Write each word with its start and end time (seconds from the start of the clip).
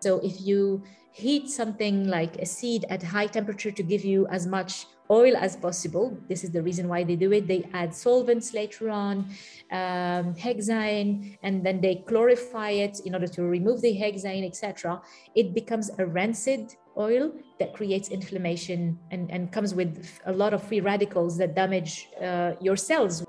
So 0.00 0.18
if 0.20 0.40
you 0.40 0.82
heat 1.12 1.50
something 1.50 2.08
like 2.08 2.36
a 2.36 2.46
seed 2.46 2.84
at 2.88 3.02
high 3.02 3.26
temperature 3.26 3.70
to 3.70 3.82
give 3.82 4.04
you 4.04 4.26
as 4.28 4.46
much 4.46 4.86
oil 5.10 5.36
as 5.36 5.56
possible. 5.56 6.16
This 6.28 6.44
is 6.44 6.50
the 6.50 6.62
reason 6.62 6.86
why 6.88 7.02
they 7.02 7.16
do 7.16 7.32
it. 7.32 7.48
They 7.48 7.68
add 7.74 7.92
solvents 7.92 8.54
later 8.54 8.90
on, 8.90 9.26
um, 9.72 10.34
hexane, 10.34 11.36
and 11.42 11.66
then 11.66 11.80
they 11.80 11.96
chlorify 12.06 12.70
it 12.70 13.00
in 13.04 13.14
order 13.14 13.26
to 13.26 13.42
remove 13.42 13.82
the 13.82 13.92
hexane, 13.92 14.46
etc. 14.46 15.02
It 15.34 15.52
becomes 15.52 15.90
a 15.98 16.06
rancid 16.06 16.76
oil 16.96 17.32
that 17.58 17.74
creates 17.74 18.08
inflammation 18.08 18.98
and, 19.10 19.30
and 19.32 19.50
comes 19.50 19.74
with 19.74 20.20
a 20.26 20.32
lot 20.32 20.54
of 20.54 20.62
free 20.62 20.80
radicals 20.80 21.36
that 21.38 21.56
damage 21.56 22.08
uh, 22.22 22.52
your 22.60 22.76
cells. 22.76 23.24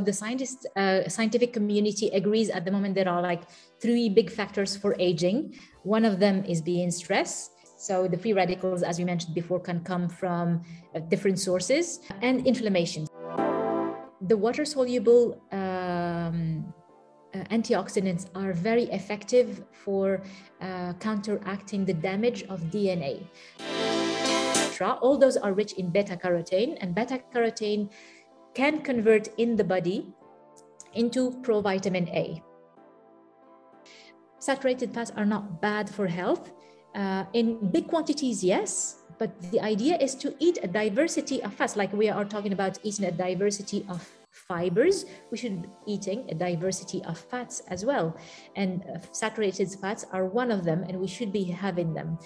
The 0.00 0.12
scientist, 0.12 0.66
uh, 0.76 1.08
scientific 1.08 1.52
community 1.52 2.08
agrees 2.10 2.50
at 2.50 2.64
the 2.64 2.70
moment 2.70 2.94
there 2.94 3.08
are 3.08 3.20
like 3.20 3.42
three 3.80 4.08
big 4.08 4.30
factors 4.30 4.76
for 4.76 4.94
aging. 4.98 5.54
One 5.82 6.04
of 6.04 6.20
them 6.20 6.44
is 6.44 6.62
being 6.62 6.90
stress. 6.90 7.50
So 7.76 8.08
the 8.08 8.18
free 8.18 8.32
radicals, 8.32 8.82
as 8.82 8.98
we 8.98 9.04
mentioned 9.04 9.34
before, 9.34 9.60
can 9.60 9.80
come 9.80 10.08
from 10.08 10.62
uh, 10.94 11.00
different 11.00 11.38
sources 11.38 12.00
and 12.22 12.46
inflammation. 12.46 13.06
The 14.22 14.36
water 14.36 14.64
soluble 14.64 15.40
um, 15.52 16.72
uh, 17.34 17.38
antioxidants 17.50 18.26
are 18.34 18.52
very 18.52 18.84
effective 18.84 19.64
for 19.72 20.22
uh, 20.60 20.92
counteracting 20.94 21.84
the 21.84 21.94
damage 21.94 22.42
of 22.44 22.60
DNA. 22.70 23.26
All 24.80 25.18
those 25.18 25.36
are 25.36 25.52
rich 25.52 25.72
in 25.72 25.90
beta 25.90 26.16
carotene, 26.16 26.78
and 26.80 26.94
beta 26.94 27.20
carotene 27.34 27.90
can 28.54 28.80
convert 28.80 29.28
in 29.38 29.56
the 29.56 29.64
body 29.64 30.06
into 30.94 31.30
provitamin 31.42 32.08
A. 32.14 32.42
Saturated 34.38 34.94
fats 34.94 35.10
are 35.16 35.26
not 35.26 35.60
bad 35.60 35.88
for 35.88 36.06
health. 36.06 36.52
Uh, 36.94 37.24
in 37.32 37.70
big 37.70 37.88
quantities, 37.88 38.42
yes, 38.42 39.02
but 39.18 39.30
the 39.50 39.60
idea 39.60 39.96
is 39.98 40.14
to 40.14 40.34
eat 40.38 40.58
a 40.62 40.68
diversity 40.68 41.42
of 41.42 41.52
fats, 41.52 41.76
like 41.76 41.92
we 41.92 42.08
are 42.08 42.24
talking 42.24 42.52
about 42.52 42.78
eating 42.82 43.04
a 43.06 43.12
diversity 43.12 43.84
of 43.88 44.08
fibers, 44.32 45.04
we 45.30 45.36
should 45.36 45.62
be 45.62 45.68
eating 45.86 46.24
a 46.30 46.34
diversity 46.34 47.02
of 47.04 47.18
fats 47.18 47.62
as 47.68 47.84
well. 47.84 48.16
And 48.56 48.82
uh, 48.82 49.00
saturated 49.12 49.68
fats 49.80 50.06
are 50.12 50.24
one 50.24 50.50
of 50.50 50.64
them, 50.64 50.84
and 50.88 50.98
we 51.00 51.06
should 51.06 51.32
be 51.32 51.44
having 51.44 51.94
them. 51.94 52.18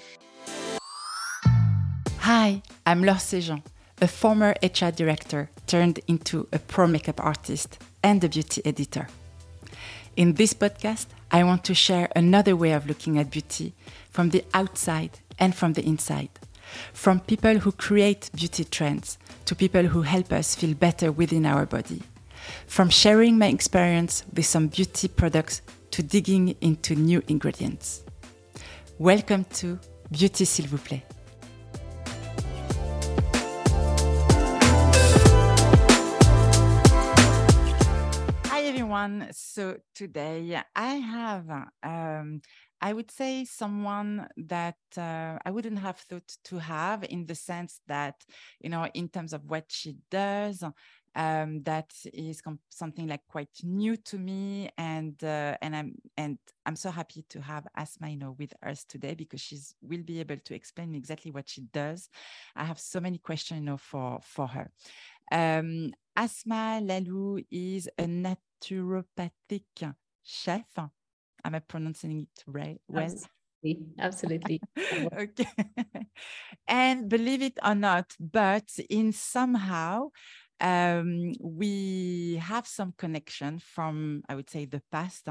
Hi, 2.20 2.62
I'm 2.86 3.02
Laure 3.02 3.16
Sejean, 3.19 3.62
a 4.03 4.08
former 4.08 4.53
HR 4.64 4.91
director 4.91 5.48
turned 5.69 6.00
into 6.08 6.48
a 6.53 6.58
pro 6.58 6.89
makeup 6.89 7.25
artist 7.25 7.78
and 8.03 8.22
a 8.25 8.28
beauty 8.28 8.61
editor. 8.64 9.06
In 10.17 10.34
this 10.34 10.53
podcast, 10.55 11.06
I 11.31 11.44
want 11.44 11.62
to 11.67 11.75
share 11.75 12.09
another 12.17 12.56
way 12.56 12.72
of 12.72 12.89
looking 12.89 13.17
at 13.17 13.31
beauty 13.31 13.75
from 14.11 14.31
the 14.31 14.44
outside 14.53 15.20
and 15.39 15.55
from 15.55 15.75
the 15.75 15.86
inside. 15.86 16.31
From 16.92 17.20
people 17.20 17.59
who 17.59 17.70
create 17.70 18.28
beauty 18.34 18.64
trends 18.64 19.19
to 19.44 19.55
people 19.55 19.84
who 19.84 20.03
help 20.03 20.33
us 20.33 20.56
feel 20.56 20.75
better 20.75 21.12
within 21.12 21.47
our 21.47 21.64
body. 21.64 22.03
From 22.66 22.91
sharing 22.91 23.39
my 23.39 23.47
experience 23.47 24.25
with 24.34 24.47
some 24.47 24.66
beauty 24.66 25.06
products 25.06 25.62
to 25.92 26.03
digging 26.03 26.56
into 26.61 26.97
new 26.97 27.22
ingredients. 27.28 28.03
Welcome 28.98 29.44
to 29.61 29.78
Beauty 30.11 30.44
s'il 30.44 30.66
vous 30.66 30.78
plaît. 30.78 31.22
Everyone. 38.92 39.28
So 39.32 39.78
today 39.94 40.60
I 40.76 40.94
have 40.96 41.48
um, 41.82 42.42
I 42.78 42.92
would 42.92 43.10
say 43.10 43.46
someone 43.46 44.28
that 44.36 44.76
uh, 44.98 45.38
I 45.46 45.50
wouldn't 45.50 45.78
have 45.78 45.96
thought 45.96 46.36
to 46.44 46.58
have 46.58 47.02
in 47.04 47.24
the 47.24 47.34
sense 47.34 47.80
that, 47.86 48.16
you 48.60 48.68
know, 48.68 48.86
in 48.92 49.08
terms 49.08 49.32
of 49.32 49.47
what 49.47 49.64
she 49.69 49.97
does, 50.10 50.62
um, 51.14 51.62
that 51.62 51.91
is 52.12 52.42
something 52.69 53.06
like 53.08 53.22
quite 53.28 53.48
new 53.62 53.97
to 53.97 54.19
me, 54.19 54.69
and 54.76 55.14
uh, 55.25 55.56
and 55.62 55.75
I'm 55.75 55.94
and 56.19 56.36
I'm 56.66 56.76
so 56.76 56.91
happy 56.91 57.25
to 57.31 57.41
have 57.41 57.66
Asmaa, 57.78 58.10
you 58.10 58.19
know, 58.19 58.36
with 58.38 58.52
us 58.62 58.84
today 58.84 59.14
because 59.14 59.41
she's 59.41 59.75
will 59.81 60.02
be 60.02 60.20
able 60.20 60.36
to 60.36 60.54
explain 60.54 60.94
exactly 60.94 61.31
what 61.31 61.48
she 61.48 61.62
does. 61.72 62.10
I 62.56 62.64
have 62.64 62.78
so 62.78 63.00
many 63.00 63.16
questions, 63.16 63.60
you 63.60 63.64
know, 63.64 63.78
for 63.78 64.20
for 64.22 64.48
her. 64.48 64.70
Um, 65.31 65.92
Asmaa 66.17 66.81
Lahlou 66.81 67.45
is 67.50 67.89
a 67.99 68.05
naturopathic 68.05 69.95
chef 70.23 70.67
Am 71.45 71.55
I 71.55 71.59
pronouncing 71.59 72.21
it 72.21 72.45
right? 72.47 72.81
Well, 72.87 73.05
absolutely. 73.05 73.81
absolutely. 73.99 74.61
okay. 75.19 75.49
and 76.69 77.09
believe 77.09 77.43
it 77.43 77.59
or 77.65 77.75
not, 77.75 78.12
but 78.21 78.69
in 78.91 79.12
somehow 79.12 80.11
um, 80.62 81.33
we 81.41 82.41
have 82.41 82.69
some 82.69 82.95
connection 82.97 83.59
from, 83.59 84.23
I 84.28 84.37
would 84.37 84.49
say, 84.49 84.65
the 84.65 84.81
past, 84.93 85.28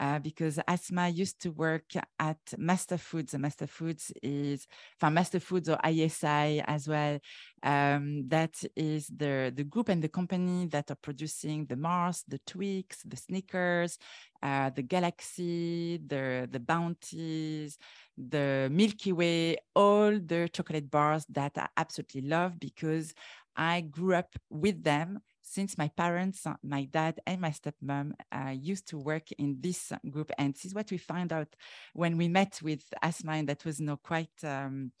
uh, 0.00 0.18
because 0.18 0.58
Asmaa 0.68 1.14
used 1.14 1.40
to 1.42 1.52
work 1.52 1.84
at 2.18 2.40
Master 2.58 2.98
Foods. 2.98 3.38
Master 3.38 3.68
Foods 3.68 4.12
is, 4.22 4.66
from 4.98 5.14
Master 5.14 5.38
Foods 5.38 5.68
or 5.68 5.78
ISI 5.88 6.60
as 6.66 6.88
well. 6.88 7.20
Um, 7.62 8.28
that 8.28 8.60
is 8.74 9.06
the, 9.06 9.52
the 9.54 9.62
group 9.62 9.88
and 9.88 10.02
the 10.02 10.08
company 10.08 10.66
that 10.66 10.90
are 10.90 10.96
producing 11.00 11.64
the 11.66 11.76
Mars, 11.76 12.24
the 12.26 12.40
Twix, 12.44 13.04
the 13.04 13.16
Snickers, 13.16 13.98
uh, 14.42 14.70
the 14.70 14.82
Galaxy, 14.82 16.00
the, 16.04 16.48
the 16.50 16.58
Bounties, 16.58 17.78
the 18.18 18.68
Milky 18.70 19.12
Way, 19.12 19.58
all 19.76 20.18
the 20.18 20.48
chocolate 20.52 20.90
bars 20.90 21.24
that 21.28 21.52
I 21.56 21.68
absolutely 21.76 22.22
love 22.22 22.58
because 22.58 23.14
I 23.56 23.82
grew 23.82 24.14
up 24.14 24.34
with 24.50 24.82
them 24.82 25.20
since 25.42 25.76
my 25.76 25.88
parents, 25.88 26.46
uh, 26.46 26.54
my 26.62 26.84
dad 26.84 27.20
and 27.26 27.40
my 27.40 27.50
stepmom 27.50 28.12
uh, 28.30 28.50
used 28.50 28.88
to 28.88 28.98
work 28.98 29.30
in 29.32 29.58
this 29.60 29.92
group. 30.10 30.30
And 30.38 30.54
this 30.54 30.64
is 30.64 30.74
what 30.74 30.90
we 30.90 30.98
found 30.98 31.32
out 31.32 31.48
when 31.92 32.16
we 32.16 32.28
met 32.28 32.60
with 32.62 32.82
Asmaa, 33.02 33.40
and 33.40 33.48
that 33.48 33.64
was 33.64 33.80
you 33.80 33.86
know, 33.86 33.96
quite 33.96 34.32
um, 34.44 34.92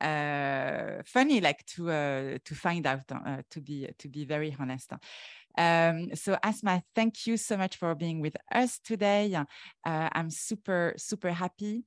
uh, 0.00 1.02
funny, 1.04 1.40
like 1.40 1.64
to 1.66 1.90
uh, 1.90 2.38
to 2.44 2.54
find 2.54 2.86
out, 2.86 3.04
uh, 3.12 3.42
to 3.50 3.60
be 3.60 3.88
to 3.98 4.08
be 4.08 4.24
very 4.24 4.54
honest. 4.58 4.92
Um, 5.56 6.14
so 6.14 6.36
Asmaa, 6.42 6.82
thank 6.94 7.26
you 7.26 7.36
so 7.36 7.56
much 7.56 7.76
for 7.76 7.94
being 7.94 8.20
with 8.20 8.36
us 8.52 8.80
today. 8.80 9.32
Uh, 9.34 9.44
I'm 9.84 10.30
super 10.30 10.94
super 10.96 11.30
happy. 11.30 11.84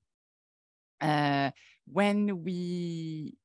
when 1.88 2.44
we 2.44 3.36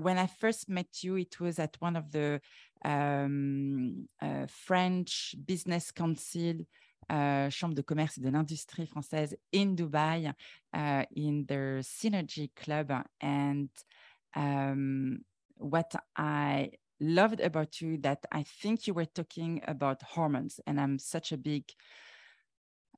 when 0.00 0.18
I 0.18 0.26
first 0.26 0.68
met 0.68 1.02
you, 1.02 1.16
it 1.16 1.40
was 1.40 1.58
at 1.58 1.76
one 1.80 1.96
of 1.96 2.10
the 2.10 2.40
um, 2.84 4.08
uh, 4.20 4.46
French 4.46 5.34
Business 5.44 5.90
Council, 5.90 6.66
uh, 7.10 7.48
Chambre 7.48 7.74
de 7.74 7.82
commerce 7.82 8.18
de 8.18 8.30
l'industrie 8.30 8.86
française 8.86 9.34
in 9.52 9.74
Dubai, 9.74 10.32
uh, 10.74 11.04
in 11.16 11.44
their 11.46 11.78
Synergy 11.80 12.50
Club. 12.54 12.92
And 13.20 13.70
um, 14.34 15.20
what 15.56 15.94
I 16.16 16.70
loved 17.00 17.40
about 17.40 17.80
you 17.80 17.98
that 17.98 18.24
I 18.32 18.44
think 18.44 18.86
you 18.86 18.94
were 18.94 19.06
talking 19.06 19.62
about 19.66 20.02
hormones, 20.02 20.60
and 20.66 20.80
I'm 20.80 20.98
such 20.98 21.32
a 21.32 21.36
big 21.36 21.64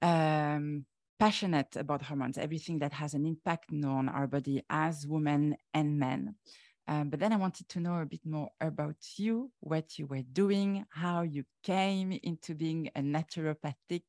um, 0.02 0.84
passionate 1.18 1.76
about 1.76 2.02
hormones, 2.02 2.38
everything 2.38 2.78
that 2.78 2.94
has 2.94 3.14
an 3.14 3.26
impact 3.26 3.70
on 3.72 4.08
our 4.08 4.26
body 4.26 4.62
as 4.70 5.06
women 5.06 5.56
and 5.74 5.98
men. 5.98 6.34
Um, 6.90 7.08
but 7.08 7.20
then 7.20 7.32
I 7.32 7.36
wanted 7.36 7.68
to 7.68 7.80
know 7.80 8.00
a 8.00 8.04
bit 8.04 8.26
more 8.26 8.50
about 8.60 8.96
you, 9.16 9.52
what 9.60 9.96
you 9.96 10.06
were 10.06 10.24
doing, 10.32 10.84
how 10.90 11.22
you 11.22 11.44
came 11.62 12.10
into 12.24 12.52
being 12.56 12.90
a 12.96 13.00
naturopathic 13.00 14.02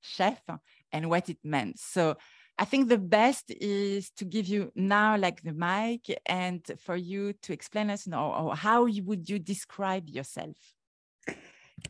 chef, 0.00 0.42
and 0.90 1.08
what 1.08 1.30
it 1.30 1.38
meant. 1.44 1.78
So 1.78 2.16
I 2.58 2.64
think 2.64 2.88
the 2.88 2.98
best 2.98 3.52
is 3.60 4.10
to 4.16 4.24
give 4.24 4.48
you 4.48 4.72
now 4.74 5.16
like 5.16 5.40
the 5.42 5.52
mic 5.52 6.18
and 6.26 6.62
for 6.84 6.96
you 6.96 7.32
to 7.42 7.52
explain 7.52 7.90
us 7.90 8.06
you 8.06 8.10
know, 8.10 8.52
how 8.56 8.86
you, 8.86 9.04
would 9.04 9.30
you 9.30 9.38
describe 9.38 10.08
yourself. 10.08 10.56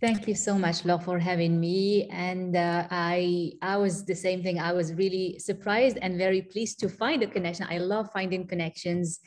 Thank 0.01 0.29
you 0.29 0.35
so 0.35 0.59
much, 0.59 0.85
Laure, 0.85 1.01
for 1.03 1.19
having 1.19 1.59
me. 1.59 2.09
And 2.11 2.57
uh, 2.57 2.87
I, 2.91 3.53
I 3.63 3.79
was 3.79 4.05
the 4.05 4.17
same 4.17 4.43
thing. 4.43 4.59
I 4.59 4.73
was 4.73 4.93
really 4.93 5.39
surprised 5.39 5.97
and 6.03 6.19
very 6.19 6.43
pleased 6.43 6.81
to 6.81 6.91
find 6.91 7.23
a 7.23 7.27
connection. 7.27 7.67
I 7.71 7.79
love 7.79 8.11
finding 8.13 8.47
connections 8.47 9.21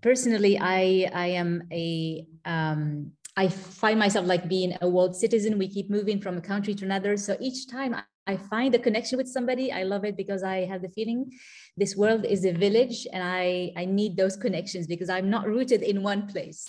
personally, 0.00 0.58
I 0.58 1.10
I 1.12 1.26
am 1.28 1.68
a 1.72 2.26
um, 2.44 3.12
I 3.36 3.48
find 3.48 3.98
myself 3.98 4.26
like 4.26 4.48
being 4.48 4.76
a 4.80 4.88
world 4.88 5.14
citizen. 5.14 5.58
We 5.58 5.68
keep 5.68 5.90
moving 5.90 6.20
from 6.20 6.38
a 6.38 6.40
country 6.40 6.74
to 6.74 6.84
another. 6.84 7.16
So 7.16 7.36
each 7.38 7.68
time 7.68 7.94
I 8.26 8.36
find 8.36 8.74
a 8.74 8.78
connection 8.78 9.18
with 9.18 9.28
somebody, 9.28 9.70
I 9.70 9.84
love 9.84 10.04
it 10.04 10.16
because 10.16 10.42
I 10.42 10.64
have 10.64 10.82
the 10.82 10.88
feeling 10.88 11.30
this 11.76 11.94
world 11.94 12.24
is 12.24 12.44
a 12.44 12.52
village 12.52 13.06
and 13.12 13.22
I, 13.22 13.72
I 13.76 13.84
need 13.84 14.16
those 14.16 14.36
connections 14.36 14.86
because 14.86 15.08
I'm 15.08 15.30
not 15.30 15.46
rooted 15.46 15.82
in 15.82 16.02
one 16.02 16.26
place. 16.26 16.66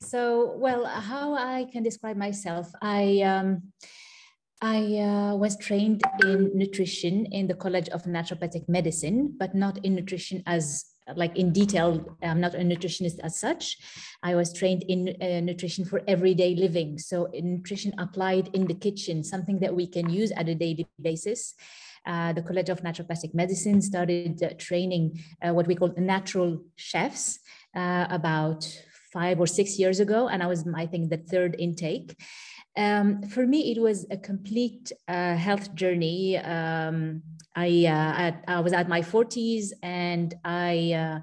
So, 0.00 0.56
well, 0.56 0.86
how 0.86 1.34
I 1.34 1.66
can 1.70 1.82
describe 1.82 2.16
myself, 2.16 2.66
I, 2.82 3.20
um, 3.20 3.72
I 4.60 4.98
uh, 4.98 5.36
was 5.36 5.56
trained 5.58 6.02
in 6.24 6.50
nutrition 6.54 7.26
in 7.26 7.46
the 7.46 7.54
College 7.54 7.88
of 7.90 8.04
Naturopathic 8.04 8.68
Medicine, 8.68 9.34
but 9.38 9.54
not 9.54 9.84
in 9.84 9.94
nutrition 9.94 10.42
as 10.46 10.86
like 11.14 11.36
in 11.36 11.52
detail. 11.52 12.16
I'm 12.22 12.40
not 12.40 12.54
a 12.54 12.58
nutritionist 12.58 13.20
as 13.22 13.38
such. 13.38 13.78
I 14.22 14.34
was 14.34 14.52
trained 14.52 14.82
in 14.88 15.14
uh, 15.20 15.40
nutrition 15.40 15.84
for 15.84 16.02
everyday 16.08 16.54
living. 16.54 16.98
So 16.98 17.28
nutrition 17.32 17.92
applied 17.98 18.50
in 18.54 18.66
the 18.66 18.74
kitchen, 18.74 19.22
something 19.22 19.60
that 19.60 19.74
we 19.74 19.86
can 19.86 20.10
use 20.10 20.32
at 20.32 20.48
a 20.48 20.54
daily 20.54 20.86
basis. 21.00 21.54
Uh, 22.04 22.32
the 22.32 22.42
College 22.42 22.68
of 22.68 22.82
Naturopathic 22.82 23.34
Medicine 23.34 23.82
started 23.82 24.42
uh, 24.42 24.50
training 24.58 25.20
uh, 25.42 25.52
what 25.52 25.66
we 25.66 25.74
call 25.74 25.92
natural 25.96 26.62
chefs 26.76 27.40
uh, 27.74 28.06
about 28.10 28.64
five 29.12 29.40
or 29.40 29.46
six 29.46 29.78
years 29.78 29.98
ago. 29.98 30.28
And 30.28 30.42
I 30.42 30.46
was, 30.46 30.64
I 30.74 30.86
think, 30.86 31.10
the 31.10 31.16
third 31.16 31.56
intake. 31.58 32.16
Um, 32.76 33.22
for 33.22 33.46
me, 33.46 33.72
it 33.72 33.80
was 33.80 34.06
a 34.10 34.16
complete 34.16 34.92
uh, 35.08 35.34
health 35.34 35.74
journey. 35.74 36.36
Um, 36.36 37.22
I, 37.54 37.86
uh, 37.86 38.52
I, 38.52 38.60
was 38.60 38.74
at 38.74 38.86
my 38.86 39.00
40s 39.00 39.72
and 39.82 40.34
I 40.44 40.92
uh, 40.92 41.20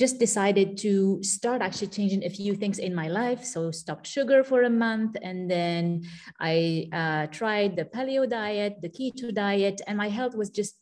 just 0.00 0.18
decided 0.18 0.76
to 0.78 1.22
start 1.22 1.62
actually 1.62 1.86
changing 1.88 2.24
a 2.24 2.28
few 2.28 2.54
things 2.54 2.78
in 2.78 2.94
my 2.94 3.08
life. 3.08 3.44
So 3.44 3.70
stopped 3.70 4.06
sugar 4.06 4.44
for 4.44 4.62
a 4.62 4.70
month, 4.70 5.16
and 5.22 5.50
then 5.50 6.02
I 6.38 6.88
uh, 6.92 7.26
tried 7.28 7.76
the 7.76 7.84
paleo 7.84 8.28
diet, 8.28 8.80
the 8.82 8.90
keto 8.90 9.32
diet, 9.32 9.80
and 9.86 9.96
my 9.96 10.08
health 10.08 10.34
was 10.34 10.50
just 10.50 10.74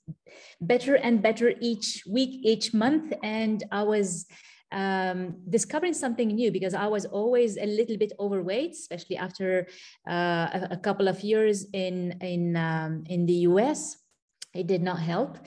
better 0.61 0.95
and 0.97 1.23
better 1.23 1.55
each 1.61 2.05
week, 2.09 2.41
each 2.45 2.75
month, 2.75 3.13
and 3.23 3.63
I 3.71 3.83
was 3.83 4.27
um, 4.73 5.37
discovering 5.49 5.95
something 5.95 6.29
new 6.29 6.51
because 6.53 6.75
I 6.75 6.87
was 6.87 7.07
always 7.07 7.57
a 7.57 7.67
little 7.67 7.97
bit 7.97 8.13
overweight, 8.21 8.73
especially 8.73 9.17
after 9.17 9.67
uh, 10.09 10.49
a, 10.53 10.69
a, 10.73 10.77
couple 10.77 11.09
of 11.09 11.23
years 11.23 11.67
in 11.73 12.19
in 12.21 12.57
um, 12.57 13.05
in 13.07 13.27
the 13.27 13.49
US. 13.49 13.97
It 14.55 14.67
did 14.67 14.83
not 14.83 14.99
help. 14.99 15.39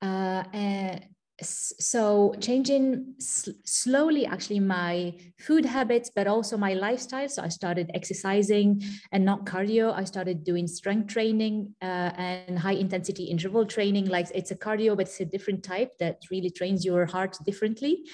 Uh, 0.00 0.44
and 0.52 1.04
so 1.40 2.34
changing 2.40 3.14
slowly 3.18 4.26
actually 4.26 4.60
my 4.60 5.12
food 5.38 5.64
habits 5.64 6.10
but 6.14 6.26
also 6.26 6.56
my 6.56 6.74
lifestyle 6.74 7.28
so 7.28 7.42
i 7.42 7.48
started 7.48 7.90
exercising 7.94 8.80
and 9.12 9.24
not 9.24 9.44
cardio 9.44 9.92
i 9.94 10.04
started 10.04 10.44
doing 10.44 10.66
strength 10.66 11.08
training 11.08 11.74
uh, 11.82 12.10
and 12.16 12.58
high 12.58 12.74
intensity 12.74 13.24
interval 13.24 13.64
training 13.64 14.06
like 14.06 14.28
it's 14.34 14.50
a 14.50 14.56
cardio 14.56 14.96
but 14.96 15.06
it's 15.06 15.20
a 15.20 15.24
different 15.24 15.64
type 15.64 15.90
that 15.98 16.18
really 16.30 16.50
trains 16.50 16.84
your 16.84 17.06
heart 17.06 17.36
differently 17.44 18.04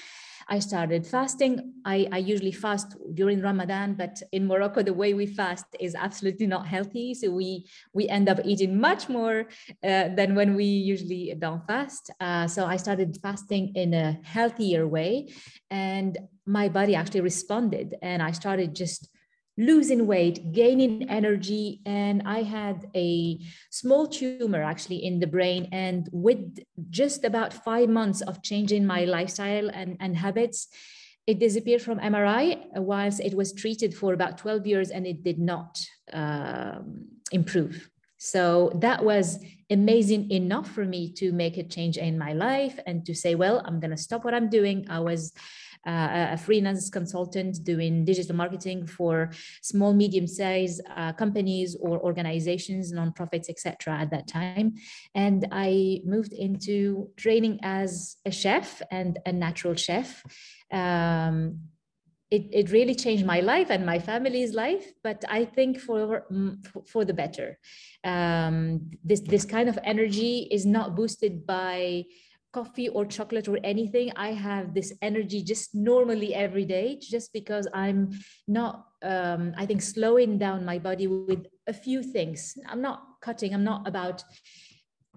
I 0.49 0.59
started 0.59 1.05
fasting. 1.05 1.73
I, 1.85 2.07
I 2.11 2.17
usually 2.17 2.51
fast 2.51 2.97
during 3.13 3.39
Ramadan, 3.41 3.93
but 3.93 4.21
in 4.31 4.47
Morocco, 4.47 4.81
the 4.81 4.93
way 4.93 5.13
we 5.13 5.27
fast 5.27 5.65
is 5.79 5.93
absolutely 5.93 6.47
not 6.47 6.67
healthy. 6.67 7.13
So 7.13 7.29
we 7.29 7.67
we 7.93 8.09
end 8.09 8.27
up 8.27 8.39
eating 8.43 8.79
much 8.79 9.09
more 9.09 9.45
uh, 9.83 10.09
than 10.17 10.33
when 10.33 10.55
we 10.55 10.65
usually 10.65 11.35
don't 11.37 11.65
fast. 11.67 12.09
Uh, 12.19 12.47
so 12.47 12.65
I 12.65 12.77
started 12.77 13.17
fasting 13.21 13.73
in 13.75 13.93
a 13.93 14.19
healthier 14.23 14.87
way, 14.87 15.29
and 15.69 16.17
my 16.45 16.67
body 16.67 16.95
actually 16.95 17.21
responded, 17.21 17.95
and 18.01 18.21
I 18.23 18.31
started 18.31 18.75
just 18.75 19.07
losing 19.59 20.07
weight, 20.07 20.53
gaining 20.53 21.09
energy. 21.09 21.81
And 21.85 22.23
I 22.25 22.43
had 22.43 22.89
a 22.95 23.37
small 23.69 24.07
tumor 24.07 24.63
actually 24.63 25.03
in 25.03 25.19
the 25.19 25.27
brain. 25.27 25.67
And 25.73 26.09
with 26.13 26.59
just 26.89 27.25
about 27.25 27.53
five 27.53 27.89
months 27.89 28.21
of 28.21 28.41
changing 28.41 28.85
my 28.85 29.03
lifestyle 29.03 29.69
and, 29.69 29.97
and 29.99 30.15
habits, 30.15 30.69
it 31.27 31.39
disappeared 31.39 31.81
from 31.81 31.99
MRI 31.99 32.65
whilst 32.75 33.19
it 33.19 33.35
was 33.35 33.53
treated 33.53 33.93
for 33.93 34.13
about 34.13 34.37
12 34.37 34.65
years 34.65 34.89
and 34.89 35.05
it 35.05 35.23
did 35.23 35.37
not 35.37 35.77
um, 36.13 37.05
improve. 37.31 37.89
So 38.17 38.71
that 38.75 39.03
was 39.03 39.43
amazing 39.69 40.31
enough 40.31 40.71
for 40.71 40.85
me 40.85 41.11
to 41.13 41.31
make 41.31 41.57
a 41.57 41.63
change 41.63 41.97
in 41.97 42.17
my 42.17 42.33
life 42.33 42.79
and 42.87 43.05
to 43.05 43.13
say, 43.13 43.35
well, 43.35 43.61
I'm 43.65 43.79
going 43.79 43.91
to 43.91 43.97
stop 43.97 44.25
what 44.25 44.33
I'm 44.33 44.49
doing. 44.49 44.87
I 44.89 44.99
was 44.99 45.31
a 45.85 46.37
freelance 46.37 46.89
consultant 46.89 47.63
doing 47.63 48.05
digital 48.05 48.35
marketing 48.35 48.85
for 48.85 49.31
small, 49.61 49.93
medium-sized 49.93 50.81
uh, 50.95 51.13
companies 51.13 51.75
or 51.79 51.99
organizations, 51.99 52.93
nonprofits, 52.93 53.49
etc. 53.49 53.97
At 53.99 54.11
that 54.11 54.27
time, 54.27 54.73
and 55.15 55.47
I 55.51 56.01
moved 56.05 56.33
into 56.33 57.09
training 57.17 57.59
as 57.63 58.17
a 58.25 58.31
chef 58.31 58.81
and 58.91 59.19
a 59.25 59.31
natural 59.31 59.75
chef. 59.75 60.23
Um, 60.71 61.59
it, 62.31 62.45
it 62.51 62.71
really 62.71 62.93
changed 62.93 63.25
my 63.25 63.39
life 63.39 63.71
and 63.71 63.85
my 63.85 63.97
family's 63.97 64.53
life 64.53 64.93
but 65.03 65.25
i 65.29 65.43
think 65.43 65.79
for 65.79 66.25
for 66.85 67.03
the 67.03 67.13
better 67.13 67.57
um, 68.03 68.91
this 69.03 69.21
this 69.21 69.45
kind 69.45 69.67
of 69.67 69.79
energy 69.83 70.47
is 70.51 70.63
not 70.63 70.95
boosted 70.95 71.45
by 71.47 72.03
coffee 72.51 72.89
or 72.89 73.05
chocolate 73.05 73.47
or 73.47 73.59
anything 73.63 74.11
i 74.15 74.31
have 74.31 74.73
this 74.73 74.93
energy 75.01 75.41
just 75.43 75.75
normally 75.75 76.33
every 76.33 76.65
day 76.65 76.97
just 76.99 77.31
because 77.31 77.67
i'm 77.73 78.09
not 78.47 78.87
um, 79.03 79.53
i 79.57 79.65
think 79.65 79.81
slowing 79.81 80.37
down 80.37 80.65
my 80.65 80.79
body 80.79 81.07
with 81.07 81.45
a 81.67 81.73
few 81.73 82.01
things. 82.01 82.57
I'm 82.67 82.81
not 82.81 83.21
cutting 83.21 83.53
i'm 83.53 83.63
not 83.63 83.87
about 83.87 84.23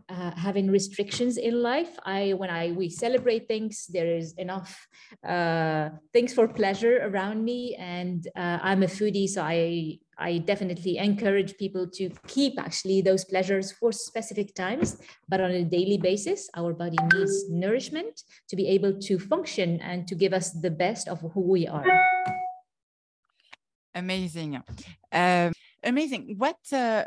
uh, 0.08 0.32
having 0.32 0.70
restrictions 0.70 1.38
in 1.38 1.62
life. 1.62 1.98
I 2.04 2.34
when 2.34 2.50
i 2.50 2.72
we 2.72 2.90
celebrate 2.90 3.48
things 3.48 3.86
there 3.88 4.06
is 4.06 4.34
enough 4.34 4.86
uh, 5.26 5.90
things 6.12 6.34
for 6.34 6.46
pleasure 6.48 6.96
around 7.08 7.44
me 7.44 7.74
and 7.78 8.28
uh, 8.36 8.58
i'm 8.62 8.82
a 8.82 8.86
foodie 8.86 9.28
so 9.28 9.42
i 9.42 9.98
i 10.18 10.38
definitely 10.38 10.98
encourage 10.98 11.56
people 11.56 11.88
to 11.88 12.10
keep 12.26 12.58
actually 12.58 13.00
those 13.00 13.24
pleasures 13.24 13.72
for 13.72 13.92
specific 13.92 14.54
times 14.54 14.98
but 15.28 15.40
on 15.40 15.50
a 15.50 15.64
daily 15.64 15.98
basis 15.98 16.48
our 16.54 16.72
body 16.72 16.98
needs 17.14 17.48
nourishment 17.50 18.22
to 18.48 18.56
be 18.56 18.68
able 18.68 18.92
to 18.98 19.18
function 19.18 19.80
and 19.80 20.06
to 20.08 20.14
give 20.14 20.32
us 20.32 20.50
the 20.52 20.70
best 20.70 21.08
of 21.08 21.20
who 21.32 21.40
we 21.40 21.66
are. 21.66 21.86
Amazing. 23.94 24.62
Um, 25.12 25.52
amazing. 25.82 26.34
What 26.38 26.58
uh, 26.72 27.04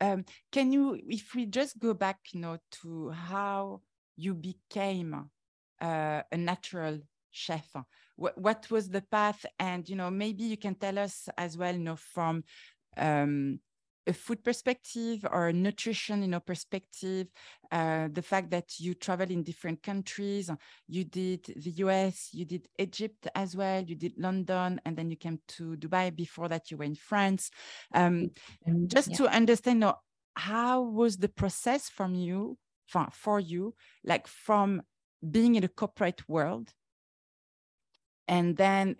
um, 0.00 0.24
can 0.52 0.72
you, 0.72 0.98
if 1.08 1.34
we 1.34 1.46
just 1.46 1.78
go 1.78 1.94
back, 1.94 2.18
you 2.32 2.40
know, 2.40 2.58
to 2.82 3.10
how 3.10 3.80
you 4.16 4.34
became 4.34 5.30
uh, 5.80 6.22
a 6.30 6.36
natural 6.36 7.00
chef, 7.30 7.68
what, 8.20 8.36
what 8.36 8.70
was 8.70 8.88
the 8.90 9.00
path? 9.00 9.46
And, 9.58 9.88
you 9.88 9.96
know, 9.96 10.10
maybe 10.10 10.44
you 10.44 10.58
can 10.58 10.74
tell 10.74 10.98
us 10.98 11.28
as 11.38 11.56
well, 11.56 11.72
you 11.72 11.80
know, 11.80 11.96
from 11.96 12.44
um, 12.98 13.60
a 14.06 14.12
food 14.12 14.44
perspective 14.44 15.24
or 15.30 15.48
a 15.48 15.52
nutrition 15.52 16.22
you 16.22 16.28
know 16.28 16.40
perspective 16.40 17.28
uh, 17.70 18.08
the 18.10 18.22
fact 18.22 18.50
that 18.50 18.80
you 18.80 18.94
travel 18.94 19.30
in 19.30 19.42
different 19.42 19.82
countries 19.82 20.50
you 20.88 21.04
did 21.04 21.44
the 21.56 21.70
us 21.70 22.30
you 22.32 22.46
did 22.46 22.66
egypt 22.78 23.28
as 23.34 23.54
well 23.54 23.82
you 23.84 23.94
did 23.94 24.14
london 24.16 24.80
and 24.86 24.96
then 24.96 25.10
you 25.10 25.16
came 25.16 25.38
to 25.46 25.76
dubai 25.76 26.14
before 26.16 26.48
that 26.48 26.70
you 26.70 26.78
were 26.78 26.84
in 26.84 26.94
france 26.94 27.50
um, 27.94 28.30
just 28.86 29.10
yeah. 29.10 29.16
to 29.18 29.28
understand 29.28 29.76
you 29.76 29.80
know, 29.80 29.96
how 30.34 30.80
was 30.80 31.18
the 31.18 31.28
process 31.28 31.90
from 31.90 32.14
you 32.14 32.56
for, 32.88 33.06
for 33.12 33.38
you 33.38 33.74
like 34.02 34.26
from 34.26 34.82
being 35.30 35.56
in 35.56 35.62
a 35.62 35.68
corporate 35.68 36.26
world 36.26 36.72
and 38.30 38.56
then 38.56 38.96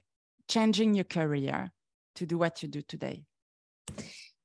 changing 0.49 0.92
your 0.94 1.04
career 1.04 1.70
to 2.16 2.26
do 2.26 2.37
what 2.37 2.62
you 2.62 2.68
do 2.68 2.82
today 2.82 3.22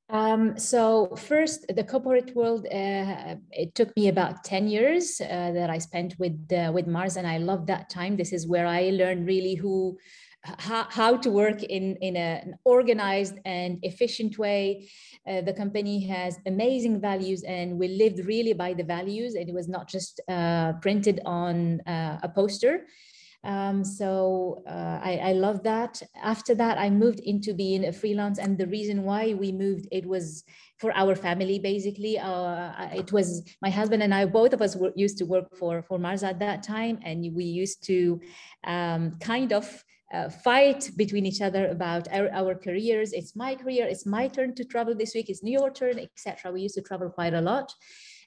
um, 0.07 0.59
so 0.59 1.15
first, 1.15 1.65
the 1.67 1.83
corporate 1.83 2.35
world, 2.35 2.67
uh, 2.67 3.35
it 3.49 3.73
took 3.73 3.95
me 3.97 4.07
about 4.07 4.43
10 4.43 4.67
years 4.67 5.19
uh, 5.19 5.51
that 5.51 5.71
I 5.71 5.79
spent 5.79 6.15
with, 6.19 6.47
uh, 6.53 6.71
with 6.71 6.85
Mars 6.85 7.17
and 7.17 7.25
I 7.25 7.39
loved 7.39 7.65
that 7.67 7.89
time. 7.89 8.15
This 8.15 8.31
is 8.31 8.45
where 8.45 8.67
I 8.67 8.91
learned 8.91 9.25
really 9.25 9.55
who, 9.55 9.97
how, 10.43 10.85
how 10.91 11.17
to 11.17 11.31
work 11.31 11.63
in, 11.63 11.95
in 12.01 12.15
a, 12.17 12.41
an 12.45 12.53
organized 12.65 13.39
and 13.45 13.79
efficient 13.81 14.37
way. 14.37 14.87
Uh, 15.27 15.41
the 15.41 15.53
company 15.53 16.05
has 16.05 16.37
amazing 16.45 17.01
values 17.01 17.41
and 17.41 17.79
we 17.79 17.87
lived 17.87 18.23
really 18.27 18.53
by 18.53 18.75
the 18.75 18.83
values. 18.83 19.33
And 19.33 19.49
it 19.49 19.55
was 19.55 19.67
not 19.67 19.87
just 19.87 20.21
uh, 20.29 20.73
printed 20.81 21.19
on 21.25 21.81
uh, 21.81 22.19
a 22.21 22.29
poster. 22.29 22.85
Um, 23.45 23.83
so 23.83 24.63
uh, 24.67 24.99
I, 25.01 25.19
I 25.23 25.31
love 25.33 25.61
that. 25.63 26.01
After 26.21 26.55
that, 26.55 26.77
I 26.77 26.89
moved 26.89 27.19
into 27.19 27.53
being 27.53 27.85
a 27.85 27.93
freelance, 27.93 28.39
and 28.39 28.57
the 28.57 28.67
reason 28.67 29.03
why 29.03 29.35
we 29.35 29.51
moved 29.51 29.87
it 29.91 30.05
was 30.05 30.43
for 30.79 30.91
our 30.95 31.15
family. 31.15 31.59
Basically, 31.59 32.17
uh, 32.17 32.89
it 32.93 33.11
was 33.11 33.47
my 33.61 33.69
husband 33.69 34.01
and 34.01 34.13
I. 34.13 34.25
Both 34.25 34.53
of 34.53 34.61
us 34.61 34.75
were, 34.75 34.91
used 34.95 35.19
to 35.19 35.25
work 35.25 35.55
for 35.55 35.83
for 35.83 35.99
Mars 35.99 36.23
at 36.23 36.39
that 36.39 36.63
time, 36.63 36.99
and 37.03 37.23
we 37.35 37.45
used 37.45 37.85
to 37.87 38.19
um, 38.65 39.17
kind 39.19 39.53
of. 39.53 39.83
Uh, 40.13 40.29
fight 40.29 40.91
between 40.95 41.25
each 41.25 41.41
other 41.41 41.65
about 41.67 42.07
our, 42.13 42.29
our 42.31 42.53
careers. 42.53 43.11
It's 43.11 43.35
my 43.35 43.55
career. 43.55 43.87
It's 43.87 44.05
my 44.05 44.27
turn 44.27 44.53
to 44.53 44.63
travel 44.63 44.93
this 44.95 45.15
week. 45.15 45.29
It's 45.29 45.41
your 45.43 45.71
turn, 45.71 45.97
etc. 45.97 46.51
We 46.51 46.61
used 46.61 46.75
to 46.75 46.81
travel 46.81 47.09
quite 47.09 47.33
a 47.33 47.41
lot, 47.41 47.73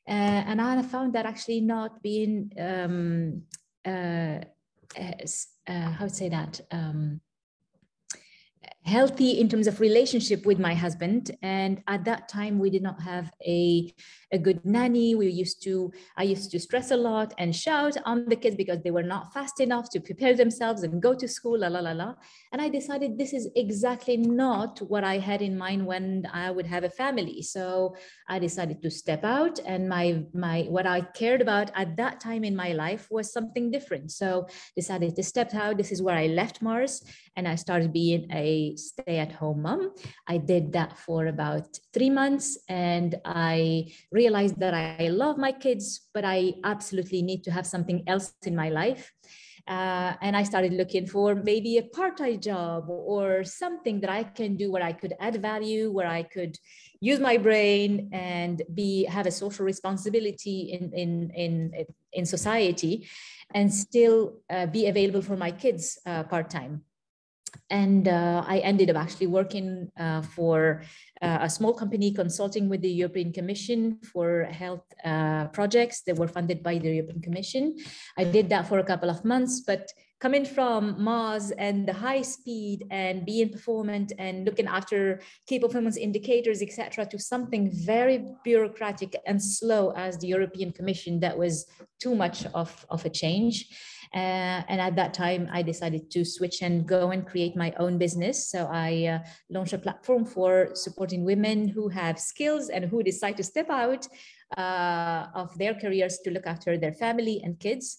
uh, 0.06 0.42
and 0.50 0.60
I 0.60 0.82
found 0.82 1.12
that 1.14 1.24
actually 1.24 1.60
not 1.60 2.02
being 2.02 2.50
um, 2.58 3.42
uh, 3.86 4.40
uh, 5.66 5.90
how 5.90 6.06
to 6.06 6.14
say 6.14 6.28
that 6.28 6.60
um, 6.70 7.20
healthy 8.88 9.38
in 9.38 9.48
terms 9.48 9.66
of 9.66 9.80
relationship 9.80 10.46
with 10.46 10.58
my 10.58 10.74
husband. 10.74 11.30
And 11.42 11.82
at 11.86 12.04
that 12.06 12.28
time 12.28 12.58
we 12.58 12.70
did 12.70 12.82
not 12.82 13.00
have 13.02 13.30
a 13.46 13.94
a 14.30 14.38
good 14.38 14.62
nanny. 14.64 15.14
We 15.14 15.26
used 15.44 15.62
to 15.66 15.92
i 16.16 16.24
used 16.34 16.50
to 16.52 16.58
stress 16.66 16.90
a 16.90 16.96
lot 16.96 17.28
and 17.38 17.54
shout 17.64 17.96
on 18.04 18.16
the 18.32 18.36
kids 18.42 18.56
because 18.56 18.80
they 18.82 18.94
were 18.98 19.08
not 19.14 19.32
fast 19.32 19.56
enough 19.66 19.86
to 19.90 20.00
prepare 20.00 20.34
themselves 20.34 20.82
and 20.82 21.02
go 21.06 21.12
to 21.14 21.26
school 21.36 21.58
la 21.60 21.68
la 21.68 21.80
la 21.80 21.94
la. 22.02 22.10
And 22.52 22.60
i 22.66 22.68
decided 22.78 23.10
this 23.10 23.32
is 23.38 23.44
exactly 23.64 24.16
not 24.16 24.72
what 24.92 25.04
i 25.12 25.16
had 25.28 25.40
in 25.48 25.54
mind 25.64 25.80
when 25.90 26.26
i 26.32 26.50
would 26.50 26.68
have 26.74 26.84
a 26.84 26.94
family. 27.02 27.42
So 27.42 27.94
i 28.34 28.38
decided 28.38 28.82
to 28.82 28.90
step 28.90 29.22
out 29.24 29.56
and 29.72 29.88
my 29.96 30.06
my 30.46 30.58
what 30.76 30.86
i 30.86 31.00
cared 31.20 31.42
about 31.46 31.68
at 31.82 31.96
that 32.00 32.20
time 32.20 32.42
in 32.50 32.54
my 32.64 32.70
life 32.84 33.04
was 33.10 33.32
something 33.32 33.70
different. 33.70 34.06
So 34.20 34.28
decided 34.76 35.16
to 35.16 35.22
step 35.32 35.54
out. 35.62 35.76
This 35.76 35.92
is 35.92 36.02
where 36.02 36.18
i 36.24 36.26
left 36.40 36.56
mars 36.68 36.94
and 37.38 37.46
i 37.46 37.54
started 37.54 37.92
being 37.92 38.26
a 38.32 38.74
stay 38.76 39.18
at 39.18 39.32
home 39.32 39.62
mom. 39.62 39.92
I 40.26 40.36
did 40.38 40.72
that 40.72 40.98
for 40.98 41.26
about 41.26 41.78
three 41.94 42.10
months 42.10 42.58
and 42.68 43.10
I 43.24 43.92
realized 44.10 44.58
that 44.58 44.74
I 44.74 45.08
love 45.08 45.38
my 45.38 45.52
kids, 45.52 46.08
but 46.12 46.24
I 46.24 46.54
absolutely 46.64 47.22
need 47.22 47.44
to 47.44 47.50
have 47.50 47.66
something 47.66 48.02
else 48.06 48.34
in 48.44 48.56
my 48.56 48.70
life. 48.70 49.12
Uh, 49.68 50.14
and 50.22 50.34
I 50.34 50.44
started 50.44 50.72
looking 50.72 51.06
for 51.06 51.34
maybe 51.34 51.76
a 51.76 51.82
part-time 51.82 52.40
job 52.40 52.88
or 52.88 53.44
something 53.44 54.00
that 54.00 54.10
I 54.10 54.22
can 54.24 54.56
do 54.56 54.72
where 54.72 54.82
I 54.82 54.92
could 54.92 55.14
add 55.20 55.36
value, 55.42 55.92
where 55.92 56.08
I 56.08 56.22
could 56.22 56.56
use 57.00 57.20
my 57.20 57.36
brain 57.36 58.08
and 58.12 58.62
be 58.72 59.04
have 59.04 59.26
a 59.26 59.30
social 59.30 59.66
responsibility 59.66 60.72
in 60.72 60.84
in 61.02 61.10
in 61.44 61.52
in 62.18 62.24
society, 62.24 63.06
and 63.52 63.68
still 63.86 64.40
uh, 64.48 64.66
be 64.66 64.86
available 64.86 65.20
for 65.20 65.36
my 65.36 65.52
kids 65.52 65.98
uh, 66.06 66.24
part-time 66.24 66.87
and 67.70 68.08
uh, 68.08 68.44
I 68.46 68.58
ended 68.58 68.90
up 68.90 68.96
actually 68.96 69.26
working 69.26 69.90
uh, 69.98 70.22
for 70.22 70.82
uh, 71.22 71.38
a 71.42 71.50
small 71.50 71.74
company 71.74 72.12
consulting 72.12 72.68
with 72.68 72.82
the 72.82 72.90
European 72.90 73.32
Commission 73.32 73.98
for 74.12 74.44
health 74.44 74.84
uh, 75.04 75.46
projects 75.48 76.02
that 76.02 76.16
were 76.16 76.28
funded 76.28 76.62
by 76.62 76.78
the 76.78 76.90
European 76.90 77.20
Commission. 77.20 77.76
I 78.16 78.24
did 78.24 78.48
that 78.50 78.68
for 78.68 78.78
a 78.78 78.84
couple 78.84 79.10
of 79.10 79.24
months, 79.24 79.60
but 79.60 79.90
coming 80.20 80.44
from 80.44 81.00
Mars 81.02 81.50
and 81.52 81.86
the 81.86 81.92
high 81.92 82.22
speed 82.22 82.84
and 82.90 83.24
being 83.24 83.50
performant 83.50 84.12
and 84.18 84.44
looking 84.44 84.66
after 84.66 85.20
key 85.46 85.58
performance 85.58 85.96
indicators, 85.96 86.60
etc., 86.60 87.06
to 87.06 87.18
something 87.18 87.70
very 87.72 88.24
bureaucratic 88.42 89.16
and 89.26 89.42
slow 89.42 89.92
as 89.92 90.18
the 90.18 90.26
European 90.26 90.72
Commission, 90.72 91.20
that 91.20 91.38
was 91.38 91.66
too 92.00 92.14
much 92.14 92.46
of, 92.46 92.86
of 92.90 93.04
a 93.04 93.10
change. 93.10 93.68
Uh, 94.14 94.62
and 94.68 94.80
at 94.80 94.96
that 94.96 95.14
time, 95.14 95.48
I 95.52 95.62
decided 95.62 96.10
to 96.12 96.24
switch 96.24 96.62
and 96.62 96.86
go 96.86 97.10
and 97.10 97.26
create 97.26 97.56
my 97.56 97.72
own 97.78 97.98
business. 97.98 98.48
So 98.48 98.68
I 98.70 99.04
uh, 99.06 99.28
launched 99.50 99.72
a 99.72 99.78
platform 99.78 100.24
for 100.24 100.70
supporting 100.74 101.24
women 101.24 101.68
who 101.68 101.88
have 101.88 102.18
skills 102.18 102.68
and 102.68 102.84
who 102.84 103.02
decide 103.02 103.36
to 103.36 103.42
step 103.42 103.70
out 103.70 104.06
uh, 104.56 105.26
of 105.34 105.56
their 105.58 105.74
careers 105.74 106.18
to 106.24 106.30
look 106.30 106.46
after 106.46 106.78
their 106.78 106.92
family 106.92 107.40
and 107.44 107.58
kids 107.58 107.98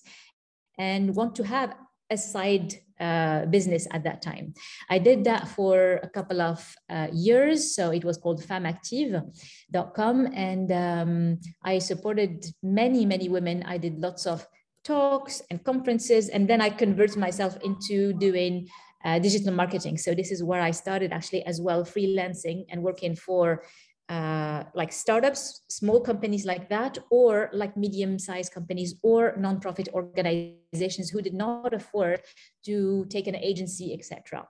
and 0.77 1.15
want 1.15 1.35
to 1.35 1.43
have 1.43 1.75
a 2.09 2.17
side 2.17 2.73
uh, 2.99 3.45
business 3.45 3.87
at 3.91 4.03
that 4.03 4.21
time. 4.21 4.53
I 4.89 4.99
did 4.99 5.23
that 5.23 5.47
for 5.47 5.99
a 6.03 6.09
couple 6.09 6.41
of 6.41 6.75
uh, 6.89 7.07
years. 7.13 7.75
So 7.75 7.91
it 7.91 8.03
was 8.03 8.17
called 8.17 8.43
femmeactive.com. 8.43 10.27
And 10.33 10.71
um, 10.71 11.39
I 11.63 11.79
supported 11.79 12.45
many, 12.61 13.05
many 13.05 13.29
women. 13.29 13.63
I 13.63 13.77
did 13.77 13.99
lots 13.99 14.25
of 14.25 14.45
talks 14.83 15.41
and 15.49 15.63
conferences. 15.63 16.29
And 16.29 16.47
then 16.47 16.61
I 16.61 16.69
converted 16.69 17.17
myself 17.17 17.57
into 17.63 18.13
doing 18.13 18.67
uh, 19.05 19.19
digital 19.19 19.53
marketing. 19.53 19.97
So 19.97 20.13
this 20.13 20.31
is 20.31 20.43
where 20.43 20.61
I 20.61 20.71
started 20.71 21.11
actually 21.11 21.45
as 21.45 21.61
well, 21.61 21.83
freelancing 21.83 22.65
and 22.69 22.83
working 22.83 23.15
for 23.15 23.63
uh, 24.09 24.63
like 24.73 24.91
startups, 24.91 25.61
small 25.69 26.01
companies 26.01 26.43
like 26.43 26.67
that, 26.69 26.97
or 27.11 27.49
like 27.53 27.77
medium-sized 27.77 28.51
companies 28.51 28.95
or 29.03 29.35
nonprofit 29.37 29.87
organizations 29.93 31.11
who 31.11 31.21
did 31.21 31.35
not 31.35 31.73
afford 31.73 32.19
to 32.65 33.05
take 33.09 33.27
an 33.27 33.35
agency, 33.35 33.93
etc. 33.93 34.47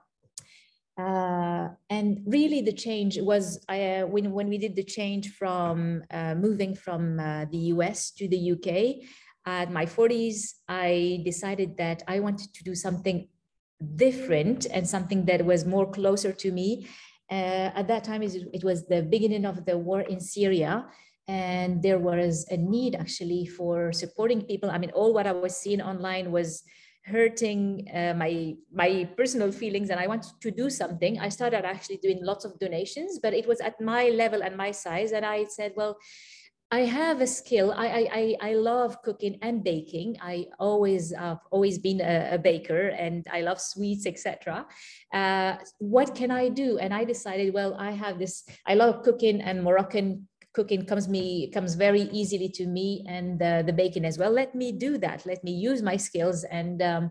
Uh, 0.98 1.68
and 1.90 2.22
really, 2.26 2.62
the 2.62 2.72
change 2.72 3.18
was 3.20 3.62
uh, 3.68 4.02
when 4.02 4.32
when 4.32 4.48
we 4.48 4.58
did 4.58 4.74
the 4.76 4.82
change 4.82 5.28
from 5.34 6.02
uh, 6.10 6.34
moving 6.34 6.74
from 6.74 7.20
uh, 7.20 7.44
the 7.50 7.58
US 7.74 8.10
to 8.12 8.28
the 8.28 8.52
UK 8.52 9.06
at 9.46 9.70
my 9.72 9.86
40s, 9.86 10.54
I 10.68 11.22
decided 11.24 11.76
that 11.78 12.02
I 12.06 12.20
wanted 12.20 12.52
to 12.54 12.64
do 12.64 12.74
something 12.74 13.28
different 13.96 14.66
and 14.66 14.88
something 14.88 15.24
that 15.24 15.44
was 15.44 15.64
more 15.64 15.90
closer 15.90 16.32
to 16.32 16.52
me. 16.52 16.86
Uh, 17.30 17.70
at 17.74 17.88
that 17.88 18.04
time, 18.04 18.22
it 18.22 18.64
was 18.64 18.86
the 18.86 19.02
beginning 19.02 19.46
of 19.46 19.64
the 19.64 19.78
war 19.78 20.02
in 20.02 20.20
Syria. 20.20 20.86
And 21.28 21.82
there 21.82 21.98
was 21.98 22.46
a 22.50 22.56
need 22.56 22.96
actually 22.96 23.46
for 23.46 23.92
supporting 23.92 24.42
people. 24.42 24.70
I 24.70 24.78
mean, 24.78 24.90
all 24.90 25.14
what 25.14 25.26
I 25.26 25.32
was 25.32 25.56
seeing 25.56 25.80
online 25.80 26.32
was 26.32 26.64
hurting 27.04 27.88
uh, 27.94 28.14
my 28.14 28.54
my 28.72 29.08
personal 29.16 29.50
feelings 29.50 29.88
and 29.88 29.98
i 29.98 30.06
wanted 30.06 30.30
to 30.38 30.50
do 30.50 30.68
something 30.68 31.18
i 31.18 31.30
started 31.30 31.64
actually 31.64 31.96
doing 31.96 32.18
lots 32.22 32.44
of 32.44 32.58
donations 32.58 33.18
but 33.18 33.32
it 33.32 33.48
was 33.48 33.58
at 33.60 33.80
my 33.80 34.10
level 34.10 34.42
and 34.42 34.54
my 34.54 34.70
size 34.70 35.12
and 35.12 35.24
i 35.24 35.44
said 35.44 35.72
well 35.76 35.96
I 36.72 36.80
have 36.80 37.20
a 37.20 37.26
skill. 37.26 37.72
I, 37.76 38.08
I, 38.12 38.50
I 38.50 38.54
love 38.54 39.02
cooking 39.02 39.38
and 39.42 39.64
baking. 39.64 40.18
I 40.22 40.46
always 40.60 41.12
uh, 41.12 41.34
always 41.50 41.78
been 41.78 42.00
a, 42.00 42.34
a, 42.34 42.38
baker 42.38 42.88
and 42.90 43.26
I 43.32 43.40
love 43.40 43.60
sweets, 43.60 44.06
etc. 44.06 44.66
Uh, 45.12 45.56
what 45.78 46.14
can 46.14 46.30
I 46.30 46.48
do? 46.48 46.78
And 46.78 46.94
I 46.94 47.02
decided, 47.04 47.52
well, 47.52 47.74
I 47.76 47.90
have 47.90 48.20
this. 48.20 48.44
I 48.66 48.74
love 48.74 49.02
cooking 49.02 49.40
and 49.40 49.64
Moroccan 49.64 50.28
cooking 50.52 50.84
comes 50.84 51.08
me 51.08 51.50
comes 51.50 51.74
very 51.74 52.02
easily 52.12 52.48
to 52.48 52.66
me 52.66 53.04
and 53.08 53.42
uh, 53.42 53.62
the 53.62 53.72
baking 53.72 54.04
as 54.04 54.16
well. 54.16 54.30
Let 54.30 54.54
me 54.54 54.70
do 54.70 54.96
that. 54.98 55.26
Let 55.26 55.42
me 55.42 55.52
use 55.52 55.82
my 55.82 55.96
skills 55.96 56.44
and. 56.44 56.80
Um, 56.82 57.10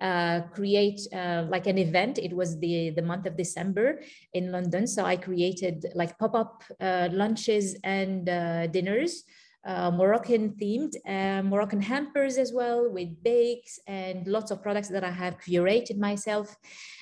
uh, 0.00 0.40
create 0.52 1.00
uh, 1.12 1.44
like 1.48 1.66
an 1.66 1.78
event. 1.78 2.18
It 2.18 2.32
was 2.32 2.58
the 2.58 2.90
the 2.90 3.02
month 3.02 3.26
of 3.26 3.36
December 3.36 4.00
in 4.32 4.52
London, 4.52 4.86
so 4.86 5.04
I 5.04 5.16
created 5.16 5.86
like 5.94 6.18
pop 6.18 6.34
up 6.34 6.64
uh, 6.80 7.08
lunches 7.12 7.76
and 7.84 8.28
uh, 8.28 8.66
dinners. 8.68 9.24
Uh, 9.66 9.90
Moroccan 9.90 10.50
themed, 10.50 10.94
uh, 11.08 11.42
Moroccan 11.42 11.82
hampers 11.82 12.38
as 12.38 12.52
well 12.52 12.88
with 12.88 13.20
bakes 13.24 13.80
and 13.88 14.24
lots 14.28 14.52
of 14.52 14.62
products 14.62 14.88
that 14.90 15.02
I 15.02 15.10
have 15.10 15.38
curated 15.38 15.98
myself 15.98 16.54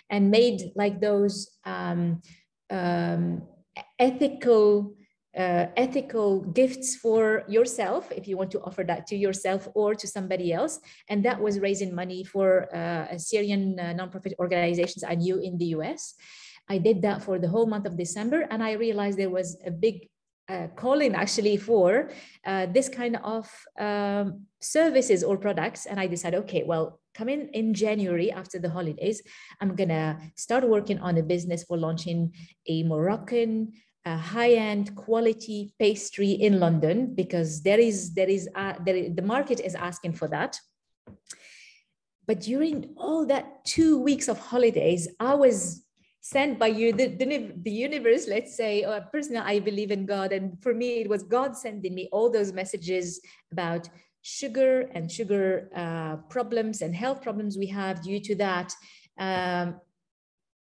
and 0.08 0.30
made 0.30 0.72
like 0.74 0.98
those 0.98 1.50
um, 1.66 2.22
um, 2.70 3.42
ethical 3.98 4.96
uh, 5.36 5.66
ethical 5.76 6.40
gifts 6.40 6.96
for 6.96 7.42
yourself 7.48 8.10
if 8.12 8.28
you 8.28 8.36
want 8.36 8.50
to 8.52 8.60
offer 8.60 8.84
that 8.84 9.06
to 9.08 9.16
yourself 9.16 9.68
or 9.74 9.94
to 9.94 10.06
somebody 10.06 10.52
else. 10.52 10.80
And 11.08 11.24
that 11.24 11.40
was 11.40 11.58
raising 11.58 11.94
money 11.94 12.22
for 12.24 12.74
uh, 12.74 13.18
syrian 13.18 13.78
uh, 13.78 13.94
nonprofit 14.00 14.34
organizations 14.38 15.02
i 15.04 15.14
knew 15.14 15.38
in 15.38 15.58
the 15.58 15.66
us 15.66 16.14
i 16.68 16.78
did 16.78 17.02
that 17.02 17.22
for 17.22 17.38
the 17.38 17.48
whole 17.48 17.66
month 17.66 17.86
of 17.86 17.96
december 17.96 18.46
and 18.50 18.62
i 18.62 18.72
realized 18.72 19.18
there 19.18 19.30
was 19.30 19.58
a 19.64 19.70
big 19.70 20.08
uh, 20.48 20.68
calling 20.76 21.14
actually 21.14 21.56
for 21.56 22.10
uh, 22.44 22.66
this 22.66 22.88
kind 22.88 23.16
of 23.24 23.48
um, 23.80 24.44
services 24.60 25.24
or 25.24 25.38
products. 25.38 25.86
And 25.86 25.98
i 25.98 26.06
decided 26.06 26.38
okay 26.44 26.62
well 26.64 27.00
coming 27.14 27.48
in 27.54 27.72
january 27.72 28.30
after 28.32 28.58
the 28.58 28.68
holidays 28.68 29.22
i'm 29.60 29.74
gonna 29.74 30.18
start 30.36 30.68
working 30.68 30.98
on 30.98 31.16
a 31.16 31.22
business 31.22 31.62
for 31.64 31.78
launching 31.78 32.32
a 32.66 32.82
moroccan 32.82 33.72
a 34.04 34.16
high-end 34.16 34.94
quality 34.94 35.74
pastry 35.78 36.32
in 36.32 36.60
London 36.60 37.14
because 37.14 37.62
there 37.62 37.80
is 37.80 38.14
there 38.14 38.28
is 38.28 38.48
uh, 38.54 38.74
the 38.84 39.22
market 39.22 39.60
is 39.60 39.74
asking 39.74 40.12
for 40.12 40.28
that. 40.28 40.58
But 42.26 42.40
during 42.40 42.94
all 42.96 43.26
that 43.26 43.64
two 43.64 43.98
weeks 43.98 44.28
of 44.28 44.38
holidays, 44.38 45.08
I 45.20 45.34
was 45.34 45.84
sent 46.24 46.58
by 46.58 46.68
you 46.68 46.90
the, 46.90 47.08
the, 47.08 47.52
the 47.64 47.70
universe 47.70 48.26
let's 48.26 48.56
say 48.56 48.82
or 48.82 48.98
personally 49.12 49.42
i 49.44 49.58
believe 49.60 49.90
in 49.90 50.06
god 50.06 50.32
and 50.32 50.56
for 50.62 50.72
me 50.72 51.02
it 51.02 51.08
was 51.08 51.22
god 51.22 51.54
sending 51.54 51.94
me 51.94 52.08
all 52.12 52.30
those 52.30 52.50
messages 52.50 53.20
about 53.52 53.90
sugar 54.22 54.88
and 54.94 55.12
sugar 55.12 55.68
uh, 55.76 56.16
problems 56.30 56.80
and 56.80 56.96
health 56.96 57.20
problems 57.20 57.58
we 57.58 57.66
have 57.66 58.02
due 58.02 58.18
to 58.18 58.34
that 58.34 58.72
um, 59.18 59.78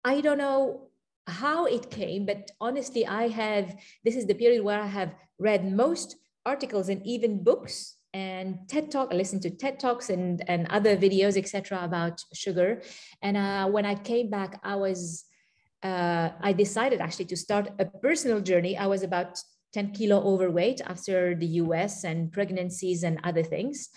i 0.03 0.21
don't 0.21 0.37
know 0.37 0.88
how 1.29 1.65
it 1.65 1.89
came, 1.89 2.25
but 2.25 2.51
honestly, 2.59 3.05
I 3.05 3.27
have, 3.29 3.75
this 4.03 4.15
is 4.15 4.25
the 4.25 4.33
period 4.33 4.63
where 4.63 4.81
I 4.81 4.87
have 4.87 5.15
read 5.37 5.71
most 5.71 6.15
articles 6.45 6.89
and 6.89 7.05
even 7.05 7.43
books 7.43 7.95
and 8.13 8.67
TED 8.67 8.89
Talk, 8.89 9.09
I 9.11 9.15
listened 9.15 9.43
to 9.43 9.51
TED 9.51 9.79
Talks 9.79 10.09
and, 10.09 10.43
and 10.47 10.67
other 10.69 10.97
videos, 10.97 11.37
etc., 11.37 11.83
about 11.83 12.23
sugar. 12.33 12.81
And 13.21 13.37
uh, 13.37 13.67
when 13.67 13.85
I 13.85 13.95
came 13.95 14.29
back, 14.29 14.59
I 14.63 14.75
was, 14.75 15.25
uh, 15.83 16.29
I 16.41 16.53
decided 16.53 17.01
actually 17.01 17.25
to 17.25 17.37
start 17.37 17.69
a 17.77 17.85
personal 17.85 18.41
journey. 18.41 18.77
I 18.77 18.87
was 18.87 19.03
about 19.03 19.37
10 19.73 19.91
kilo 19.91 20.19
overweight 20.23 20.81
after 20.85 21.35
the 21.35 21.45
US 21.63 22.03
and 22.03 22.31
pregnancies 22.31 23.03
and 23.03 23.19
other 23.23 23.43
things. 23.43 23.89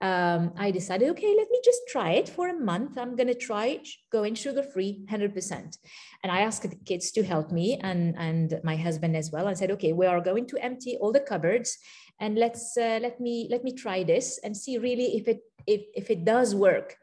Um, 0.00 0.52
I 0.56 0.70
decided, 0.70 1.10
okay, 1.10 1.34
let 1.36 1.50
me 1.50 1.60
just 1.64 1.80
try 1.88 2.12
it 2.12 2.28
for 2.28 2.48
a 2.48 2.58
month. 2.58 2.96
I'm 2.96 3.16
going 3.16 3.26
to 3.26 3.34
try 3.34 3.80
going 4.12 4.34
sugar 4.34 4.62
free 4.62 5.04
100%. 5.10 5.76
And 6.22 6.32
I 6.32 6.42
asked 6.42 6.62
the 6.62 6.76
kids 6.84 7.10
to 7.12 7.24
help 7.24 7.50
me 7.50 7.78
and, 7.82 8.14
and 8.16 8.60
my 8.62 8.76
husband 8.76 9.16
as 9.16 9.32
well. 9.32 9.48
I 9.48 9.54
said, 9.54 9.72
okay, 9.72 9.92
we 9.92 10.06
are 10.06 10.20
going 10.20 10.46
to 10.48 10.64
empty 10.64 10.96
all 11.00 11.10
the 11.10 11.20
cupboards 11.20 11.78
and 12.20 12.36
let's 12.36 12.76
uh, 12.76 12.98
let 13.00 13.20
me 13.20 13.48
let 13.50 13.64
me 13.64 13.72
try 13.72 14.02
this 14.02 14.38
and 14.42 14.56
see 14.56 14.78
really 14.78 15.16
if 15.16 15.28
it 15.28 15.40
if, 15.66 15.82
if 15.94 16.10
it 16.10 16.24
does 16.24 16.54
work 16.54 16.96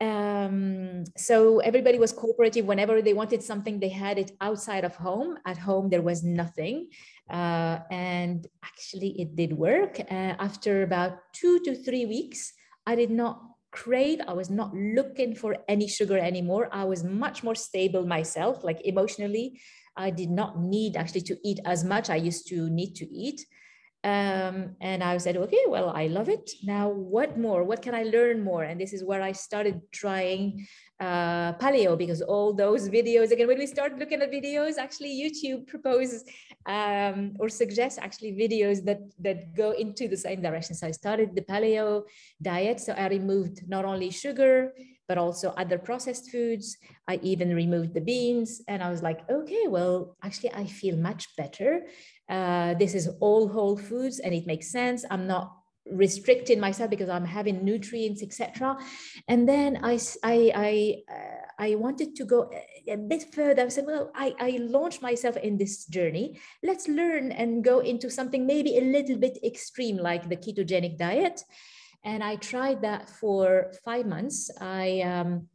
um, 0.00 1.04
so 1.16 1.58
everybody 1.58 1.98
was 1.98 2.12
cooperative 2.12 2.64
whenever 2.64 3.02
they 3.02 3.12
wanted 3.12 3.42
something 3.42 3.78
they 3.78 3.88
had 3.88 4.18
it 4.18 4.32
outside 4.40 4.84
of 4.84 4.96
home 4.96 5.38
at 5.46 5.58
home 5.58 5.88
there 5.90 6.02
was 6.02 6.22
nothing 6.22 6.88
uh, 7.30 7.78
and 7.90 8.46
actually 8.64 9.20
it 9.20 9.36
did 9.36 9.52
work 9.52 10.00
uh, 10.00 10.34
after 10.38 10.82
about 10.82 11.18
two 11.32 11.58
to 11.60 11.74
three 11.74 12.06
weeks 12.06 12.52
i 12.86 12.94
did 12.94 13.10
not 13.10 13.40
crave 13.70 14.20
i 14.26 14.32
was 14.32 14.50
not 14.50 14.74
looking 14.74 15.34
for 15.34 15.56
any 15.68 15.86
sugar 15.86 16.18
anymore 16.18 16.68
i 16.72 16.84
was 16.84 17.04
much 17.04 17.42
more 17.42 17.54
stable 17.54 18.06
myself 18.06 18.64
like 18.64 18.80
emotionally 18.84 19.60
i 19.96 20.10
did 20.10 20.30
not 20.30 20.58
need 20.58 20.96
actually 20.96 21.20
to 21.20 21.36
eat 21.44 21.60
as 21.64 21.84
much 21.84 22.10
i 22.10 22.16
used 22.16 22.48
to 22.48 22.68
need 22.70 22.94
to 22.94 23.06
eat 23.14 23.44
um, 24.02 24.76
and 24.80 25.04
I 25.04 25.18
said, 25.18 25.36
okay, 25.36 25.64
well, 25.68 25.90
I 25.90 26.06
love 26.06 26.30
it. 26.30 26.50
Now, 26.62 26.88
what 26.88 27.38
more? 27.38 27.64
What 27.64 27.82
can 27.82 27.94
I 27.94 28.04
learn 28.04 28.42
more? 28.42 28.62
And 28.62 28.80
this 28.80 28.94
is 28.94 29.04
where 29.04 29.20
I 29.20 29.32
started 29.32 29.82
trying 29.92 30.66
uh, 31.00 31.54
paleo 31.54 31.96
because 31.96 32.20
all 32.20 32.52
those 32.52 32.88
videos, 32.88 33.30
again, 33.30 33.48
when 33.48 33.58
we 33.58 33.66
start 33.66 33.98
looking 33.98 34.20
at 34.20 34.30
videos, 34.30 34.76
actually 34.76 35.10
YouTube 35.10 35.66
proposes 35.66 36.24
um, 36.66 37.34
or 37.38 37.48
suggests 37.48 37.98
actually 37.98 38.32
videos 38.32 38.84
that, 38.84 39.00
that 39.18 39.54
go 39.56 39.70
into 39.72 40.08
the 40.08 40.16
same 40.16 40.42
direction. 40.42 40.74
So 40.74 40.86
I 40.86 40.90
started 40.90 41.34
the 41.34 41.40
paleo 41.40 42.02
diet. 42.42 42.80
So 42.80 42.92
I 42.92 43.08
removed 43.08 43.66
not 43.66 43.84
only 43.84 44.10
sugar, 44.10 44.72
but 45.08 45.18
also 45.18 45.54
other 45.56 45.78
processed 45.78 46.30
foods. 46.30 46.76
I 47.08 47.18
even 47.22 47.54
removed 47.54 47.94
the 47.94 48.00
beans. 48.00 48.62
And 48.68 48.82
I 48.82 48.90
was 48.90 49.02
like, 49.02 49.28
okay, 49.28 49.66
well, 49.66 50.16
actually, 50.22 50.52
I 50.54 50.66
feel 50.66 50.96
much 50.96 51.34
better. 51.36 51.86
Uh, 52.28 52.74
this 52.74 52.94
is 52.94 53.08
all 53.20 53.48
whole 53.48 53.76
foods 53.76 54.20
and 54.20 54.32
it 54.32 54.46
makes 54.46 54.70
sense. 54.70 55.04
I'm 55.10 55.26
not 55.26 55.59
restricting 55.90 56.60
myself 56.60 56.90
because 56.90 57.08
I'm 57.08 57.24
having 57.24 57.64
nutrients, 57.64 58.22
etc. 58.22 58.78
And 59.28 59.48
then 59.48 59.80
I, 59.82 59.98
I, 60.22 60.52
I, 60.54 61.12
uh, 61.12 61.46
I 61.58 61.74
wanted 61.74 62.16
to 62.16 62.24
go 62.24 62.50
a 62.88 62.96
bit 62.96 63.34
further. 63.34 63.62
I 63.62 63.68
said, 63.68 63.86
well, 63.86 64.10
I, 64.14 64.34
I 64.40 64.58
launched 64.60 65.02
myself 65.02 65.36
in 65.36 65.58
this 65.58 65.84
journey. 65.86 66.40
Let's 66.62 66.88
learn 66.88 67.32
and 67.32 67.62
go 67.64 67.80
into 67.80 68.10
something 68.10 68.46
maybe 68.46 68.78
a 68.78 68.82
little 68.82 69.16
bit 69.16 69.38
extreme, 69.44 69.96
like 69.96 70.28
the 70.28 70.36
ketogenic 70.36 70.98
diet. 70.98 71.42
And 72.02 72.24
I 72.24 72.36
tried 72.36 72.82
that 72.82 73.10
for 73.10 73.72
five 73.84 74.06
months. 74.06 74.50
I, 74.60 75.02
um, 75.02 75.48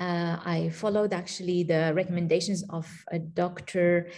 uh, 0.00 0.38
I 0.44 0.70
followed 0.72 1.12
actually 1.12 1.64
the 1.64 1.92
recommendations 1.94 2.64
of 2.70 2.86
a 3.10 3.18
doctor 3.18 4.10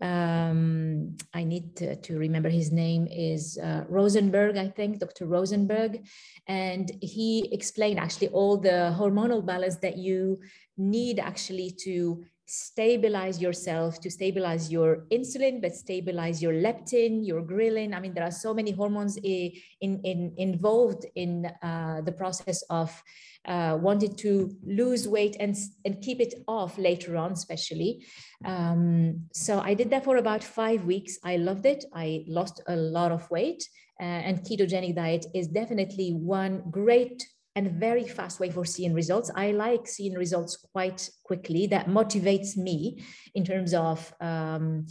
um, 0.00 1.16
I 1.32 1.44
need 1.44 1.76
to, 1.76 1.96
to, 1.96 2.18
remember 2.18 2.50
his 2.50 2.70
name 2.70 3.06
is 3.10 3.56
uh, 3.56 3.84
Rosenberg, 3.88 4.58
I 4.58 4.68
think, 4.68 4.98
Dr. 4.98 5.26
Rosenberg. 5.26 6.06
And 6.46 6.90
he 7.00 7.48
explained 7.52 7.98
actually 7.98 8.28
all 8.28 8.58
the 8.58 8.94
hormonal 8.98 9.44
balance 9.44 9.76
that 9.76 9.96
you 9.96 10.40
need 10.76 11.18
actually 11.18 11.70
to 11.84 12.24
stabilize 12.46 13.40
yourself 13.40 14.00
to 14.00 14.10
stabilize 14.10 14.70
your 14.70 15.04
insulin 15.10 15.60
but 15.60 15.74
stabilize 15.74 16.40
your 16.40 16.52
leptin 16.52 17.26
your 17.26 17.42
ghrelin 17.42 17.94
i 17.94 18.00
mean 18.00 18.14
there 18.14 18.24
are 18.24 18.30
so 18.30 18.54
many 18.54 18.70
hormones 18.70 19.16
in, 19.16 19.52
in, 19.80 20.32
involved 20.36 21.04
in 21.16 21.46
uh, 21.62 22.00
the 22.02 22.12
process 22.12 22.62
of 22.70 23.02
uh, 23.46 23.78
wanted 23.80 24.18
to 24.18 24.56
lose 24.66 25.06
weight 25.06 25.36
and, 25.38 25.56
and 25.84 26.02
keep 26.02 26.20
it 26.20 26.34
off 26.48 26.76
later 26.78 27.16
on, 27.16 27.32
especially. 27.32 28.04
Um, 28.44 29.26
so 29.32 29.60
I 29.60 29.74
did 29.74 29.90
that 29.90 30.04
for 30.04 30.16
about 30.16 30.42
five 30.42 30.84
weeks. 30.84 31.18
I 31.24 31.36
loved 31.36 31.64
it. 31.64 31.84
I 31.94 32.24
lost 32.26 32.60
a 32.66 32.76
lot 32.76 33.12
of 33.12 33.30
weight. 33.30 33.68
Uh, 34.00 34.04
and 34.04 34.40
ketogenic 34.40 34.94
diet 34.94 35.26
is 35.34 35.48
definitely 35.48 36.10
one 36.10 36.62
great 36.70 37.24
and 37.56 37.72
very 37.72 38.04
fast 38.04 38.38
way 38.38 38.50
for 38.50 38.64
seeing 38.64 38.92
results. 38.92 39.30
I 39.34 39.50
like 39.50 39.88
seeing 39.88 40.14
results 40.14 40.56
quite 40.72 41.08
quickly. 41.24 41.66
That 41.66 41.88
motivates 41.88 42.56
me 42.56 43.02
in 43.34 43.44
terms 43.44 43.72
of 43.74 44.14
um, 44.20 44.86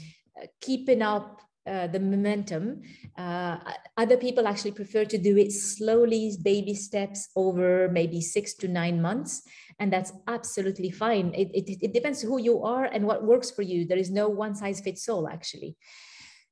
keeping 0.60 1.04
up 1.04 1.42
uh, 1.68 1.88
the 1.88 2.00
momentum. 2.00 2.82
Uh, 3.18 3.58
other 3.98 4.18
people 4.18 4.48
actually 4.48 4.72
prefer 4.72 5.06
to 5.06 5.18
do 5.18 5.38
it 5.38 5.52
slowly, 5.52 6.36
baby 6.44 6.74
steps 6.74 7.30
over 7.36 7.88
maybe 7.90 8.20
six 8.20 8.56
to 8.56 8.68
nine 8.68 9.02
months. 9.02 9.44
And 9.80 9.94
that's 9.94 10.12
absolutely 10.28 10.90
fine. 10.90 11.34
It, 11.34 11.50
it, 11.54 11.78
it 11.82 11.94
depends 11.94 12.22
who 12.22 12.40
you 12.40 12.64
are 12.64 12.86
and 12.86 13.06
what 13.06 13.26
works 13.26 13.52
for 13.52 13.62
you. 13.62 13.86
There 13.86 13.98
is 13.98 14.12
no 14.12 14.28
one 14.28 14.56
size 14.56 14.80
fits 14.82 15.08
all, 15.08 15.28
actually. 15.28 15.76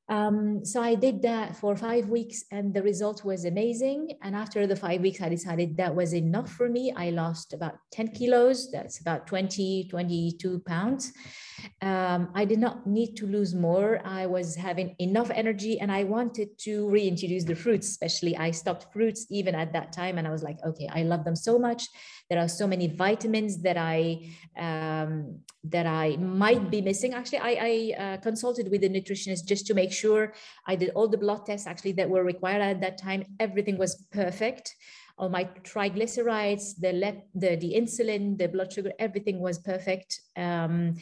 Um, 0.09 0.65
so 0.65 0.81
I 0.81 0.95
did 0.95 1.21
that 1.21 1.55
for 1.55 1.77
five 1.77 2.09
weeks 2.09 2.43
and 2.51 2.73
the 2.73 2.83
result 2.83 3.23
was 3.23 3.45
amazing. 3.45 4.17
And 4.21 4.35
after 4.35 4.67
the 4.67 4.75
five 4.75 5.01
weeks, 5.01 5.21
I 5.21 5.29
decided 5.29 5.77
that 5.77 5.95
was 5.95 6.13
enough 6.13 6.51
for 6.51 6.67
me. 6.67 6.93
I 6.95 7.11
lost 7.11 7.53
about 7.53 7.75
10 7.91 8.09
kilos. 8.09 8.69
That's 8.69 8.99
about 8.99 9.27
20, 9.27 9.87
22 9.89 10.59
pounds. 10.67 11.13
Um, 11.81 12.29
I 12.35 12.43
did 12.43 12.59
not 12.59 12.85
need 12.85 13.15
to 13.17 13.27
lose 13.27 13.55
more. 13.55 14.01
I 14.03 14.25
was 14.25 14.55
having 14.55 14.95
enough 14.99 15.31
energy 15.31 15.79
and 15.79 15.89
I 15.89 16.03
wanted 16.03 16.49
to 16.59 16.89
reintroduce 16.89 17.45
the 17.45 17.55
fruits, 17.55 17.87
especially 17.87 18.35
I 18.35 18.51
stopped 18.51 18.91
fruits 18.91 19.25
even 19.29 19.55
at 19.55 19.71
that 19.71 19.93
time. 19.93 20.17
And 20.17 20.27
I 20.27 20.31
was 20.31 20.43
like, 20.43 20.57
okay, 20.65 20.89
I 20.91 21.03
love 21.03 21.23
them 21.23 21.37
so 21.37 21.57
much. 21.57 21.87
There 22.34 22.41
are 22.41 22.48
so 22.48 22.65
many 22.65 22.88
vitamins 22.88 23.62
that 23.62 23.78
I 23.78 24.28
um, 24.58 25.38
that 25.65 25.86
I 25.86 26.17
might 26.17 26.72
be 26.72 26.82
missing. 26.82 27.13
Actually, 27.13 27.38
I, 27.38 27.54
I 27.69 28.04
uh, 28.04 28.17
consulted 28.17 28.72
with 28.72 28.84
a 28.84 28.89
nutritionist 28.89 29.46
just 29.46 29.67
to 29.67 29.76
make 29.76 29.91
sure 29.91 30.34
I 30.65 30.76
did 30.76 30.89
all 30.96 31.08
the 31.08 31.19
blood 31.19 31.46
tests 31.46 31.67
actually 31.67 31.91
that 31.91 32.10
were 32.10 32.24
required 32.24 32.63
at 32.63 32.82
that 32.82 32.98
time. 32.98 33.24
Everything 33.39 33.78
was 33.78 34.08
perfect 34.12 34.76
all 35.15 35.30
my 35.30 35.43
triglycerides, 35.62 36.80
the, 36.80 36.91
the 37.36 37.56
the 37.56 37.76
insulin, 37.76 38.36
the 38.36 38.48
blood 38.48 38.74
sugar, 38.74 38.91
everything 38.98 39.39
was 39.39 39.60
perfect. 39.60 40.19
Um, 40.36 40.96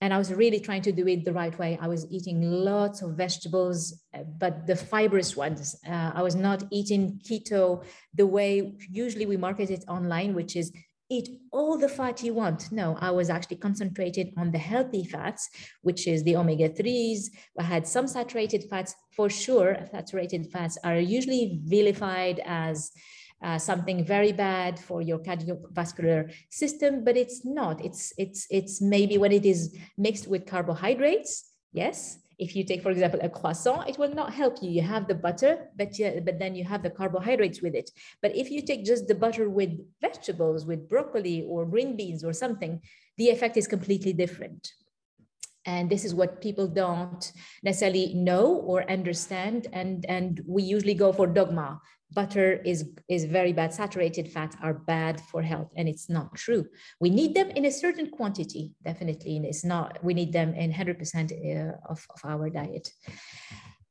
and 0.00 0.12
I 0.12 0.18
was 0.18 0.32
really 0.32 0.60
trying 0.60 0.82
to 0.82 0.92
do 0.92 1.06
it 1.08 1.24
the 1.24 1.32
right 1.32 1.56
way. 1.58 1.78
I 1.80 1.88
was 1.88 2.06
eating 2.10 2.42
lots 2.42 3.02
of 3.02 3.16
vegetables, 3.16 4.02
uh, 4.14 4.24
but 4.38 4.66
the 4.66 4.76
fibrous 4.76 5.36
ones. 5.36 5.76
Uh, 5.86 6.12
I 6.14 6.22
was 6.22 6.34
not 6.34 6.64
eating 6.70 7.20
keto 7.24 7.84
the 8.14 8.26
way 8.26 8.76
usually 8.90 9.26
we 9.26 9.36
market 9.36 9.70
it 9.70 9.84
online, 9.88 10.34
which 10.34 10.54
is 10.54 10.70
eat 11.08 11.40
all 11.52 11.78
the 11.78 11.88
fat 11.88 12.22
you 12.22 12.34
want. 12.34 12.70
No, 12.72 12.96
I 13.00 13.10
was 13.10 13.30
actually 13.30 13.56
concentrated 13.56 14.32
on 14.36 14.50
the 14.50 14.58
healthy 14.58 15.04
fats, 15.04 15.48
which 15.82 16.06
is 16.06 16.24
the 16.24 16.36
omega 16.36 16.68
3s. 16.68 17.30
I 17.58 17.62
had 17.62 17.86
some 17.86 18.08
saturated 18.08 18.64
fats 18.68 18.94
for 19.14 19.30
sure. 19.30 19.76
Saturated 19.92 20.50
fats 20.52 20.76
are 20.84 20.98
usually 20.98 21.60
vilified 21.64 22.40
as 22.44 22.90
uh, 23.42 23.58
something 23.58 24.04
very 24.04 24.32
bad 24.32 24.78
for 24.78 25.02
your 25.02 25.18
cardiovascular 25.18 26.32
system, 26.50 27.04
but 27.04 27.16
it's 27.16 27.44
not. 27.44 27.84
It's 27.84 28.12
it's 28.16 28.46
it's 28.50 28.80
maybe 28.80 29.18
when 29.18 29.32
it 29.32 29.44
is 29.44 29.76
mixed 29.98 30.26
with 30.26 30.46
carbohydrates. 30.46 31.52
Yes, 31.72 32.18
if 32.38 32.54
you 32.54 32.64
take, 32.64 32.82
for 32.82 32.90
example, 32.90 33.20
a 33.22 33.28
croissant, 33.28 33.88
it 33.88 33.98
will 33.98 34.14
not 34.14 34.32
help 34.32 34.62
you. 34.62 34.70
You 34.70 34.82
have 34.82 35.08
the 35.08 35.14
butter, 35.14 35.68
but 35.76 35.98
yeah, 35.98 36.20
but 36.20 36.38
then 36.38 36.54
you 36.54 36.64
have 36.64 36.82
the 36.82 36.90
carbohydrates 36.90 37.62
with 37.62 37.74
it. 37.74 37.90
But 38.20 38.36
if 38.36 38.50
you 38.50 38.62
take 38.62 38.84
just 38.84 39.08
the 39.08 39.14
butter 39.14 39.48
with 39.48 39.70
vegetables, 40.00 40.66
with 40.66 40.88
broccoli 40.88 41.44
or 41.48 41.64
green 41.64 41.96
beans 41.96 42.24
or 42.24 42.32
something, 42.32 42.80
the 43.16 43.28
effect 43.30 43.56
is 43.56 43.66
completely 43.66 44.12
different. 44.12 44.72
And 45.64 45.90
this 45.90 46.04
is 46.04 46.14
what 46.14 46.40
people 46.40 46.68
don't 46.68 47.32
necessarily 47.62 48.14
know 48.14 48.46
or 48.54 48.88
understand. 48.88 49.66
And, 49.72 50.06
and 50.06 50.40
we 50.46 50.62
usually 50.62 50.94
go 50.94 51.12
for 51.12 51.26
dogma 51.26 51.80
butter 52.16 52.48
is 52.72 52.80
is 53.08 53.22
very 53.38 53.52
bad. 53.52 53.70
Saturated 53.72 54.26
fats 54.34 54.56
are 54.64 54.74
bad 54.94 55.20
for 55.30 55.40
health 55.52 55.70
and 55.76 55.86
it's 55.92 56.08
not 56.08 56.28
true. 56.44 56.64
We 57.04 57.10
need 57.10 57.32
them 57.38 57.50
in 57.58 57.64
a 57.66 57.70
certain 57.84 58.08
quantity 58.18 58.64
definitely 58.88 59.36
and 59.36 59.46
it's 59.50 59.64
not 59.64 59.88
we 60.02 60.14
need 60.20 60.32
them 60.32 60.50
in 60.54 60.72
100% 60.72 60.96
uh, 60.96 61.92
of, 61.92 61.98
of 62.14 62.20
our 62.32 62.48
diet. 62.50 62.86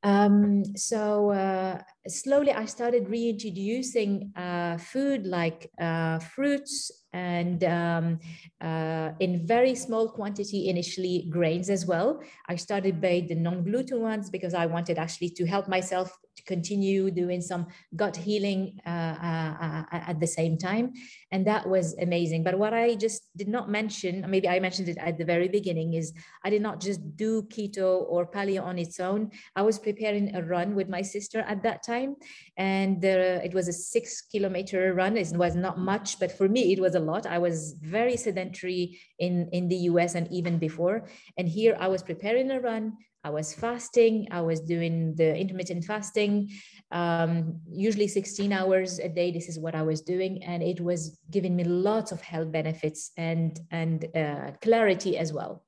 Um, 0.02 0.62
so 0.76 1.30
uh, 1.30 1.78
slowly 2.06 2.52
i 2.52 2.64
started 2.66 3.08
reintroducing 3.08 4.30
uh, 4.36 4.76
food 4.78 5.26
like 5.26 5.60
uh, 5.80 6.18
fruits 6.20 6.92
and 7.12 7.64
um, 7.64 8.20
uh, 8.60 9.10
in 9.24 9.46
very 9.46 9.74
small 9.74 10.08
quantity 10.18 10.68
initially 10.68 11.26
grains 11.30 11.70
as 11.70 11.86
well. 11.86 12.20
I 12.46 12.56
started 12.56 13.00
by 13.00 13.24
the 13.28 13.34
non-gluten 13.34 14.00
ones 14.02 14.28
because 14.28 14.52
I 14.52 14.66
wanted 14.66 14.98
actually 14.98 15.30
to 15.38 15.46
help 15.46 15.66
myself 15.66 16.08
continue 16.44 17.10
doing 17.10 17.40
some 17.40 17.66
gut 17.94 18.16
healing 18.16 18.78
uh, 18.86 19.16
uh, 19.22 19.54
uh, 19.60 19.84
at 19.92 20.20
the 20.20 20.26
same 20.26 20.58
time. 20.58 20.92
And 21.32 21.46
that 21.46 21.68
was 21.68 21.94
amazing. 21.98 22.44
But 22.44 22.58
what 22.58 22.74
I 22.74 22.94
just 22.94 23.22
did 23.36 23.48
not 23.48 23.70
mention, 23.70 24.24
maybe 24.28 24.48
I 24.48 24.60
mentioned 24.60 24.88
it 24.88 24.98
at 24.98 25.18
the 25.18 25.24
very 25.24 25.48
beginning, 25.48 25.94
is 25.94 26.12
I 26.44 26.50
did 26.50 26.62
not 26.62 26.80
just 26.80 27.16
do 27.16 27.42
keto 27.44 28.04
or 28.08 28.26
paleo 28.26 28.62
on 28.62 28.78
its 28.78 29.00
own. 29.00 29.30
I 29.54 29.62
was 29.62 29.78
preparing 29.78 30.34
a 30.36 30.42
run 30.42 30.74
with 30.74 30.88
my 30.88 31.02
sister 31.02 31.40
at 31.40 31.62
that 31.62 31.82
time. 31.82 32.16
And 32.56 33.02
it 33.04 33.54
was 33.54 33.68
a 33.68 33.72
six 33.72 34.22
kilometer 34.22 34.94
run. 34.94 35.16
It 35.16 35.32
was 35.36 35.54
not 35.54 35.78
much, 35.78 36.18
but 36.18 36.32
for 36.32 36.48
me, 36.48 36.72
it 36.72 36.80
was 36.80 36.94
a 36.94 37.00
lot. 37.00 37.26
I 37.26 37.38
was 37.38 37.76
very 37.80 38.16
sedentary 38.16 38.98
in, 39.18 39.48
in 39.52 39.68
the 39.68 39.76
US 39.90 40.14
and 40.14 40.30
even 40.32 40.58
before. 40.58 41.08
And 41.36 41.48
here 41.48 41.76
I 41.78 41.88
was 41.88 42.02
preparing 42.02 42.50
a 42.50 42.60
run 42.60 42.96
I 43.26 43.30
was 43.30 43.52
fasting. 43.52 44.28
I 44.30 44.40
was 44.40 44.60
doing 44.60 45.16
the 45.16 45.36
intermittent 45.36 45.84
fasting, 45.84 46.48
um, 46.92 47.60
usually 47.68 48.06
16 48.06 48.52
hours 48.52 49.00
a 49.00 49.08
day. 49.08 49.32
This 49.32 49.48
is 49.48 49.58
what 49.58 49.74
I 49.74 49.82
was 49.82 50.00
doing, 50.00 50.44
and 50.44 50.62
it 50.62 50.80
was 50.80 51.18
giving 51.28 51.56
me 51.56 51.64
lots 51.64 52.12
of 52.12 52.20
health 52.20 52.52
benefits 52.52 53.10
and 53.16 53.58
and 53.72 53.98
uh, 54.14 54.52
clarity 54.62 55.18
as 55.18 55.32
well, 55.32 55.64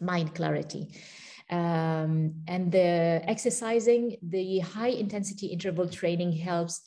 mind 0.00 0.34
clarity. 0.34 0.82
Um, 1.50 2.12
and 2.46 2.70
the 2.70 3.22
exercising, 3.34 4.16
the 4.22 4.58
high 4.58 4.94
intensity 5.04 5.46
interval 5.46 5.88
training 5.88 6.32
helps 6.32 6.82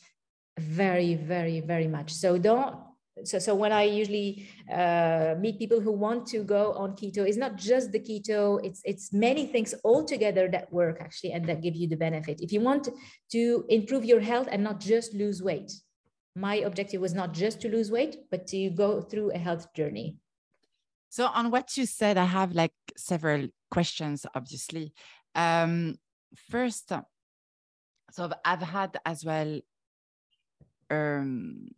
very, 0.60 1.16
very, 1.16 1.60
very 1.60 1.88
much. 1.88 2.14
So 2.14 2.38
don't 2.38 2.76
so 3.24 3.38
so 3.38 3.54
when 3.54 3.72
i 3.72 3.84
usually 3.84 4.48
uh, 4.72 5.36
meet 5.40 5.60
people 5.60 5.80
who 5.80 5.92
want 5.92 6.26
to 6.26 6.44
go 6.44 6.74
on 6.74 6.94
keto 6.94 7.28
it's 7.28 7.38
not 7.38 7.56
just 7.56 7.92
the 7.92 8.00
keto 8.00 8.60
it's 8.64 8.82
it's 8.86 9.14
many 9.14 9.46
things 9.46 9.76
all 9.84 10.04
together 10.04 10.48
that 10.50 10.72
work 10.74 10.98
actually 11.00 11.32
and 11.32 11.46
that 11.46 11.62
give 11.62 11.76
you 11.76 11.88
the 11.88 11.96
benefit. 11.96 12.42
If 12.42 12.52
you 12.52 12.62
want 12.62 12.90
to 13.32 13.66
improve 13.70 14.04
your 14.04 14.20
health 14.20 14.48
and 14.52 14.64
not 14.64 14.80
just 14.80 15.14
lose 15.14 15.44
weight 15.44 15.72
my 16.36 16.56
objective 16.56 17.00
was 17.00 17.14
not 17.14 17.34
just 17.34 17.62
to 17.62 17.70
lose 17.70 17.92
weight 17.92 18.18
but 18.32 18.48
to 18.48 18.70
go 18.72 19.02
through 19.02 19.32
a 19.32 19.38
health 19.38 19.72
journey. 19.76 20.18
So 21.10 21.28
on 21.28 21.52
what 21.52 21.78
you 21.78 21.86
said 21.86 22.18
i 22.18 22.26
have 22.26 22.54
like 22.54 22.74
several 22.98 23.48
questions 23.70 24.26
obviously. 24.34 24.94
Um 25.36 25.98
first 26.50 26.92
so 28.12 28.32
i've 28.44 28.62
had 28.62 28.98
as 29.06 29.24
well 29.24 29.62
um 30.90 31.70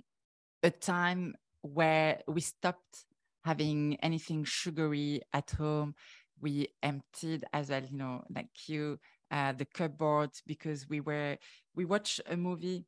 a 0.65 0.71
time 0.71 1.35
where 1.61 2.19
we 2.27 2.41
stopped 2.41 3.05
having 3.43 3.97
anything 4.01 4.43
sugary 4.43 5.21
at 5.31 5.51
home. 5.51 5.93
We 6.41 6.69
emptied 6.81 7.45
as 7.53 7.69
well, 7.69 7.83
you 7.83 7.97
know, 7.97 8.23
like 8.33 8.67
you, 8.67 8.99
uh, 9.31 9.53
the 9.53 9.65
cupboard 9.65 10.31
because 10.45 10.89
we 10.89 10.99
were 10.99 11.37
we 11.75 11.85
watched 11.85 12.19
a 12.27 12.35
movie 12.35 12.85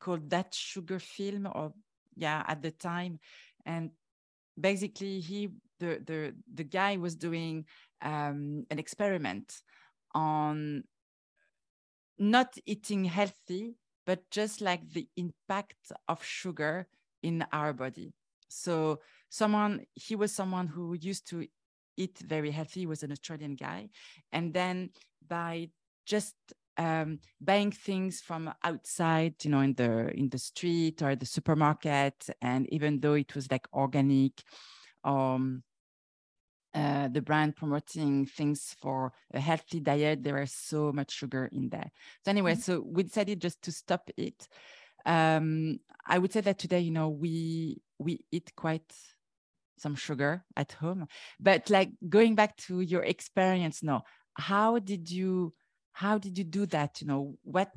called 0.00 0.30
That 0.30 0.54
Sugar 0.54 0.98
Film, 0.98 1.46
or 1.54 1.72
yeah, 2.16 2.42
at 2.48 2.62
the 2.62 2.70
time, 2.70 3.20
and 3.66 3.90
basically 4.58 5.20
he 5.20 5.50
the 5.78 6.02
the 6.04 6.34
the 6.54 6.64
guy 6.64 6.96
was 6.96 7.14
doing 7.14 7.66
um, 8.02 8.64
an 8.70 8.78
experiment 8.78 9.62
on 10.14 10.84
not 12.18 12.56
eating 12.66 13.04
healthy, 13.04 13.76
but 14.06 14.28
just 14.30 14.60
like 14.60 14.90
the 14.90 15.06
impact 15.16 15.92
of 16.08 16.24
sugar 16.24 16.88
in 17.22 17.44
our 17.52 17.72
body. 17.72 18.12
So 18.48 19.00
someone 19.28 19.84
he 19.94 20.16
was 20.16 20.32
someone 20.32 20.66
who 20.66 20.94
used 20.94 21.28
to 21.30 21.46
eat 21.96 22.18
very 22.18 22.50
healthy. 22.50 22.80
He 22.80 22.86
was 22.86 23.02
an 23.02 23.12
Australian 23.12 23.56
guy, 23.56 23.90
and 24.32 24.54
then 24.54 24.90
by 25.26 25.70
just 26.06 26.34
um, 26.78 27.18
buying 27.40 27.72
things 27.72 28.20
from 28.20 28.52
outside, 28.62 29.34
you 29.42 29.50
know, 29.50 29.60
in 29.60 29.74
the 29.74 30.10
in 30.14 30.28
the 30.28 30.38
street 30.38 31.02
or 31.02 31.16
the 31.16 31.26
supermarket, 31.26 32.30
and 32.40 32.72
even 32.72 33.00
though 33.00 33.14
it 33.14 33.34
was 33.34 33.50
like 33.50 33.66
organic, 33.72 34.40
um, 35.04 35.62
uh, 36.74 37.08
the 37.08 37.20
brand 37.20 37.56
promoting 37.56 38.26
things 38.26 38.76
for 38.80 39.12
a 39.34 39.40
healthy 39.40 39.80
diet, 39.80 40.22
there 40.22 40.36
was 40.38 40.52
so 40.52 40.92
much 40.92 41.10
sugar 41.10 41.48
in 41.52 41.68
there. 41.68 41.90
So 42.24 42.30
anyway, 42.30 42.52
mm-hmm. 42.52 42.60
so 42.60 42.84
we 42.86 43.02
decided 43.02 43.40
just 43.40 43.60
to 43.62 43.72
stop 43.72 44.08
it 44.16 44.46
um, 45.06 45.80
I 46.06 46.18
would 46.18 46.32
say 46.32 46.40
that 46.40 46.58
today, 46.58 46.80
you 46.80 46.90
know, 46.90 47.08
we 47.08 47.80
we 47.98 48.24
eat 48.30 48.52
quite 48.56 48.92
some 49.78 49.94
sugar 49.94 50.44
at 50.56 50.72
home, 50.72 51.06
but 51.38 51.70
like 51.70 51.90
going 52.08 52.34
back 52.34 52.56
to 52.56 52.80
your 52.80 53.02
experience, 53.02 53.82
no, 53.82 54.02
how 54.34 54.78
did 54.78 55.10
you 55.10 55.54
how 55.92 56.18
did 56.18 56.38
you 56.38 56.44
do 56.44 56.66
that? 56.66 57.00
You 57.00 57.06
know, 57.06 57.34
what 57.42 57.72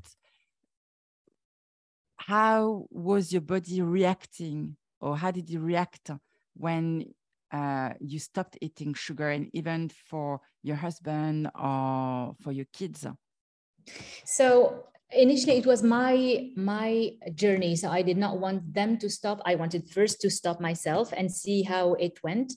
how 2.18 2.86
was 2.92 3.32
your 3.32 3.42
body 3.42 3.82
reacting, 3.82 4.78
or 5.00 5.18
how 5.18 5.32
did 5.32 5.50
you 5.50 5.60
react 5.60 6.12
when 6.56 7.06
uh, 7.52 7.94
you 8.00 8.20
stopped 8.20 8.58
eating 8.62 8.94
sugar, 8.94 9.30
and 9.30 9.50
even 9.54 9.90
for 9.90 10.40
your 10.62 10.76
husband 10.76 11.50
or 11.56 12.36
for 12.42 12.52
your 12.52 12.66
kids? 12.72 13.06
So 14.24 14.86
initially 15.14 15.58
it 15.58 15.66
was 15.66 15.84
my 15.84 16.50
my 16.56 17.12
journey. 17.36 17.76
So 17.76 17.90
i 17.90 18.02
did 18.02 18.18
not 18.18 18.40
want 18.40 18.74
them 18.74 18.98
to 19.00 19.10
stop. 19.10 19.42
I 19.46 19.56
wanted 19.56 19.90
first 19.90 20.22
to 20.22 20.30
stop 20.30 20.60
myself 20.62 21.14
and 21.16 21.32
see 21.32 21.64
how 21.64 21.94
it 21.96 22.20
went. 22.24 22.54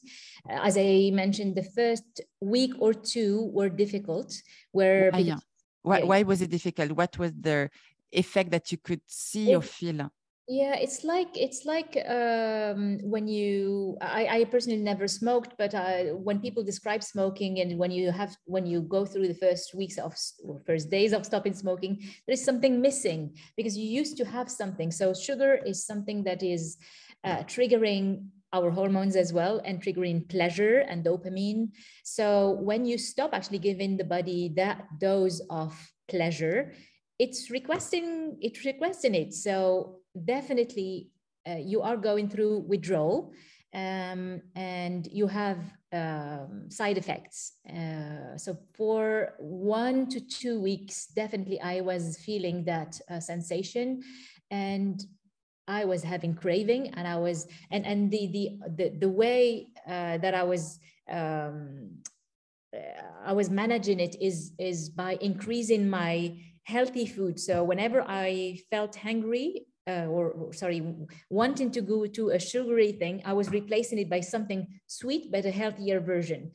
Uh, 0.48 0.60
as 0.62 0.76
i 0.76 1.10
mentioned 1.12 1.54
the 1.54 1.68
first 1.76 2.20
week 2.40 2.72
or 2.78 2.94
two 2.94 3.50
were 3.52 3.68
difficult 3.68 4.32
where 4.72 5.10
why, 5.10 5.22
because, 5.22 5.42
why, 5.82 5.98
yeah. 5.98 6.04
why 6.04 6.22
was 6.22 6.42
it 6.42 6.50
difficult? 6.50 6.92
What 6.92 7.18
was 7.18 7.32
the 7.32 7.70
effect 8.12 8.50
that 8.50 8.70
you 8.70 8.78
could 8.78 9.02
see 9.06 9.52
it, 9.52 9.56
or 9.56 9.62
feel 9.62 10.10
yeah 10.46 10.74
it's 10.74 11.04
like 11.04 11.28
it's 11.35 11.64
like 11.64 11.96
um, 12.07 12.98
when 13.02 13.26
you 13.26 13.96
I, 14.02 14.26
I 14.26 14.44
personally 14.44 14.83
never 14.83 15.09
smoked 15.09 15.54
but 15.57 15.74
uh, 15.74 16.12
when 16.12 16.40
people 16.40 16.62
describe 16.62 17.02
smoking 17.02 17.61
and 17.61 17.78
when 17.78 17.90
you 17.90 18.11
have 18.11 18.37
when 18.44 18.66
you 18.66 18.83
go 18.83 19.07
through 19.07 19.28
the 19.28 19.35
first 19.35 19.74
weeks 19.74 19.96
of 19.96 20.14
or 20.44 20.61
first 20.66 20.90
days 20.90 21.14
of 21.14 21.24
stopping 21.24 21.54
smoking 21.54 21.98
there 22.26 22.35
is 22.35 22.44
something 22.44 22.83
missing 22.83 23.35
because 23.57 23.76
you 23.78 23.88
used 23.88 24.18
to 24.18 24.24
have 24.26 24.50
something. 24.50 24.90
So 24.90 25.14
sugar 25.14 25.54
is 25.64 25.87
something 25.87 26.24
that 26.24 26.42
is 26.42 26.76
uh, 27.24 27.44
triggering 27.44 28.26
our 28.52 28.70
hormones 28.70 29.16
as 29.16 29.33
well 29.33 29.62
and 29.64 29.83
triggering 29.83 30.28
pleasure 30.28 30.80
and 30.80 31.04
dopamine. 31.04 31.70
So 32.04 32.59
when 32.61 32.85
you 32.85 32.98
stop 32.98 33.33
actually 33.33 33.59
giving 33.61 33.96
the 33.96 34.04
body 34.04 34.52
that 34.57 35.00
dose 35.00 35.40
of 35.48 35.74
pleasure 36.09 36.74
it's 37.18 37.48
requesting 37.50 38.37
it's 38.42 38.64
requesting 38.66 39.14
it. 39.14 39.33
So 39.33 40.00
definitely 40.24 41.11
uh, 41.48 41.57
you 41.57 41.83
are 41.83 41.96
going 41.96 42.29
through 42.29 42.61
withdrawal 42.61 43.33
um, 43.74 44.40
and 44.55 45.09
you 45.11 45.27
have 45.27 45.59
um, 45.92 46.70
side 46.70 46.96
effects. 46.96 47.55
Uh, 47.68 48.37
so 48.37 48.57
for 48.74 49.35
one 49.38 50.09
to 50.09 50.20
two 50.20 50.61
weeks, 50.61 51.07
definitely 51.07 51.61
I 51.61 51.81
was 51.81 52.18
feeling 52.18 52.64
that 52.64 53.00
uh, 53.11 53.20
sensation, 53.20 54.03
and 54.50 55.05
I 55.66 55.85
was 55.85 56.03
having 56.03 56.35
craving, 56.35 56.94
and 56.94 57.07
I 57.07 57.16
was 57.16 57.48
and 57.70 57.85
and 57.85 58.11
the 58.11 58.27
the 58.29 58.59
the, 58.77 58.98
the 58.98 59.09
way 59.09 59.68
uh, 59.87 60.18
that 60.18 60.35
I 60.35 60.44
was. 60.44 60.79
Um, 61.11 62.03
I 63.24 63.33
was 63.33 63.50
managing 63.50 64.00
it 64.00 64.16
is 64.20 64.53
is 64.59 64.90
by 64.90 65.16
increasing 65.20 65.88
my 65.88 66.37
healthy 66.64 67.07
food. 67.07 67.38
So 67.38 67.62
whenever 67.62 68.03
I 68.03 68.59
felt 68.68 68.96
hungry, 68.96 69.66
uh, 69.87 70.07
or, 70.07 70.31
or, 70.31 70.53
sorry, 70.53 70.83
wanting 71.31 71.70
to 71.73 71.81
go 71.81 72.07
to 72.07 72.31
a 72.31 72.38
sugary 72.38 72.92
thing, 72.92 73.23
I 73.25 73.33
was 73.33 73.51
replacing 73.51 73.99
it 73.99 74.09
by 74.09 74.20
something 74.20 74.66
sweet 74.87 75.31
but 75.31 75.44
a 75.44 75.51
healthier 75.51 76.01
version. 76.01 76.53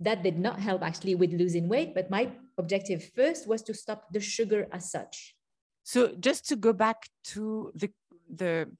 That 0.00 0.22
did 0.22 0.38
not 0.38 0.58
help 0.58 0.82
actually 0.82 1.14
with 1.14 1.32
losing 1.32 1.68
weight, 1.68 1.94
but 1.94 2.10
my 2.10 2.30
objective 2.58 3.10
first 3.14 3.48
was 3.48 3.62
to 3.62 3.74
stop 3.74 4.12
the 4.12 4.20
sugar 4.20 4.66
as 4.72 4.90
such. 4.90 5.34
So 5.84 6.14
just 6.18 6.48
to 6.48 6.56
go 6.56 6.72
back 6.72 7.08
to 7.34 7.70
the 7.74 7.90
the 8.28 8.70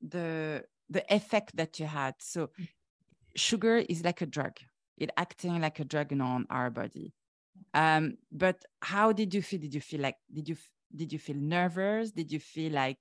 the 0.00 0.64
the 0.88 1.04
effect 1.14 1.56
that 1.56 1.78
you 1.78 1.86
had. 1.86 2.14
So 2.20 2.50
sugar 3.36 3.76
is 3.76 4.04
like 4.04 4.22
a 4.22 4.26
drug. 4.26 4.56
It 4.96 5.10
acting 5.16 5.60
like 5.60 5.80
a 5.80 5.84
drug 5.84 6.12
on 6.12 6.46
our 6.50 6.70
body. 6.70 7.12
Um, 7.72 8.18
but 8.30 8.64
how 8.80 9.12
did 9.12 9.34
you 9.34 9.42
feel? 9.42 9.60
Did 9.60 9.74
you 9.74 9.80
feel 9.80 10.00
like 10.00 10.16
did 10.32 10.48
you 10.48 10.56
did 10.94 11.12
you 11.12 11.18
feel 11.18 11.36
nervous? 11.36 12.12
Did 12.12 12.30
you 12.30 12.40
feel 12.40 12.72
like 12.72 12.98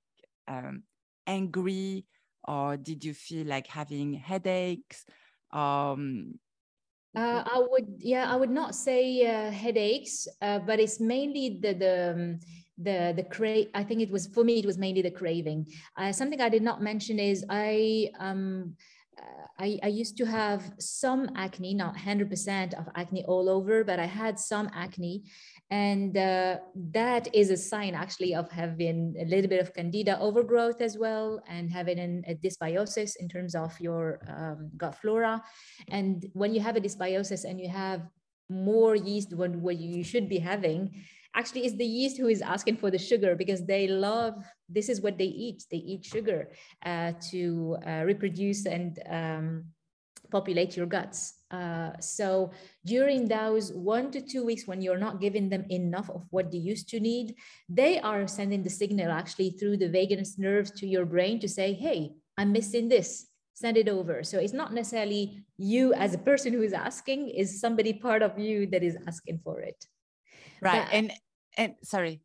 um, 0.48 0.84
angry, 1.28 2.06
or 2.44 2.78
did 2.78 3.04
you 3.04 3.14
feel 3.14 3.48
like 3.48 3.68
having 3.68 4.14
headaches? 4.14 5.06
Um, 5.52 6.40
uh, 7.16 7.44
I 7.46 7.64
would, 7.70 7.88
yeah, 8.00 8.32
I 8.32 8.36
would 8.36 8.50
not 8.50 8.74
say 8.74 9.26
uh, 9.26 9.52
headaches, 9.52 10.28
uh, 10.42 10.60
but 10.60 10.80
it's 10.80 11.00
mainly 11.00 11.60
the 11.62 11.74
the 11.74 12.12
um, 12.12 12.40
the 12.78 13.14
the 13.16 13.24
crave 13.24 13.68
i 13.76 13.84
think 13.84 14.02
it 14.02 14.10
was 14.10 14.28
for 14.28 14.44
me 14.44 14.58
it 14.58 14.66
was 14.66 14.78
mainly 14.78 15.02
the 15.02 15.12
craving 15.12 15.66
uh, 15.98 16.12
something 16.12 16.42
i 16.42 16.50
did 16.50 16.64
not 16.64 16.82
mention 16.82 17.20
is 17.20 17.46
i 17.50 18.10
um 18.20 18.76
uh, 19.16 19.46
I, 19.60 19.80
I, 19.84 19.88
used 19.90 20.18
to 20.18 20.26
have 20.26 20.74
some 20.80 21.30
acne, 21.36 21.76
not 21.76 21.96
100% 21.96 22.74
of 22.74 22.90
acne 22.96 23.24
all 23.26 23.48
over, 23.48 23.84
but 23.84 24.00
I 24.00 24.06
had 24.08 24.40
some 24.40 24.72
acne. 24.74 25.22
And 25.70 26.16
uh, 26.16 26.58
that 26.92 27.34
is 27.34 27.50
a 27.50 27.58
sign 27.58 27.96
actually 27.96 28.36
of 28.36 28.52
having 28.52 29.16
a 29.20 29.26
little 29.26 29.50
bit 29.50 29.60
of 29.60 29.74
candida 29.74 30.20
overgrowth 30.20 30.82
as 30.82 30.98
well, 30.98 31.42
and 31.48 31.72
having 31.72 32.00
an, 32.00 32.24
a 32.28 32.36
dysbiosis 32.36 33.14
in 33.20 33.28
terms 33.28 33.56
of 33.56 33.80
your 33.80 34.20
um, 34.28 34.70
gut 34.78 34.96
flora. 34.96 35.42
And 35.88 36.26
when 36.34 36.54
you 36.54 36.62
have 36.62 36.76
a 36.76 36.82
dysbiosis 36.82 37.44
and 37.44 37.60
you 37.60 37.70
have 37.70 38.02
more 38.50 38.96
yeast 38.96 39.32
than 39.32 39.62
what 39.62 39.78
you 39.78 40.04
should 40.04 40.30
be 40.30 40.38
having, 40.38 40.92
actually 41.36 41.66
it's 41.66 41.78
the 41.78 41.86
yeast 41.86 42.18
who 42.18 42.28
is 42.28 42.42
asking 42.42 42.78
for 42.78 42.92
the 42.92 42.98
sugar 42.98 43.36
because 43.36 43.66
they 43.66 43.88
love 43.88 44.36
this 44.70 44.90
is 44.90 45.02
what 45.02 45.18
they 45.18 45.26
eat 45.26 45.64
they 45.72 45.78
eat 45.78 46.06
sugar 46.06 46.50
uh, 46.86 47.12
to 47.32 47.78
uh, 47.88 48.04
reproduce 48.06 48.66
and 48.66 49.00
um, 49.10 49.66
populate 50.32 50.78
your 50.78 50.86
guts 50.86 51.43
uh, 51.54 51.92
so 52.00 52.52
during 52.84 53.28
those 53.28 53.72
one 53.72 54.12
to 54.12 54.20
two 54.20 54.44
weeks 54.44 54.68
when 54.68 54.82
you're 54.82 54.98
not 54.98 55.22
giving 55.22 55.48
them 55.50 55.64
enough 55.70 56.10
of 56.10 56.24
what 56.32 56.52
they 56.52 56.58
used 56.58 56.90
to 56.90 57.00
need 57.00 57.36
they 57.70 58.00
are 58.02 58.28
sending 58.28 58.64
the 58.64 58.70
signal 58.70 59.12
actually 59.12 59.52
through 59.52 59.78
the 59.78 59.88
vagus 59.88 60.38
nerves 60.38 60.72
to 60.72 60.86
your 60.88 61.06
brain 61.06 61.40
to 61.40 61.48
say 61.48 61.74
hey 61.74 62.12
i'm 62.38 62.52
missing 62.52 62.90
this. 62.90 63.28
Send 63.56 63.78
it 63.78 63.88
over. 63.88 64.24
So 64.24 64.40
it's 64.40 64.52
not 64.52 64.74
necessarily 64.74 65.46
you 65.58 65.94
as 65.94 66.16
a 66.16 66.18
person 66.18 66.54
who 66.54 66.64
is 66.64 66.74
asking 66.74 67.30
is 67.30 67.62
somebody 67.62 67.94
part 67.94 68.24
of 68.24 68.40
you 68.40 68.66
that 68.68 68.82
is 68.82 68.98
asking 69.08 69.42
for 69.44 69.62
it. 69.62 69.86
Right 70.60 70.88
and 70.92 71.12
and 71.56 71.76
sorry 71.84 72.22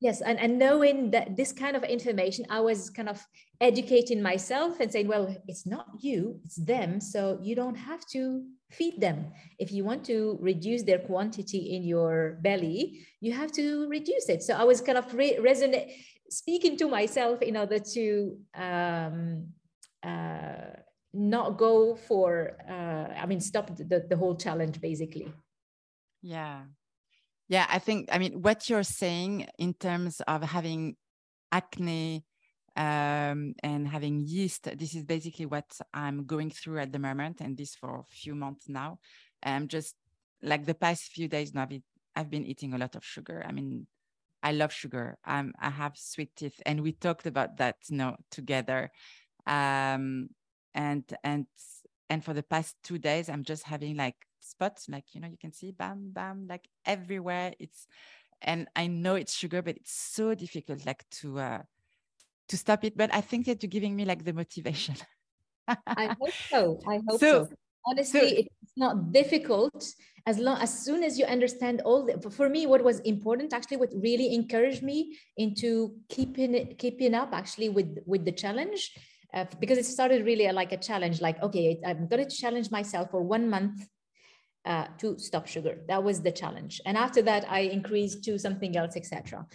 yes 0.00 0.20
and, 0.20 0.38
and 0.38 0.58
knowing 0.58 1.10
that 1.10 1.36
this 1.36 1.52
kind 1.52 1.76
of 1.76 1.82
information 1.84 2.44
i 2.50 2.60
was 2.60 2.90
kind 2.90 3.08
of 3.08 3.24
educating 3.60 4.22
myself 4.22 4.80
and 4.80 4.92
saying 4.92 5.08
well 5.08 5.34
it's 5.48 5.66
not 5.66 5.86
you 6.00 6.38
it's 6.44 6.56
them. 6.56 7.00
So 7.00 7.38
you 7.42 7.54
don't 7.54 7.74
have 7.74 8.04
to 8.12 8.44
feed 8.70 9.00
them. 9.00 9.32
If 9.58 9.72
you 9.72 9.84
want 9.84 10.04
to 10.06 10.38
reduce 10.40 10.82
their 10.82 10.98
quantity 10.98 11.74
in 11.74 11.84
your 11.84 12.38
belly 12.42 13.06
you 13.20 13.32
have 13.32 13.52
to 13.52 13.88
reduce 13.88 14.28
it. 14.28 14.42
So 14.42 14.54
i 14.54 14.64
was 14.64 14.80
kind 14.80 14.98
of 14.98 15.12
re- 15.14 15.38
resonate 15.38 15.92
speaking 16.28 16.76
to 16.78 16.88
myself 16.88 17.40
in 17.40 17.56
order 17.56 17.78
to 17.78 18.36
um, 18.54 19.46
uh, 20.02 20.74
not 21.14 21.56
go 21.56 21.94
for 21.94 22.58
uh, 22.68 23.14
i 23.22 23.24
mean 23.26 23.40
stop 23.40 23.74
the, 23.76 24.04
the 24.10 24.16
whole 24.16 24.36
challenge 24.36 24.80
basically. 24.80 25.32
Yeah 26.22 26.62
yeah, 27.48 27.66
I 27.68 27.78
think, 27.78 28.08
I 28.12 28.18
mean, 28.18 28.42
what 28.42 28.68
you're 28.68 28.82
saying 28.82 29.46
in 29.58 29.74
terms 29.74 30.20
of 30.26 30.42
having 30.42 30.96
acne 31.52 32.24
um, 32.76 33.54
and 33.62 33.86
having 33.88 34.20
yeast, 34.26 34.64
this 34.78 34.94
is 34.94 35.04
basically 35.04 35.46
what 35.46 35.70
I'm 35.94 36.26
going 36.26 36.50
through 36.50 36.80
at 36.80 36.92
the 36.92 36.98
moment, 36.98 37.40
and 37.40 37.56
this 37.56 37.74
for 37.74 38.00
a 38.00 38.04
few 38.04 38.34
months 38.34 38.68
now. 38.68 38.98
I'm 39.42 39.68
just 39.68 39.94
like 40.42 40.66
the 40.66 40.74
past 40.74 41.04
few 41.12 41.28
days 41.28 41.54
now, 41.54 41.68
I've 42.14 42.30
been 42.30 42.44
eating 42.44 42.74
a 42.74 42.78
lot 42.78 42.96
of 42.96 43.04
sugar. 43.04 43.44
I 43.46 43.52
mean, 43.52 43.86
I 44.42 44.52
love 44.52 44.72
sugar. 44.72 45.18
Um, 45.24 45.52
I 45.60 45.70
have 45.70 45.96
sweet 45.96 46.34
teeth, 46.36 46.60
and 46.66 46.82
we 46.82 46.92
talked 46.92 47.26
about 47.26 47.56
that, 47.58 47.76
you 47.88 47.96
know, 47.96 48.16
together. 48.30 48.90
Um, 49.46 50.30
and 50.74 51.04
and 51.24 51.46
and 52.10 52.24
for 52.24 52.34
the 52.34 52.42
past 52.42 52.76
two 52.82 52.98
days, 52.98 53.28
I'm 53.28 53.44
just 53.44 53.64
having 53.64 53.96
like 53.96 54.16
spots 54.46 54.88
like 54.88 55.04
you 55.12 55.20
know 55.20 55.28
you 55.28 55.38
can 55.38 55.52
see 55.52 55.72
bam 55.72 56.10
bam 56.12 56.46
like 56.48 56.68
everywhere. 56.84 57.52
It's 57.58 57.86
and 58.42 58.68
i 58.76 58.86
know 58.86 59.14
it's 59.14 59.32
sugar 59.32 59.62
but 59.62 59.76
it's 59.76 59.92
so 59.92 60.34
difficult 60.34 60.84
like 60.84 61.04
to 61.10 61.38
uh 61.38 61.62
to 62.48 62.56
stop 62.56 62.84
it. 62.84 62.96
But 62.96 63.12
i 63.14 63.20
think 63.20 63.46
that 63.46 63.62
you're 63.62 63.70
giving 63.70 63.96
me 63.96 64.04
like 64.04 64.24
the 64.24 64.32
motivation. 64.32 64.96
I 65.68 66.06
hope 66.20 66.32
so. 66.50 66.80
I 66.86 67.00
hope 67.08 67.20
so, 67.20 67.44
so. 67.44 67.48
honestly 67.86 68.20
so, 68.20 68.36
it's 68.36 68.76
not 68.76 69.12
difficult 69.12 69.84
as 70.26 70.38
long 70.38 70.60
as 70.60 70.84
soon 70.84 71.02
as 71.04 71.18
you 71.18 71.24
understand 71.24 71.80
all 71.84 72.04
the 72.04 72.30
for 72.30 72.48
me 72.48 72.66
what 72.66 72.82
was 72.82 73.00
important 73.00 73.52
actually 73.52 73.76
what 73.76 73.90
really 73.94 74.34
encouraged 74.34 74.82
me 74.82 75.16
into 75.36 75.94
keeping 76.08 76.54
it 76.54 76.78
keeping 76.78 77.14
up 77.14 77.32
actually 77.32 77.68
with 77.68 77.98
with 78.06 78.24
the 78.24 78.32
challenge 78.32 78.92
uh, 79.34 79.44
because 79.60 79.78
it 79.78 79.84
started 79.84 80.24
really 80.24 80.50
like 80.52 80.72
a 80.72 80.76
challenge 80.76 81.20
like 81.20 81.40
okay 81.42 81.78
i'm 81.86 82.06
going 82.08 82.22
to 82.28 82.36
challenge 82.36 82.70
myself 82.70 83.10
for 83.10 83.22
one 83.22 83.48
month 83.48 83.86
uh, 84.66 84.86
to 84.98 85.18
stop 85.18 85.46
sugar. 85.46 85.78
That 85.88 86.02
was 86.02 86.20
the 86.20 86.32
challenge. 86.32 86.80
And 86.84 86.96
after 86.96 87.22
that, 87.22 87.50
I 87.50 87.60
increased 87.60 88.24
to 88.24 88.38
something 88.38 88.76
else, 88.76 88.96
etc. 88.96 89.46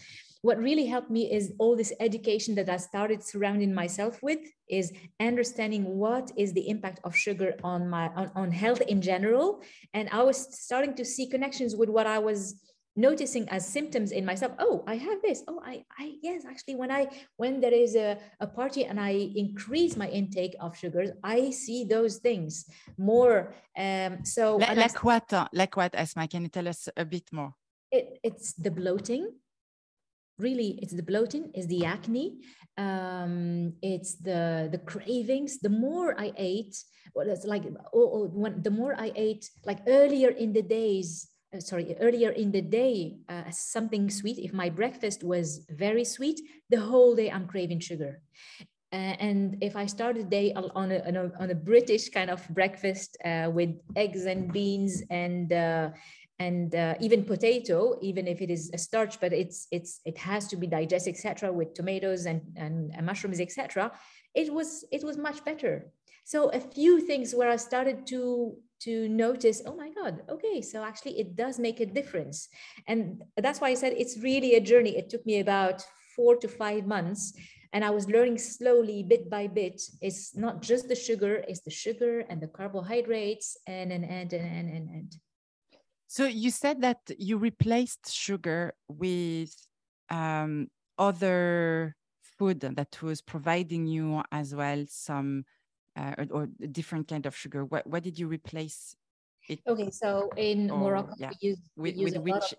What 0.42 0.58
really 0.58 0.88
helped 0.88 1.12
me 1.12 1.32
is 1.32 1.54
all 1.60 1.76
this 1.76 1.94
education 2.00 2.56
that 2.56 2.68
I 2.68 2.78
started 2.78 3.24
surrounding 3.24 3.76
myself 3.76 4.24
with 4.24 4.40
is 4.68 4.92
understanding 5.20 5.84
what 5.86 6.32
is 6.36 6.54
the 6.54 6.68
impact 6.68 7.00
of 7.04 7.16
sugar 7.16 7.54
on 7.64 7.88
my 7.88 8.08
on, 8.16 8.32
on 8.36 8.52
health 8.52 8.82
in 8.82 9.02
general. 9.02 9.62
And 9.94 10.10
I 10.12 10.24
was 10.24 10.38
starting 10.60 10.96
to 10.96 11.06
see 11.06 11.28
connections 11.30 11.76
with 11.76 11.90
what 11.90 12.08
I 12.08 12.18
was 12.18 12.56
noticing 12.96 13.48
as 13.50 13.66
symptoms 13.66 14.12
in 14.12 14.26
myself 14.26 14.52
oh 14.60 14.84
i 14.88 14.96
have 14.96 15.22
this. 15.22 15.44
Oh 15.48 15.62
i 15.66 15.84
i 15.98 16.16
yes 16.22 16.44
actually 16.46 16.76
when 16.76 16.92
i 16.92 17.08
when 17.38 17.62
there 17.62 17.74
is 17.74 17.96
a, 17.96 18.18
a 18.40 18.48
party 18.48 18.86
and 18.86 19.00
i 19.00 19.32
increase 19.36 19.96
my 19.96 20.10
intake 20.10 20.56
of 20.60 20.78
sugars 20.78 21.10
i 21.24 21.50
see 21.52 21.86
those 21.86 22.18
things 22.18 22.66
more. 22.98 23.56
Um 23.78 24.26
so 24.26 24.58
like, 24.58 24.78
like 24.78 25.04
what 25.04 25.32
uh, 25.34 25.48
like 25.54 25.76
what 25.78 25.94
Asmaa 25.94 26.30
can 26.30 26.44
you 26.44 26.50
tell 26.50 26.68
us 26.68 26.90
a 26.98 27.06
bit 27.06 27.32
more? 27.32 27.54
It, 27.92 28.20
it's 28.24 28.54
the 28.54 28.72
bloating. 28.72 29.32
Really 30.38 30.80
it's 30.82 30.94
the 30.94 31.04
bloating 31.04 31.52
it's 31.54 31.68
the 31.68 31.86
acne 31.86 32.42
um 32.78 33.74
it's 33.82 34.16
the 34.16 34.68
the 34.72 34.80
cravings. 34.80 35.60
The 35.60 35.70
more 35.70 36.20
i 36.20 36.34
ate 36.36 36.76
well 37.16 37.30
it's 37.30 37.46
like 37.46 37.64
oh, 37.94 38.10
oh, 38.16 38.26
when 38.34 38.62
the 38.64 38.72
more 38.72 38.96
i 39.00 39.12
ate 39.16 39.50
like 39.66 39.80
earlier 39.88 40.30
in 40.30 40.52
the 40.54 40.62
days 40.62 41.31
sorry, 41.60 41.96
earlier 42.00 42.30
in 42.30 42.52
the 42.52 42.62
day, 42.62 43.18
uh, 43.28 43.50
something 43.52 44.10
sweet. 44.10 44.40
If 44.40 44.54
my 44.54 44.70
breakfast 44.70 45.24
was 45.24 45.66
very 45.70 46.06
sweet, 46.06 46.40
the 46.70 46.80
whole 46.80 47.16
day 47.16 47.30
I'm 47.30 47.48
craving 47.48 47.80
sugar. 47.80 48.22
Uh, 48.94 49.16
and 49.20 49.58
if 49.62 49.76
I 49.76 49.86
start 49.86 50.16
the 50.16 50.24
day 50.24 50.54
on 50.54 50.92
a, 50.92 51.00
on 51.08 51.16
a, 51.16 51.32
on 51.40 51.50
a 51.50 51.56
British 51.56 52.10
kind 52.10 52.30
of 52.30 52.46
breakfast 52.50 53.18
uh, 53.24 53.50
with 53.52 53.70
eggs 53.96 54.26
and 54.26 54.52
beans 54.52 55.02
and 55.10 55.54
uh, 55.54 55.90
and 56.40 56.74
uh, 56.74 56.96
even 57.00 57.24
potato, 57.24 57.98
even 58.02 58.28
if 58.28 58.42
it 58.42 58.50
is 58.50 58.72
a 58.74 58.78
starch, 58.78 59.20
but 59.20 59.32
it's 59.32 59.68
it's 59.72 60.02
it 60.06 60.18
has 60.18 60.48
to 60.48 60.58
be 60.58 60.68
digested, 60.68 61.14
etc., 61.14 61.54
with 61.54 61.74
tomatoes 61.74 62.26
and, 62.26 62.42
and 62.58 62.92
mushrooms, 63.06 63.40
etc. 63.40 63.92
It 64.34 64.52
was 64.52 64.84
it 64.92 65.04
was 65.04 65.18
much 65.18 65.46
better. 65.46 65.74
So 66.24 66.50
a 66.50 66.60
few 66.60 67.02
things 67.02 67.36
where 67.36 67.50
I 67.50 67.58
started 67.58 68.08
to 68.08 68.58
to 68.82 69.08
notice, 69.10 69.62
oh 69.66 69.76
my 69.76 69.90
God, 69.90 70.24
okay, 70.30 70.62
so 70.62 70.84
actually 70.84 71.20
it 71.20 71.36
does 71.36 71.60
make 71.60 71.80
a 71.80 71.86
difference. 71.86 72.50
And 72.88 73.24
that's 73.38 73.62
why 73.62 73.70
I 73.70 73.76
said 73.76 73.94
it's 73.96 74.18
really 74.20 74.56
a 74.56 74.62
journey. 74.62 74.98
It 74.98 75.10
took 75.10 75.26
me 75.26 75.40
about 75.40 75.84
four 76.16 76.36
to 76.38 76.48
five 76.48 76.86
months. 76.88 77.34
And 77.74 77.86
I 77.86 77.90
was 77.90 78.10
learning 78.10 78.38
slowly, 78.38 79.02
bit 79.04 79.30
by 79.30 79.48
bit. 79.48 79.82
It's 80.02 80.36
not 80.36 80.62
just 80.62 80.90
the 80.90 80.96
sugar, 80.96 81.44
it's 81.48 81.62
the 81.62 81.72
sugar 81.72 82.20
and 82.30 82.42
the 82.42 82.48
carbohydrates 82.48 83.56
and 83.66 83.94
and 83.94 84.04
and 84.04 84.34
and 84.34 84.46
and 84.58 84.70
and. 84.70 84.90
and. 84.90 85.16
So 86.08 86.26
you 86.26 86.52
said 86.52 86.82
that 86.82 87.00
you 87.18 87.38
replaced 87.38 88.12
sugar 88.12 88.74
with 88.90 89.56
um, 90.10 90.68
other 90.98 91.96
food 92.38 92.60
that 92.60 93.02
was 93.02 93.22
providing 93.22 93.86
you 93.88 94.22
as 94.32 94.54
well 94.54 94.84
some 94.90 95.46
uh, 95.96 96.14
or, 96.18 96.26
or, 96.32 96.44
a 96.62 96.68
different 96.68 97.08
kind 97.08 97.26
of 97.26 97.36
sugar? 97.36 97.66
What 97.66 97.88
what 97.88 98.04
did 98.04 98.18
you 98.20 98.28
replace 98.28 98.96
it? 99.50 99.60
Okay, 99.68 99.90
so 99.90 100.30
in 100.38 100.70
or, 100.70 100.80
Morocco, 100.80 101.14
yeah. 101.18 101.30
we 101.30 101.50
use, 101.50 101.60
with, 101.76 101.96
we 101.96 102.02
use 102.02 102.14
with 102.14 102.22
which 102.22 102.54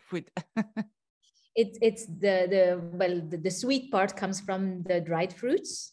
food? 0.00 0.30
it's 1.54 1.78
it's 1.80 2.06
the 2.06 2.46
the 2.48 2.80
well 2.92 3.20
the, 3.28 3.36
the, 3.36 3.50
sweet 3.50 3.90
part 3.90 4.16
comes 4.16 4.40
from 4.40 4.82
the 4.84 5.00
dried 5.00 5.32
fruits. 5.32 5.92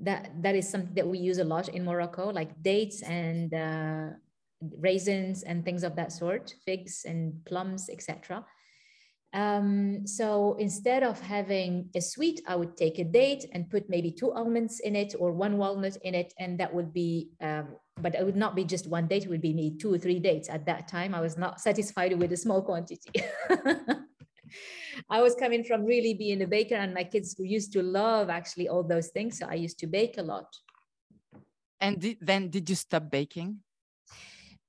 That 0.00 0.30
that 0.42 0.54
is 0.54 0.68
something 0.68 0.94
that 0.94 1.06
we 1.06 1.18
use 1.18 1.38
a 1.38 1.44
lot 1.44 1.68
in 1.68 1.84
Morocco, 1.84 2.30
like 2.30 2.60
dates 2.62 3.02
and 3.02 3.52
uh, 3.52 4.16
raisins 4.78 5.42
and 5.42 5.64
things 5.64 5.82
of 5.82 5.96
that 5.96 6.12
sort, 6.12 6.54
figs 6.64 7.04
and 7.06 7.44
plums, 7.44 7.90
etc. 7.90 8.44
Um, 9.34 10.06
so 10.06 10.56
instead 10.58 11.02
of 11.02 11.18
having 11.20 11.88
a 11.94 12.00
sweet, 12.00 12.42
I 12.46 12.54
would 12.54 12.76
take 12.76 12.98
a 12.98 13.04
date 13.04 13.46
and 13.52 13.70
put 13.70 13.88
maybe 13.88 14.10
two 14.10 14.32
almonds 14.32 14.80
in 14.80 14.94
it 14.94 15.14
or 15.18 15.32
one 15.32 15.56
walnut 15.56 15.96
in 16.02 16.14
it. 16.14 16.34
And 16.38 16.60
that 16.60 16.72
would 16.72 16.92
be, 16.92 17.30
um, 17.40 17.76
but 18.00 18.14
it 18.14 18.24
would 18.24 18.36
not 18.36 18.54
be 18.54 18.64
just 18.64 18.86
one 18.86 19.06
date, 19.06 19.24
it 19.24 19.30
would 19.30 19.40
be 19.40 19.54
me 19.54 19.76
two 19.78 19.94
or 19.94 19.98
three 19.98 20.18
dates. 20.18 20.50
At 20.50 20.66
that 20.66 20.86
time, 20.86 21.14
I 21.14 21.20
was 21.20 21.38
not 21.38 21.60
satisfied 21.60 22.18
with 22.18 22.32
a 22.32 22.36
small 22.36 22.62
quantity. 22.62 23.10
I 25.08 25.22
was 25.22 25.34
coming 25.34 25.64
from 25.64 25.84
really 25.84 26.14
being 26.14 26.42
a 26.42 26.46
baker, 26.46 26.74
and 26.74 26.92
my 26.92 27.04
kids 27.04 27.34
used 27.38 27.72
to 27.72 27.82
love 27.82 28.28
actually 28.28 28.68
all 28.68 28.82
those 28.82 29.08
things. 29.08 29.38
So 29.38 29.46
I 29.48 29.54
used 29.54 29.78
to 29.78 29.86
bake 29.86 30.18
a 30.18 30.22
lot. 30.22 30.46
And 31.80 32.16
then 32.20 32.48
did 32.50 32.68
you 32.68 32.76
stop 32.76 33.10
baking? 33.10 33.60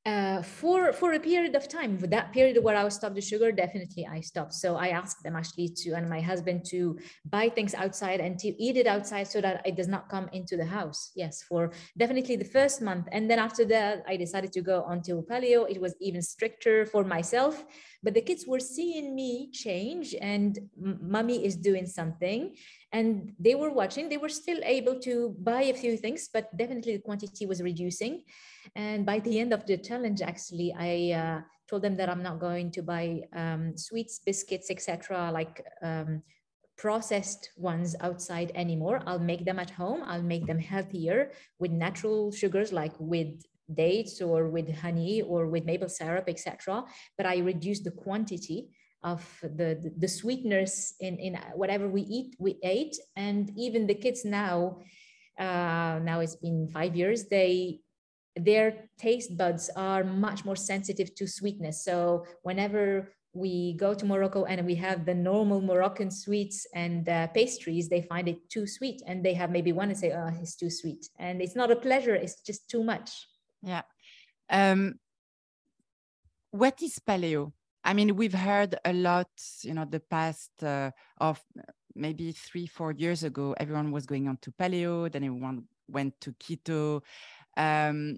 Uh, 0.05 0.41
for 0.41 0.91
for 0.91 1.13
a 1.13 1.19
period 1.19 1.55
of 1.55 1.69
time 1.69 1.97
for 1.97 2.07
that 2.07 2.33
period 2.33 2.61
where 2.61 2.75
i 2.75 2.89
stopped 2.89 3.15
the 3.15 3.21
sugar 3.21 3.51
definitely 3.51 4.05
i 4.05 4.19
stopped. 4.19 4.53
So 4.53 4.75
i 4.75 4.89
asked 4.89 5.23
them 5.23 5.35
actually 5.35 5.69
to 5.77 5.93
and 5.93 6.09
my 6.09 6.19
husband 6.19 6.65
to 6.71 6.97
buy 7.25 7.47
things 7.47 7.73
outside 7.73 8.19
and 8.19 8.37
to 8.39 8.49
eat 8.61 8.75
it 8.75 8.85
outside 8.85 9.27
so 9.27 9.39
that 9.39 9.65
it 9.65 9.77
does 9.77 9.87
not 9.87 10.09
come 10.09 10.29
into 10.33 10.57
the 10.57 10.65
house. 10.65 11.11
Yes 11.15 11.41
for 11.41 11.71
definitely 11.97 12.35
the 12.35 12.45
first 12.57 12.81
month. 12.81 13.07
And 13.13 13.29
then 13.29 13.39
after 13.39 13.63
that 13.65 14.03
i 14.07 14.17
decided 14.17 14.51
to 14.53 14.61
go 14.61 14.83
onto 14.83 15.23
paleo. 15.25 15.69
It 15.69 15.79
was 15.79 15.95
even 16.01 16.21
stricter 16.21 16.85
for 16.85 17.03
myself. 17.05 17.63
But 18.03 18.13
the 18.13 18.21
kids 18.21 18.45
were 18.45 18.59
seeing 18.59 19.15
me 19.15 19.49
change 19.51 20.13
and 20.19 20.59
mommy 20.75 21.45
is 21.45 21.55
doing 21.55 21.85
something 21.85 22.55
and 22.93 23.33
they 23.39 23.55
were 23.55 23.71
watching 23.71 24.07
they 24.07 24.17
were 24.17 24.29
still 24.29 24.59
able 24.63 24.99
to 24.99 25.35
buy 25.39 25.63
a 25.63 25.73
few 25.73 25.97
things 25.97 26.29
but 26.31 26.55
definitely 26.55 26.95
the 26.95 27.01
quantity 27.01 27.45
was 27.45 27.61
reducing 27.61 28.23
and 28.75 29.05
by 29.05 29.19
the 29.19 29.39
end 29.39 29.53
of 29.53 29.65
the 29.65 29.77
challenge, 29.77 30.21
actually, 30.21 30.73
I 30.77 31.13
uh, 31.13 31.41
told 31.69 31.81
them 31.81 31.95
that 31.97 32.09
I'm 32.09 32.23
not 32.23 32.39
going 32.39 32.71
to 32.71 32.81
buy 32.81 33.21
um, 33.33 33.77
sweets, 33.77 34.19
biscuits, 34.19 34.69
etc., 34.69 35.31
like 35.31 35.65
um, 35.81 36.23
processed 36.77 37.49
ones 37.57 37.95
outside 38.01 38.51
anymore. 38.55 39.01
I'll 39.05 39.19
make 39.19 39.45
them 39.45 39.59
at 39.59 39.69
home. 39.69 40.01
I'll 40.05 40.23
make 40.23 40.47
them 40.47 40.59
healthier 40.59 41.31
with 41.59 41.71
natural 41.71 42.31
sugars, 42.31 42.71
like 42.71 42.93
with 42.99 43.43
dates 43.73 44.21
or 44.21 44.49
with 44.49 44.73
honey 44.75 45.21
or 45.21 45.47
with 45.47 45.65
maple 45.65 45.89
syrup, 45.89 46.25
etc. 46.27 46.83
But 47.17 47.25
I 47.25 47.37
reduce 47.39 47.81
the 47.81 47.91
quantity 47.91 48.69
of 49.03 49.25
the, 49.41 49.93
the, 49.97 50.07
sweeteners 50.07 50.93
in, 50.99 51.17
in 51.17 51.37
whatever 51.55 51.87
we 51.87 52.01
eat, 52.03 52.35
we 52.39 52.57
ate. 52.63 52.95
And 53.15 53.51
even 53.57 53.85
the 53.85 53.95
kids 53.95 54.23
now, 54.23 54.79
uh, 55.37 55.99
now 56.01 56.21
it's 56.21 56.35
been 56.35 56.69
five 56.69 56.95
years, 56.95 57.25
they 57.25 57.81
their 58.35 58.89
taste 58.97 59.37
buds 59.37 59.69
are 59.75 60.03
much 60.03 60.43
more 60.43 60.55
sensitive 60.55 61.13
to 61.15 61.27
sweetness. 61.27 61.83
So 61.83 62.25
whenever 62.41 63.13
we 63.33 63.73
go 63.73 63.93
to 63.93 64.05
Morocco 64.05 64.45
and 64.45 64.65
we 64.65 64.75
have 64.75 65.05
the 65.05 65.13
normal 65.13 65.61
Moroccan 65.61 66.11
sweets 66.11 66.67
and 66.73 67.07
uh, 67.09 67.27
pastries, 67.27 67.89
they 67.89 68.01
find 68.01 68.27
it 68.27 68.49
too 68.49 68.67
sweet 68.67 69.01
and 69.05 69.23
they 69.23 69.33
have 69.33 69.51
maybe 69.51 69.71
one 69.71 69.89
and 69.89 69.97
say, 69.97 70.11
oh, 70.11 70.31
it's 70.41 70.55
too 70.55 70.69
sweet. 70.69 71.09
And 71.19 71.41
it's 71.41 71.55
not 71.55 71.71
a 71.71 71.75
pleasure, 71.75 72.15
it's 72.15 72.41
just 72.41 72.69
too 72.69 72.83
much. 72.83 73.27
Yeah. 73.61 73.83
Um, 74.49 74.99
what 76.51 76.81
is 76.81 76.99
paleo? 76.99 77.53
I 77.83 77.93
mean, 77.93 78.15
we've 78.15 78.33
heard 78.33 78.75
a 78.85 78.93
lot, 78.93 79.29
you 79.61 79.73
know, 79.73 79.85
the 79.85 79.99
past 79.99 80.51
uh, 80.63 80.91
of 81.17 81.41
maybe 81.95 82.31
three, 82.31 82.65
four 82.65 82.91
years 82.93 83.23
ago, 83.23 83.55
everyone 83.59 83.91
was 83.91 84.05
going 84.05 84.27
on 84.27 84.37
to 84.41 84.51
paleo, 84.51 85.11
then 85.11 85.23
everyone 85.23 85.65
went 85.87 86.19
to 86.21 86.31
keto. 86.33 87.01
Um, 87.57 88.17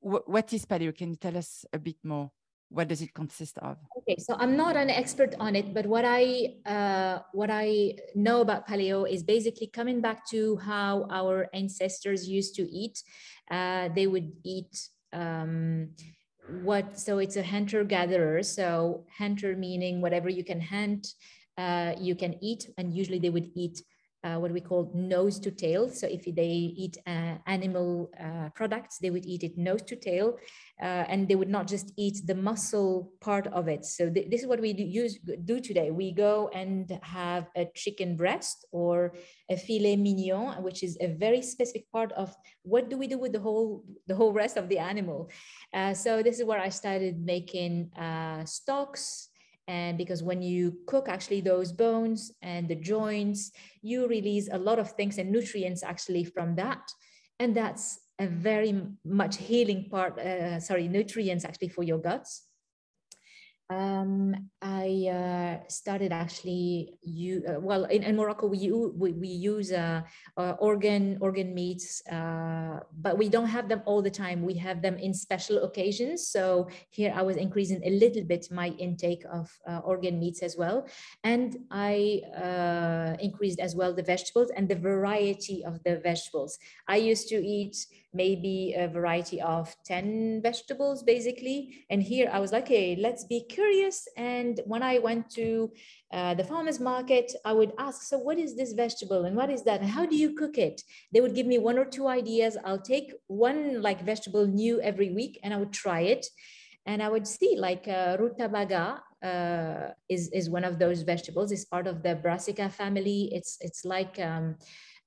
what 0.00 0.52
is 0.52 0.64
paleo? 0.64 0.96
Can 0.96 1.10
you 1.10 1.16
tell 1.16 1.36
us 1.36 1.64
a 1.72 1.78
bit 1.78 1.96
more? 2.04 2.30
What 2.68 2.88
does 2.88 3.00
it 3.02 3.14
consist 3.14 3.58
of? 3.58 3.76
Okay, 3.98 4.16
so 4.18 4.34
I'm 4.38 4.56
not 4.56 4.76
an 4.76 4.90
expert 4.90 5.34
on 5.38 5.54
it, 5.54 5.72
but 5.72 5.86
what 5.86 6.04
I 6.04 6.56
uh, 6.66 7.20
what 7.32 7.48
I 7.50 7.94
know 8.14 8.40
about 8.40 8.66
paleo 8.66 9.08
is 9.08 9.22
basically 9.22 9.68
coming 9.68 10.00
back 10.00 10.26
to 10.30 10.56
how 10.56 11.06
our 11.10 11.48
ancestors 11.54 12.28
used 12.28 12.56
to 12.56 12.68
eat. 12.68 13.02
Uh, 13.50 13.88
they 13.94 14.08
would 14.08 14.32
eat 14.42 14.88
um, 15.12 15.90
what? 16.46 16.98
So 16.98 17.18
it's 17.18 17.36
a 17.36 17.42
hunter 17.42 17.84
gatherer. 17.84 18.42
So 18.42 19.04
hunter 19.18 19.56
meaning 19.56 20.00
whatever 20.00 20.28
you 20.28 20.44
can 20.44 20.60
hunt, 20.60 21.08
uh, 21.58 21.94
you 21.98 22.14
can 22.14 22.36
eat, 22.42 22.68
and 22.76 22.94
usually 22.94 23.18
they 23.18 23.30
would 23.30 23.50
eat 23.54 23.82
uh, 24.24 24.36
what 24.36 24.52
we 24.52 24.60
call 24.60 24.90
nose 24.94 25.38
to 25.40 25.50
tail. 25.50 25.88
So 25.88 26.06
if 26.06 26.24
they 26.24 26.72
eat 26.76 26.98
uh, 27.06 27.36
animal 27.46 28.10
uh, 28.18 28.50
products, 28.54 28.98
they 28.98 29.10
would 29.10 29.26
eat 29.26 29.42
it 29.42 29.56
nose 29.56 29.82
to 29.82 29.96
tail, 29.96 30.36
uh, 30.80 31.04
and 31.08 31.28
they 31.28 31.36
would 31.36 31.48
not 31.48 31.66
just 31.66 31.92
eat 31.96 32.26
the 32.26 32.34
muscle 32.34 33.12
part 33.20 33.46
of 33.48 33.68
it. 33.68 33.84
So 33.84 34.10
th- 34.10 34.30
this 34.30 34.42
is 34.42 34.46
what 34.46 34.60
we 34.60 34.72
do, 34.72 34.82
use, 34.82 35.18
do 35.44 35.60
today. 35.60 35.90
We 35.90 36.12
go 36.12 36.50
and 36.54 36.98
have 37.02 37.48
a 37.56 37.66
chicken 37.74 38.16
breast 38.16 38.66
or 38.72 39.14
a 39.50 39.56
filet 39.56 39.96
mignon, 39.96 40.62
which 40.62 40.82
is 40.82 40.96
a 41.00 41.08
very 41.08 41.42
specific 41.42 41.90
part 41.92 42.12
of 42.12 42.34
what 42.62 42.90
do 42.90 42.98
we 42.98 43.06
do 43.06 43.18
with 43.18 43.32
the 43.32 43.40
whole 43.40 43.84
the 44.06 44.14
whole 44.14 44.32
rest 44.32 44.56
of 44.56 44.68
the 44.68 44.78
animal. 44.78 45.30
Uh, 45.72 45.94
so 45.94 46.22
this 46.22 46.38
is 46.38 46.44
where 46.44 46.60
I 46.60 46.70
started 46.70 47.24
making 47.24 47.92
uh, 47.96 48.44
stocks 48.44 49.28
and 49.68 49.98
because 49.98 50.22
when 50.22 50.42
you 50.42 50.78
cook 50.86 51.08
actually 51.08 51.40
those 51.40 51.72
bones 51.72 52.32
and 52.42 52.68
the 52.68 52.74
joints 52.74 53.50
you 53.82 54.06
release 54.06 54.48
a 54.52 54.58
lot 54.58 54.78
of 54.78 54.92
things 54.92 55.18
and 55.18 55.30
nutrients 55.30 55.82
actually 55.82 56.24
from 56.24 56.54
that. 56.56 56.82
And 57.38 57.54
that's 57.54 57.98
a 58.18 58.26
very 58.26 58.80
much 59.04 59.36
healing 59.36 59.88
part 59.90 60.18
uh, 60.18 60.58
sorry 60.60 60.88
nutrients 60.88 61.44
actually 61.44 61.68
for 61.68 61.82
your 61.82 61.98
guts 61.98 62.44
um, 63.68 64.34
I 64.62 65.08
uh, 65.10 65.68
started 65.68 66.12
actually 66.12 66.98
you 67.02 67.42
uh, 67.48 67.58
well 67.58 67.84
in, 67.84 68.04
in, 68.04 68.14
Morocco 68.14 68.46
we 68.46 68.70
we, 68.70 69.12
we 69.12 69.28
use 69.28 69.72
uh, 69.72 70.02
uh, 70.36 70.54
organ 70.60 71.18
organ 71.20 71.52
meats 71.52 72.00
uh, 72.06 72.78
but 73.00 73.18
we 73.18 73.28
don't 73.28 73.48
have 73.48 73.68
them 73.68 73.82
all 73.84 74.02
the 74.02 74.10
time. 74.10 74.42
We 74.42 74.54
have 74.58 74.82
them 74.82 74.98
in 74.98 75.12
special 75.12 75.64
occasions. 75.64 76.28
So 76.28 76.68
here 76.90 77.12
I 77.14 77.22
was 77.22 77.36
increasing 77.36 77.82
a 77.84 77.90
little 77.90 78.22
bit 78.22 78.46
my 78.52 78.68
intake 78.78 79.24
of 79.32 79.50
uh, 79.68 79.80
organ 79.84 80.20
meats 80.20 80.42
as 80.42 80.56
well. 80.56 80.86
And 81.24 81.56
I 81.70 82.22
increased 83.20 83.58
as 83.58 83.74
well 83.74 83.92
the 83.92 84.02
vegetables 84.02 84.50
and 84.56 84.68
the 84.68 84.76
variety 84.76 85.64
of 85.64 85.82
the 85.82 85.98
vegetables. 85.98 86.58
I 86.86 86.96
used 86.96 87.28
to 87.30 87.36
eat 87.44 87.76
maybe 88.16 88.74
a 88.76 88.88
variety 88.88 89.40
of 89.40 89.76
10 89.84 90.40
vegetables 90.42 91.02
basically. 91.02 91.84
And 91.90 92.02
here 92.02 92.30
I 92.32 92.38
was 92.40 92.50
like, 92.50 92.68
hey, 92.68 92.96
let's 92.96 93.24
be 93.24 93.46
curious. 93.58 93.96
And 94.16 94.54
when 94.72 94.82
I 94.92 94.94
went 95.08 95.24
to 95.38 95.46
uh, 96.16 96.34
the 96.38 96.46
farmer's 96.50 96.80
market, 96.92 97.26
I 97.50 97.52
would 97.58 97.72
ask, 97.86 97.98
so 98.10 98.16
what 98.26 98.38
is 98.44 98.52
this 98.60 98.72
vegetable 98.84 99.22
and 99.26 99.34
what 99.40 99.50
is 99.56 99.62
that? 99.66 99.80
And 99.82 99.90
how 99.96 100.04
do 100.12 100.16
you 100.22 100.30
cook 100.40 100.56
it? 100.68 100.76
They 101.12 101.20
would 101.22 101.36
give 101.38 101.48
me 101.52 101.58
one 101.70 101.78
or 101.82 101.86
two 101.96 102.06
ideas. 102.20 102.52
I'll 102.66 102.86
take 102.94 103.08
one 103.48 103.60
like 103.88 104.00
vegetable 104.12 104.46
new 104.62 104.74
every 104.90 105.10
week 105.18 105.34
and 105.42 105.50
I 105.54 105.58
would 105.62 105.74
try 105.84 106.00
it. 106.14 106.24
And 106.90 106.98
I 107.06 107.08
would 107.14 107.26
see 107.26 107.52
like 107.68 107.84
uh, 107.88 108.16
rutabaga 108.20 108.84
uh, 109.30 109.86
is, 110.14 110.22
is 110.38 110.46
one 110.58 110.66
of 110.70 110.74
those 110.82 110.98
vegetables. 111.12 111.48
It's 111.50 111.64
part 111.74 111.86
of 111.92 111.96
the 112.04 112.14
brassica 112.14 112.66
family. 112.80 113.20
It's, 113.36 113.52
it's 113.66 113.82
like, 113.84 114.14
um, 114.30 114.46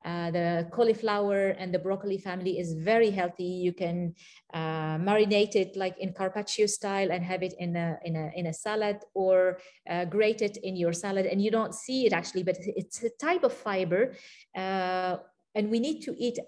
uh, 0.05 0.31
the 0.31 0.67
cauliflower 0.71 1.49
and 1.49 1.73
the 1.73 1.79
broccoli 1.79 2.17
family 2.17 2.57
is 2.57 2.73
very 2.73 3.09
healthy. 3.09 3.43
You 3.43 3.73
can 3.73 4.15
uh, 4.53 4.97
marinate 4.97 5.55
it 5.55 5.75
like 5.75 5.97
in 5.99 6.13
carpaccio 6.13 6.67
style 6.67 7.11
and 7.11 7.23
have 7.23 7.43
it 7.43 7.53
in 7.59 7.75
a, 7.75 7.97
in 8.05 8.15
a, 8.15 8.31
in 8.35 8.45
a 8.47 8.53
salad 8.53 8.99
or 9.13 9.59
uh, 9.89 10.05
grate 10.05 10.41
it 10.41 10.57
in 10.57 10.75
your 10.75 10.93
salad. 10.93 11.25
And 11.25 11.41
you 11.41 11.51
don't 11.51 11.75
see 11.75 12.05
it 12.05 12.13
actually, 12.13 12.43
but 12.43 12.57
it's 12.59 13.03
a 13.03 13.09
type 13.09 13.43
of 13.43 13.53
fiber. 13.53 14.15
Uh, 14.55 15.17
and 15.55 15.69
we 15.69 15.79
need 15.79 16.01
to 16.03 16.15
eat 16.17 16.39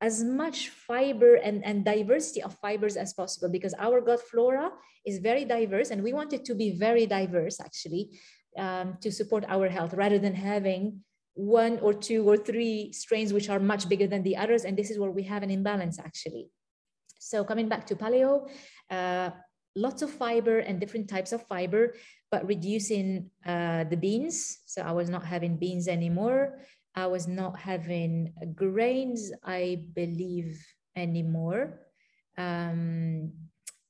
as 0.00 0.22
much 0.22 0.68
fiber 0.68 1.36
and, 1.36 1.64
and 1.64 1.84
diversity 1.84 2.42
of 2.42 2.54
fibers 2.58 2.96
as 2.96 3.12
possible 3.14 3.48
because 3.48 3.74
our 3.78 4.00
gut 4.00 4.20
flora 4.20 4.70
is 5.04 5.18
very 5.18 5.44
diverse 5.44 5.90
and 5.90 6.02
we 6.02 6.12
want 6.12 6.32
it 6.32 6.44
to 6.44 6.54
be 6.54 6.70
very 6.70 7.06
diverse 7.06 7.60
actually 7.60 8.10
um, 8.56 8.96
to 9.00 9.10
support 9.10 9.44
our 9.48 9.68
health 9.68 9.94
rather 9.94 10.18
than 10.18 10.34
having 10.34 11.00
one 11.38 11.78
or 11.78 11.94
two 11.94 12.28
or 12.28 12.36
three 12.36 12.92
strains 12.92 13.32
which 13.32 13.48
are 13.48 13.60
much 13.60 13.88
bigger 13.88 14.08
than 14.08 14.24
the 14.24 14.36
others. 14.36 14.64
And 14.64 14.76
this 14.76 14.90
is 14.90 14.98
where 14.98 15.12
we 15.12 15.22
have 15.22 15.44
an 15.44 15.50
imbalance 15.50 15.98
actually. 16.00 16.50
So 17.20 17.44
coming 17.44 17.68
back 17.68 17.86
to 17.86 17.94
paleo, 17.94 18.50
uh, 18.90 19.30
lots 19.76 20.02
of 20.02 20.10
fiber 20.10 20.58
and 20.58 20.80
different 20.80 21.08
types 21.08 21.30
of 21.30 21.46
fiber, 21.46 21.94
but 22.32 22.44
reducing 22.44 23.30
uh, 23.46 23.84
the 23.84 23.96
beans. 23.96 24.58
So 24.66 24.82
I 24.82 24.90
was 24.90 25.08
not 25.08 25.24
having 25.24 25.56
beans 25.56 25.86
anymore. 25.86 26.58
I 26.96 27.06
was 27.06 27.28
not 27.28 27.56
having 27.56 28.32
grains, 28.56 29.30
I 29.44 29.86
believe, 29.94 30.58
anymore. 30.96 31.86
Um, 32.36 33.30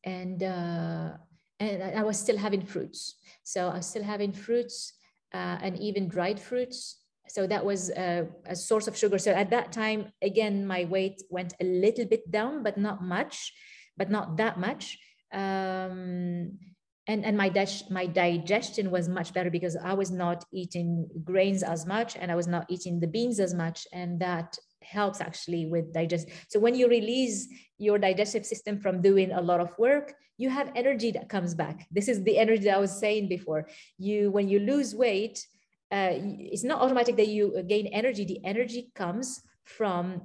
and, 0.04 0.42
uh, 0.42 1.12
and 1.60 1.98
I 1.98 2.02
was 2.02 2.18
still 2.18 2.36
having 2.36 2.60
fruits. 2.60 3.14
So 3.42 3.68
I 3.68 3.76
was 3.76 3.86
still 3.86 4.04
having 4.04 4.32
fruits 4.32 4.92
uh, 5.32 5.56
and 5.62 5.78
even 5.78 6.08
dried 6.08 6.38
fruits 6.38 7.07
so 7.30 7.46
that 7.46 7.64
was 7.64 7.90
a, 7.90 8.26
a, 8.46 8.56
source 8.56 8.88
of 8.88 8.96
sugar. 8.96 9.18
So 9.18 9.32
at 9.32 9.50
that 9.50 9.72
time 9.72 10.12
again 10.22 10.66
my 10.66 10.84
weight 10.84 11.22
went 11.30 11.54
a 11.60 11.64
little 11.64 12.04
bit 12.04 12.30
down 12.30 12.62
but 12.62 12.76
not 12.76 13.02
much 13.02 13.52
but 13.96 14.10
not 14.10 14.36
that 14.36 14.58
much. 14.58 14.98
Um, 15.32 16.58
and 17.06 17.24
and 17.24 17.36
my 17.36 17.48
dig- 17.48 17.90
my 17.90 18.06
digestion 18.06 18.90
was 18.90 19.08
much 19.08 19.32
better 19.32 19.50
because 19.50 19.76
i 19.76 19.94
was 19.94 20.10
not 20.10 20.44
eating 20.52 21.08
grains 21.24 21.62
as 21.62 21.86
much 21.86 22.16
and 22.16 22.30
i 22.30 22.34
was 22.34 22.46
not 22.46 22.66
eating 22.68 23.00
the 23.00 23.06
beans 23.06 23.40
as 23.40 23.54
much. 23.54 23.86
And 23.92 24.20
that 24.20 24.56
helps 24.82 25.20
actually 25.20 25.66
with 25.66 25.92
digest. 25.92 26.28
So 26.48 26.60
when 26.60 26.74
you 26.74 26.88
release 26.88 27.48
your 27.78 27.98
digestive 27.98 28.46
system 28.46 28.78
from 28.78 29.02
doing 29.02 29.32
a 29.32 29.40
lot 29.40 29.60
of 29.60 29.76
work 29.78 30.14
you 30.38 30.48
have 30.48 30.70
energy 30.76 31.10
that 31.10 31.28
comes 31.28 31.54
back. 31.54 31.86
This 31.90 32.08
is 32.08 32.22
the 32.22 32.38
energy 32.44 32.64
that 32.64 32.76
i 32.76 32.80
was 32.80 32.98
saying 32.98 33.28
before. 33.28 33.68
You 33.98 34.30
when 34.30 34.48
you 34.48 34.60
lose 34.60 34.94
weight 34.94 35.44
uh, 35.90 36.12
it's 36.52 36.64
not 36.64 36.80
automatic 36.80 37.16
that 37.16 37.28
you 37.28 37.62
gain 37.66 37.86
energy. 37.88 38.24
The 38.24 38.44
energy 38.44 38.90
comes 38.94 39.40
from 39.64 40.22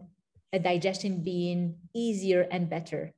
a 0.52 0.60
digestion 0.60 1.24
being 1.24 1.76
easier 1.94 2.48
and 2.52 2.70
better. 2.70 3.14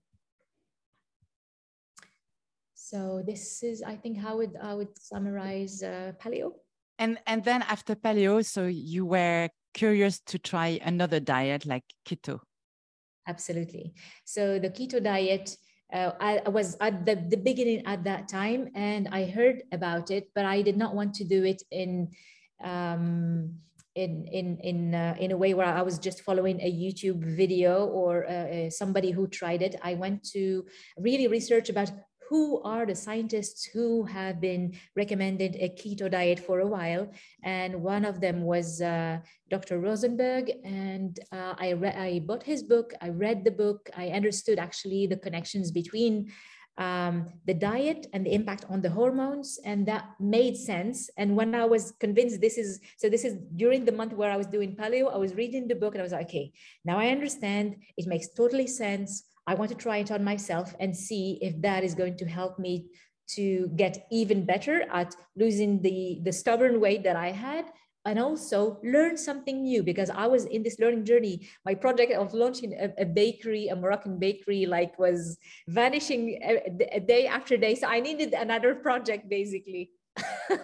So 2.73 3.23
this 3.25 3.63
is, 3.63 3.81
I 3.81 3.95
think, 3.95 4.19
how 4.19 4.37
would 4.37 4.55
I 4.61 4.73
would 4.73 4.93
summarize 4.99 5.81
uh, 5.81 6.13
paleo. 6.21 6.53
And 6.99 7.17
and 7.25 7.43
then 7.43 7.63
after 7.63 7.95
paleo, 7.95 8.45
so 8.45 8.67
you 8.67 9.05
were 9.05 9.49
curious 9.73 10.19
to 10.27 10.39
try 10.39 10.79
another 10.85 11.19
diet 11.19 11.65
like 11.65 11.83
keto. 12.07 12.39
Absolutely. 13.27 13.93
So 14.23 14.59
the 14.59 14.69
keto 14.69 15.03
diet, 15.03 15.57
uh, 15.91 16.11
I, 16.19 16.41
I, 16.45 16.49
was 16.49 16.77
at 16.79 17.05
the, 17.05 17.15
the 17.15 17.37
beginning 17.37 17.85
at 17.85 18.03
that 18.03 18.27
time 18.27 18.69
and 18.75 19.09
I 19.11 19.25
heard 19.25 19.63
about 19.71 20.11
it, 20.11 20.29
but 20.35 20.45
I 20.45 20.61
did 20.61 20.77
not 20.77 20.95
want 20.95 21.15
to 21.15 21.23
do 21.23 21.43
it 21.43 21.63
in 21.71 22.11
um, 22.63 23.55
in 23.95 24.27
in 24.27 24.57
in 24.59 24.95
uh, 24.95 25.15
in 25.19 25.31
a 25.31 25.37
way 25.37 25.53
where 25.53 25.65
I 25.65 25.81
was 25.81 25.99
just 25.99 26.21
following 26.21 26.59
a 26.61 26.71
YouTube 26.71 27.23
video 27.23 27.85
or 27.85 28.25
uh, 28.25 28.33
uh 28.33 28.69
somebody 28.69 29.11
who 29.11 29.27
tried 29.27 29.61
it. 29.61 29.75
I 29.81 29.93
went 29.95 30.23
to 30.33 30.65
really 30.97 31.27
research 31.27 31.69
about 31.69 31.91
who 32.29 32.61
are 32.63 32.85
the 32.85 32.95
scientists 32.95 33.65
who 33.65 34.03
have 34.03 34.41
been 34.41 34.73
recommended 34.95 35.55
a 35.59 35.69
keto 35.69 36.09
diet 36.09 36.39
for 36.39 36.59
a 36.59 36.67
while. 36.67 37.11
And 37.43 37.81
one 37.81 38.03
of 38.03 38.19
them 38.19 38.41
was 38.41 38.81
uh, 38.81 39.19
Dr. 39.49 39.79
Rosenberg. 39.79 40.51
And 40.63 41.19
uh, 41.31 41.53
I, 41.57 41.73
I 41.83 42.21
bought 42.25 42.43
his 42.43 42.63
book, 42.63 42.93
I 43.01 43.09
read 43.09 43.43
the 43.43 43.51
book, 43.51 43.89
I 43.95 44.07
understood 44.09 44.59
actually 44.59 45.07
the 45.07 45.17
connections 45.17 45.71
between 45.71 46.31
um, 46.77 47.29
the 47.45 47.53
diet 47.53 48.07
and 48.13 48.25
the 48.25 48.33
impact 48.33 48.65
on 48.69 48.81
the 48.81 48.89
hormones 48.89 49.59
and 49.63 49.85
that 49.87 50.09
made 50.19 50.57
sense. 50.57 51.09
And 51.17 51.35
when 51.35 51.55
i 51.55 51.65
was 51.65 51.93
convinced 51.99 52.41
this 52.41 52.57
is 52.57 52.79
so 52.97 53.09
this 53.09 53.23
is 53.23 53.37
during 53.55 53.85
the 53.85 53.91
month 53.91 54.13
where 54.13 54.31
i 54.31 54.37
was 54.37 54.47
doing 54.47 54.75
paleo 54.75 55.13
i 55.13 55.17
was 55.17 55.33
reading 55.35 55.67
the 55.67 55.75
book 55.75 55.93
and 55.93 56.01
i 56.01 56.03
was 56.03 56.11
like 56.11 56.27
okay 56.27 56.51
now 56.83 56.97
i 56.97 57.07
understand. 57.07 57.77
It 57.97 58.07
makes 58.07 58.27
totally 58.29 58.67
sense. 58.67 59.23
I 59.47 59.53
want 59.55 59.69
to 59.71 59.77
try 59.77 59.97
it 59.97 60.11
on 60.11 60.23
myself 60.23 60.73
and 60.79 60.95
see 60.95 61.37
if 61.41 61.61
that 61.61 61.83
is 61.83 61.93
going 61.95 62.17
to 62.17 62.25
help 62.25 62.57
me 62.59 62.87
to 63.27 63.67
get 63.75 64.07
even 64.11 64.45
better 64.45 64.83
at 64.91 65.15
losing 65.35 65.81
the, 65.81 66.19
the 66.23 66.31
stubborn 66.31 66.79
weight 66.79 67.03
that 67.03 67.15
I 67.15 67.31
had 67.31 67.65
and 68.05 68.19
also 68.19 68.79
learn 68.83 69.17
something 69.17 69.63
new 69.63 69.81
because 69.83 70.09
I 70.09 70.27
was 70.27 70.45
in 70.45 70.61
this 70.63 70.79
learning 70.79 71.05
journey. 71.05 71.47
My 71.65 71.73
project 71.73 72.13
of 72.13 72.33
launching 72.33 72.73
a, 72.73 72.93
a 73.01 73.05
bakery, 73.05 73.67
a 73.67 73.75
Moroccan 73.75 74.19
bakery, 74.19 74.65
like 74.67 74.97
was 74.99 75.37
vanishing 75.67 76.39
a, 76.43 76.61
a, 76.91 76.99
day 76.99 77.27
after 77.27 77.57
day. 77.57 77.75
So 77.75 77.87
I 77.87 77.99
needed 77.99 78.33
another 78.33 78.75
project 78.75 79.27
basically. 79.27 79.91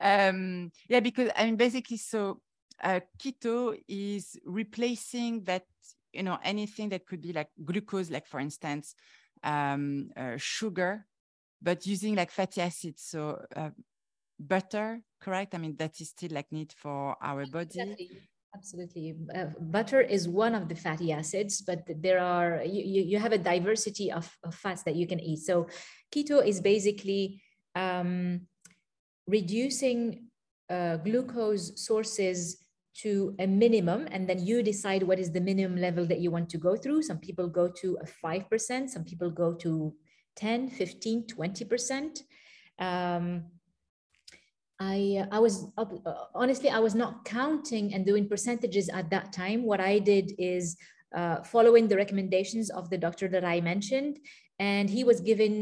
um, 0.00 0.70
yeah, 0.88 1.00
because 1.00 1.30
I 1.36 1.46
mean, 1.46 1.56
basically, 1.56 1.96
so 1.96 2.40
uh, 2.82 3.00
keto 3.18 3.76
is 3.88 4.38
replacing 4.44 5.44
that 5.44 5.64
you 6.12 6.22
know 6.22 6.38
anything 6.42 6.90
that 6.90 7.06
could 7.06 7.20
be 7.20 7.32
like 7.32 7.48
glucose 7.64 8.10
like 8.10 8.26
for 8.26 8.38
instance 8.38 8.94
um, 9.44 10.10
uh, 10.16 10.36
sugar 10.36 11.06
but 11.62 11.86
using 11.86 12.14
like 12.14 12.30
fatty 12.30 12.60
acids 12.60 13.02
so 13.02 13.40
uh, 13.56 13.70
butter 14.48 15.02
correct? 15.20 15.54
I 15.54 15.58
mean 15.58 15.76
that 15.78 16.00
is 16.00 16.10
still 16.10 16.30
like 16.32 16.50
need 16.50 16.72
for 16.76 17.16
our 17.22 17.46
body. 17.46 17.80
Exactly. 17.80 18.10
absolutely. 18.54 19.14
Uh, 19.34 19.46
butter 19.60 20.00
is 20.00 20.28
one 20.28 20.54
of 20.54 20.68
the 20.68 20.74
fatty 20.74 21.12
acids 21.12 21.62
but 21.62 21.80
there 21.88 22.20
are 22.20 22.62
you, 22.64 23.02
you 23.02 23.18
have 23.18 23.32
a 23.32 23.38
diversity 23.38 24.10
of, 24.12 24.26
of 24.44 24.54
fats 24.54 24.82
that 24.82 24.96
you 24.96 25.06
can 25.06 25.20
eat. 25.20 25.40
So 25.40 25.68
keto 26.14 26.44
is 26.44 26.60
basically 26.60 27.42
um, 27.74 28.42
reducing 29.26 30.26
uh, 30.68 30.96
glucose 30.98 31.84
sources 31.86 32.58
to 32.94 33.34
a 33.38 33.46
minimum 33.46 34.06
and 34.10 34.28
then 34.28 34.44
you 34.44 34.62
decide 34.62 35.02
what 35.02 35.18
is 35.18 35.32
the 35.32 35.40
minimum 35.40 35.78
level 35.78 36.04
that 36.06 36.20
you 36.20 36.30
want 36.30 36.50
to 36.50 36.58
go 36.58 36.76
through. 36.76 37.02
Some 37.02 37.18
people 37.18 37.48
go 37.48 37.68
to 37.80 37.98
a 38.02 38.26
5% 38.26 38.90
some 38.90 39.04
people 39.04 39.30
go 39.30 39.54
to 39.54 39.94
10 40.36 40.68
15 40.70 41.26
20% 41.26 42.22
um, 42.78 43.44
I, 44.90 45.26
I 45.30 45.38
was 45.38 45.54
uh, 45.76 45.84
honestly 46.34 46.70
i 46.70 46.78
was 46.78 46.94
not 46.94 47.24
counting 47.24 47.94
and 47.94 48.04
doing 48.04 48.28
percentages 48.28 48.88
at 48.88 49.10
that 49.10 49.32
time 49.32 49.64
what 49.64 49.80
i 49.80 49.98
did 49.98 50.32
is 50.38 50.76
uh, 51.14 51.42
following 51.54 51.88
the 51.88 51.96
recommendations 51.96 52.70
of 52.70 52.90
the 52.90 52.98
doctor 52.98 53.28
that 53.28 53.44
i 53.44 53.60
mentioned 53.60 54.18
and 54.58 54.90
he 54.90 55.04
was 55.04 55.20
given 55.20 55.54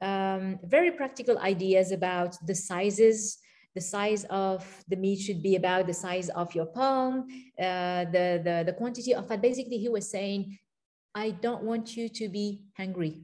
um, 0.00 0.58
very 0.64 0.90
practical 0.90 1.38
ideas 1.38 1.92
about 1.92 2.36
the 2.46 2.54
sizes 2.54 3.38
the 3.74 3.80
size 3.80 4.24
of 4.24 4.84
the 4.88 4.96
meat 4.96 5.20
should 5.20 5.42
be 5.42 5.56
about 5.56 5.86
the 5.86 5.94
size 5.94 6.28
of 6.28 6.54
your 6.54 6.66
palm, 6.66 7.26
uh, 7.58 8.04
the, 8.16 8.40
the, 8.44 8.64
the 8.66 8.74
quantity 8.76 9.14
of 9.14 9.26
fat. 9.26 9.40
Basically, 9.40 9.78
he 9.78 9.88
was 9.88 10.10
saying, 10.10 10.58
I 11.14 11.30
don't 11.30 11.62
want 11.62 11.96
you 11.96 12.10
to 12.10 12.28
be 12.28 12.60
hungry. 12.76 13.22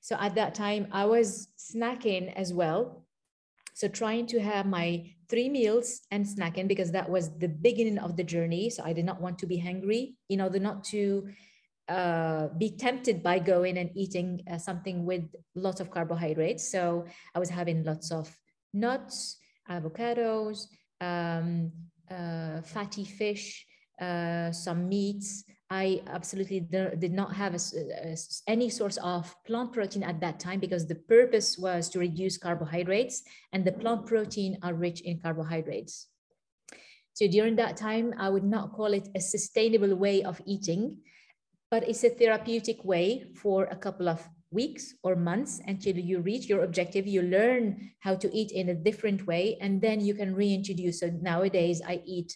So 0.00 0.16
at 0.18 0.34
that 0.34 0.56
time, 0.56 0.88
I 0.90 1.04
was 1.04 1.48
snacking 1.56 2.32
as 2.34 2.52
well. 2.52 3.06
So 3.78 3.86
trying 3.86 4.26
to 4.34 4.40
have 4.40 4.66
my 4.66 5.04
three 5.30 5.48
meals 5.48 6.00
and 6.10 6.26
snacking 6.26 6.66
because 6.66 6.90
that 6.90 7.08
was 7.08 7.30
the 7.38 7.46
beginning 7.46 7.98
of 7.98 8.16
the 8.16 8.24
journey. 8.24 8.70
So 8.70 8.82
I 8.82 8.92
did 8.92 9.04
not 9.04 9.20
want 9.20 9.38
to 9.38 9.46
be 9.46 9.56
hungry 9.56 10.16
in 10.28 10.40
order 10.40 10.58
not 10.58 10.82
to 10.90 11.28
uh, 11.88 12.48
be 12.58 12.70
tempted 12.70 13.22
by 13.22 13.38
going 13.38 13.78
and 13.78 13.90
eating 13.94 14.42
uh, 14.50 14.58
something 14.58 15.06
with 15.06 15.30
lots 15.54 15.78
of 15.78 15.92
carbohydrates. 15.92 16.72
So 16.72 17.06
I 17.36 17.38
was 17.38 17.50
having 17.50 17.84
lots 17.84 18.10
of 18.10 18.36
nuts, 18.74 19.38
avocados, 19.70 20.66
um, 21.00 21.70
uh, 22.10 22.62
fatty 22.62 23.04
fish, 23.04 23.64
uh, 24.00 24.50
some 24.50 24.88
meats. 24.88 25.44
I 25.70 26.00
absolutely 26.06 26.60
did 26.60 27.12
not 27.12 27.34
have 27.34 27.54
a, 27.54 27.60
a, 28.02 28.16
any 28.46 28.70
source 28.70 28.96
of 28.98 29.34
plant 29.46 29.72
protein 29.72 30.02
at 30.02 30.20
that 30.20 30.40
time 30.40 30.60
because 30.60 30.86
the 30.86 30.94
purpose 30.94 31.58
was 31.58 31.90
to 31.90 31.98
reduce 31.98 32.38
carbohydrates 32.38 33.22
and 33.52 33.64
the 33.64 33.72
plant 33.72 34.06
protein 34.06 34.56
are 34.62 34.72
rich 34.72 35.02
in 35.02 35.20
carbohydrates. 35.20 36.08
So 37.12 37.28
during 37.28 37.56
that 37.56 37.76
time, 37.76 38.14
I 38.16 38.30
would 38.30 38.44
not 38.44 38.72
call 38.72 38.94
it 38.94 39.08
a 39.14 39.20
sustainable 39.20 39.94
way 39.94 40.22
of 40.22 40.40
eating, 40.46 40.98
but 41.70 41.86
it's 41.86 42.04
a 42.04 42.10
therapeutic 42.10 42.82
way 42.84 43.24
for 43.34 43.64
a 43.64 43.76
couple 43.76 44.08
of 44.08 44.26
weeks 44.50 44.94
or 45.02 45.14
months 45.14 45.60
until 45.66 45.96
you 45.96 46.20
reach 46.20 46.48
your 46.48 46.64
objective 46.64 47.06
you 47.06 47.20
learn 47.20 47.90
how 47.98 48.14
to 48.14 48.34
eat 48.34 48.50
in 48.50 48.70
a 48.70 48.74
different 48.74 49.26
way 49.26 49.58
and 49.60 49.82
then 49.82 50.00
you 50.00 50.14
can 50.14 50.34
reintroduce 50.34 51.00
so 51.00 51.10
nowadays 51.20 51.82
i 51.86 52.00
eat 52.06 52.34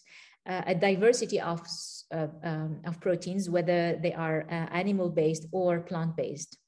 uh, 0.48 0.62
a 0.66 0.74
diversity 0.74 1.40
of 1.40 1.60
uh, 2.14 2.26
um, 2.42 2.80
of 2.84 3.00
proteins 3.00 3.48
whether 3.48 3.98
they 4.02 4.12
are 4.12 4.46
uh, 4.50 4.68
animal 4.72 5.08
based 5.08 5.46
or 5.52 5.80
plant 5.80 6.16
based 6.16 6.58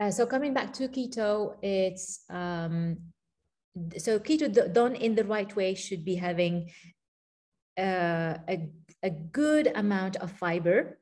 uh, 0.00 0.10
so 0.10 0.26
coming 0.26 0.54
back 0.54 0.72
to 0.72 0.88
keto 0.88 1.56
it's 1.62 2.24
um, 2.30 2.96
so 3.96 4.18
keto 4.18 4.72
done 4.72 4.94
in 4.94 5.14
the 5.14 5.24
right 5.24 5.54
way 5.56 5.74
should 5.74 6.04
be 6.04 6.14
having 6.16 6.70
uh, 7.78 8.36
a, 8.48 8.68
a 9.02 9.10
good 9.10 9.70
amount 9.74 10.16
of 10.16 10.32
fiber. 10.32 10.98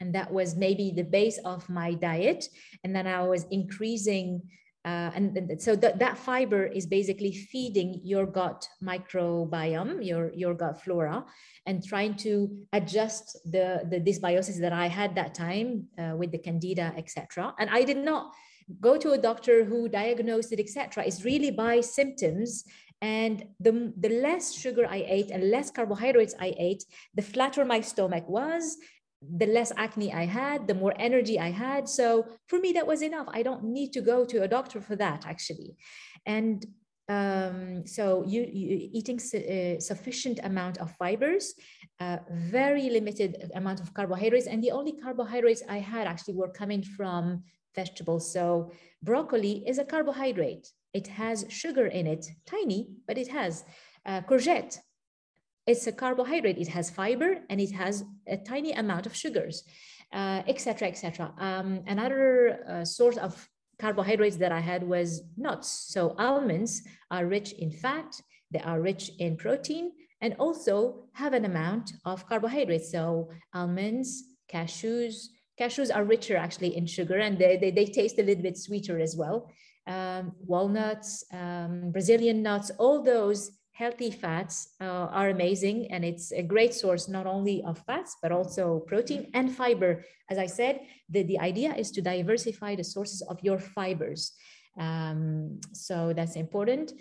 And 0.00 0.14
that 0.14 0.32
was 0.32 0.56
maybe 0.56 0.92
the 0.94 1.04
base 1.04 1.38
of 1.44 1.68
my 1.68 1.94
diet. 1.94 2.46
And 2.84 2.94
then 2.94 3.06
i 3.06 3.22
was 3.22 3.44
increasing 3.50 4.42
uh, 4.84 5.10
and, 5.14 5.36
and, 5.36 5.60
so 5.60 5.74
th- 5.74 5.94
that 5.96 6.18
fiber 6.18 6.66
is 6.66 6.86
basically 6.86 7.32
feeding 7.32 8.00
your 8.02 8.26
gut 8.26 8.68
microbiome 8.82 10.04
your 10.04 10.32
your 10.34 10.54
gut 10.54 10.82
flora 10.82 11.24
and 11.66 11.84
trying 11.84 12.14
to 12.14 12.50
adjust 12.72 13.38
the 13.44 13.82
the 13.90 14.00
dysbiosis 14.00 14.60
that 14.60 14.72
i 14.72 14.86
had 14.86 15.14
that 15.14 15.34
time 15.34 15.86
uh, 15.98 16.14
with 16.16 16.30
the 16.32 16.38
candida 16.38 16.92
etc 16.96 17.54
and 17.58 17.70
i 17.70 17.82
did 17.82 17.98
not 17.98 18.32
go 18.80 18.96
to 18.96 19.12
a 19.12 19.18
doctor 19.18 19.64
who 19.64 19.88
diagnosed 19.88 20.52
it 20.52 20.60
etc 20.60 21.04
it's 21.04 21.24
really 21.24 21.50
by 21.50 21.80
symptoms. 21.80 22.64
And 23.02 23.44
the, 23.60 23.92
the 23.98 24.08
less 24.08 24.54
sugar 24.54 24.86
I 24.88 25.04
ate 25.06 25.30
and 25.30 25.50
less 25.50 25.70
carbohydrates 25.70 26.34
I 26.40 26.54
ate, 26.56 26.84
the 27.14 27.20
flatter 27.20 27.62
my 27.64 27.82
stomach 27.82 28.26
was, 28.28 28.78
the 29.36 29.46
less 29.46 29.72
acne 29.76 30.12
I 30.12 30.26
had, 30.26 30.66
the 30.66 30.74
more 30.74 30.94
energy 30.98 31.38
I 31.38 31.50
had. 31.50 31.88
So 31.88 32.26
for 32.46 32.58
me, 32.58 32.72
that 32.72 32.86
was 32.86 33.02
enough. 33.02 33.28
I 33.28 33.42
don't 33.42 33.64
need 33.64 33.92
to 33.92 34.00
go 34.00 34.24
to 34.24 34.42
a 34.42 34.48
doctor 34.48 34.80
for 34.80 34.96
that, 34.96 35.24
actually. 35.26 35.76
And 36.26 36.64
um, 37.08 37.86
so 37.86 38.24
you, 38.26 38.42
you 38.50 38.88
eating 38.92 39.18
su- 39.18 39.38
uh, 39.38 39.80
sufficient 39.80 40.40
amount 40.42 40.78
of 40.78 40.90
fibers, 40.92 41.54
uh, 42.00 42.18
very 42.30 42.88
limited 42.88 43.50
amount 43.54 43.80
of 43.80 43.92
carbohydrates, 43.92 44.46
and 44.46 44.62
the 44.62 44.70
only 44.70 44.92
carbohydrates 44.92 45.62
I 45.68 45.78
had 45.78 46.06
actually 46.06 46.34
were 46.34 46.50
coming 46.50 46.82
from 46.82 47.42
vegetables. 47.74 48.32
So 48.32 48.72
broccoli 49.02 49.64
is 49.66 49.78
a 49.78 49.84
carbohydrate. 49.84 50.68
It 50.94 51.08
has 51.08 51.44
sugar 51.48 51.86
in 51.86 52.06
it, 52.06 52.26
tiny, 52.46 52.88
but 53.06 53.18
it 53.18 53.28
has. 53.28 53.64
Uh, 54.06 54.20
courgette 54.20 54.78
it's 55.66 55.86
a 55.86 55.92
carbohydrate. 55.92 56.58
It 56.58 56.68
has 56.68 56.90
fiber 56.90 57.38
and 57.48 57.60
it 57.60 57.72
has 57.72 58.04
a 58.26 58.36
tiny 58.36 58.72
amount 58.72 59.06
of 59.06 59.14
sugars, 59.14 59.64
etc., 60.12 60.86
uh, 60.86 60.90
etc. 60.90 61.32
Et 61.38 61.42
um, 61.42 61.82
another 61.86 62.58
uh, 62.68 62.84
source 62.84 63.16
of 63.16 63.48
carbohydrates 63.78 64.36
that 64.36 64.52
I 64.52 64.60
had 64.60 64.82
was 64.82 65.22
nuts. 65.36 65.68
So 65.88 66.14
almonds 66.18 66.82
are 67.10 67.26
rich 67.26 67.52
in 67.52 67.70
fat, 67.70 68.20
they 68.50 68.60
are 68.60 68.80
rich 68.80 69.10
in 69.18 69.36
protein, 69.36 69.92
and 70.20 70.34
also 70.38 71.06
have 71.12 71.32
an 71.32 71.44
amount 71.44 71.92
of 72.04 72.26
carbohydrates. 72.28 72.90
So 72.92 73.30
almonds, 73.52 74.24
cashews, 74.52 75.28
Cashews 75.58 75.94
are 75.94 76.04
richer 76.04 76.36
actually 76.36 76.76
in 76.76 76.86
sugar 76.86 77.18
and 77.18 77.38
they, 77.38 77.56
they, 77.56 77.70
they 77.70 77.86
taste 77.86 78.18
a 78.18 78.22
little 78.22 78.42
bit 78.42 78.58
sweeter 78.58 78.98
as 78.98 79.16
well. 79.16 79.50
Um, 79.86 80.32
walnuts, 80.40 81.24
um, 81.32 81.92
Brazilian 81.92 82.42
nuts, 82.42 82.70
all 82.78 83.02
those 83.02 83.52
healthy 83.74 84.10
fats 84.10 84.68
uh, 84.80 85.06
are 85.10 85.30
amazing 85.30 85.88
and 85.90 86.04
it's 86.04 86.30
a 86.32 86.42
great 86.42 86.72
source 86.72 87.08
not 87.08 87.26
only 87.26 87.62
of 87.64 87.76
fats 87.78 88.16
but 88.22 88.30
also 88.30 88.80
protein 88.86 89.28
and 89.34 89.54
fiber. 89.54 90.04
As 90.30 90.38
i 90.38 90.46
said 90.46 90.80
the, 91.10 91.22
the 91.24 91.38
idea 91.40 91.74
is 91.74 91.90
to 91.92 92.00
diversify 92.00 92.76
the 92.76 92.84
sources 92.84 93.20
of 93.22 93.38
your 93.42 93.58
fibers. 93.58 94.32
Um, 94.78 95.60
so 95.72 96.12
that's 96.14 96.36
important. 96.36 96.92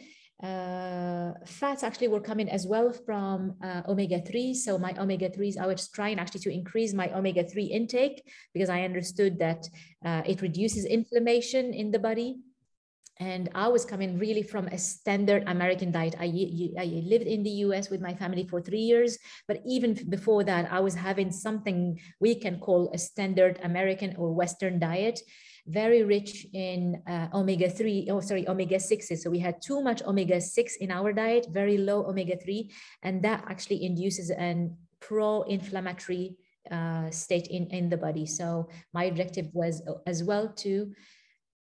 Uh, 0.41 1.32
fats 1.45 1.84
actually 1.84 2.07
were 2.09 2.19
coming 2.19 2.49
as 2.49 2.65
well 2.67 2.91
from 2.91 3.55
uh, 3.63 3.82
omega-3 3.88 4.53
so 4.53 4.78
my 4.78 4.93
omega-3s 4.99 5.57
i 5.57 5.65
was 5.65 5.88
trying 5.88 6.19
actually 6.19 6.41
to 6.41 6.51
increase 6.51 6.93
my 6.93 7.07
omega-3 7.15 7.69
intake 7.69 8.21
because 8.53 8.67
i 8.67 8.82
understood 8.82 9.39
that 9.39 9.69
uh, 10.03 10.21
it 10.26 10.41
reduces 10.41 10.84
inflammation 10.84 11.71
in 11.74 11.91
the 11.91 11.99
body 11.99 12.39
and 13.18 13.49
I 13.53 13.68
was 13.68 13.86
coming 13.86 14.18
really 14.18 14.41
from 14.41 14.68
a 14.68 14.78
standard 14.78 15.43
American 15.47 15.91
diet. 15.91 16.16
I, 16.20 16.26
I, 16.80 16.86
lived 17.05 17.28
in 17.28 17.43
the 17.43 17.64
US 17.68 17.89
with 17.89 18.01
my 18.01 18.14
family 18.14 18.43
for 18.43 18.59
three 18.59 18.80
years, 18.80 19.18
but 19.47 19.61
even 19.66 19.93
before 20.09 20.43
that, 20.45 20.72
I 20.72 20.80
was 20.80 20.95
having 20.95 21.32
something 21.32 21.99
we 22.20 22.36
can 22.36 22.59
call 22.59 22.89
a 22.93 22.97
standard 22.97 23.59
American 23.64 24.16
or 24.18 24.34
Western 24.34 24.80
diet, 24.80 25.20
very 25.68 26.03
rich 26.03 26.47
in 26.53 27.01
uh, 27.07 27.28
omega 27.34 27.70
3, 27.70 28.07
oh, 28.09 28.20
sorry, 28.20 28.47
omega 28.49 28.78
6s. 28.78 29.20
So 29.20 29.30
we 29.30 29.39
had 29.39 29.61
too 29.61 29.82
much 29.82 30.01
omega 30.03 30.41
6 30.41 30.76
in 30.78 30.91
our 30.91 31.14
diet, 31.14 31.47
very 31.51 31.78
low 31.78 32.05
omega 32.05 32.36
3, 32.36 32.70
and 33.03 33.22
that 33.24 33.43
actually 33.47 33.86
induces 33.86 34.32
an 34.32 34.76
pro 34.99 35.43
inflammatory 35.43 36.36
uh, 36.72 37.09
state 37.11 37.47
in, 37.47 37.68
in 37.68 37.89
the 37.89 37.97
body. 37.97 38.26
So 38.26 38.70
my 38.93 39.05
objective 39.05 39.47
was 39.53 39.82
uh, 39.88 39.95
as 40.07 40.24
well 40.24 40.47
to 40.64 40.91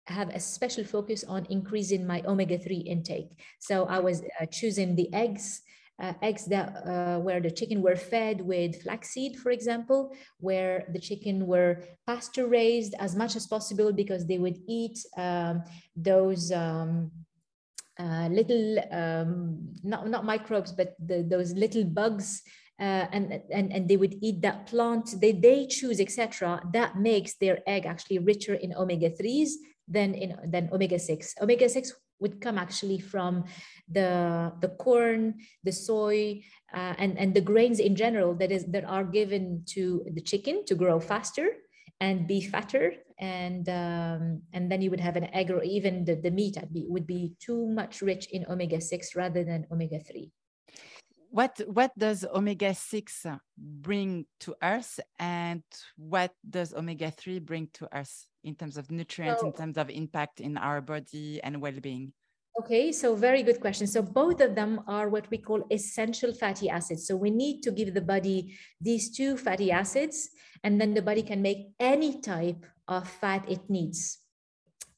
have 0.06 0.28
a 0.30 0.40
special 0.40 0.84
focus 0.84 1.24
on 1.24 1.46
increasing 1.50 2.06
my 2.06 2.22
omega-3 2.26 2.86
intake. 2.86 3.38
So 3.60 3.84
I 3.86 4.00
was 4.00 4.22
uh, 4.40 4.46
choosing 4.46 4.96
the 4.96 5.12
eggs, 5.12 5.62
uh, 6.02 6.14
eggs 6.22 6.46
that 6.46 6.74
uh, 6.86 7.20
where 7.20 7.40
the 7.40 7.50
chicken 7.50 7.82
were 7.82 7.96
fed 7.96 8.40
with 8.40 8.82
flaxseed, 8.82 9.36
for 9.36 9.50
example, 9.50 10.12
where 10.38 10.84
the 10.92 10.98
chicken 10.98 11.46
were 11.46 11.84
pasture 12.06 12.46
raised 12.46 12.94
as 12.98 13.14
much 13.14 13.36
as 13.36 13.46
possible 13.46 13.92
because 13.92 14.26
they 14.26 14.38
would 14.38 14.58
eat 14.66 14.98
um, 15.16 15.62
those 15.94 16.50
um, 16.50 17.10
uh, 17.98 18.28
little, 18.28 18.78
um, 18.90 19.68
not, 19.84 20.08
not 20.08 20.24
microbes, 20.24 20.72
but 20.72 20.96
the, 20.98 21.22
those 21.22 21.52
little 21.52 21.84
bugs 21.84 22.42
uh, 22.80 23.06
and, 23.12 23.40
and, 23.52 23.72
and 23.72 23.88
they 23.88 23.96
would 23.96 24.16
eat 24.22 24.40
that 24.40 24.66
plant 24.66 25.14
they, 25.20 25.30
they 25.30 25.66
choose 25.66 26.00
etc 26.00 26.60
that 26.72 26.96
makes 26.96 27.34
their 27.34 27.58
egg 27.66 27.84
actually 27.86 28.18
richer 28.18 28.54
in 28.54 28.74
omega-3s 28.74 29.50
than 29.88 30.14
in 30.14 30.36
than 30.46 30.68
omega-6 30.72 31.40
omega-6 31.40 31.92
would 32.20 32.40
come 32.40 32.56
actually 32.56 33.00
from 33.00 33.44
the 33.90 34.52
the 34.60 34.68
corn 34.78 35.34
the 35.64 35.72
soy 35.72 36.40
uh, 36.72 36.94
and 36.98 37.18
and 37.18 37.34
the 37.34 37.40
grains 37.40 37.80
in 37.80 37.96
general 37.96 38.34
that 38.34 38.52
is 38.52 38.64
that 38.66 38.84
are 38.84 39.04
given 39.04 39.62
to 39.66 40.06
the 40.14 40.22
chicken 40.22 40.64
to 40.64 40.74
grow 40.74 41.00
faster 41.00 41.58
and 42.02 42.26
be 42.26 42.40
fatter. 42.42 42.94
And 43.18 43.68
um, 43.68 44.42
and 44.52 44.66
then 44.66 44.82
you 44.82 44.90
would 44.90 45.00
have 45.00 45.14
an 45.14 45.30
egg 45.32 45.50
or 45.50 45.62
even 45.62 46.04
the, 46.04 46.16
the 46.16 46.30
meat 46.30 46.58
would 46.90 47.06
be 47.06 47.34
too 47.38 47.68
much 47.70 48.02
rich 48.02 48.26
in 48.34 48.44
omega-6 48.50 49.14
rather 49.14 49.44
than 49.44 49.66
omega-3 49.70 50.30
what 51.30 51.60
what 51.66 51.92
does 51.96 52.26
omega 52.34 52.74
6 52.74 53.26
bring 53.56 54.26
to 54.40 54.54
us 54.60 54.98
and 55.18 55.62
what 55.96 56.34
does 56.42 56.74
omega 56.74 57.10
3 57.10 57.38
bring 57.38 57.68
to 57.72 57.86
us 57.94 58.26
in 58.44 58.54
terms 58.54 58.76
of 58.76 58.90
nutrients 58.90 59.40
so, 59.40 59.46
in 59.46 59.52
terms 59.52 59.76
of 59.78 59.90
impact 59.90 60.40
in 60.40 60.56
our 60.56 60.80
body 60.80 61.40
and 61.42 61.60
well-being? 61.60 62.12
Okay 62.60 62.92
so 62.92 63.16
very 63.16 63.42
good 63.42 63.60
question. 63.60 63.86
So 63.86 64.02
both 64.02 64.40
of 64.42 64.54
them 64.54 64.82
are 64.86 65.08
what 65.08 65.30
we 65.30 65.38
call 65.38 65.64
essential 65.70 66.34
fatty 66.34 66.68
acids. 66.68 67.06
So 67.06 67.16
we 67.16 67.30
need 67.30 67.62
to 67.62 67.72
give 67.72 67.94
the 67.94 68.02
body 68.02 68.58
these 68.78 69.10
two 69.10 69.38
fatty 69.38 69.72
acids 69.72 70.28
and 70.62 70.78
then 70.78 70.92
the 70.92 71.00
body 71.00 71.22
can 71.22 71.40
make 71.40 71.72
any 71.80 72.20
type 72.20 72.66
of 72.88 73.08
fat 73.08 73.48
it 73.48 73.70
needs. 73.70 74.18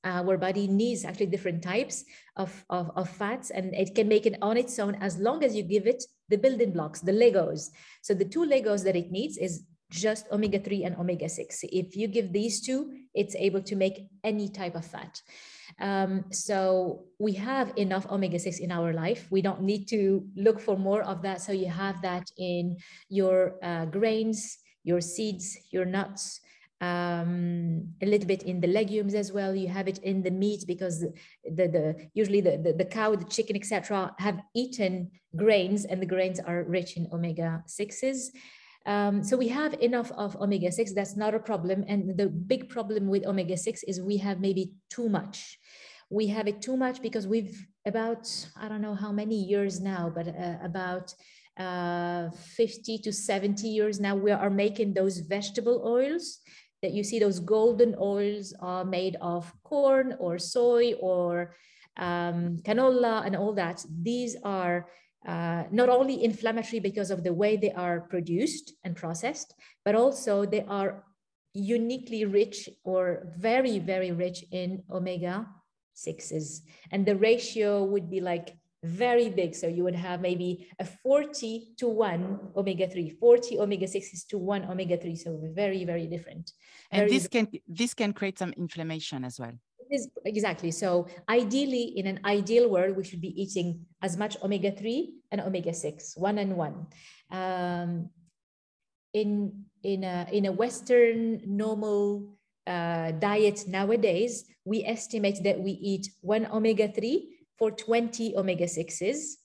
Uh, 0.05 0.23
our 0.27 0.37
body 0.37 0.67
needs 0.67 1.05
actually 1.05 1.27
different 1.27 1.63
types 1.63 2.05
of, 2.37 2.65
of, 2.69 2.91
of, 2.97 3.09
fats 3.09 3.51
and 3.51 3.73
it 3.75 3.95
can 3.95 4.07
make 4.07 4.27
it 4.27 4.37
on 4.43 4.57
its 4.57 4.79
own 4.79 4.97
as 4.97 5.17
long 5.17 5.43
as 5.43 5.57
you 5.57 5.63
give 5.63 5.87
it 5.87 6.05
the 6.29 6.37
building 6.37 6.73
blocks, 6.73 7.01
the 7.01 7.13
Legos. 7.13 7.71
So 8.03 8.13
the 8.13 8.27
two 8.27 8.45
Legos 8.45 8.85
that 8.85 8.97
it 8.97 9.11
needs 9.11 9.39
is 9.39 9.65
just 9.95 10.27
omega-3 10.31 10.87
and 10.87 10.97
omega-6. 10.97 11.65
If 11.65 11.97
you 11.97 12.09
give 12.09 12.33
these 12.33 12.61
two, 12.61 12.93
it's 13.15 13.35
able 13.37 13.63
to 13.63 13.77
make 13.77 14.07
any 14.23 14.49
type 14.49 14.75
of 14.75 14.85
fat. 14.85 15.21
Um, 15.81 16.25
so 16.31 17.05
we 17.19 17.33
have 17.35 17.73
enough 17.77 18.07
omega-6 18.11 18.61
in 18.61 18.71
our 18.73 18.93
life. 18.93 19.27
We 19.31 19.43
don't 19.43 19.63
need 19.63 19.87
to 19.89 20.27
look 20.37 20.61
for 20.61 20.77
more 20.77 21.03
of 21.03 21.23
that. 21.23 21.41
So 21.41 21.53
you 21.53 21.69
have 21.69 22.03
that 22.03 22.31
in 22.37 22.77
your 23.09 23.55
uh, 23.63 23.87
grains, 23.87 24.59
your 24.83 25.01
seeds, 25.01 25.57
your 25.71 25.85
nuts, 25.85 26.41
um, 26.81 27.95
a 28.03 28.07
little 28.07 28.27
bit 28.27 28.43
in 28.43 28.61
the 28.61 28.67
legumes 28.67 29.15
as 29.15 29.33
well. 29.33 29.55
You 29.55 29.69
have 29.69 29.89
it 29.89 29.99
in 29.99 30.23
the 30.23 30.31
meat 30.31 30.65
because 30.67 31.01
the, 31.01 31.69
the, 31.69 32.09
usually 32.15 32.41
the, 32.41 32.59
the, 32.59 32.73
the, 32.73 32.85
cow, 32.85 33.15
the 33.15 33.25
chicken, 33.25 33.57
etc., 33.57 34.15
have 34.19 34.43
eaten 34.55 35.11
grains, 35.37 35.85
and 35.85 36.01
the 36.03 36.07
grains 36.07 36.41
are 36.41 36.65
rich 36.65 36.97
in 36.97 37.09
omega 37.13 37.63
sixes. 37.67 38.33
Um, 38.87 39.25
so 39.25 39.37
we 39.37 39.49
have 39.49 39.75
enough 39.81 40.13
of 40.13 40.37
omega 40.37 40.71
six. 40.71 40.93
That's 40.93 41.17
not 41.17 41.35
a 41.35 41.39
problem. 41.39 41.85
And 41.89 42.17
the 42.17 42.29
big 42.29 42.69
problem 42.69 43.09
with 43.09 43.27
omega 43.27 43.57
six 43.57 43.83
is 43.85 44.01
we 44.01 44.19
have 44.19 44.41
maybe 44.41 44.73
too 44.91 45.09
much. 45.09 45.59
We 46.11 46.27
have 46.29 46.47
it 46.47 46.61
too 46.61 46.77
much 46.77 47.01
because 47.01 47.27
we've 47.27 47.67
about 47.87 48.29
I 48.61 48.69
don't 48.69 48.83
know 48.83 48.95
how 48.95 49.13
many 49.13 49.37
years 49.37 49.81
now, 49.81 50.13
but 50.15 50.29
uh, 50.29 50.59
about 50.63 51.15
uh, 51.59 52.31
50 52.31 52.99
to 52.99 53.13
70 53.13 53.69
years 53.69 54.01
now, 54.01 54.17
we 54.17 54.33
are 54.33 54.51
making 54.51 54.95
those 54.95 55.19
vegetable 55.19 55.83
oils 55.87 56.41
that 56.83 56.93
you 56.93 57.03
see 57.03 57.19
those 57.19 57.41
golden 57.41 57.95
oils 57.99 58.53
are 58.61 58.85
made 58.85 59.17
of 59.23 59.51
corn 59.63 60.15
or 60.19 60.39
soy 60.39 60.93
or 61.01 61.55
um, 61.97 62.59
canola 62.63 63.25
and 63.25 63.35
all 63.37 63.55
that. 63.55 63.83
These 64.03 64.37
are 64.45 64.89
uh, 65.27 65.65
not 65.71 65.89
only 65.89 66.23
inflammatory 66.23 66.81
because 66.81 67.11
of 67.11 67.25
the 67.25 67.33
way 67.33 67.57
they 67.57 67.73
are 67.73 68.01
produced 68.01 68.75
and 68.85 68.97
processed, 68.97 69.55
but 69.85 69.95
also 69.95 70.45
they 70.45 70.65
are 70.69 71.05
uniquely 71.55 72.25
rich 72.25 72.69
or 72.85 73.33
very, 73.39 73.79
very 73.79 74.13
rich 74.13 74.45
in 74.51 74.83
omega 74.91 75.47
6s. 75.97 76.61
And 76.91 77.07
the 77.07 77.17
ratio 77.17 77.85
would 77.85 78.11
be 78.11 78.21
like 78.21 78.57
very 78.83 79.31
big. 79.31 79.55
So 79.55 79.67
you 79.67 79.83
would 79.85 79.95
have 79.95 80.21
maybe 80.21 80.69
a 80.79 80.85
40 80.85 81.75
to 81.79 81.89
1 81.89 82.39
omega 82.57 82.89
3, 82.89 83.11
40 83.11 83.61
omega 83.61 83.87
6s 83.87 84.27
to 84.29 84.39
1 84.39 84.65
omega 84.65 84.97
3. 84.99 85.17
So 85.17 85.41
very, 85.55 85.85
very 85.85 86.07
different. 86.07 86.53
And 86.91 87.01
very 87.01 87.11
this 87.11 87.29
can 87.29 87.49
this 87.67 87.95
can 87.95 88.13
create 88.13 88.39
some 88.39 88.53
inflammation 88.57 89.25
as 89.25 89.41
well. 89.41 89.53
Is, 89.95 90.09
exactly. 90.25 90.71
So 90.71 91.07
ideally, 91.29 91.95
in 91.97 92.07
an 92.07 92.21
ideal 92.25 92.69
world, 92.69 92.97
we 92.97 93.05
should 93.05 93.21
be 93.21 93.31
eating 93.41 93.87
as 94.03 94.17
much 94.17 94.37
omega 94.43 94.73
3 94.73 95.15
and 95.31 95.41
omega 95.41 95.73
6, 95.73 96.17
one 96.17 96.39
and 96.39 96.57
one. 96.57 96.87
Um, 97.31 98.11
in 99.13 99.65
in 99.83 100.03
a 100.03 100.27
in 100.33 100.47
a 100.47 100.53
Western 100.53 101.41
normal 101.47 102.37
uh, 102.67 103.13
diet 103.13 103.65
nowadays, 103.69 104.45
we 104.65 104.85
estimate 104.85 105.43
that 105.45 105.61
we 105.61 105.73
eat 105.73 106.11
one 106.21 106.47
omega 106.47 106.89
3 106.89 107.31
for 107.59 107.71
20 107.71 108.37
omega 108.37 108.65
6s. 108.65 109.44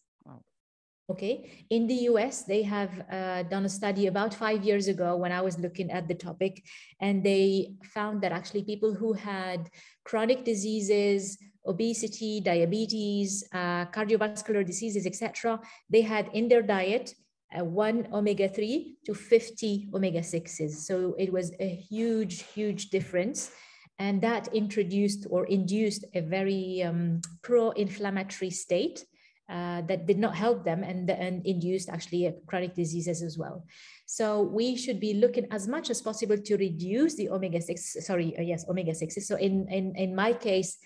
Okay. 1.09 1.65
In 1.71 1.87
the 1.87 2.05
US, 2.11 2.43
they 2.43 2.61
have 2.61 2.91
uh, 3.11 3.41
done 3.43 3.65
a 3.65 3.69
study 3.69 4.05
about 4.05 4.31
five 4.31 4.63
years 4.63 4.87
ago 4.87 5.15
when 5.15 5.31
I 5.31 5.41
was 5.41 5.57
looking 5.57 5.89
at 5.89 6.07
the 6.07 6.13
topic, 6.13 6.63
and 7.01 7.23
they 7.23 7.73
found 7.83 8.21
that 8.21 8.31
actually 8.31 8.63
people 8.63 8.93
who 8.93 9.13
had 9.13 9.71
chronic 10.03 10.45
diseases, 10.45 11.37
obesity, 11.65 12.41
diabetes, 12.41 13.43
uh, 13.53 13.85
cardiovascular 13.87 14.63
diseases, 14.63 15.07
etc., 15.07 15.59
they 15.89 16.01
had 16.01 16.29
in 16.33 16.47
their 16.47 16.61
diet 16.61 17.15
uh, 17.57 17.65
one 17.65 18.07
omega 18.13 18.47
3 18.47 18.97
to 19.05 19.15
50 19.15 19.89
omega 19.95 20.19
6s. 20.19 20.71
So 20.85 21.15
it 21.17 21.33
was 21.33 21.51
a 21.59 21.67
huge, 21.67 22.43
huge 22.43 22.91
difference 22.91 23.49
and 23.97 24.21
that 24.21 24.47
introduced 24.53 25.27
or 25.29 25.45
induced 25.47 26.05
a 26.13 26.21
very 26.21 26.81
um, 26.83 27.19
pro-inflammatory 27.41 28.49
state 28.49 29.03
uh, 29.49 29.81
that 29.81 30.05
did 30.05 30.19
not 30.19 30.35
help 30.35 30.63
them 30.63 30.83
and, 30.83 31.09
and 31.09 31.45
induced 31.45 31.89
actually 31.89 32.31
chronic 32.45 32.75
diseases 32.75 33.23
as 33.23 33.37
well. 33.37 33.65
So 34.05 34.43
we 34.43 34.75
should 34.75 34.99
be 34.99 35.15
looking 35.15 35.47
as 35.51 35.67
much 35.67 35.89
as 35.89 36.01
possible 36.01 36.37
to 36.37 36.57
reduce 36.57 37.15
the 37.15 37.29
omega-6, 37.29 37.79
sorry, 38.01 38.37
uh, 38.37 38.41
yes, 38.41 38.65
omega-6. 38.69 39.23
So 39.23 39.35
in, 39.37 39.67
in, 39.69 39.95
in 39.95 40.15
my 40.15 40.33
case, 40.33 40.77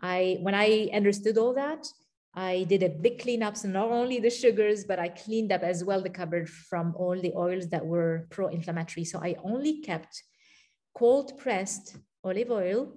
I 0.00 0.38
when 0.40 0.54
I 0.54 0.90
understood 0.92 1.38
all 1.38 1.54
that, 1.54 1.86
I 2.34 2.64
did 2.64 2.82
a 2.82 2.90
big 2.90 3.18
cleanup. 3.18 3.56
So 3.56 3.68
not 3.68 3.90
only 3.90 4.20
the 4.20 4.30
sugars, 4.30 4.84
but 4.84 4.98
I 4.98 5.08
cleaned 5.08 5.52
up 5.52 5.62
as 5.62 5.84
well 5.84 6.02
the 6.02 6.10
cupboard 6.10 6.50
from 6.50 6.94
all 6.96 7.18
the 7.18 7.32
oils 7.34 7.68
that 7.68 7.84
were 7.84 8.26
pro-inflammatory. 8.30 9.04
So 9.04 9.20
I 9.22 9.36
only 9.42 9.80
kept 9.80 10.22
cold 10.94 11.38
pressed 11.38 11.96
olive 12.22 12.50
oil, 12.50 12.92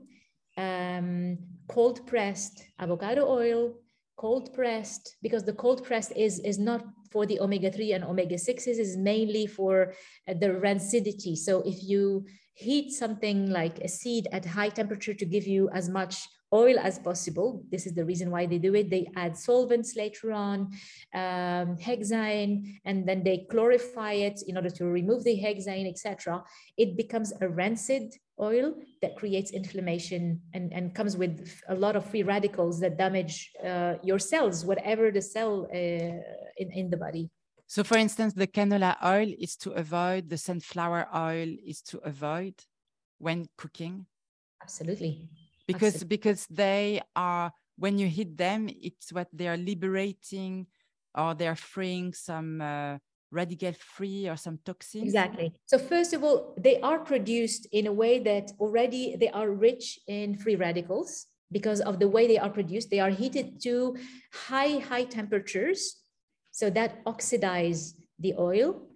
um, 0.57 1.37
cold 1.69 2.05
pressed 2.05 2.63
avocado 2.79 3.25
oil, 3.27 3.75
cold 4.19 4.53
pressed, 4.53 5.15
because 5.21 5.45
the 5.45 5.53
cold 5.53 5.83
pressed 5.85 6.11
is, 6.15 6.39
is 6.39 6.59
not 6.59 6.83
for 7.09 7.25
the 7.25 7.39
omega-3 7.39 7.95
and 7.95 8.03
omega-6s, 8.03 8.67
is 8.67 8.97
mainly 8.97 9.47
for 9.47 9.93
uh, 10.27 10.33
the 10.33 10.49
rancidity. 10.65 11.37
So 11.37 11.61
if 11.65 11.77
you 11.81 12.25
heat 12.53 12.91
something 12.91 13.49
like 13.49 13.79
a 13.79 13.87
seed 13.87 14.27
at 14.33 14.43
high 14.43 14.69
temperature 14.69 15.13
to 15.13 15.25
give 15.25 15.47
you 15.47 15.69
as 15.69 15.87
much 15.87 16.27
oil 16.53 16.79
as 16.79 16.99
possible. 16.99 17.63
This 17.69 17.85
is 17.85 17.93
the 17.93 18.05
reason 18.05 18.31
why 18.31 18.45
they 18.45 18.57
do 18.57 18.73
it. 18.75 18.89
They 18.89 19.07
add 19.15 19.37
solvents 19.37 19.95
later 19.95 20.31
on, 20.31 20.71
um, 21.13 21.77
hexane, 21.77 22.79
and 22.85 23.07
then 23.07 23.23
they 23.23 23.45
chlorify 23.49 24.13
it 24.13 24.41
in 24.47 24.57
order 24.57 24.69
to 24.71 24.85
remove 24.85 25.23
the 25.23 25.37
hexane, 25.37 25.87
etc. 25.87 26.43
It 26.77 26.97
becomes 26.97 27.33
a 27.41 27.47
rancid 27.47 28.13
oil 28.41 28.73
that 29.01 29.15
creates 29.17 29.51
inflammation 29.51 30.41
and, 30.53 30.73
and 30.73 30.95
comes 30.95 31.17
with 31.17 31.61
a 31.69 31.75
lot 31.75 31.95
of 31.95 32.05
free 32.05 32.23
radicals 32.23 32.79
that 32.79 32.97
damage 32.97 33.51
uh, 33.63 33.95
your 34.01 34.19
cells, 34.19 34.65
whatever 34.65 35.11
the 35.11 35.21
cell 35.21 35.67
uh, 35.73 35.77
in, 35.77 36.71
in 36.71 36.89
the 36.89 36.97
body. 36.97 37.29
So, 37.67 37.83
for 37.83 37.97
instance, 37.97 38.33
the 38.33 38.47
canola 38.47 38.95
oil 39.05 39.31
is 39.37 39.55
to 39.57 39.71
avoid, 39.71 40.29
the 40.29 40.39
sunflower 40.39 41.07
oil 41.15 41.49
is 41.63 41.81
to 41.83 41.99
avoid 41.99 42.55
when 43.19 43.47
cooking? 43.57 44.07
Absolutely 44.63 45.29
because 45.69 46.03
because 46.03 46.41
they 46.49 47.01
are 47.15 47.51
when 47.77 47.97
you 47.97 48.07
hit 48.07 48.35
them 48.35 48.69
it's 48.81 49.13
what 49.13 49.27
they 49.31 49.47
are 49.47 49.57
liberating 49.57 50.65
or 51.17 51.33
they're 51.33 51.55
freeing 51.55 52.13
some 52.13 52.61
uh, 52.61 52.97
radical 53.31 53.73
free 53.73 54.27
or 54.27 54.37
some 54.37 54.59
toxins. 54.65 55.03
Exactly. 55.03 55.53
So 55.65 55.77
first 55.77 56.13
of 56.13 56.23
all 56.23 56.55
they 56.57 56.79
are 56.81 56.99
produced 56.99 57.67
in 57.71 57.87
a 57.87 57.93
way 57.93 58.19
that 58.19 58.51
already 58.59 59.15
they 59.15 59.29
are 59.29 59.49
rich 59.49 59.99
in 60.07 60.37
free 60.37 60.55
radicals. 60.55 61.27
Because 61.51 61.81
of 61.81 61.97
the 61.97 62.07
way 62.07 62.27
they 62.27 62.37
are 62.37 62.49
produced 62.49 62.91
they 62.91 62.99
are 62.99 63.09
heated 63.09 63.61
to 63.63 63.97
high 64.33 64.77
high 64.89 65.05
temperatures. 65.05 65.81
So 66.51 66.69
that 66.71 67.01
oxidize 67.05 67.95
the 68.19 68.33
oil. 68.37 68.87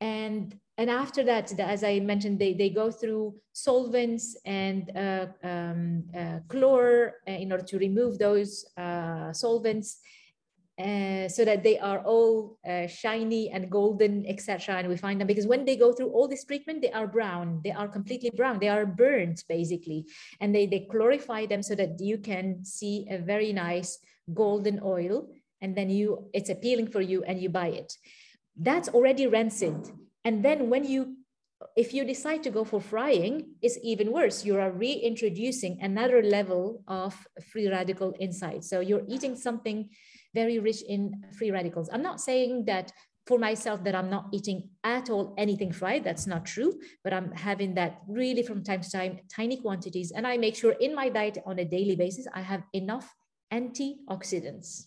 And 0.00 0.58
and 0.76 0.90
after 0.90 1.22
that, 1.24 1.52
as 1.60 1.84
I 1.84 2.00
mentioned, 2.00 2.40
they, 2.40 2.52
they 2.52 2.68
go 2.68 2.90
through 2.90 3.36
solvents 3.52 4.36
and 4.44 4.90
uh, 4.96 5.26
um, 5.44 6.04
uh, 6.12 6.40
chlor 6.48 7.12
uh, 7.28 7.30
in 7.30 7.52
order 7.52 7.64
to 7.64 7.78
remove 7.78 8.18
those 8.18 8.64
uh, 8.76 9.32
solvents 9.32 9.98
uh, 10.76 11.28
so 11.28 11.44
that 11.44 11.62
they 11.62 11.78
are 11.78 12.00
all 12.00 12.58
uh, 12.68 12.88
shiny 12.88 13.50
and 13.50 13.70
golden, 13.70 14.26
etc. 14.26 14.78
And 14.78 14.88
we 14.88 14.96
find 14.96 15.20
them 15.20 15.28
because 15.28 15.46
when 15.46 15.64
they 15.64 15.76
go 15.76 15.92
through 15.92 16.08
all 16.08 16.26
this 16.26 16.44
treatment, 16.44 16.82
they 16.82 16.90
are 16.90 17.06
brown. 17.06 17.60
They 17.62 17.70
are 17.70 17.86
completely 17.86 18.30
brown. 18.30 18.58
They 18.58 18.68
are 18.68 18.84
burnt 18.84 19.44
basically, 19.48 20.06
and 20.40 20.52
they 20.52 20.66
they 20.66 20.88
clarify 20.90 21.46
them 21.46 21.62
so 21.62 21.76
that 21.76 22.00
you 22.00 22.18
can 22.18 22.64
see 22.64 23.06
a 23.08 23.18
very 23.18 23.52
nice 23.52 23.98
golden 24.32 24.80
oil, 24.82 25.28
and 25.60 25.76
then 25.76 25.88
you 25.88 26.28
it's 26.32 26.50
appealing 26.50 26.88
for 26.88 27.00
you, 27.00 27.22
and 27.22 27.40
you 27.40 27.48
buy 27.48 27.68
it. 27.68 27.96
That's 28.56 28.88
already 28.88 29.28
rancid 29.28 29.92
and 30.24 30.44
then 30.44 30.70
when 30.70 30.84
you, 30.84 31.16
if 31.76 31.92
you 31.94 32.04
decide 32.04 32.42
to 32.44 32.50
go 32.50 32.64
for 32.64 32.80
frying, 32.80 33.54
it's 33.62 33.78
even 33.82 34.12
worse. 34.12 34.44
You 34.44 34.58
are 34.58 34.70
reintroducing 34.70 35.78
another 35.80 36.22
level 36.22 36.82
of 36.88 37.14
free 37.52 37.68
radical 37.68 38.14
inside. 38.18 38.64
So 38.64 38.80
you're 38.80 39.04
eating 39.08 39.36
something 39.36 39.90
very 40.34 40.58
rich 40.58 40.82
in 40.82 41.24
free 41.36 41.50
radicals. 41.50 41.88
I'm 41.92 42.02
not 42.02 42.20
saying 42.20 42.64
that 42.66 42.90
for 43.26 43.38
myself 43.38 43.82
that 43.84 43.94
I'm 43.94 44.10
not 44.10 44.26
eating 44.32 44.68
at 44.82 45.08
all 45.08 45.34
anything 45.38 45.72
fried. 45.72 46.04
That's 46.04 46.26
not 46.26 46.44
true, 46.44 46.74
but 47.02 47.14
I'm 47.14 47.32
having 47.32 47.74
that 47.74 48.00
really 48.08 48.42
from 48.42 48.62
time 48.62 48.82
to 48.82 48.90
time, 48.90 49.20
tiny 49.34 49.56
quantities. 49.56 50.12
And 50.12 50.26
I 50.26 50.36
make 50.36 50.56
sure 50.56 50.72
in 50.72 50.94
my 50.94 51.08
diet 51.08 51.38
on 51.46 51.58
a 51.58 51.64
daily 51.64 51.96
basis, 51.96 52.26
I 52.34 52.42
have 52.42 52.62
enough 52.72 53.14
antioxidants. 53.52 54.84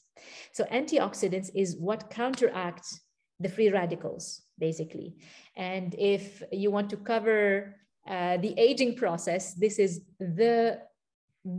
So 0.51 0.65
antioxidants 0.65 1.49
is 1.55 1.77
what 1.77 2.09
counteracts 2.09 3.01
the 3.39 3.49
free 3.49 3.69
radicals 3.69 4.41
basically. 4.58 5.16
And 5.55 5.95
if 5.97 6.43
you 6.51 6.72
want 6.72 6.89
to 6.91 6.97
cover 6.97 7.76
uh, 8.08 8.38
the 8.38 8.53
aging 8.58 8.95
process, 8.95 9.53
this 9.53 9.80
is 9.80 10.01
the 10.20 10.80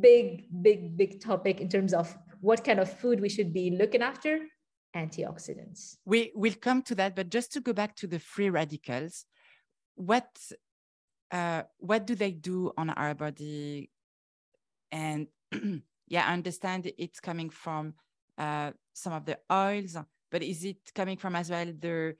big, 0.00 0.46
big, 0.62 0.96
big 0.96 1.20
topic 1.20 1.60
in 1.60 1.68
terms 1.68 1.92
of 1.92 2.16
what 2.40 2.64
kind 2.64 2.78
of 2.78 2.90
food 2.90 3.20
we 3.20 3.28
should 3.28 3.52
be 3.52 3.70
looking 3.70 4.02
after 4.02 4.40
antioxidants. 4.96 5.96
We 6.04 6.32
will 6.34 6.54
come 6.60 6.82
to 6.82 6.94
that, 6.96 7.14
but 7.16 7.30
just 7.30 7.52
to 7.52 7.60
go 7.60 7.72
back 7.72 7.96
to 7.96 8.06
the 8.06 8.18
free 8.18 8.50
radicals, 8.50 9.24
what 9.94 10.28
uh, 11.30 11.62
what 11.78 12.06
do 12.06 12.14
they 12.14 12.30
do 12.30 12.72
on 12.76 12.90
our 12.90 13.14
body? 13.14 13.90
And 14.90 15.26
yeah, 16.08 16.26
I 16.26 16.32
understand 16.32 16.90
it's 16.96 17.20
coming 17.20 17.50
from 17.50 17.94
uh, 18.38 18.72
some 18.94 19.12
of 19.12 19.26
the 19.26 19.38
oils, 19.52 19.96
but 20.30 20.42
is 20.42 20.64
it 20.64 20.78
coming 20.94 21.18
from 21.18 21.36
as 21.36 21.50
well 21.50 21.66
the 21.66 22.14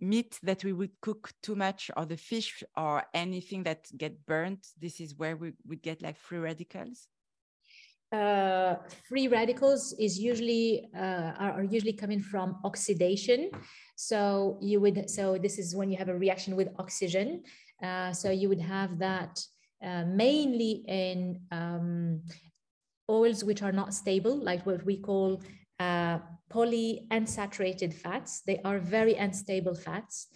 meat 0.00 0.38
that 0.42 0.64
we 0.64 0.72
would 0.72 0.92
cook 1.00 1.32
too 1.42 1.54
much 1.54 1.90
or 1.96 2.06
the 2.06 2.16
fish 2.16 2.62
or 2.76 3.04
anything 3.14 3.62
that 3.64 3.86
get 3.96 4.26
burnt 4.26 4.66
this 4.78 5.00
is 5.00 5.14
where 5.16 5.36
we 5.36 5.52
would 5.66 5.82
get 5.82 6.02
like 6.02 6.16
free 6.16 6.38
radicals? 6.38 7.08
Uh, 8.12 8.74
free 9.08 9.28
radicals 9.28 9.92
is 9.92 10.18
usually 10.18 10.88
uh, 10.96 11.30
are, 11.38 11.52
are, 11.52 11.62
usually 11.62 11.92
coming 11.92 12.20
from 12.20 12.58
oxidation. 12.64 13.50
So 13.94 14.58
you 14.60 14.80
would 14.80 15.08
so 15.08 15.38
this 15.38 15.60
is 15.60 15.76
when 15.76 15.92
you 15.92 15.96
have 15.96 16.08
a 16.08 16.16
reaction 16.16 16.56
with 16.56 16.70
oxygen. 16.80 17.44
Uh, 17.80 18.12
so 18.12 18.32
you 18.32 18.48
would 18.48 18.60
have 18.60 18.98
that 18.98 19.38
uh, 19.84 20.04
mainly 20.06 20.82
in 20.88 21.40
um, 21.52 22.22
oils 23.08 23.44
which 23.44 23.62
are 23.62 23.72
not 23.72 23.94
stable 23.94 24.36
like 24.36 24.66
what 24.66 24.84
we 24.84 24.96
call 24.96 25.40
uh, 25.78 26.18
polyunsaturated 26.52 27.94
fats. 27.94 28.42
They 28.46 28.60
are 28.64 28.78
very 28.78 29.14
unstable 29.14 29.74
fats. 29.74 30.28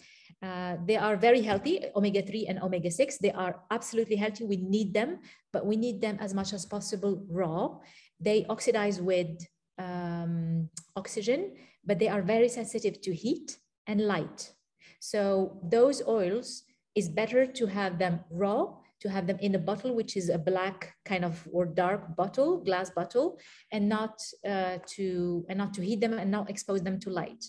Uh, 0.42 0.76
they 0.86 0.96
are 0.96 1.16
very 1.16 1.40
healthy, 1.40 1.84
omega 1.96 2.22
3 2.22 2.46
and 2.46 2.58
omega 2.60 2.90
6. 2.90 3.18
They 3.18 3.32
are 3.32 3.60
absolutely 3.70 4.16
healthy. 4.16 4.44
We 4.44 4.58
need 4.58 4.92
them, 4.92 5.20
but 5.52 5.64
we 5.64 5.76
need 5.76 6.00
them 6.00 6.18
as 6.20 6.34
much 6.34 6.52
as 6.52 6.66
possible 6.66 7.24
raw. 7.28 7.78
They 8.20 8.44
oxidize 8.48 9.00
with 9.00 9.46
um, 9.78 10.68
oxygen, 10.96 11.54
but 11.84 11.98
they 11.98 12.08
are 12.08 12.22
very 12.22 12.48
sensitive 12.48 13.00
to 13.02 13.14
heat 13.14 13.56
and 13.86 14.00
light. 14.00 14.52
So, 15.00 15.60
those 15.62 16.02
oils 16.06 16.64
is 16.94 17.08
better 17.08 17.46
to 17.46 17.66
have 17.66 17.98
them 17.98 18.20
raw 18.30 18.74
to 19.04 19.10
have 19.10 19.26
them 19.26 19.38
in 19.40 19.54
a 19.54 19.58
bottle, 19.58 19.94
which 19.94 20.16
is 20.16 20.30
a 20.30 20.38
black 20.38 20.94
kind 21.04 21.24
of 21.24 21.46
or 21.52 21.66
dark 21.66 22.16
bottle, 22.16 22.64
glass 22.64 22.88
bottle, 22.88 23.38
and 23.70 23.86
not 23.86 24.14
uh, 24.48 24.78
to 24.96 25.44
and 25.48 25.58
not 25.58 25.74
to 25.74 25.82
heat 25.84 26.00
them 26.00 26.14
and 26.14 26.30
not 26.30 26.48
expose 26.48 26.82
them 26.82 26.98
to 27.00 27.10
light 27.10 27.44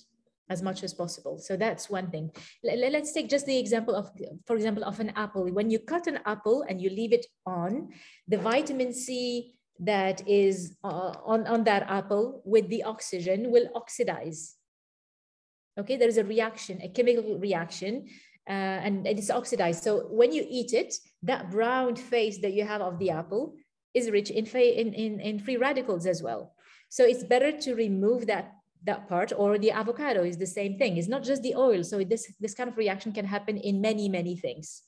as 0.49 0.61
much 0.61 0.83
as 0.83 0.93
possible. 0.93 1.39
So 1.39 1.55
that's 1.57 1.89
one 1.89 2.11
thing. 2.11 2.29
Let's 2.63 3.13
take 3.13 3.29
just 3.29 3.45
the 3.47 3.57
example 3.57 3.95
of, 3.95 4.11
for 4.45 4.55
example, 4.55 4.83
of 4.83 4.99
an 4.99 5.11
apple. 5.15 5.47
When 5.51 5.71
you 5.71 5.79
cut 5.79 6.07
an 6.07 6.19
apple 6.25 6.65
and 6.67 6.79
you 6.79 6.89
leave 6.89 7.13
it 7.13 7.25
on, 7.45 7.89
the 8.27 8.37
vitamin 8.37 8.93
C 8.93 9.55
that 9.79 10.27
is 10.27 10.77
uh, 10.83 11.13
on, 11.25 11.47
on 11.47 11.63
that 11.63 11.83
apple 11.89 12.43
with 12.45 12.69
the 12.69 12.83
oxygen 12.83 13.49
will 13.49 13.69
oxidize. 13.75 14.55
Okay, 15.79 15.97
there 15.97 16.07
is 16.07 16.17
a 16.17 16.23
reaction, 16.23 16.79
a 16.81 16.89
chemical 16.89 17.39
reaction 17.39 18.07
uh, 18.47 18.79
and, 18.85 19.07
it's 19.07 19.29
oxidized. 19.29 19.83
So 19.83 20.07
when 20.09 20.31
you 20.31 20.45
eat 20.49 20.73
it, 20.73 20.93
that 21.23 21.49
brown 21.51 21.95
face 21.95 22.39
that 22.39 22.53
you 22.53 22.65
have 22.65 22.81
of 22.81 22.99
the 22.99 23.09
apple 23.09 23.55
is 23.93 24.11
rich 24.11 24.29
in, 24.29 24.45
in, 24.45 24.93
in, 24.93 25.19
in 25.19 25.39
free 25.39 25.57
radicals 25.57 26.05
as 26.05 26.21
well. 26.21 26.53
So 26.89 27.03
it's 27.03 27.23
better 27.23 27.51
to 27.51 27.75
remove 27.75 28.27
that 28.27 28.53
that 28.83 29.09
part 29.09 29.33
or 29.35 29.57
the 29.57 29.71
avocado 29.71 30.23
is 30.23 30.37
the 30.37 30.45
same 30.45 30.77
thing. 30.77 30.97
It's 30.97 31.07
not 31.07 31.23
just 31.23 31.41
the 31.41 31.55
oil. 31.55 31.83
So 31.83 32.03
this, 32.03 32.31
this 32.39 32.53
kind 32.53 32.69
of 32.69 32.77
reaction 32.77 33.11
can 33.13 33.25
happen 33.25 33.57
in 33.57 33.81
many, 33.81 34.09
many 34.09 34.35
things. 34.35 34.83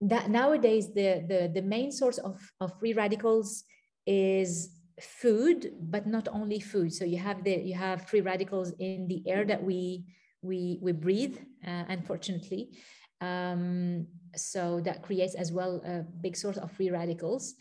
That 0.00 0.28
nowadays, 0.28 0.92
the, 0.92 1.24
the, 1.28 1.50
the 1.54 1.62
main 1.62 1.92
source 1.92 2.18
of, 2.18 2.40
of 2.60 2.76
free 2.80 2.92
radicals 2.92 3.62
is 4.04 4.70
food, 5.00 5.72
but 5.80 6.06
not 6.06 6.28
only 6.28 6.60
food. 6.60 6.92
So 6.92 7.04
you 7.04 7.18
have 7.18 7.44
the 7.44 7.56
you 7.56 7.74
have 7.74 8.08
free 8.08 8.20
radicals 8.20 8.72
in 8.78 9.06
the 9.08 9.22
air 9.28 9.44
that 9.44 9.62
we 9.62 10.04
we 10.42 10.78
we 10.82 10.92
breathe 10.92 11.36
uh, 11.66 11.84
unfortunately. 11.88 12.70
Um, 13.20 14.06
so 14.36 14.80
that 14.82 15.02
creates 15.02 15.34
as 15.34 15.50
well 15.50 15.82
a 15.84 16.02
big 16.20 16.36
source 16.36 16.56
of 16.56 16.70
free 16.70 16.90
radicals. 16.90 17.54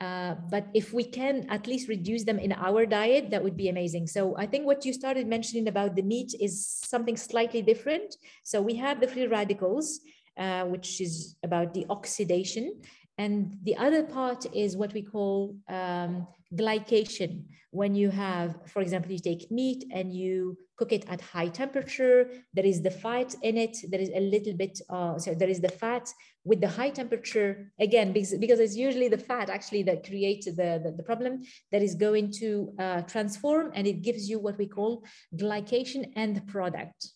Uh, 0.00 0.34
but 0.50 0.66
if 0.74 0.92
we 0.92 1.04
can 1.04 1.46
at 1.50 1.68
least 1.68 1.88
reduce 1.88 2.24
them 2.24 2.40
in 2.40 2.52
our 2.52 2.84
diet 2.84 3.30
that 3.30 3.42
would 3.44 3.56
be 3.56 3.68
amazing. 3.68 4.08
So 4.08 4.36
i 4.36 4.44
think 4.44 4.66
what 4.66 4.84
you 4.84 4.92
started 4.92 5.28
mentioning 5.28 5.68
about 5.68 5.94
the 5.94 6.02
meat 6.02 6.34
is 6.40 6.66
something 6.66 7.16
slightly 7.16 7.62
different. 7.62 8.16
So 8.42 8.60
we 8.60 8.74
have 8.74 9.00
the 9.00 9.06
free 9.06 9.28
radicals 9.28 10.00
uh, 10.36 10.64
which 10.64 11.00
is 11.00 11.36
about 11.44 11.74
the 11.74 11.86
oxidation 11.90 12.80
and 13.16 13.58
the 13.62 13.76
other 13.76 14.02
part 14.02 14.44
is 14.54 14.76
what 14.76 14.92
we 14.92 15.02
call 15.02 15.56
um, 15.68 16.26
glycation. 16.54 17.44
When 17.70 17.94
you 17.94 18.10
have 18.10 18.56
for 18.66 18.82
example 18.82 19.12
you 19.12 19.18
take 19.18 19.50
meat 19.50 19.84
and 19.92 20.12
you 20.12 20.56
cook 20.76 20.92
it 20.92 21.04
at 21.08 21.20
high 21.20 21.48
temperature 21.48 22.28
there 22.52 22.66
is 22.66 22.82
the 22.82 22.90
fat 22.90 23.34
in 23.42 23.56
it 23.56 23.76
there 23.90 24.00
is 24.00 24.10
a 24.10 24.20
little 24.20 24.54
bit 24.54 24.80
uh, 24.90 25.16
so 25.18 25.32
there 25.34 25.48
is 25.48 25.60
the 25.60 25.68
fat 25.68 26.12
with 26.44 26.60
the 26.60 26.68
high 26.68 26.90
temperature. 26.90 27.72
Again 27.80 28.12
because, 28.12 28.36
because 28.38 28.60
it's 28.60 28.76
usually 28.76 29.08
the 29.08 29.18
fat 29.18 29.50
actually 29.50 29.82
that 29.84 30.06
creates 30.06 30.46
the, 30.46 30.80
the, 30.84 30.94
the 30.96 31.02
problem 31.02 31.42
that 31.72 31.82
is 31.82 31.94
going 31.94 32.32
to 32.40 32.72
uh, 32.78 33.02
transform 33.02 33.72
and 33.74 33.86
it 33.86 34.02
gives 34.02 34.28
you 34.28 34.38
what 34.38 34.58
we 34.58 34.66
call 34.66 35.04
glycation 35.36 36.12
end 36.16 36.46
product. 36.46 37.08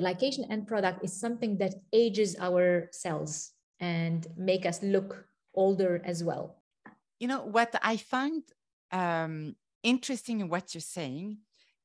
Glycation 0.00 0.50
end 0.50 0.66
product 0.66 1.04
is 1.04 1.18
something 1.18 1.58
that 1.58 1.74
ages 1.92 2.36
our 2.38 2.88
cells 2.92 3.52
and 3.80 4.26
make 4.36 4.66
us 4.66 4.82
look 4.82 5.26
older 5.54 6.00
as 6.04 6.22
well. 6.24 6.56
You 7.20 7.28
know 7.28 7.42
what 7.42 7.74
i 7.82 7.96
find 7.96 8.42
um, 8.92 9.56
interesting 9.82 10.40
in 10.40 10.48
what 10.48 10.72
you're 10.72 10.80
saying 10.80 11.38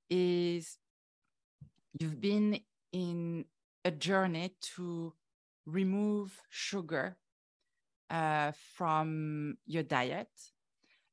is 0.09 0.77
you've 1.99 2.21
been 2.21 2.59
in 2.91 3.45
a 3.83 3.91
journey 3.91 4.55
to 4.75 5.13
remove 5.65 6.39
sugar 6.49 7.17
uh, 8.09 8.51
from 8.75 9.57
your 9.65 9.83
diet. 9.83 10.29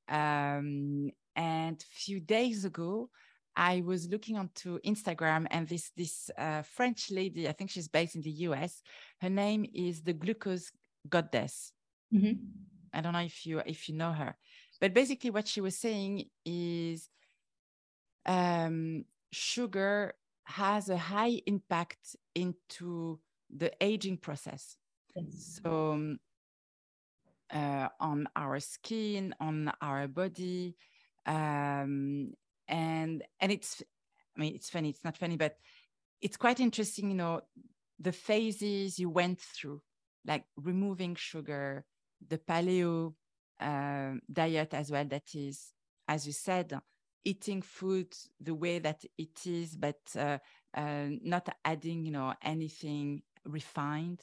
Um, 0.08 1.10
and 1.36 1.80
a 1.80 1.94
few 1.94 2.20
days 2.20 2.64
ago 2.64 3.08
i 3.57 3.82
was 3.84 4.09
looking 4.09 4.36
onto 4.36 4.78
instagram 4.80 5.46
and 5.51 5.68
this 5.68 5.90
this 5.96 6.30
uh, 6.38 6.62
french 6.62 7.11
lady 7.11 7.48
i 7.48 7.53
think 7.53 7.70
she's 7.70 7.88
based 7.88 8.14
in 8.14 8.22
the 8.22 8.30
us 8.30 8.82
her 9.20 9.30
name 9.30 9.64
is 9.74 10.03
the 10.03 10.12
glucose 10.12 10.70
goddess 11.09 11.72
mm-hmm. 12.12 12.32
I 12.92 13.01
don't 13.01 13.12
know 13.12 13.20
if 13.20 13.46
you 13.46 13.62
if 13.64 13.88
you 13.88 13.94
know 13.94 14.12
her, 14.12 14.36
but 14.80 14.94
basically 14.94 15.30
what 15.30 15.46
she 15.46 15.61
was 15.61 15.76
saying 15.76 16.24
is 16.44 17.09
um, 18.26 19.05
sugar 19.32 20.14
has 20.44 20.88
a 20.88 20.96
high 20.96 21.40
impact 21.46 22.16
into 22.34 23.20
the 23.55 23.72
aging 23.80 24.16
process. 24.16 24.76
Yes. 25.14 25.61
So 25.62 25.92
um, 25.92 26.18
uh, 27.53 27.88
on 28.01 28.28
our 28.36 28.61
skin, 28.61 29.34
on 29.40 29.72
our 29.80 30.09
body, 30.09 30.76
um, 31.26 32.32
and 32.70 33.22
and 33.40 33.52
it's 33.52 33.82
I 34.36 34.40
mean 34.40 34.54
it's 34.54 34.70
funny. 34.70 34.88
It's 34.88 35.04
not 35.04 35.18
funny, 35.18 35.36
but 35.36 35.56
it's 36.22 36.38
quite 36.38 36.60
interesting. 36.60 37.10
You 37.10 37.16
know 37.16 37.40
the 37.98 38.12
phases 38.12 38.98
you 38.98 39.10
went 39.10 39.40
through, 39.40 39.82
like 40.24 40.44
removing 40.56 41.14
sugar, 41.14 41.84
the 42.26 42.38
paleo 42.38 43.14
uh, 43.60 44.12
diet 44.32 44.72
as 44.72 44.90
well 44.90 45.04
that 45.04 45.34
is 45.34 45.72
as 46.08 46.26
you 46.26 46.32
said 46.32 46.72
eating 47.24 47.60
food 47.60 48.06
the 48.40 48.54
way 48.54 48.78
that 48.78 49.04
it 49.18 49.46
is 49.46 49.76
but 49.76 50.00
uh, 50.16 50.38
uh, 50.74 51.06
not 51.22 51.48
adding 51.64 52.04
you 52.04 52.10
know 52.10 52.32
anything 52.42 53.20
refined 53.44 54.22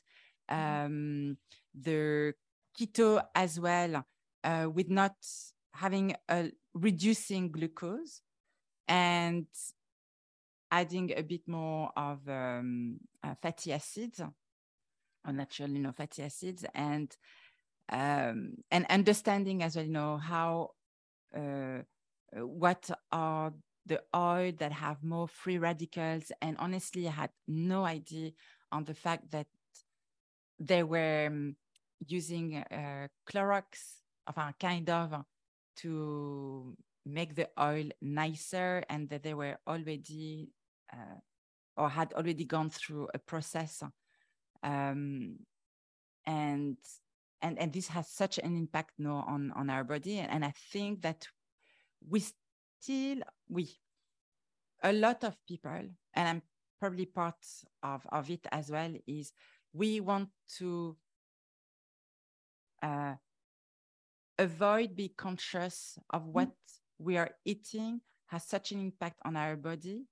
mm-hmm. 0.49 0.85
um, 0.85 1.37
the 1.79 2.33
keto 2.77 3.21
as 3.35 3.59
well 3.59 4.03
uh, 4.43 4.67
with 4.73 4.89
not 4.89 5.15
having 5.73 6.15
a 6.29 6.49
reducing 6.73 7.51
glucose 7.51 8.21
and 8.87 9.47
adding 10.71 11.11
a 11.15 11.21
bit 11.21 11.47
more 11.47 11.91
of 11.95 12.27
um, 12.27 12.99
uh, 13.23 13.35
fatty 13.41 13.71
acids 13.71 14.19
or 14.19 15.33
natural 15.33 15.69
you 15.69 15.79
know 15.79 15.91
fatty 15.91 16.23
acids 16.23 16.65
and 16.73 17.15
um, 17.89 18.55
and 18.69 18.85
understanding 18.89 19.63
as 19.63 19.75
well, 19.75 19.85
you 19.85 19.91
know, 19.91 20.17
how 20.17 20.71
uh, 21.35 21.79
what 22.33 22.89
are 23.11 23.53
the 23.85 24.01
oil 24.15 24.51
that 24.57 24.71
have 24.73 25.03
more 25.03 25.27
free 25.27 25.57
radicals. 25.57 26.31
And 26.41 26.57
honestly, 26.59 27.07
I 27.07 27.11
had 27.11 27.29
no 27.47 27.85
idea 27.85 28.31
on 28.71 28.83
the 28.83 28.93
fact 28.93 29.31
that 29.31 29.47
they 30.59 30.83
were 30.83 31.27
um, 31.27 31.55
using 32.05 32.57
uh, 32.57 33.07
Clorox, 33.29 34.01
enfin, 34.27 34.53
kind 34.59 34.89
of, 34.89 35.23
to 35.77 36.75
make 37.07 37.35
the 37.35 37.49
oil 37.59 37.89
nicer 38.01 38.83
and 38.89 39.09
that 39.09 39.23
they 39.23 39.33
were 39.33 39.57
already 39.67 40.49
uh, 40.91 41.19
or 41.75 41.89
had 41.89 42.13
already 42.13 42.45
gone 42.45 42.69
through 42.69 43.07
a 43.13 43.19
process. 43.19 43.83
Um, 44.63 45.37
and 46.25 46.77
and 47.41 47.57
and 47.59 47.73
this 47.73 47.87
has 47.87 48.09
such 48.09 48.37
an 48.39 48.55
impact 48.55 48.91
know, 48.97 49.23
on 49.27 49.51
on 49.55 49.69
our 49.69 49.83
body 49.83 50.19
and, 50.19 50.31
and 50.31 50.45
i 50.45 50.53
think 50.71 51.01
that 51.01 51.25
we 52.07 52.19
still 52.19 53.19
we 53.49 53.69
a 54.83 54.93
lot 54.93 55.23
of 55.23 55.35
people 55.47 55.71
and 56.13 56.27
i'm 56.27 56.41
probably 56.79 57.05
part 57.05 57.37
of 57.83 58.05
of 58.11 58.29
it 58.29 58.45
as 58.51 58.69
well 58.69 58.93
is 59.07 59.31
we 59.73 59.99
want 59.99 60.29
to 60.57 60.95
uh, 62.83 63.13
avoid 64.37 64.95
be 64.95 65.09
conscious 65.09 65.97
of 66.11 66.21
mm-hmm. 66.21 66.31
what 66.31 66.49
mm-hmm. 66.49 66.76
We 66.99 67.17
are 67.17 67.31
eating 67.45 68.01
has 68.27 68.43
such 68.43 68.71
an 68.71 68.79
impact 68.79 69.17
on 69.25 69.35
our 69.35 69.55
body 69.55 70.05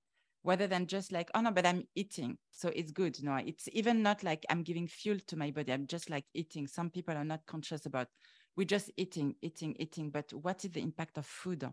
rather 0.44 0.66
than 0.66 0.86
just 0.86 1.12
like, 1.12 1.30
oh 1.34 1.40
no, 1.40 1.50
but 1.50 1.66
I'm 1.66 1.84
eating. 1.94 2.38
So 2.52 2.70
it's 2.74 2.92
good. 2.92 3.22
no 3.22 3.36
it's 3.36 3.68
even 3.72 4.02
not 4.02 4.22
like 4.22 4.46
I'm 4.48 4.62
giving 4.62 4.86
fuel 4.86 5.18
to 5.26 5.36
my 5.36 5.50
body. 5.50 5.72
I'm 5.72 5.86
just 5.86 6.08
like 6.08 6.24
eating. 6.34 6.66
Some 6.66 6.88
people 6.90 7.16
are 7.16 7.24
not 7.24 7.44
conscious 7.46 7.84
about 7.86 8.08
we're 8.56 8.64
just 8.64 8.90
eating, 8.96 9.34
eating, 9.42 9.76
eating. 9.78 10.10
But 10.10 10.32
what 10.32 10.64
is 10.64 10.70
the 10.70 10.80
impact 10.80 11.18
of 11.18 11.26
food 11.26 11.64
on 11.64 11.72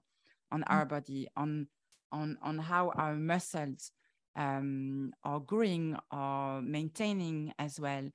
mm-hmm. 0.61 0.73
our 0.73 0.85
body, 0.85 1.27
on 1.37 1.67
on 2.11 2.37
on 2.41 2.59
how 2.59 2.91
our 2.95 3.15
muscles 3.15 3.91
um, 4.35 5.13
are 5.23 5.39
growing 5.39 5.95
or 6.11 6.61
maintaining 6.61 7.53
as 7.57 7.79
well, 7.79 8.09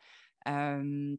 um, 0.44 1.18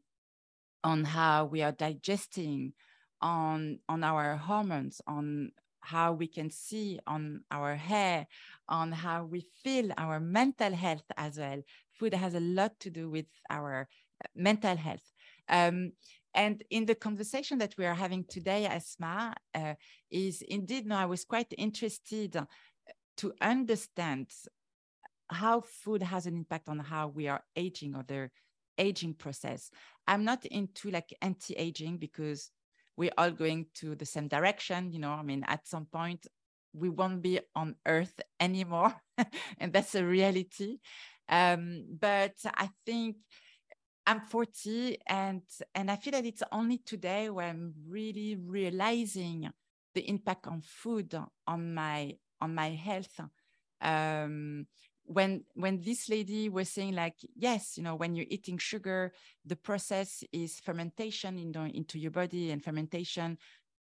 on 0.84 1.04
how 1.04 1.46
we 1.46 1.62
are 1.64 1.72
digesting, 1.72 2.74
on 3.22 3.80
on 3.88 4.04
our 4.04 4.36
hormones, 4.36 5.02
on 5.08 5.52
how 5.82 6.14
we 6.14 6.28
can 6.28 6.50
see 6.50 7.00
on 7.08 7.42
our 7.52 7.76
hair, 7.76 8.28
on 8.68 8.92
how 8.92 9.26
we 9.26 9.46
feel, 9.64 9.92
our 9.98 10.20
mental 10.20 10.74
health 10.74 11.06
as 11.18 11.38
well. 11.38 11.62
Food 11.94 12.14
has 12.14 12.36
a 12.36 12.40
lot 12.40 12.80
to 12.82 12.90
do 12.90 13.10
with 13.10 13.26
our 13.50 13.88
uh, 14.24 14.28
mental 14.36 14.76
health. 14.76 15.12
Um, 15.48 15.94
and 16.34 16.64
in 16.70 16.86
the 16.86 16.96
conversation 16.96 17.58
that 17.58 17.76
we 17.78 17.86
are 17.86 17.96
having 17.96 18.24
today, 18.24 18.68
Asmaa, 18.70 19.34
uh, 19.56 19.74
is 20.12 20.42
indeed, 20.44 20.86
no, 20.86 20.96
I 20.96 21.06
was 21.06 21.26
quite 21.26 21.54
interested 21.58 22.38
to 23.18 23.34
understand 23.42 24.28
how 25.30 25.62
food 25.62 26.02
has 26.02 26.26
an 26.26 26.36
impact 26.36 26.70
on 26.70 26.80
how 26.80 27.08
we 27.08 27.28
are 27.28 27.44
aging 27.56 27.96
or 27.96 28.04
the 28.08 28.30
aging 28.78 29.14
process. 29.14 29.70
I'm 30.08 30.24
not 30.24 30.46
into 30.46 30.90
like 30.90 31.16
anti-aging 31.22 31.98
because 31.98 32.52
we're 33.00 33.18
all 33.18 33.32
going 33.32 33.66
to 33.74 33.96
the 33.96 34.06
same 34.06 34.28
direction 34.28 34.92
you 34.92 35.00
know 35.00 35.12
i 35.12 35.24
mean 35.24 35.44
at 35.48 35.68
some 35.68 35.86
point 35.86 36.28
we 36.74 36.90
won't 36.90 37.22
be 37.22 37.40
on 37.56 37.76
earth 37.88 38.20
anymore 38.40 38.94
and 39.60 39.74
that's 39.74 39.96
a 39.96 40.06
reality. 40.06 40.78
Um, 41.30 41.86
but 42.00 42.36
i 42.56 42.70
think 42.86 43.18
i'm 44.08 44.22
40 44.22 44.98
and 45.08 45.44
and 45.76 45.92
i 45.92 45.96
feel 45.96 46.14
that 46.14 46.26
it's 46.26 46.44
only 46.52 46.80
today 46.80 47.30
where 47.30 47.50
i'm 47.50 47.74
really 47.88 48.36
realizing 48.36 49.50
the 49.96 50.10
impact 50.10 50.48
on 50.48 50.62
food 50.62 51.14
on 51.48 51.74
my 51.74 52.16
on 52.42 52.56
my 52.56 52.70
health. 52.70 53.20
Um, 53.82 54.68
when 55.10 55.44
when 55.56 55.82
this 55.82 56.08
lady 56.08 56.50
was 56.50 56.70
saying 56.70 56.94
like 56.94 57.16
yes 57.36 57.78
you 57.78 57.84
know 57.84 57.96
when 57.96 58.16
you're 58.16 58.28
eating 58.30 58.60
sugar 58.60 59.12
the 59.44 59.56
process 59.56 60.24
is 60.32 60.60
fermentation 60.60 61.36
you 61.36 61.52
know 61.52 61.66
into 61.66 61.98
your 61.98 62.12
body 62.12 62.52
and 62.52 62.64
fermentation 62.64 63.36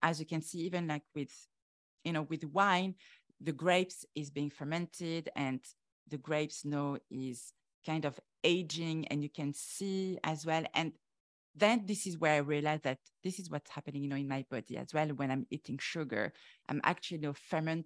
as 0.03 0.19
you 0.19 0.25
can 0.25 0.39
see 0.39 0.59
even 0.59 0.87
like 0.87 1.01
with 1.15 1.33
you 2.03 2.13
know 2.13 2.21
with 2.29 2.43
wine 2.45 2.93
the 3.41 3.51
grapes 3.51 4.05
is 4.13 4.29
being 4.29 4.51
fermented 4.51 5.27
and 5.35 5.61
the 6.09 6.17
grapes 6.17 6.63
know 6.63 6.95
is 7.09 7.53
kind 7.83 8.05
of 8.05 8.19
aging 8.43 9.07
and 9.07 9.23
you 9.23 9.29
can 9.29 9.51
see 9.51 10.19
as 10.23 10.45
well 10.45 10.63
and 10.75 10.91
then 11.55 11.83
this 11.85 12.05
is 12.05 12.19
where 12.19 12.33
I 12.33 12.37
realized 12.37 12.83
that 12.83 12.99
this 13.23 13.39
is 13.39 13.49
what's 13.49 13.71
happening, 13.71 14.03
you 14.03 14.09
know, 14.09 14.17
in 14.17 14.27
my 14.27 14.45
body 14.51 14.75
as 14.77 14.93
well. 14.93 15.07
When 15.07 15.31
I'm 15.31 15.47
eating 15.49 15.77
sugar, 15.77 16.33
I'm 16.67 16.81
actually 16.83 17.19
you 17.19 17.27
know, 17.27 17.33
ferment, 17.33 17.85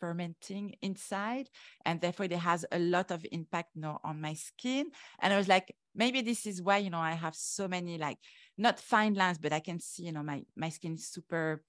fermenting 0.00 0.74
inside 0.82 1.48
and 1.84 2.00
therefore 2.00 2.26
it 2.26 2.32
has 2.32 2.64
a 2.72 2.78
lot 2.78 3.10
of 3.10 3.24
impact 3.32 3.70
you 3.74 3.82
know, 3.82 3.98
on 4.04 4.20
my 4.20 4.34
skin. 4.34 4.90
And 5.20 5.32
i 5.32 5.36
was 5.36 5.48
like 5.48 5.74
maybe 5.94 6.20
this 6.20 6.46
is 6.46 6.62
why 6.62 6.78
you 6.78 6.90
know 6.90 6.98
i 6.98 7.12
have 7.12 7.34
so 7.34 7.66
many 7.66 7.98
like 7.98 8.18
not 8.58 8.78
fine 8.78 9.14
lines 9.14 9.38
but 9.38 9.52
i 9.52 9.60
can 9.60 9.80
see 9.80 10.04
you 10.04 10.12
know 10.12 10.22
my 10.22 10.42
my 10.54 10.68
skin 10.68 10.94
is 10.94 11.08
super 11.08 11.62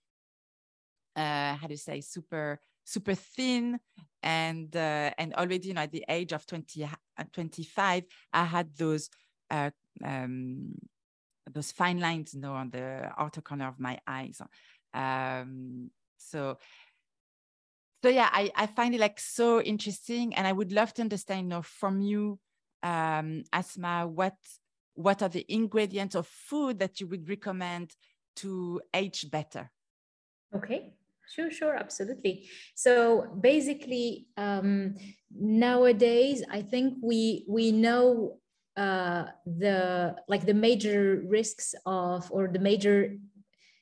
uh 1.16 1.56
how 1.56 1.68
do 1.68 1.74
you 1.74 1.78
say 1.78 2.02
super 2.02 2.60
super 2.88 3.14
thin. 3.14 3.80
And 4.24 4.76
uh, 4.76 5.12
and 5.18 5.34
already 5.36 5.68
you 5.68 5.74
know 5.74 5.82
at 5.82 5.92
the 5.92 6.04
age 6.10 6.34
of 6.34 6.46
20 6.46 6.84
uh, 6.84 7.24
25 7.32 8.04
i 8.34 8.44
had 8.44 8.76
those 8.76 9.10
uh 9.52 9.70
um 10.04 10.74
those 11.54 11.72
fine 11.72 12.00
lines 12.00 12.34
you 12.34 12.42
know 12.42 12.54
on 12.54 12.70
the 12.72 13.10
outer 13.18 13.42
corner 13.42 13.68
of 13.68 13.80
my 13.80 14.00
eyes. 14.08 14.42
Um, 14.94 15.92
so 16.18 16.58
so 18.04 18.10
yeah, 18.10 18.30
I, 18.32 18.52
I 18.56 18.68
find 18.68 18.94
it 18.94 19.00
like 19.00 19.20
so 19.20 19.62
interesting, 19.62 20.36
and 20.36 20.46
I 20.46 20.52
would 20.52 20.72
love 20.72 20.94
to 20.96 21.02
understand, 21.02 21.42
you 21.42 21.48
know, 21.48 21.62
from 21.62 22.02
you, 22.02 22.40
um, 22.84 23.44
Asmaa, 23.54 24.08
what 24.08 24.36
what 24.94 25.22
are 25.22 25.30
the 25.30 25.46
ingredients 25.48 26.16
of 26.16 26.28
food 26.28 26.80
that 26.80 27.00
you 27.00 27.08
would 27.08 27.30
recommend 27.30 27.96
to 28.38 28.82
age 28.94 29.30
better? 29.30 29.70
Okay, 30.56 30.94
sure, 31.30 31.52
sure, 31.52 31.76
absolutely. 31.76 32.50
So 32.76 33.28
basically, 33.42 34.28
um, 34.38 34.96
nowadays, 35.32 36.44
I 36.50 36.62
think 36.62 36.98
we 37.02 37.46
we 37.48 37.72
know 37.72 38.40
uh, 38.76 39.26
the 39.46 40.16
like 40.28 40.46
the 40.46 40.54
major 40.54 41.24
risks 41.28 41.76
of 41.86 42.32
or 42.32 42.48
the 42.48 42.60
major 42.60 43.18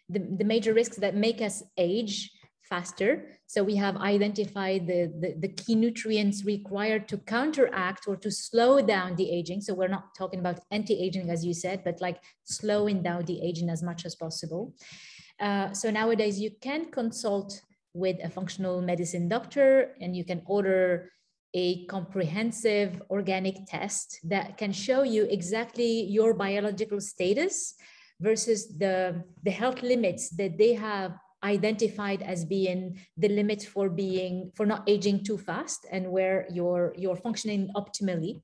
the, 0.10 0.20
the 0.20 0.46
major 0.46 0.74
risks 0.74 0.98
that 0.98 1.16
make 1.16 1.42
us 1.42 1.64
age 1.78 2.32
faster. 2.70 3.28
So 3.48 3.64
we 3.64 3.76
have 3.76 3.98
identified 3.98 4.88
the, 4.88 5.12
the, 5.20 5.36
the, 5.40 5.48
key 5.48 5.76
nutrients 5.76 6.44
required 6.46 7.08
to 7.10 7.18
counteract 7.18 8.08
or 8.08 8.16
to 8.18 8.32
slow 8.32 8.82
down 8.82 9.16
the 9.16 9.30
aging. 9.30 9.62
So 9.62 9.74
we're 9.74 9.88
not 9.88 10.16
talking 10.16 10.40
about 10.40 10.60
anti-aging, 10.72 11.30
as 11.30 11.46
you 11.46 11.54
said, 11.54 11.84
but 11.84 12.02
like 12.02 12.20
slowing 12.44 13.04
down 13.04 13.26
the 13.26 13.42
aging 13.42 13.70
as 13.70 13.84
much 13.84 14.06
as 14.06 14.16
possible. 14.16 14.74
Uh, 15.40 15.74
so 15.74 15.92
nowadays 15.92 16.40
you 16.40 16.52
can 16.62 16.92
consult 16.92 17.62
with 17.94 18.18
a 18.24 18.30
functional 18.30 18.82
medicine 18.82 19.30
doctor 19.30 19.96
and 20.02 20.16
you 20.16 20.26
can 20.26 20.42
order 20.46 21.12
a 21.54 21.86
comprehensive 21.86 23.02
organic 23.10 23.56
test 23.68 24.20
that 24.24 24.58
can 24.58 24.74
show 24.74 25.04
you 25.04 25.24
exactly 25.24 26.02
your 26.04 26.34
biological 26.34 27.00
status 27.00 27.76
versus 28.20 28.78
the, 28.78 29.24
the 29.44 29.52
health 29.52 29.82
limits 29.82 30.30
that 30.32 30.58
they 30.58 30.74
have 30.74 31.14
identified 31.46 32.22
as 32.22 32.44
being 32.46 33.00
the 33.18 33.30
limit 33.30 33.64
for 33.64 33.90
being 33.90 34.52
for 34.56 34.66
not 34.66 34.84
aging 34.88 35.24
too 35.24 35.38
fast 35.38 35.86
and 35.92 36.12
where 36.12 36.46
you're 36.50 36.94
you're 36.98 37.16
functioning 37.16 37.70
optimally. 37.76 38.42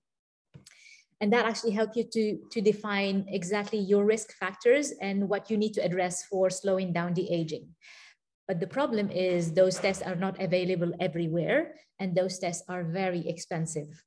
And 1.20 1.32
that 1.34 1.46
actually 1.46 1.72
help 1.72 1.92
you 1.96 2.06
to 2.16 2.26
to 2.54 2.62
define 2.62 3.26
exactly 3.28 3.80
your 3.80 4.06
risk 4.06 4.34
factors 4.38 4.94
and 5.02 5.30
what 5.30 5.50
you 5.50 5.58
need 5.58 5.74
to 5.74 5.84
address 5.84 6.24
for 6.26 6.50
slowing 6.50 6.94
down 6.94 7.14
the 7.14 7.30
aging. 7.30 7.76
But 8.48 8.60
the 8.60 8.68
problem 8.68 9.10
is 9.10 9.54
those 9.54 9.80
tests 9.80 10.04
are 10.04 10.16
not 10.16 10.42
available 10.42 10.92
everywhere 11.00 11.76
and 12.00 12.16
those 12.16 12.38
tests 12.40 12.64
are 12.68 12.84
very 12.84 13.28
expensive. 13.28 14.04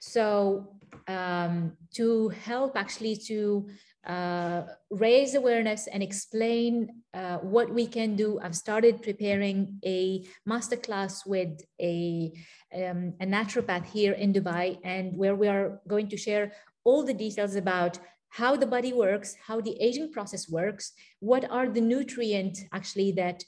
So 0.00 0.78
um, 1.08 1.76
to 1.94 2.28
help 2.30 2.76
actually 2.76 3.16
to 3.28 3.68
uh, 4.06 4.62
raise 4.90 5.34
awareness 5.34 5.86
and 5.86 6.02
explain 6.02 7.02
uh, 7.14 7.38
what 7.38 7.72
we 7.72 7.86
can 7.86 8.16
do. 8.16 8.40
I've 8.42 8.56
started 8.56 9.02
preparing 9.02 9.78
a 9.84 10.24
masterclass 10.48 11.26
with 11.26 11.60
a, 11.80 12.32
um, 12.74 13.14
a 13.20 13.26
naturopath 13.26 13.86
here 13.86 14.12
in 14.12 14.32
Dubai, 14.32 14.78
and 14.82 15.16
where 15.16 15.36
we 15.36 15.46
are 15.46 15.80
going 15.86 16.08
to 16.08 16.16
share 16.16 16.52
all 16.84 17.04
the 17.04 17.14
details 17.14 17.54
about 17.54 17.98
how 18.30 18.56
the 18.56 18.66
body 18.66 18.92
works, 18.92 19.36
how 19.46 19.60
the 19.60 19.76
aging 19.80 20.10
process 20.10 20.48
works, 20.48 20.92
what 21.20 21.48
are 21.50 21.68
the 21.68 21.80
nutrients 21.80 22.64
actually 22.72 23.12
that 23.12 23.44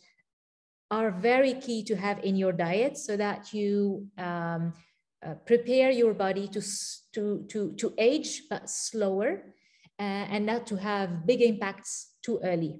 are 0.90 1.10
very 1.10 1.54
key 1.54 1.82
to 1.82 1.96
have 1.96 2.22
in 2.22 2.36
your 2.36 2.52
diet 2.52 2.96
so 2.96 3.16
that 3.16 3.52
you 3.52 4.06
um, 4.18 4.72
uh, 5.24 5.34
prepare 5.46 5.90
your 5.90 6.12
body 6.12 6.46
to, 6.46 6.60
to, 7.12 7.44
to, 7.48 7.72
to 7.72 7.94
age 7.98 8.42
but 8.50 8.68
slower 8.68 9.53
and 9.98 10.46
not 10.46 10.66
to 10.68 10.76
have 10.76 11.26
big 11.26 11.42
impacts 11.42 12.14
too 12.22 12.40
early. 12.42 12.76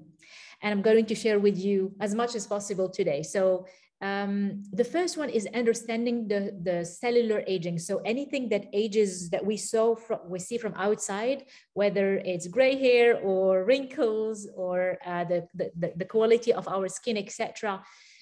And 0.61 0.71
I'm 0.71 0.81
going 0.81 1.05
to 1.05 1.15
share 1.15 1.39
with 1.39 1.57
you 1.57 1.93
as 1.99 2.15
much 2.15 2.35
as 2.35 2.47
possible 2.47 2.89
today. 2.89 3.23
So 3.23 3.65
um, 4.01 4.63
the 4.73 4.83
first 4.83 5.17
one 5.17 5.29
is 5.29 5.47
understanding 5.53 6.27
the, 6.27 6.51
the 6.61 6.83
cellular 6.83 7.43
aging. 7.47 7.79
So 7.79 8.01
anything 8.05 8.49
that 8.49 8.65
ages 8.73 9.29
that 9.29 9.45
we 9.45 9.57
saw 9.57 9.95
from, 9.95 10.19
we 10.27 10.39
see 10.39 10.57
from 10.57 10.73
outside, 10.75 11.45
whether 11.73 12.17
it's 12.17 12.47
gray 12.47 12.75
hair 12.75 13.17
or 13.19 13.63
wrinkles 13.63 14.47
or 14.55 14.97
uh, 15.05 15.23
the, 15.23 15.47
the, 15.55 15.93
the 15.95 16.05
quality 16.05 16.51
of 16.51 16.67
our 16.67 16.89
skin, 16.89 17.17
etc. 17.17 17.81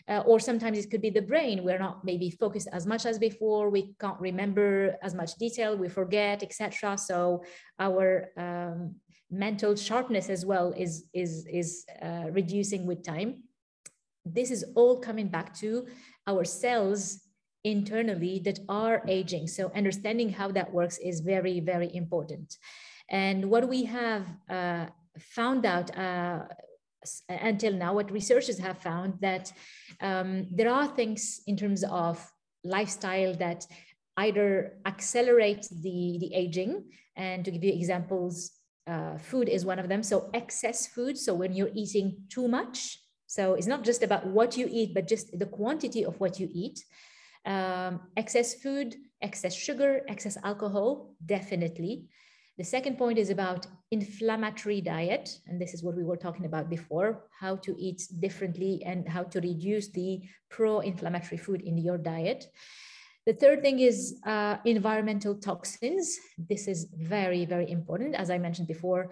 Uh, 0.09 0.21
or 0.25 0.37
sometimes 0.37 0.77
it 0.77 0.91
could 0.91 1.01
be 1.01 1.09
the 1.09 1.21
brain. 1.21 1.63
We're 1.63 1.79
not 1.79 2.03
maybe 2.03 2.29
focused 2.29 2.67
as 2.73 2.85
much 2.85 3.05
as 3.05 3.17
before. 3.17 3.69
We 3.69 3.95
can't 4.01 4.19
remember 4.19 4.97
as 5.01 5.13
much 5.13 5.35
detail. 5.35 5.77
We 5.77 5.87
forget, 5.87 6.43
etc. 6.43 6.97
So 6.97 7.43
our 7.79 8.29
um, 8.35 8.95
mental 9.31 9.75
sharpness 9.75 10.29
as 10.29 10.45
well 10.45 10.73
is 10.77 11.05
is 11.13 11.45
is 11.47 11.85
uh, 12.01 12.25
reducing 12.31 12.85
with 12.85 13.01
time. 13.03 13.43
This 14.25 14.51
is 14.51 14.65
all 14.75 14.99
coming 14.99 15.29
back 15.29 15.53
to 15.59 15.87
our 16.27 16.43
cells 16.43 17.21
internally 17.63 18.39
that 18.43 18.59
are 18.67 19.03
aging. 19.07 19.47
So 19.47 19.71
understanding 19.73 20.29
how 20.29 20.51
that 20.51 20.73
works 20.73 20.97
is 20.97 21.21
very 21.21 21.61
very 21.61 21.89
important. 21.95 22.57
And 23.09 23.49
what 23.49 23.69
we 23.69 23.85
have 23.85 24.27
uh, 24.49 24.87
found 25.19 25.65
out 25.65 25.97
uh, 25.97 26.45
until 27.29 27.73
now, 27.73 27.93
what 27.93 28.11
researchers 28.11 28.57
have 28.59 28.77
found 28.77 29.15
that 29.21 29.51
um, 30.01 30.47
there 30.51 30.71
are 30.71 30.87
things 30.87 31.41
in 31.47 31.57
terms 31.57 31.83
of 31.83 32.25
lifestyle 32.63 33.33
that 33.35 33.65
either 34.17 34.77
accelerate 34.85 35.67
the, 35.81 36.17
the 36.19 36.33
aging. 36.33 36.85
And 37.15 37.43
to 37.45 37.51
give 37.51 37.63
you 37.63 37.73
examples, 37.73 38.51
uh, 38.87 39.17
food 39.17 39.49
is 39.49 39.65
one 39.65 39.79
of 39.79 39.89
them. 39.89 40.03
So 40.03 40.29
excess 40.33 40.87
food. 40.87 41.17
So 41.17 41.33
when 41.33 41.53
you're 41.53 41.71
eating 41.73 42.17
too 42.29 42.47
much, 42.47 42.99
so 43.27 43.53
it's 43.53 43.67
not 43.67 43.83
just 43.83 44.03
about 44.03 44.27
what 44.27 44.57
you 44.57 44.67
eat, 44.69 44.93
but 44.93 45.07
just 45.07 45.37
the 45.37 45.45
quantity 45.45 46.05
of 46.05 46.19
what 46.19 46.39
you 46.39 46.49
eat. 46.53 46.83
Um, 47.45 48.01
excess 48.15 48.53
food, 48.53 48.95
excess 49.21 49.55
sugar, 49.55 50.01
excess 50.07 50.37
alcohol, 50.43 51.15
definitely. 51.25 52.05
The 52.57 52.63
second 52.63 52.99
point 52.99 53.17
is 53.17 53.31
about 53.31 53.65
inflammatory 53.89 54.79
diet. 54.79 55.39
And 55.47 55.59
this 55.59 55.73
is 55.73 55.83
what 55.83 55.95
we 55.95 56.03
were 56.03 56.17
talking 56.17 56.45
about 56.45 56.69
before, 56.69 57.23
how 57.39 57.55
to 57.57 57.75
eat 57.79 58.03
differently 58.19 58.83
and 58.85 59.07
how 59.07 59.23
to 59.23 59.39
reduce 59.41 59.89
the 59.89 60.21
pro-inflammatory 60.49 61.37
food 61.37 61.61
in 61.61 61.77
your 61.79 61.97
diet. 61.97 62.45
The 63.25 63.33
third 63.33 63.61
thing 63.61 63.79
is 63.79 64.19
uh, 64.25 64.57
environmental 64.65 65.35
toxins. 65.35 66.19
This 66.37 66.67
is 66.67 66.87
very, 66.93 67.45
very 67.45 67.71
important. 67.71 68.15
As 68.15 68.29
I 68.29 68.37
mentioned 68.37 68.67
before, 68.67 69.11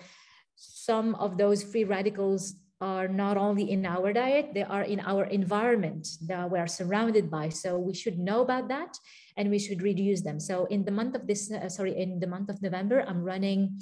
some 0.55 1.15
of 1.15 1.37
those 1.37 1.63
free 1.63 1.85
radicals 1.85 2.55
are 2.81 3.07
not 3.07 3.37
only 3.37 3.69
in 3.69 3.85
our 3.85 4.11
diet, 4.11 4.53
they 4.53 4.63
are 4.63 4.81
in 4.81 4.99
our 5.01 5.25
environment 5.25 6.07
that 6.25 6.49
we 6.49 6.57
are 6.57 6.67
surrounded 6.67 7.29
by. 7.29 7.47
So 7.49 7.77
we 7.77 7.93
should 7.93 8.17
know 8.17 8.41
about 8.41 8.67
that 8.69 8.97
and 9.37 9.51
we 9.51 9.59
should 9.59 9.81
reduce 9.83 10.21
them. 10.21 10.39
So 10.39 10.65
in 10.65 10.83
the 10.83 10.91
month 10.91 11.15
of 11.15 11.27
this, 11.27 11.51
uh, 11.51 11.69
sorry, 11.69 11.95
in 11.95 12.19
the 12.19 12.27
month 12.27 12.49
of 12.49 12.61
November, 12.61 13.05
I'm 13.07 13.23
running 13.23 13.81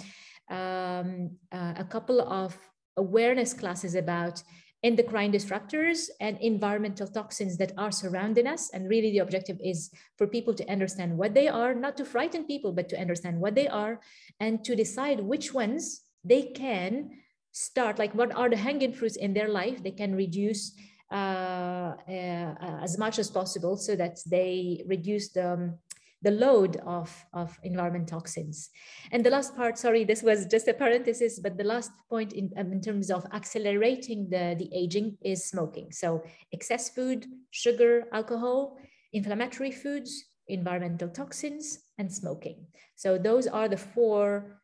um, 0.50 1.32
uh, 1.52 1.74
a 1.78 1.86
couple 1.90 2.20
of 2.22 2.58
awareness 2.98 3.54
classes 3.54 3.96
about 3.96 4.44
endocrine 4.84 5.32
disruptors 5.32 6.10
and 6.22 6.38
environmental 6.40 7.08
toxins 7.08 7.58
that 7.58 7.72
are 7.78 7.92
surrounding 7.92 8.48
us. 8.48 8.70
And 8.74 8.90
really 8.90 9.12
the 9.12 9.20
objective 9.20 9.58
is 9.64 9.92
for 10.18 10.28
people 10.28 10.54
to 10.56 10.70
understand 10.70 11.18
what 11.18 11.34
they 11.34 11.48
are, 11.48 11.74
not 11.74 11.98
to 11.98 12.06
frighten 12.06 12.46
people, 12.46 12.72
but 12.72 12.90
to 12.90 13.00
understand 13.00 13.40
what 13.40 13.56
they 13.56 13.68
are 13.68 14.00
and 14.40 14.64
to 14.66 14.76
decide 14.76 15.20
which 15.20 15.54
ones 15.54 16.02
they 16.24 16.44
can 16.44 17.12
start, 17.52 18.00
like 18.00 18.14
what 18.16 18.36
are 18.36 18.50
the 18.50 18.58
hanging 18.58 18.94
fruits 18.94 19.16
in 19.16 19.34
their 19.34 19.50
life 19.50 19.84
they 19.84 19.92
can 19.92 20.16
reduce 20.16 20.74
uh, 21.12 21.96
uh, 22.08 22.56
as 22.84 22.98
much 22.98 23.18
as 23.18 23.32
possible 23.32 23.76
so 23.76 23.96
that 23.96 24.20
they 24.30 24.84
reduce 24.88 25.30
the, 25.30 25.74
the 26.22 26.32
load 26.32 26.78
of, 26.86 27.12
of 27.34 27.58
environment 27.64 28.08
toxins. 28.08 28.70
And 29.12 29.26
the 29.26 29.32
last 29.32 29.56
part, 29.56 29.78
sorry, 29.78 30.04
this 30.04 30.22
was 30.22 30.46
just 30.46 30.68
a 30.68 30.74
parenthesis, 30.74 31.40
but 31.40 31.58
the 31.58 31.64
last 31.64 31.92
point 32.10 32.34
in, 32.34 32.52
um, 32.58 32.72
in 32.72 32.82
terms 32.82 33.10
of 33.10 33.26
accelerating 33.34 34.30
the, 34.30 34.56
the 34.60 34.70
aging 34.72 35.18
is 35.24 35.50
smoking. 35.50 35.92
So 35.92 36.24
excess 36.52 36.90
food, 36.90 37.26
sugar, 37.50 38.04
alcohol, 38.14 38.78
inflammatory 39.12 39.72
foods, 39.72 40.26
environmental 40.48 41.10
toxins, 41.10 41.80
and 41.98 42.14
smoking. 42.14 42.68
So 42.96 43.18
those 43.18 43.48
are 43.48 43.68
the 43.68 43.78
four 43.78 44.62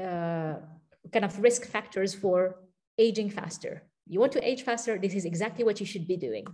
uh, 0.00 0.54
kind 1.12 1.24
of 1.24 1.38
risk 1.40 1.66
factors 1.66 2.14
for 2.14 2.56
aging 2.98 3.30
faster. 3.30 3.82
You 4.06 4.20
want 4.20 4.32
to 4.32 4.48
age 4.48 4.62
faster, 4.62 4.98
this 4.98 5.14
is 5.14 5.24
exactly 5.24 5.64
what 5.64 5.80
you 5.80 5.86
should 5.86 6.06
be 6.06 6.16
doing. 6.16 6.46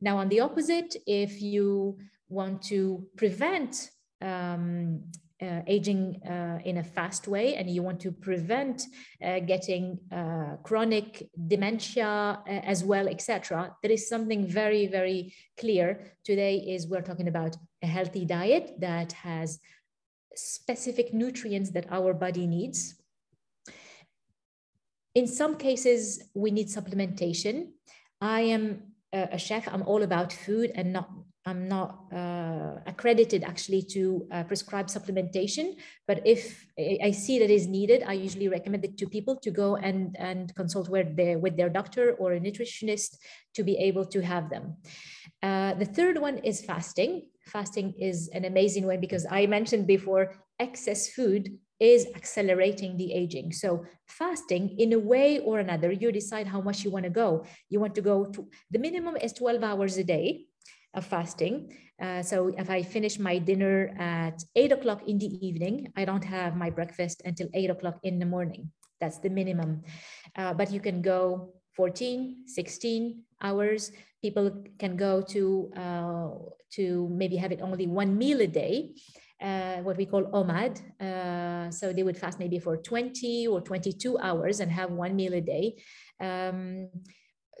Now, 0.00 0.18
on 0.18 0.28
the 0.28 0.40
opposite, 0.40 0.96
if 1.06 1.40
you 1.40 1.98
want 2.28 2.62
to 2.62 3.06
prevent 3.16 3.90
um, 4.20 5.04
uh, 5.42 5.62
aging 5.66 6.20
uh, 6.24 6.58
in 6.64 6.78
a 6.78 6.84
fast 6.84 7.28
way 7.28 7.56
and 7.56 7.68
you 7.68 7.82
want 7.82 8.00
to 8.00 8.12
prevent 8.12 8.86
uh, 9.22 9.40
getting 9.40 9.98
uh, 10.12 10.56
chronic 10.62 11.28
dementia 11.48 12.06
uh, 12.06 12.40
as 12.46 12.84
well 12.84 13.08
etc 13.08 13.74
there 13.82 13.90
is 13.90 14.08
something 14.08 14.46
very 14.46 14.86
very 14.86 15.34
clear. 15.58 16.12
Today 16.24 16.56
is 16.56 16.86
we're 16.86 17.02
talking 17.02 17.28
about 17.28 17.56
a 17.82 17.86
healthy 17.86 18.24
diet 18.24 18.74
that 18.78 19.12
has 19.12 19.58
specific 20.34 21.12
nutrients 21.12 21.70
that 21.72 21.86
our 21.90 22.14
body 22.14 22.46
needs 22.46 22.94
in 25.14 25.26
some 25.26 25.56
cases, 25.56 26.22
we 26.34 26.50
need 26.50 26.68
supplementation. 26.68 27.70
I 28.20 28.40
am 28.40 28.94
a 29.12 29.38
chef. 29.38 29.68
I'm 29.70 29.82
all 29.82 30.02
about 30.02 30.32
food 30.32 30.72
and 30.74 30.92
not 30.92 31.08
I'm 31.46 31.68
not 31.68 32.06
uh, 32.10 32.76
accredited 32.86 33.44
actually 33.44 33.82
to 33.92 34.26
uh, 34.32 34.44
prescribe 34.44 34.86
supplementation, 34.86 35.76
but 36.08 36.26
if 36.26 36.66
I 36.78 37.10
see 37.10 37.38
that 37.38 37.50
is 37.50 37.66
needed, 37.66 38.02
I 38.06 38.14
usually 38.14 38.48
recommend 38.48 38.82
it 38.86 38.96
to 38.96 39.06
people 39.06 39.36
to 39.36 39.50
go 39.50 39.76
and, 39.76 40.16
and 40.18 40.54
consult 40.54 40.88
with 40.88 41.14
their, 41.16 41.38
with 41.38 41.58
their 41.58 41.68
doctor 41.68 42.12
or 42.12 42.32
a 42.32 42.40
nutritionist 42.40 43.18
to 43.56 43.62
be 43.62 43.76
able 43.76 44.06
to 44.06 44.22
have 44.22 44.48
them. 44.48 44.76
Uh, 45.42 45.74
the 45.74 45.84
third 45.84 46.18
one 46.18 46.38
is 46.38 46.64
fasting. 46.64 47.28
Fasting 47.44 47.92
is 47.98 48.30
an 48.32 48.46
amazing 48.46 48.86
way 48.86 48.96
because 48.96 49.26
I 49.30 49.44
mentioned 49.44 49.86
before 49.86 50.32
excess 50.58 51.10
food 51.10 51.58
is 51.80 52.06
accelerating 52.14 52.96
the 52.96 53.12
aging. 53.12 53.52
So 53.52 53.84
fasting 54.06 54.78
in 54.78 54.92
a 54.92 54.98
way 54.98 55.40
or 55.40 55.58
another, 55.58 55.92
you 55.92 56.12
decide 56.12 56.46
how 56.46 56.60
much 56.60 56.84
you 56.84 56.90
want 56.90 57.04
to 57.04 57.10
go. 57.10 57.44
You 57.68 57.80
want 57.80 57.94
to 57.96 58.02
go 58.02 58.26
to 58.26 58.48
the 58.70 58.78
minimum 58.78 59.16
is 59.16 59.32
12 59.32 59.62
hours 59.62 59.98
a 59.98 60.04
day 60.04 60.46
of 60.94 61.04
fasting. 61.04 61.76
Uh, 62.00 62.22
so 62.22 62.48
if 62.56 62.70
I 62.70 62.82
finish 62.82 63.18
my 63.18 63.38
dinner 63.38 63.94
at 63.98 64.42
eight 64.54 64.72
o'clock 64.72 65.06
in 65.06 65.18
the 65.18 65.30
evening, 65.46 65.92
I 65.96 66.04
don't 66.04 66.24
have 66.24 66.56
my 66.56 66.70
breakfast 66.70 67.22
until 67.24 67.48
eight 67.54 67.70
o'clock 67.70 67.98
in 68.02 68.18
the 68.18 68.26
morning. 68.26 68.70
That's 69.00 69.18
the 69.18 69.30
minimum. 69.30 69.82
Uh, 70.36 70.54
but 70.54 70.72
you 70.72 70.80
can 70.80 71.02
go 71.02 71.54
14, 71.76 72.46
16 72.46 73.22
hours. 73.42 73.92
People 74.22 74.64
can 74.78 74.96
go 74.96 75.20
to 75.20 75.70
uh, 75.76 76.30
to 76.72 77.08
maybe 77.12 77.36
having 77.36 77.62
only 77.62 77.86
one 77.86 78.16
meal 78.16 78.40
a 78.40 78.46
day, 78.46 78.94
uh, 79.44 79.76
what 79.82 79.96
we 79.96 80.06
call 80.06 80.24
OMAD. 80.24 80.80
Uh, 81.00 81.70
so 81.70 81.92
they 81.92 82.02
would 82.02 82.16
fast 82.16 82.38
maybe 82.38 82.58
for 82.58 82.78
20 82.78 83.46
or 83.46 83.60
22 83.60 84.18
hours 84.18 84.60
and 84.60 84.70
have 84.72 84.90
one 84.90 85.14
meal 85.14 85.34
a 85.34 85.40
day. 85.40 85.76
Um, 86.20 86.88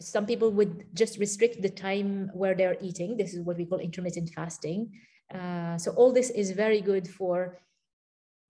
some 0.00 0.26
people 0.26 0.50
would 0.50 0.86
just 0.94 1.18
restrict 1.18 1.60
the 1.60 1.68
time 1.68 2.30
where 2.32 2.54
they're 2.54 2.78
eating. 2.80 3.16
This 3.16 3.34
is 3.34 3.44
what 3.44 3.58
we 3.58 3.66
call 3.66 3.78
intermittent 3.78 4.30
fasting. 4.34 4.92
Uh, 5.32 5.76
so 5.78 5.92
all 5.92 6.12
this 6.12 6.30
is 6.30 6.52
very 6.52 6.80
good 6.80 7.08
for 7.08 7.58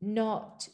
not 0.00 0.68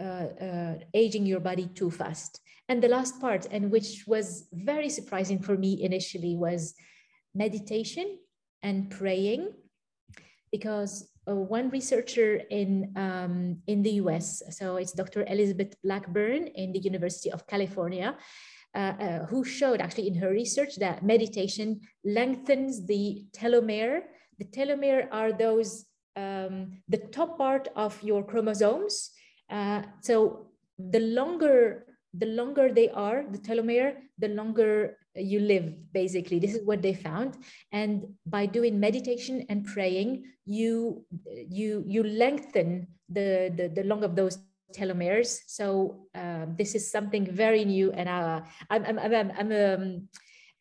uh, 0.00 0.26
uh, 0.40 0.74
aging 0.94 1.26
your 1.26 1.40
body 1.40 1.68
too 1.74 1.90
fast. 1.90 2.40
And 2.68 2.82
the 2.82 2.88
last 2.88 3.20
part, 3.20 3.46
and 3.50 3.70
which 3.70 4.04
was 4.06 4.48
very 4.52 4.88
surprising 4.88 5.38
for 5.38 5.56
me 5.56 5.82
initially, 5.82 6.34
was 6.36 6.74
meditation 7.34 8.18
and 8.62 8.90
praying, 8.90 9.52
because 10.50 11.13
uh, 11.28 11.34
one 11.34 11.70
researcher 11.70 12.42
in 12.50 12.92
um, 12.96 13.58
in 13.66 13.82
the 13.82 13.92
U.S., 14.04 14.42
so 14.50 14.76
it's 14.76 14.92
Dr. 14.92 15.24
Elizabeth 15.28 15.74
Blackburn 15.82 16.48
in 16.48 16.72
the 16.72 16.78
University 16.78 17.30
of 17.30 17.46
California, 17.46 18.16
uh, 18.74 18.78
uh, 18.78 19.26
who 19.26 19.44
showed 19.44 19.80
actually 19.80 20.08
in 20.08 20.14
her 20.16 20.30
research 20.30 20.76
that 20.76 21.04
meditation 21.04 21.80
lengthens 22.04 22.86
the 22.86 23.24
telomere. 23.32 24.02
The 24.38 24.46
telomere 24.46 25.08
are 25.12 25.32
those, 25.32 25.86
um, 26.16 26.82
the 26.88 26.98
top 26.98 27.38
part 27.38 27.68
of 27.76 28.02
your 28.02 28.24
chromosomes. 28.24 29.10
Uh, 29.48 29.82
so 30.00 30.48
the 30.78 31.00
longer, 31.00 31.86
the 32.12 32.26
longer 32.26 32.72
they 32.72 32.88
are, 32.90 33.24
the 33.30 33.38
telomere, 33.38 33.94
the 34.18 34.28
longer 34.28 34.98
you 35.14 35.40
live 35.40 35.74
basically 35.92 36.38
this 36.38 36.54
is 36.54 36.64
what 36.64 36.82
they 36.82 36.94
found 36.94 37.36
and 37.72 38.04
by 38.26 38.46
doing 38.46 38.80
meditation 38.80 39.44
and 39.48 39.64
praying 39.64 40.24
you 40.44 41.04
you 41.48 41.84
you 41.86 42.02
lengthen 42.02 42.86
the 43.08 43.52
the, 43.56 43.68
the 43.68 43.84
long 43.84 44.02
of 44.04 44.16
those 44.16 44.38
telomeres. 44.74 45.40
So 45.46 46.06
um, 46.14 46.54
this 46.58 46.74
is 46.74 46.90
something 46.90 47.24
very 47.30 47.64
new, 47.64 47.92
and 47.92 48.08
uh, 48.08 48.42
I'm 48.68 48.84
I'm 48.84 48.98
I'm, 48.98 49.30
I'm 49.38 49.52
um, 49.52 50.08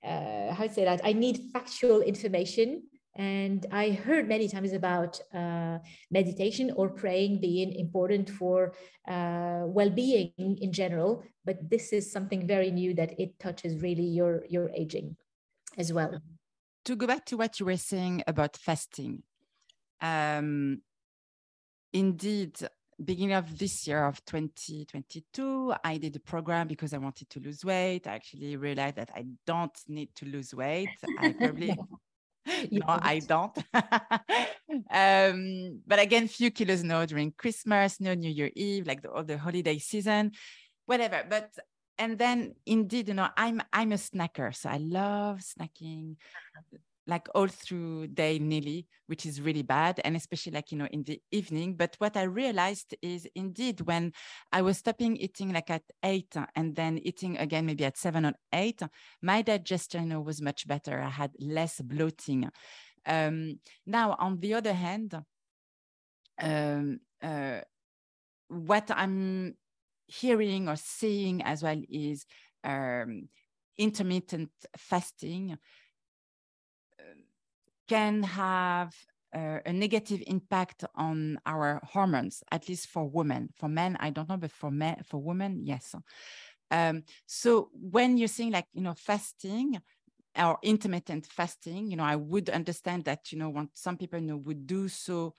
uh, 0.05 0.53
how 0.53 0.67
to 0.67 0.73
say 0.73 0.85
that 0.85 1.01
I 1.03 1.13
need 1.13 1.49
factual 1.51 2.01
information. 2.01 2.83
And 3.15 3.65
I 3.71 3.91
heard 3.91 4.27
many 4.27 4.47
times 4.47 4.73
about 4.73 5.19
uh, 5.33 5.77
meditation 6.09 6.71
or 6.75 6.89
praying 6.89 7.41
being 7.41 7.73
important 7.73 8.29
for 8.29 8.73
uh, 9.07 9.63
well-being 9.65 10.31
in 10.37 10.71
general, 10.71 11.23
but 11.45 11.69
this 11.69 11.93
is 11.93 12.11
something 12.11 12.47
very 12.47 12.71
new 12.71 12.95
that 12.95 13.19
it 13.19 13.37
touches 13.39 13.81
really 13.83 14.03
your 14.03 14.45
your 14.49 14.71
aging 14.71 15.15
as 15.77 15.93
well. 15.93 16.19
To 16.85 16.95
go 16.95 17.05
back 17.05 17.25
to 17.25 17.37
what 17.37 17.59
you 17.59 17.67
were 17.67 17.77
saying 17.77 18.23
about 18.25 18.57
fasting, 18.57 19.21
um, 20.01 20.81
indeed, 21.93 22.57
beginning 23.03 23.35
of 23.35 23.57
this 23.57 23.87
year 23.87 24.05
of 24.05 24.23
2022 24.25 25.73
i 25.83 25.97
did 25.97 26.15
a 26.15 26.19
program 26.19 26.67
because 26.67 26.93
i 26.93 26.97
wanted 26.97 27.29
to 27.29 27.39
lose 27.39 27.65
weight. 27.65 28.07
I 28.07 28.13
actually 28.13 28.55
realized 28.55 28.95
that 28.95 29.11
i 29.15 29.25
don't 29.45 29.77
need 29.87 30.15
to 30.15 30.25
lose 30.25 30.53
weight. 30.53 30.89
I 31.19 31.33
probably 31.33 31.75
no 32.71 32.85
i 32.87 33.19
don't. 33.27 33.57
Um, 34.89 35.81
but 35.85 35.99
again 35.99 36.27
few 36.27 36.49
kilos 36.49 36.83
no 36.83 37.05
during 37.05 37.31
christmas 37.37 38.01
no 38.01 38.15
new 38.15 38.29
year 38.29 38.49
eve 38.55 38.87
like 38.87 39.03
the, 39.03 39.11
all 39.11 39.23
the 39.23 39.37
holiday 39.37 39.77
season 39.77 40.31
whatever. 40.85 41.23
But 41.29 41.51
and 41.97 42.17
then 42.17 42.55
indeed 42.65 43.07
you 43.07 43.13
know 43.13 43.29
i'm 43.37 43.61
i'm 43.71 43.91
a 43.91 43.97
snacker 43.97 44.55
so 44.55 44.69
i 44.69 44.77
love 44.77 45.41
snacking 45.41 46.15
like 47.07 47.27
all 47.35 47.47
through 47.47 48.07
day 48.07 48.39
nearly 48.39 48.87
which 49.07 49.25
is 49.25 49.41
really 49.41 49.61
bad 49.61 49.99
and 50.03 50.15
especially 50.15 50.51
like 50.51 50.71
you 50.71 50.77
know 50.77 50.87
in 50.91 51.03
the 51.03 51.19
evening. 51.31 51.75
But 51.75 51.95
what 51.99 52.15
i 52.15 52.23
realized 52.23 52.95
is 53.01 53.27
indeed 53.35 53.81
when 53.81 54.13
i 54.51 54.61
was 54.61 54.77
stopping 54.77 55.17
eating 55.17 55.51
like 55.53 55.69
at 55.69 55.83
eight 56.03 56.35
and 56.55 56.75
then 56.75 56.97
eating 56.99 57.37
again 57.37 57.65
maybe 57.65 57.85
at 57.85 57.97
seven 57.97 58.25
or 58.25 58.33
eight 58.53 58.81
my 59.21 59.41
digestion 59.41 60.03
you 60.03 60.09
know, 60.09 60.21
was 60.21 60.41
much 60.41 60.67
better. 60.67 61.01
I 61.01 61.09
had 61.09 61.31
less 61.39 61.81
bloating. 61.81 62.49
Um, 63.05 63.59
now 63.85 64.15
on 64.17 64.39
the 64.39 64.53
other 64.53 64.73
hand 64.73 65.13
um, 66.41 66.99
uh, 67.21 67.59
what 68.47 68.89
i'm 68.91 69.55
hearing 70.07 70.69
or 70.69 70.75
seeing 70.75 71.41
as 71.43 71.63
well 71.63 71.81
is 71.89 72.25
um, 72.63 73.27
intermittent 73.77 74.51
fasting 74.77 75.57
can 77.87 78.23
have 78.23 78.93
uh, 79.35 79.59
a 79.65 79.73
negative 79.73 80.21
impact 80.27 80.83
on 80.95 81.39
our 81.45 81.81
hormones, 81.83 82.43
at 82.51 82.69
least 82.69 82.87
for 82.87 83.07
women. 83.09 83.49
For 83.55 83.67
men, 83.67 83.97
I 83.99 84.09
don't 84.11 84.29
know, 84.29 84.37
but 84.37 84.51
for 84.51 84.71
men, 84.71 85.01
for 85.05 85.17
women, 85.21 85.61
yes. 85.63 85.95
Um, 86.71 87.03
so 87.25 87.69
when 87.73 88.17
you're 88.17 88.27
saying 88.27 88.51
like 88.51 88.67
you 88.73 88.81
know 88.81 88.93
fasting 88.95 89.79
or 90.37 90.57
intermittent 90.63 91.27
fasting, 91.27 91.91
you 91.91 91.97
know, 91.97 92.03
I 92.03 92.15
would 92.15 92.49
understand 92.49 93.05
that 93.05 93.31
you 93.31 93.37
know 93.37 93.49
want 93.49 93.71
some 93.73 93.97
people 93.97 94.19
you 94.19 94.27
know 94.27 94.37
would 94.37 94.65
do 94.65 94.87
so 94.87 95.35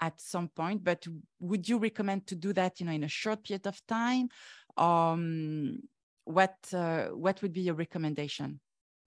at 0.00 0.20
some 0.20 0.48
point, 0.48 0.84
but 0.84 1.06
would 1.40 1.68
you 1.68 1.78
recommend 1.78 2.26
to 2.26 2.34
do 2.34 2.52
that 2.52 2.80
you 2.80 2.86
know 2.86 2.92
in 2.92 3.04
a 3.04 3.08
short 3.08 3.44
period 3.44 3.66
of 3.66 3.80
time? 3.86 4.28
Um, 4.76 5.80
what 6.24 6.56
uh, 6.72 7.06
what 7.06 7.42
would 7.42 7.52
be 7.52 7.62
your 7.62 7.74
recommendation? 7.74 8.60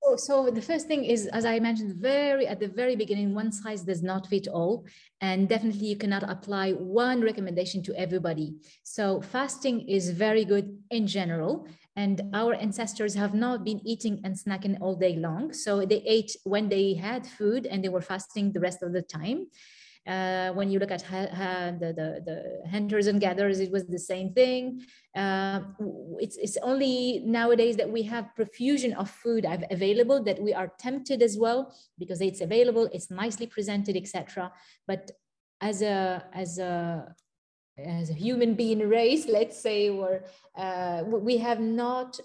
So, 0.10 0.16
so 0.16 0.50
the 0.50 0.62
first 0.62 0.88
thing 0.88 1.06
is, 1.06 1.28
as 1.28 1.46
I 1.46 1.60
mentioned 1.60 2.02
very 2.02 2.48
at 2.48 2.60
the 2.60 2.68
very 2.68 2.96
beginning, 2.96 3.36
one 3.36 3.52
size 3.52 3.84
does 3.84 4.02
not 4.02 4.26
fit 4.26 4.48
all, 4.48 4.88
and 5.22 5.48
definitely 5.48 5.86
you 5.86 5.98
cannot 5.98 6.24
apply 6.24 6.72
one 6.72 7.22
recommendation 7.22 7.84
to 7.84 7.94
everybody. 7.96 8.56
So 8.84 9.22
fasting 9.22 9.88
is 9.88 10.10
very 10.10 10.46
good 10.46 10.76
in 10.90 11.06
general, 11.06 11.68
and 11.96 12.24
our 12.34 12.56
ancestors 12.56 13.14
have 13.14 13.36
not 13.36 13.64
been 13.64 13.82
eating 13.86 14.22
and 14.24 14.36
snacking 14.36 14.78
all 14.82 14.96
day 14.96 15.16
long. 15.16 15.54
So 15.54 15.86
they 15.86 16.02
ate 16.08 16.36
when 16.44 16.70
they 16.70 16.96
had 16.96 17.28
food, 17.28 17.68
and 17.68 17.84
they 17.84 17.90
were 17.90 18.02
fasting 18.02 18.52
the 18.52 18.62
rest 18.62 18.82
of 18.82 18.94
the 18.94 19.04
time. 19.04 19.46
Uh, 20.08 20.52
when 20.54 20.72
you 20.72 20.80
look 20.80 20.92
at 20.92 21.04
the, 21.04 21.94
the, 21.96 22.22
the, 22.26 22.70
hunters 22.72 23.06
and 23.06 23.22
gatherers, 23.22 23.60
it 23.60 23.72
was 23.72 23.86
the 23.86 24.00
same 24.00 24.34
thing. 24.34 24.82
Uh, 25.16 25.60
it's, 26.20 26.38
it's 26.38 26.58
only 26.64 27.22
nowadays 27.26 27.76
that 27.76 27.90
we 27.90 28.02
have 28.04 28.34
profusion 28.36 28.94
of 28.94 29.10
food 29.10 29.46
available 29.70 30.24
that 30.24 30.42
we 30.42 30.54
are 30.54 30.72
tempted 30.80 31.22
as 31.22 31.38
well 31.38 31.76
because 32.00 32.22
it's 32.22 32.42
available, 32.42 32.90
it's 32.92 33.12
nicely 33.12 33.46
presented, 33.46 33.96
etc. 33.96 34.52
But 34.88 35.12
as 35.62 35.82
a 35.82 36.24
as 36.34 36.58
a 36.58 37.14
as 37.78 38.10
a 38.10 38.14
human 38.14 38.56
being 38.56 38.80
race, 38.80 39.28
let's 39.30 39.60
say, 39.60 39.90
or 39.90 40.24
uh, 40.56 41.04
we 41.06 41.38
have 41.38 41.60
not 41.60 42.20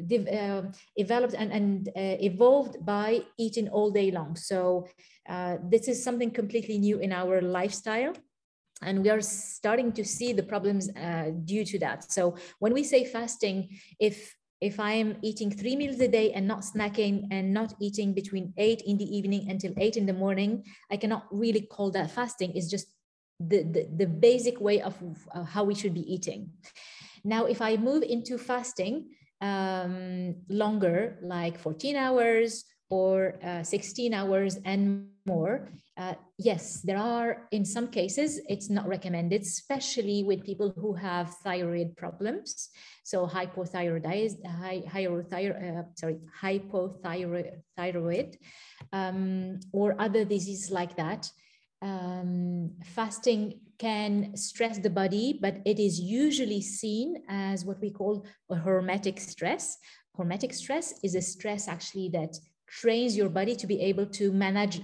uh, 0.00 0.62
developed 0.96 1.34
and, 1.34 1.52
and 1.52 1.88
uh, 1.88 2.16
evolved 2.20 2.84
by 2.84 3.22
eating 3.38 3.68
all 3.68 3.90
day 3.90 4.10
long. 4.10 4.36
So 4.36 4.86
uh, 5.28 5.56
this 5.70 5.88
is 5.88 6.02
something 6.02 6.30
completely 6.30 6.78
new 6.78 6.98
in 6.98 7.12
our 7.12 7.40
lifestyle. 7.40 8.12
And 8.82 9.02
we 9.02 9.08
are 9.08 9.22
starting 9.22 9.92
to 9.92 10.04
see 10.04 10.32
the 10.34 10.42
problems 10.42 10.90
uh, 10.96 11.30
due 11.44 11.64
to 11.64 11.78
that. 11.78 12.10
So 12.12 12.36
when 12.58 12.74
we 12.74 12.84
say 12.84 13.04
fasting, 13.04 13.78
if 13.98 14.36
if 14.60 14.80
I 14.80 14.92
am 14.92 15.16
eating 15.22 15.50
three 15.50 15.76
meals 15.76 16.00
a 16.00 16.08
day 16.08 16.32
and 16.32 16.48
not 16.48 16.60
snacking 16.60 17.26
and 17.30 17.52
not 17.52 17.74
eating 17.78 18.14
between 18.14 18.54
eight 18.56 18.80
in 18.82 18.96
the 18.96 19.16
evening 19.16 19.50
until 19.50 19.74
eight 19.76 19.98
in 19.98 20.06
the 20.06 20.14
morning, 20.14 20.64
I 20.90 20.96
cannot 20.96 21.26
really 21.30 21.60
call 21.60 21.90
that 21.90 22.10
fasting. 22.10 22.52
It's 22.54 22.70
just 22.70 22.86
the, 23.38 23.64
the, 23.64 23.88
the 23.94 24.06
basic 24.06 24.58
way 24.58 24.80
of 24.80 24.96
uh, 25.34 25.44
how 25.44 25.64
we 25.64 25.74
should 25.74 25.92
be 25.92 26.10
eating. 26.10 26.52
Now, 27.22 27.44
if 27.44 27.60
I 27.60 27.76
move 27.76 28.02
into 28.02 28.38
fasting 28.38 29.10
um, 29.40 30.36
longer, 30.48 31.18
like 31.22 31.58
14 31.58 31.96
hours 31.96 32.64
or 32.88 33.38
uh, 33.42 33.62
16 33.62 34.14
hours 34.14 34.58
and 34.64 35.08
more, 35.26 35.68
uh, 35.98 36.14
yes, 36.38 36.82
there 36.82 36.98
are, 36.98 37.48
in 37.50 37.64
some 37.64 37.88
cases, 37.88 38.40
it's 38.48 38.68
not 38.68 38.86
recommended, 38.86 39.42
especially 39.42 40.22
with 40.22 40.44
people 40.44 40.74
who 40.76 40.92
have 40.92 41.34
thyroid 41.42 41.96
problems. 41.96 42.68
So 43.02 43.26
hypothyroidism, 43.26 44.44
hy, 44.46 44.82
hypothyroid, 44.86 45.78
uh, 45.78 45.82
sorry, 45.94 46.18
hypothyroid, 46.42 47.50
thyroid, 47.76 48.36
um, 48.92 49.58
or 49.72 49.96
other 49.98 50.24
diseases 50.24 50.70
like 50.70 50.96
that. 50.96 51.30
Um, 51.80 52.72
fasting 52.84 53.60
can 53.78 54.36
stress 54.36 54.78
the 54.78 54.90
body, 54.90 55.38
but 55.40 55.58
it 55.64 55.78
is 55.78 56.00
usually 56.00 56.60
seen 56.60 57.22
as 57.28 57.64
what 57.64 57.80
we 57.80 57.90
call 57.90 58.26
a 58.50 58.56
hormetic 58.56 59.18
stress. 59.18 59.78
Hormetic 60.18 60.54
stress 60.54 60.94
is 61.02 61.14
a 61.14 61.22
stress 61.22 61.68
actually 61.68 62.08
that 62.10 62.36
trains 62.68 63.16
your 63.16 63.28
body 63.28 63.54
to 63.56 63.66
be 63.66 63.80
able 63.80 64.06
to 64.06 64.32
manage 64.32 64.80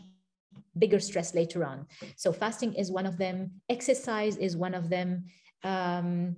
bigger 0.78 1.00
stress 1.00 1.34
later 1.34 1.64
on. 1.64 1.86
So 2.16 2.32
fasting 2.32 2.74
is 2.74 2.90
one 2.90 3.06
of 3.06 3.18
them. 3.18 3.50
Exercise 3.68 4.36
is 4.36 4.56
one 4.56 4.74
of 4.74 4.88
them. 4.88 5.26
Um, 5.64 6.36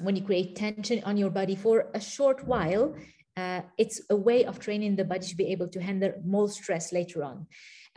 when 0.00 0.16
you 0.16 0.22
create 0.22 0.56
tension 0.56 1.02
on 1.04 1.16
your 1.16 1.30
body 1.30 1.56
for 1.56 1.90
a 1.94 2.00
short 2.00 2.46
while, 2.46 2.94
uh, 3.36 3.62
it's 3.76 4.00
a 4.10 4.16
way 4.16 4.44
of 4.44 4.58
training 4.58 4.96
the 4.96 5.04
body 5.04 5.26
to 5.26 5.36
be 5.36 5.46
able 5.46 5.68
to 5.68 5.80
handle 5.80 6.12
more 6.24 6.48
stress 6.48 6.92
later 6.92 7.22
on. 7.24 7.46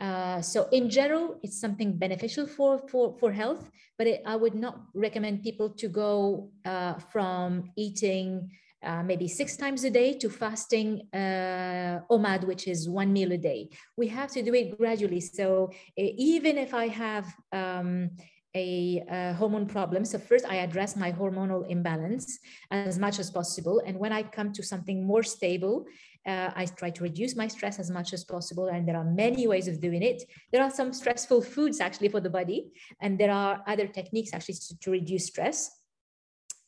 Uh, 0.02 0.42
so 0.42 0.68
in 0.72 0.90
general, 0.90 1.38
it's 1.44 1.60
something 1.60 1.96
beneficial 1.96 2.44
for, 2.44 2.76
for, 2.88 3.14
for 3.20 3.30
health, 3.30 3.70
but 3.96 4.08
it, 4.08 4.22
I 4.26 4.34
would 4.34 4.56
not 4.56 4.80
recommend 4.94 5.44
people 5.44 5.70
to 5.70 5.86
go 5.86 6.50
uh, 6.64 6.94
from 6.94 7.70
eating 7.76 8.50
uh, 8.82 9.04
maybe 9.04 9.28
six 9.28 9.56
times 9.56 9.84
a 9.84 9.90
day 9.90 10.12
to 10.14 10.28
fasting 10.28 11.02
uh, 11.14 12.00
OMAD, 12.10 12.44
which 12.48 12.66
is 12.66 12.88
one 12.88 13.12
meal 13.12 13.30
a 13.30 13.38
day. 13.38 13.68
We 13.96 14.08
have 14.08 14.32
to 14.32 14.42
do 14.42 14.52
it 14.54 14.76
gradually. 14.76 15.20
So 15.20 15.70
even 15.96 16.58
if 16.58 16.74
I 16.74 16.88
have 16.88 17.32
um, 17.52 18.10
a, 18.56 19.04
a, 19.08 19.34
hormone 19.34 19.66
problem, 19.66 20.04
so 20.04 20.18
first 20.18 20.44
I 20.46 20.56
address 20.56 20.96
my 20.96 21.12
hormonal 21.12 21.64
imbalance 21.70 22.40
as 22.72 22.98
much 22.98 23.20
as 23.20 23.30
possible. 23.30 23.80
And 23.86 23.96
when 24.00 24.12
I 24.12 24.24
come 24.24 24.52
to 24.54 24.64
something 24.64 25.06
more 25.06 25.22
stable, 25.22 25.86
uh, 26.26 26.50
I 26.54 26.66
try 26.66 26.90
to 26.90 27.02
reduce 27.02 27.34
my 27.34 27.48
stress 27.48 27.78
as 27.78 27.90
much 27.90 28.12
as 28.12 28.24
possible. 28.24 28.68
And 28.68 28.86
there 28.86 28.96
are 28.96 29.04
many 29.04 29.46
ways 29.46 29.68
of 29.68 29.80
doing 29.80 30.02
it. 30.02 30.22
There 30.52 30.62
are 30.62 30.70
some 30.70 30.92
stressful 30.92 31.42
foods 31.42 31.80
actually 31.80 32.08
for 32.08 32.20
the 32.20 32.30
body, 32.30 32.72
and 33.00 33.18
there 33.18 33.32
are 33.32 33.62
other 33.66 33.86
techniques 33.86 34.30
actually 34.32 34.54
to, 34.54 34.78
to 34.78 34.90
reduce 34.90 35.26
stress. 35.26 35.70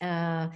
Uh, 0.01 0.49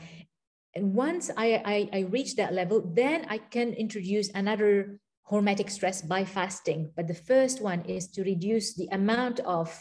and 0.75 0.95
once 0.95 1.31
I, 1.37 1.63
I, 1.65 1.99
I 1.99 2.01
reach 2.11 2.37
that 2.37 2.53
level, 2.53 2.93
then 2.95 3.27
I 3.29 3.39
can 3.39 3.73
introduce 3.73 4.31
another 4.31 4.99
hormetic 5.31 5.71
stress 5.71 6.03
by 6.03 6.25
fasting. 6.25 6.91
But 6.97 7.07
the 7.07 7.15
first 7.15 7.61
one 7.63 7.83
is 7.83 8.09
to 8.09 8.23
reduce 8.23 8.75
the 8.75 8.89
amount 8.93 9.41
of 9.41 9.75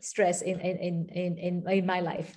stress 0.00 0.42
in, 0.42 0.60
in, 0.60 1.08
in, 1.08 1.38
in, 1.38 1.64
in 1.68 1.86
my 1.86 2.00
life. 2.00 2.34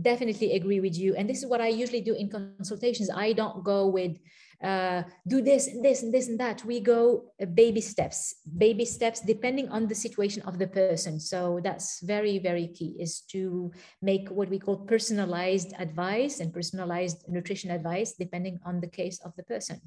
Definitely 0.00 0.52
agree 0.52 0.80
with 0.80 0.96
you. 0.96 1.14
And 1.14 1.28
this 1.28 1.42
is 1.42 1.46
what 1.46 1.60
I 1.60 1.68
usually 1.68 2.02
do 2.02 2.14
in 2.14 2.28
consultations. 2.28 3.10
I 3.10 3.32
don't 3.32 3.64
go 3.64 3.86
with 3.86 4.18
uh, 4.62 5.02
do 5.26 5.42
this 5.42 5.66
and 5.66 5.84
this 5.84 6.02
and 6.02 6.12
this 6.12 6.28
and 6.28 6.40
that. 6.40 6.64
We 6.64 6.80
go 6.80 7.32
uh, 7.40 7.46
baby 7.46 7.80
steps, 7.80 8.36
baby 8.56 8.84
steps, 8.84 9.20
depending 9.20 9.68
on 9.68 9.86
the 9.86 9.94
situation 9.94 10.42
of 10.42 10.58
the 10.58 10.66
person. 10.66 11.20
So 11.20 11.60
that's 11.62 12.00
very, 12.00 12.38
very 12.38 12.68
key 12.68 12.96
is 12.98 13.20
to 13.32 13.72
make 14.02 14.28
what 14.28 14.48
we 14.48 14.58
call 14.58 14.78
personalized 14.78 15.72
advice 15.78 16.40
and 16.40 16.52
personalized 16.52 17.24
nutrition 17.28 17.70
advice, 17.70 18.14
depending 18.18 18.58
on 18.64 18.80
the 18.80 18.88
case 18.88 19.20
of 19.24 19.32
the 19.36 19.42
person. 19.44 19.80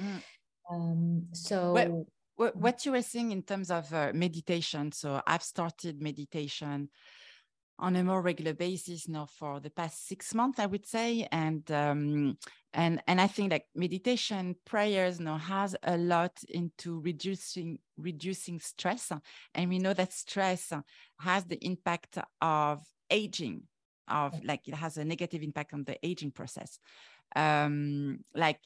Mm. 0.00 0.22
Um, 0.70 1.26
so. 1.32 1.72
Well, 1.72 2.06
what 2.36 2.84
you 2.84 2.92
were 2.92 3.02
saying 3.02 3.30
in 3.30 3.42
terms 3.42 3.70
of 3.70 3.92
uh, 3.92 4.10
meditation. 4.14 4.90
So 4.92 5.22
I've 5.26 5.42
started 5.42 6.00
meditation 6.00 6.88
on 7.82 7.96
a 7.96 8.04
more 8.04 8.22
regular 8.22 8.54
basis 8.54 9.08
now 9.08 9.26
for 9.26 9.58
the 9.58 9.68
past 9.68 10.06
six 10.06 10.34
months, 10.34 10.60
I 10.60 10.66
would 10.66 10.86
say. 10.86 11.26
And 11.32 11.68
um, 11.72 12.38
and 12.72 13.02
and 13.08 13.20
I 13.20 13.26
think 13.26 13.50
like 13.50 13.66
meditation, 13.74 14.54
prayers 14.64 15.18
now 15.18 15.36
has 15.36 15.74
a 15.82 15.96
lot 15.96 16.38
into 16.48 17.00
reducing 17.00 17.80
reducing 17.98 18.60
stress. 18.60 19.10
And 19.54 19.68
we 19.68 19.80
know 19.80 19.94
that 19.94 20.12
stress 20.12 20.72
has 21.18 21.44
the 21.44 21.62
impact 21.66 22.18
of 22.40 22.80
aging, 23.10 23.62
of 24.06 24.42
like 24.44 24.68
it 24.68 24.74
has 24.74 24.96
a 24.96 25.04
negative 25.04 25.42
impact 25.42 25.74
on 25.74 25.82
the 25.82 25.98
aging 26.06 26.30
process. 26.30 26.78
Um, 27.34 28.20
like 28.32 28.60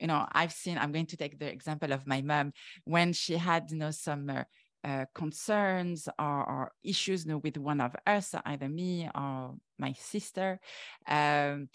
you 0.00 0.08
know, 0.08 0.26
I've 0.32 0.52
seen. 0.52 0.78
I'm 0.78 0.92
going 0.92 1.06
to 1.06 1.16
take 1.16 1.38
the 1.38 1.50
example 1.50 1.92
of 1.92 2.08
my 2.08 2.22
mom 2.22 2.52
when 2.84 3.12
she 3.12 3.36
had 3.36 3.70
you 3.70 3.78
know 3.78 3.92
some. 3.92 4.28
Uh, 4.28 4.42
uh, 4.84 5.04
concerns 5.14 6.08
or, 6.18 6.24
or, 6.24 6.72
issues 6.82 7.24
you 7.24 7.32
know, 7.32 7.38
with 7.38 7.56
one 7.56 7.80
of 7.80 7.94
us, 8.06 8.34
either 8.46 8.68
me 8.68 9.08
or 9.14 9.54
my 9.78 9.92
sister, 9.92 10.60
um, 11.06 11.68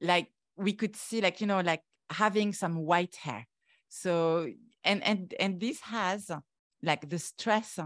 like 0.00 0.28
we 0.56 0.72
could 0.72 0.96
see, 0.96 1.20
like 1.20 1.40
you 1.40 1.46
know, 1.46 1.60
like 1.60 1.82
having 2.10 2.52
some 2.52 2.76
white 2.76 3.16
hair. 3.16 3.46
So 3.88 4.48
and 4.84 5.02
and 5.02 5.34
and 5.40 5.60
this 5.60 5.80
has 5.80 6.30
like 6.82 7.08
the 7.08 7.18
stress 7.18 7.78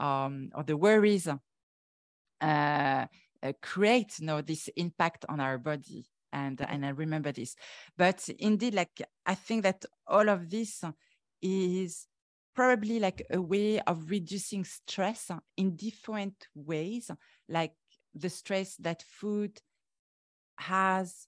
um, 0.00 0.50
or 0.54 0.62
the 0.62 0.76
worries 0.76 1.28
uh, 1.28 1.36
uh, 2.40 3.06
create 3.60 4.18
you 4.18 4.26
know 4.26 4.40
this 4.40 4.68
impact 4.76 5.24
on 5.28 5.40
our 5.40 5.58
body 5.58 6.06
and 6.32 6.60
and 6.66 6.84
I 6.84 6.90
remember 6.90 7.32
this. 7.32 7.54
But 7.96 8.28
indeed, 8.38 8.74
like 8.74 9.02
I 9.26 9.34
think 9.34 9.62
that 9.64 9.84
all 10.06 10.28
of 10.28 10.48
this 10.48 10.82
is 11.40 12.06
probably 12.54 13.00
like 13.00 13.24
a 13.30 13.40
way 13.40 13.80
of 13.80 14.10
reducing 14.10 14.64
stress 14.64 15.30
in 15.56 15.76
different 15.76 16.48
ways, 16.54 17.10
like 17.48 17.74
the 18.14 18.28
stress 18.28 18.76
that 18.76 19.02
food 19.02 19.60
has, 20.58 21.26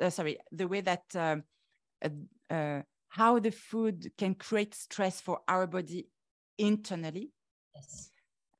uh, 0.00 0.10
sorry, 0.10 0.38
the 0.52 0.66
way 0.66 0.80
that 0.80 1.04
um, 1.14 1.44
uh, 2.04 2.08
uh, 2.52 2.82
how 3.08 3.38
the 3.38 3.50
food 3.50 4.12
can 4.18 4.34
create 4.34 4.74
stress 4.74 5.20
for 5.20 5.40
our 5.48 5.66
body 5.66 6.08
internally. 6.58 7.30
Yes. 7.74 8.10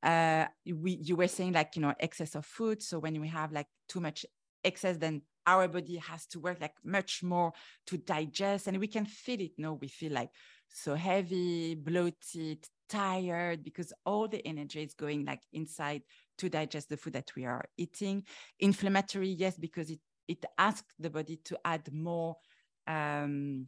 Uh, 0.03 0.47
we, 0.65 0.93
you 1.03 1.17
were 1.17 1.29
saying 1.29 1.53
like, 1.53 1.75
you 1.77 1.83
know, 1.83 1.95
excess 1.99 2.35
of 2.35 2.47
food. 2.47 2.83
So 2.83 2.99
when 2.99 3.21
we 3.21 3.29
have 3.29 3.53
like 3.53 3.67
too 3.89 4.01
much 4.01 4.25
excess, 4.65 4.97
then 4.97 5.23
our 5.47 5.67
body 5.67 5.97
has 5.97 6.27
to 6.27 6.41
work 6.41 6.61
like 6.61 6.75
much 6.85 7.23
more 7.23 7.53
to 7.87 7.97
digest 7.97 8.67
and 8.67 8.79
we 8.79 8.87
can 8.87 9.07
feel 9.07 9.41
it. 9.41 9.53
No, 9.59 9.75
we 9.75 9.89
feel 9.89 10.13
like 10.13 10.31
so 10.69 10.95
heavy, 10.95 11.75
bloated, 11.75 12.66
tired 12.89 13.62
because 13.62 13.93
all 14.05 14.29
the 14.29 14.47
energy 14.47 14.83
is 14.83 14.95
going 14.95 15.25
like 15.25 15.43
inside 15.53 16.03
to 16.39 16.49
digest 16.49 16.89
the 16.89 16.97
food 16.97 17.12
that 17.12 17.31
we 17.37 17.45
are 17.45 17.64
eating. 17.77 18.25
Inflammatory, 18.61 19.29
yes, 19.29 19.57
because 19.59 19.91
it 19.91 20.01
it 20.27 20.45
asks 20.59 20.95
the 20.99 21.11
body 21.11 21.37
to 21.45 21.59
add 21.64 21.91
more 21.93 22.37
um, 22.87 23.66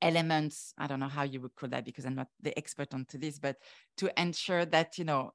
elements. 0.00 0.72
I 0.78 0.86
don't 0.86 1.00
know 1.00 1.08
how 1.08 1.24
you 1.24 1.40
would 1.42 1.54
call 1.54 1.68
that 1.70 1.84
because 1.84 2.06
I'm 2.06 2.14
not 2.14 2.28
the 2.40 2.56
expert 2.56 2.94
onto 2.94 3.18
this, 3.18 3.38
but 3.38 3.56
to 3.98 4.20
ensure 4.20 4.64
that 4.66 4.98
you 4.98 5.04
know 5.04 5.32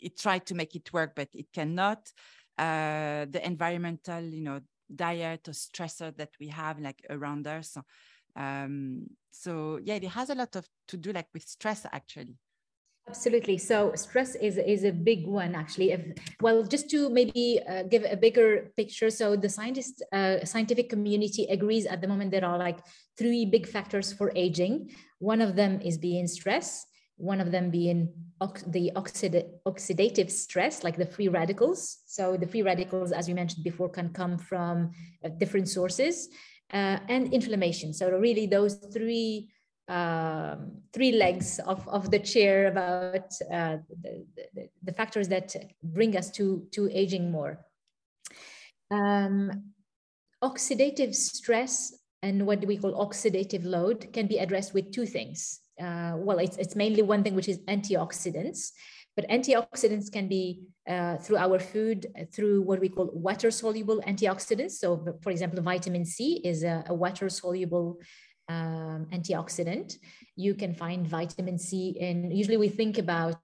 it 0.00 0.18
tried 0.18 0.46
to 0.46 0.54
make 0.54 0.74
it 0.74 0.92
work, 0.92 1.12
but 1.14 1.28
it 1.32 1.46
cannot. 1.52 2.10
Uh, 2.58 3.24
the 3.30 3.40
environmental, 3.44 4.22
you 4.22 4.42
know, 4.42 4.60
diet 4.94 5.48
or 5.48 5.52
stressor 5.52 6.14
that 6.16 6.30
we 6.38 6.48
have 6.48 6.78
like 6.78 7.04
around 7.08 7.46
us 7.46 7.76
um, 8.36 9.06
so 9.30 9.78
yeah 9.82 9.94
it 9.94 10.04
has 10.04 10.30
a 10.30 10.34
lot 10.34 10.54
of 10.56 10.66
to 10.88 10.96
do 10.96 11.12
like 11.12 11.28
with 11.34 11.46
stress 11.46 11.86
actually. 11.92 12.36
Absolutely. 13.08 13.58
So 13.58 13.92
stress 13.96 14.36
is 14.36 14.58
is 14.58 14.84
a 14.84 14.92
big 14.92 15.26
one 15.26 15.56
actually. 15.56 15.90
If, 15.90 16.00
well 16.40 16.62
just 16.62 16.88
to 16.90 17.10
maybe 17.10 17.60
uh, 17.68 17.82
give 17.82 18.04
a 18.04 18.16
bigger 18.16 18.72
picture 18.76 19.10
so 19.10 19.34
the 19.34 19.48
scientist 19.48 20.04
uh, 20.12 20.44
scientific 20.44 20.88
community 20.88 21.46
agrees 21.50 21.84
at 21.86 22.00
the 22.00 22.06
moment 22.06 22.30
there 22.30 22.44
are 22.44 22.58
like 22.58 22.78
three 23.18 23.44
big 23.44 23.66
factors 23.66 24.12
for 24.12 24.30
aging. 24.36 24.90
One 25.18 25.40
of 25.40 25.56
them 25.56 25.80
is 25.80 25.98
being 25.98 26.28
stress 26.28 26.86
one 27.22 27.40
of 27.40 27.52
them 27.52 27.70
being 27.70 28.12
ox- 28.40 28.64
the 28.66 28.90
oxid- 28.96 29.46
oxidative 29.64 30.28
stress, 30.28 30.82
like 30.82 30.96
the 30.96 31.06
free 31.06 31.28
radicals. 31.28 31.98
So 32.06 32.36
the 32.36 32.48
free 32.48 32.62
radicals, 32.62 33.12
as 33.12 33.28
we 33.28 33.34
mentioned 33.34 33.62
before, 33.62 33.88
can 33.88 34.08
come 34.08 34.38
from 34.38 34.90
uh, 35.24 35.28
different 35.28 35.68
sources 35.68 36.28
uh, 36.72 36.98
and 37.08 37.32
inflammation. 37.32 37.92
So 37.92 38.10
really 38.10 38.46
those 38.46 38.74
three 38.74 39.48
um, 39.88 40.78
three 40.92 41.12
legs 41.12 41.58
of, 41.66 41.86
of 41.88 42.10
the 42.10 42.18
chair 42.18 42.68
about 42.68 43.26
uh, 43.52 43.78
the, 44.00 44.24
the, 44.54 44.68
the, 44.84 44.92
factors 44.92 45.28
that 45.28 45.54
bring 45.82 46.16
us 46.16 46.30
to, 46.30 46.66
to 46.70 46.88
aging 46.92 47.30
more. 47.30 47.58
Um, 48.90 49.72
oxidative 50.42 51.14
stress 51.14 51.94
and 52.22 52.46
what 52.46 52.64
we 52.64 52.76
call 52.76 53.06
oxidative 53.06 53.64
load 53.64 54.12
can 54.12 54.28
be 54.28 54.38
addressed 54.38 54.72
with 54.72 54.92
two 54.92 55.04
things. 55.04 55.60
Uh, 55.80 56.14
well, 56.16 56.38
it's, 56.38 56.56
it's 56.56 56.76
mainly 56.76 57.02
one 57.02 57.22
thing, 57.24 57.34
which 57.34 57.48
is 57.48 57.58
antioxidants. 57.68 58.70
But 59.16 59.28
antioxidants 59.28 60.10
can 60.10 60.26
be 60.26 60.62
uh, 60.88 61.18
through 61.18 61.36
our 61.36 61.58
food, 61.58 62.06
through 62.34 62.62
what 62.62 62.80
we 62.80 62.88
call 62.88 63.10
water 63.12 63.50
soluble 63.50 64.00
antioxidants. 64.06 64.72
So, 64.72 65.18
for 65.22 65.30
example, 65.30 65.62
vitamin 65.62 66.04
C 66.04 66.40
is 66.44 66.64
a, 66.64 66.84
a 66.86 66.94
water 66.94 67.28
soluble 67.28 67.98
um, 68.48 69.06
antioxidant. 69.12 69.96
You 70.36 70.54
can 70.54 70.74
find 70.74 71.06
vitamin 71.06 71.58
C 71.58 71.96
in, 71.98 72.30
usually 72.30 72.56
we 72.56 72.68
think 72.68 72.98
about 72.98 73.36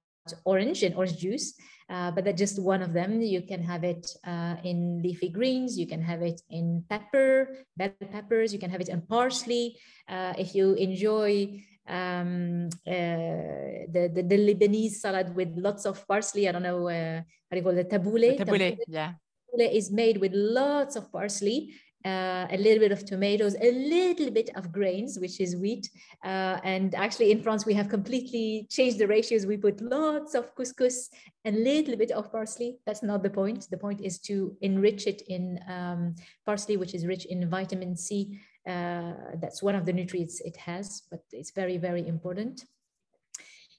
orange 0.45 0.83
and 0.83 0.95
orange 0.95 1.19
juice, 1.19 1.55
uh, 1.91 2.11
but 2.11 2.25
that's 2.25 2.39
just 2.39 2.61
one 2.61 2.83
of 2.83 2.93
them. 2.93 3.21
You 3.21 3.43
can 3.43 3.63
have 3.63 3.85
it 3.85 4.11
uh, 4.27 4.57
in 4.65 5.03
leafy 5.03 5.29
greens, 5.29 5.79
you 5.79 5.87
can 5.87 6.03
have 6.03 6.23
it 6.23 6.41
in 6.51 6.85
pepper, 6.89 7.65
bell 7.77 7.93
peppers, 8.11 8.53
you 8.53 8.59
can 8.59 8.71
have 8.71 8.81
it 8.81 8.89
in 8.89 9.03
parsley. 9.03 9.79
Uh, 10.09 10.35
if 10.39 10.55
you 10.55 10.75
enjoy 10.75 11.63
um, 11.89 12.69
uh, 12.87 13.89
the, 13.93 14.11
the, 14.15 14.23
the 14.23 14.37
Lebanese 14.37 14.93
salad 14.93 15.35
with 15.35 15.57
lots 15.57 15.87
of 15.87 16.07
parsley. 16.07 16.49
I 16.49 16.53
don't 16.53 16.63
know 16.63 16.89
uh, 16.89 17.17
how 17.21 17.53
do 17.53 17.57
you 17.57 17.63
call 17.63 17.79
it, 17.79 17.91
tabbouleh. 17.91 18.39
Tabbouleh, 18.39 18.77
yeah. 18.87 19.13
Tabbouleh 19.49 19.73
is 19.73 19.91
made 19.91 20.19
with 20.19 20.33
lots 20.35 20.97
of 20.97 21.11
parsley. 21.11 21.75
Uh, 22.05 22.47
a 22.53 22.57
little 22.57 22.79
bit 22.79 22.93
of 22.93 23.05
tomatoes, 23.05 23.57
a 23.61 23.73
little 23.73 24.31
bit 24.31 24.51
of 24.55 24.71
grains, 24.71 25.19
which 25.19 25.41
is 25.41 25.57
wheat. 25.57 25.91
Uh, 26.25 26.59
and 26.63 26.95
actually, 26.95 27.33
in 27.33 27.43
France, 27.43 27.67
we 27.67 27.75
have 27.75 27.89
completely 27.89 28.69
changed 28.71 28.99
the 28.99 29.07
ratios. 29.07 29.47
We 29.47 29.57
put 29.57 29.81
lots 29.81 30.35
of 30.37 30.55
couscous 30.55 31.11
and 31.45 31.57
a 31.57 31.59
little 31.59 31.97
bit 31.97 32.13
of 32.13 32.31
parsley. 32.31 32.79
That's 32.87 33.03
not 33.03 33.25
the 33.25 33.31
point. 33.31 33.67
The 33.69 33.79
point 33.79 34.01
is 34.01 34.21
to 34.21 34.57
enrich 34.61 35.09
it 35.09 35.23
in 35.27 35.59
um, 35.69 36.15
parsley, 36.47 36.77
which 36.77 36.95
is 36.95 37.05
rich 37.05 37.25
in 37.27 37.51
vitamin 37.51 37.97
C 37.97 38.39
that's 38.69 39.63
one 39.63 39.75
of 39.75 39.85
the 39.87 39.93
nutrients 39.93 40.41
it 40.41 40.57
has, 40.57 41.03
but 41.11 41.21
it's 41.33 41.51
very, 41.51 41.79
very 41.79 42.07
important. 42.07 42.65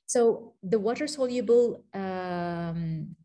So 0.05 0.53
the 0.63 0.79
water 0.79 1.07
soluble 1.07 1.83
um, 1.93 3.15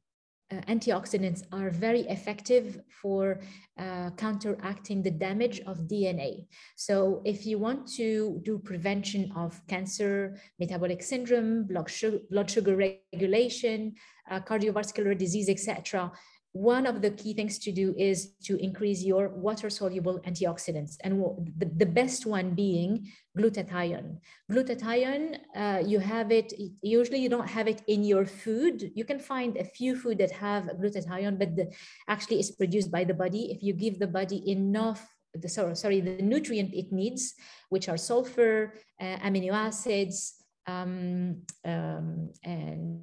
uh, 0.52 0.60
antioxidants 0.68 1.42
are 1.52 1.70
very 1.70 2.02
effective 2.02 2.80
for 3.00 3.40
uh, 3.78 4.10
counteracting 4.10 5.02
the 5.02 5.10
damage 5.10 5.60
of 5.60 5.88
DNA. 5.88 6.46
So 6.76 7.22
if 7.24 7.46
you 7.46 7.58
want 7.58 7.88
to 7.96 8.40
do 8.44 8.58
prevention 8.58 9.32
of 9.34 9.60
cancer, 9.66 10.38
metabolic 10.58 11.02
syndrome, 11.02 11.64
blood 11.64 11.88
sugar, 11.88 12.18
blood 12.30 12.50
sugar 12.50 12.76
regulation, 12.76 13.94
uh, 14.30 14.40
cardiovascular 14.40 15.16
disease, 15.16 15.48
etc., 15.48 16.12
one 16.54 16.86
of 16.86 17.02
the 17.02 17.10
key 17.10 17.34
things 17.34 17.58
to 17.58 17.72
do 17.72 17.92
is 17.98 18.30
to 18.44 18.56
increase 18.58 19.02
your 19.02 19.28
water 19.28 19.68
soluble 19.68 20.20
antioxidants. 20.20 20.96
And 21.02 21.20
the, 21.58 21.66
the 21.66 21.84
best 21.84 22.26
one 22.26 22.54
being 22.54 23.10
glutathione. 23.36 24.18
Glutathione 24.48 25.40
uh, 25.56 25.82
you 25.84 25.98
have 25.98 26.30
it 26.30 26.52
usually 26.80 27.18
you 27.18 27.28
don't 27.28 27.48
have 27.48 27.66
it 27.66 27.82
in 27.88 28.04
your 28.04 28.24
food. 28.24 28.92
You 28.94 29.04
can 29.04 29.18
find 29.18 29.56
a 29.56 29.64
few 29.64 29.96
food 29.96 30.18
that 30.18 30.30
have 30.30 30.70
glutathione 30.80 31.40
but 31.40 31.56
the, 31.56 31.74
actually 32.06 32.38
it's 32.38 32.52
produced 32.52 32.88
by 32.88 33.02
the 33.02 33.14
body. 33.14 33.50
If 33.50 33.60
you 33.60 33.72
give 33.72 33.98
the 33.98 34.06
body 34.06 34.48
enough 34.48 35.04
the 35.34 35.48
sorry, 35.48 35.74
sorry 35.74 36.00
the 36.00 36.22
nutrient 36.22 36.72
it 36.72 36.92
needs 36.92 37.34
which 37.68 37.88
are 37.88 37.96
sulfur 37.96 38.74
uh, 39.00 39.16
amino 39.26 39.50
acids 39.52 40.34
um, 40.68 41.42
um, 41.64 42.30
and 42.44 43.02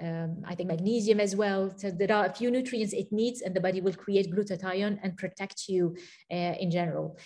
um, 0.00 0.42
I 0.46 0.54
think 0.54 0.68
magnesium 0.68 1.20
as 1.20 1.34
well. 1.34 1.72
So 1.76 1.90
there 1.90 2.12
are 2.12 2.26
a 2.26 2.32
few 2.32 2.50
nutrients 2.50 2.92
it 2.92 3.10
needs, 3.10 3.42
and 3.42 3.54
the 3.54 3.60
body 3.60 3.80
will 3.80 3.94
create 3.94 4.30
glutathione 4.30 4.98
and 5.02 5.16
protect 5.16 5.68
you 5.68 5.96
uh, 6.30 6.54
in 6.60 6.70
general. 6.70 7.18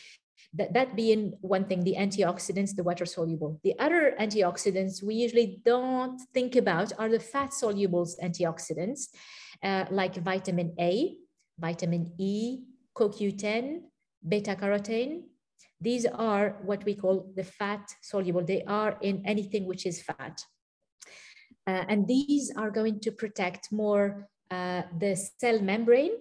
That, 0.54 0.72
that 0.74 0.96
being 0.96 1.34
one 1.40 1.66
thing, 1.66 1.82
the 1.82 1.96
antioxidants, 1.98 2.74
the 2.74 2.84
water 2.84 3.04
soluble. 3.04 3.60
The 3.64 3.78
other 3.78 4.14
antioxidants 4.18 5.02
we 5.02 5.14
usually 5.14 5.60
don't 5.64 6.20
think 6.32 6.56
about 6.56 6.92
are 6.98 7.08
the 7.08 7.20
fat 7.20 7.52
soluble 7.52 8.08
antioxidants, 8.22 9.08
uh, 9.62 9.84
like 9.90 10.14
vitamin 10.16 10.74
A, 10.78 11.16
vitamin 11.58 12.12
E, 12.18 12.60
CoQ10, 12.96 13.80
beta 14.26 14.54
carotene. 14.54 15.22
These 15.80 16.06
are 16.06 16.56
what 16.64 16.84
we 16.84 16.94
call 16.94 17.32
the 17.36 17.44
fat 17.44 17.92
soluble. 18.02 18.42
They 18.42 18.62
are 18.62 18.96
in 19.02 19.22
anything 19.26 19.66
which 19.66 19.84
is 19.84 20.02
fat. 20.02 20.40
Uh, 21.66 21.84
and 21.88 22.06
these 22.06 22.52
are 22.56 22.70
going 22.70 23.00
to 23.00 23.10
protect 23.10 23.72
more 23.72 24.28
uh, 24.50 24.82
the 24.98 25.16
cell 25.38 25.60
membrane 25.60 26.12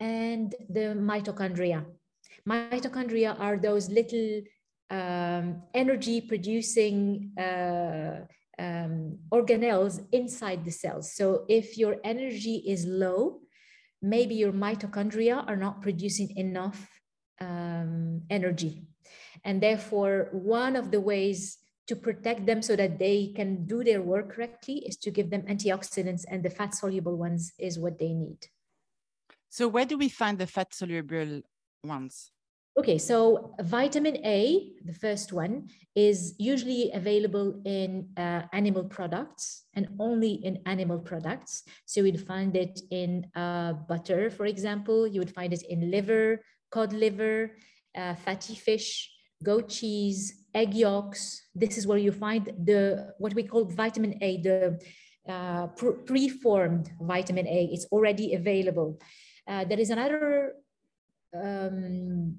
and 0.00 0.54
the 0.68 0.94
mitochondria. 0.94 1.84
Mitochondria 2.46 3.38
are 3.40 3.56
those 3.56 3.88
little 3.88 4.42
um, 4.90 5.62
energy 5.72 6.20
producing 6.20 7.32
uh, 7.38 8.20
um, 8.58 9.18
organelles 9.32 10.04
inside 10.12 10.64
the 10.64 10.70
cells. 10.70 11.14
So 11.14 11.44
if 11.48 11.78
your 11.78 11.96
energy 12.04 12.62
is 12.66 12.84
low, 12.84 13.40
maybe 14.02 14.34
your 14.34 14.52
mitochondria 14.52 15.48
are 15.48 15.56
not 15.56 15.80
producing 15.80 16.36
enough 16.36 16.86
um, 17.40 18.22
energy. 18.28 18.86
And 19.44 19.62
therefore, 19.62 20.28
one 20.32 20.76
of 20.76 20.90
the 20.90 21.00
ways 21.00 21.58
to 21.86 21.96
protect 21.96 22.46
them 22.46 22.62
so 22.62 22.76
that 22.76 22.98
they 22.98 23.32
can 23.36 23.66
do 23.66 23.84
their 23.84 24.00
work 24.00 24.32
correctly 24.32 24.84
is 24.86 24.96
to 24.96 25.10
give 25.10 25.30
them 25.30 25.42
antioxidants 25.42 26.24
and 26.30 26.42
the 26.42 26.50
fat 26.50 26.74
soluble 26.74 27.16
ones 27.16 27.52
is 27.58 27.78
what 27.78 27.98
they 27.98 28.12
need. 28.12 28.46
So 29.50 29.68
where 29.68 29.84
do 29.84 29.98
we 29.98 30.08
find 30.08 30.38
the 30.38 30.46
fat 30.46 30.74
soluble 30.74 31.42
ones? 31.84 32.30
Okay, 32.76 32.98
so 32.98 33.54
vitamin 33.60 34.16
A, 34.26 34.72
the 34.84 34.92
first 34.92 35.32
one, 35.32 35.68
is 35.94 36.34
usually 36.38 36.90
available 36.92 37.62
in 37.64 38.08
uh, 38.16 38.42
animal 38.52 38.82
products 38.82 39.66
and 39.74 39.86
only 40.00 40.32
in 40.44 40.58
animal 40.66 40.98
products. 40.98 41.62
So 41.86 42.00
you'd 42.00 42.26
find 42.26 42.56
it 42.56 42.80
in 42.90 43.30
uh, 43.36 43.74
butter, 43.74 44.28
for 44.28 44.46
example. 44.46 45.06
You 45.06 45.20
would 45.20 45.32
find 45.32 45.52
it 45.52 45.62
in 45.62 45.92
liver, 45.92 46.40
cod 46.72 46.92
liver, 46.92 47.52
uh, 47.94 48.16
fatty 48.16 48.56
fish, 48.56 49.13
goat 49.42 49.68
cheese, 49.68 50.44
egg 50.54 50.74
yolks. 50.74 51.42
This 51.54 51.76
is 51.78 51.86
where 51.86 51.98
you 51.98 52.12
find 52.12 52.44
the 52.46 53.14
what 53.18 53.34
we 53.34 53.42
call 53.42 53.64
vitamin 53.64 54.18
A, 54.22 54.40
the 54.42 54.78
uh, 55.28 55.66
preformed 56.06 56.90
vitamin 57.00 57.46
A. 57.46 57.70
It's 57.72 57.86
already 57.86 58.34
available. 58.34 59.00
Uh, 59.46 59.64
there 59.64 59.80
is 59.80 59.90
another 59.90 60.54
um, 61.34 62.38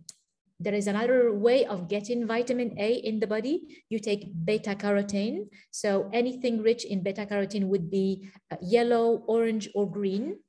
there 0.60 0.74
is 0.74 0.88
another 0.88 1.34
way 1.34 1.66
of 1.66 1.90
getting 1.90 2.26
vitamin 2.26 2.76
A 2.80 2.94
in 2.94 3.20
the 3.20 3.28
body. 3.28 3.84
You 3.90 4.00
take 4.00 4.32
beta 4.46 4.74
carotene. 4.74 5.50
So 5.72 6.10
anything 6.14 6.62
rich 6.62 6.86
in 6.86 7.04
beta 7.04 7.26
carotene 7.26 7.68
would 7.68 7.92
be 7.92 8.30
uh, 8.50 8.56
yellow, 8.62 9.24
orange, 9.28 9.68
or 9.76 9.90
green, 9.92 10.40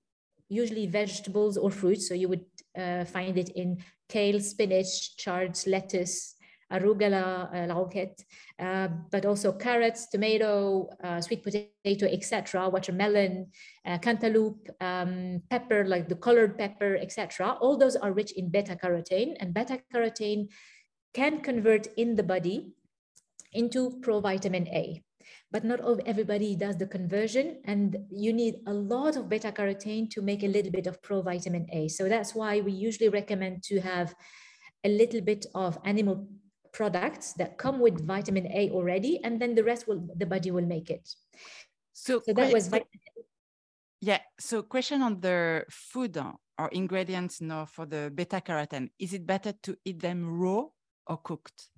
usually 0.49 0.87
vegetables 0.87 1.57
or 1.57 1.73
fruits. 1.73 2.09
So 2.09 2.15
you 2.15 2.29
would 2.29 2.45
uh, 2.79 3.05
find 3.05 3.37
it 3.37 3.49
in 3.51 3.79
kale, 4.09 4.39
spinach, 4.39 5.17
chards, 5.17 5.67
lettuce, 5.67 6.36
arugula, 6.73 7.49
uh, 7.55 8.65
uh, 8.65 8.89
but 9.11 9.25
also 9.25 9.53
carrots, 9.53 10.09
tomato, 10.09 10.89
uh, 11.03 11.21
sweet 11.21 11.43
potato, 11.43 12.07
etc., 12.07 12.69
watermelon, 12.69 13.47
uh, 13.85 13.99
cantaloupe, 13.99 14.69
um, 14.81 15.43
pepper, 15.51 15.85
like 15.85 16.09
the 16.09 16.17
colored 16.17 16.59
pepper, 16.59 16.97
etc. 16.97 17.57
All 17.61 17.77
those 17.77 17.97
are 17.97 18.13
rich 18.13 18.33
in 18.33 18.51
beta 18.51 18.77
carotene, 18.77 19.37
and 19.41 19.55
beta 19.55 19.81
carotene 19.95 20.49
can 21.15 21.41
convert 21.41 21.87
in 21.97 22.17
the 22.17 22.23
body 22.23 22.73
into 23.53 24.01
provitamin 24.01 24.69
A. 24.69 25.03
But 25.53 25.65
not 25.65 25.81
everybody 26.07 26.57
does 26.57 26.77
the 26.77 26.87
conversion, 26.87 27.63
and 27.65 27.97
you 28.11 28.33
need 28.33 28.57
a 28.67 28.75
lot 28.75 29.17
of 29.17 29.29
beta 29.29 29.53
carotene 29.53 30.11
to 30.11 30.21
make 30.21 30.43
a 30.43 30.49
little 30.49 30.73
bit 30.73 30.87
of 30.87 31.01
provitamin 31.03 31.67
A. 31.73 31.89
So 31.89 32.09
that's 32.09 32.35
why 32.35 32.61
we 32.61 32.73
usually 32.73 33.09
recommend 33.09 33.63
to 33.65 33.81
have 33.81 34.15
a 34.85 34.89
little 34.89 35.21
bit 35.21 35.47
of 35.55 35.79
animal 35.85 36.29
products 36.77 37.33
that 37.33 37.57
come 37.57 37.81
with 37.81 38.07
vitamin 38.07 38.47
A 38.53 38.71
already, 38.71 39.19
and 39.25 39.41
then 39.41 39.55
the 39.55 39.65
rest 39.65 39.89
will 39.89 40.05
the 40.15 40.27
body 40.27 40.51
will 40.51 40.67
make 40.67 40.91
it. 40.91 41.09
So, 41.95 42.21
so 42.21 42.35
that 42.35 42.53
was 42.53 42.71
yeah. 44.01 44.21
So 44.39 44.63
question 44.63 45.01
on 45.01 45.21
the 45.21 45.65
food 45.71 46.19
uh, 46.19 46.33
or 46.59 46.69
ingredients 46.69 47.41
now 47.41 47.65
for 47.65 47.87
the 47.87 48.13
beta 48.15 48.43
carotene. 48.45 48.91
Is 48.99 49.15
it 49.15 49.27
better 49.27 49.53
to 49.63 49.77
eat 49.85 50.01
them 50.01 50.39
raw 50.39 50.65
or 51.07 51.17
cooked? 51.17 51.69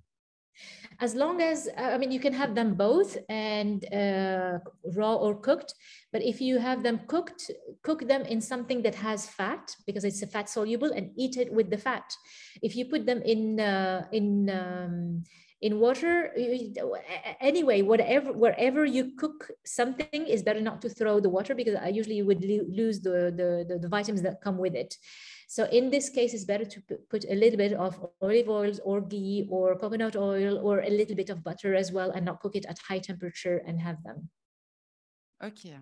As 1.00 1.14
long 1.14 1.40
as 1.40 1.68
uh, 1.78 1.90
i 1.94 1.98
mean 1.98 2.10
you 2.10 2.20
can 2.20 2.32
have 2.32 2.54
them 2.54 2.74
both 2.74 3.16
and 3.28 3.84
uh, 3.92 4.58
raw 4.96 5.14
or 5.14 5.34
cooked 5.34 5.74
but 6.12 6.22
if 6.22 6.40
you 6.40 6.58
have 6.58 6.82
them 6.82 7.00
cooked 7.06 7.50
cook 7.82 8.06
them 8.08 8.22
in 8.22 8.40
something 8.40 8.82
that 8.82 8.94
has 8.94 9.26
fat 9.26 9.74
because 9.86 10.04
it's 10.04 10.22
a 10.22 10.26
fat 10.26 10.48
soluble 10.48 10.92
and 10.92 11.10
eat 11.16 11.36
it 11.36 11.52
with 11.52 11.70
the 11.70 11.78
fat. 11.78 12.04
If 12.62 12.76
you 12.76 12.84
put 12.86 13.06
them 13.06 13.22
in 13.22 13.60
uh, 13.60 14.06
in 14.12 14.50
um, 14.50 15.24
in 15.60 15.80
water 15.80 16.30
anyway 17.40 17.82
whatever 17.82 18.32
wherever 18.32 18.84
you 18.84 19.16
cook 19.18 19.50
something 19.64 20.24
is 20.34 20.40
better 20.40 20.60
not 20.60 20.80
to 20.80 20.88
throw 20.88 21.18
the 21.18 21.28
water 21.28 21.52
because 21.52 21.74
i 21.82 21.88
usually 21.88 22.22
would 22.22 22.44
lose 22.44 23.00
the, 23.00 23.34
the 23.34 23.64
the, 23.68 23.76
the 23.80 23.88
vitamins 23.88 24.22
that 24.22 24.40
come 24.40 24.56
with 24.56 24.76
it 24.76 24.94
so 25.48 25.64
in 25.64 25.88
this 25.88 26.10
case, 26.10 26.34
it's 26.34 26.44
better 26.44 26.66
to 26.66 26.82
put 27.08 27.24
a 27.24 27.34
little 27.34 27.56
bit 27.56 27.72
of 27.72 27.98
olive 28.20 28.50
oils 28.50 28.80
or 28.84 29.00
ghee 29.00 29.48
or 29.50 29.78
coconut 29.78 30.14
oil 30.14 30.58
or 30.58 30.80
a 30.82 30.90
little 30.90 31.16
bit 31.16 31.30
of 31.30 31.42
butter 31.42 31.74
as 31.74 31.90
well 31.90 32.10
and 32.10 32.26
not 32.26 32.40
cook 32.40 32.54
it 32.54 32.66
at 32.66 32.78
high 32.78 32.98
temperature 32.98 33.62
and 33.66 33.80
have 33.80 33.96
them. 34.04 34.28
Okay. 35.42 35.78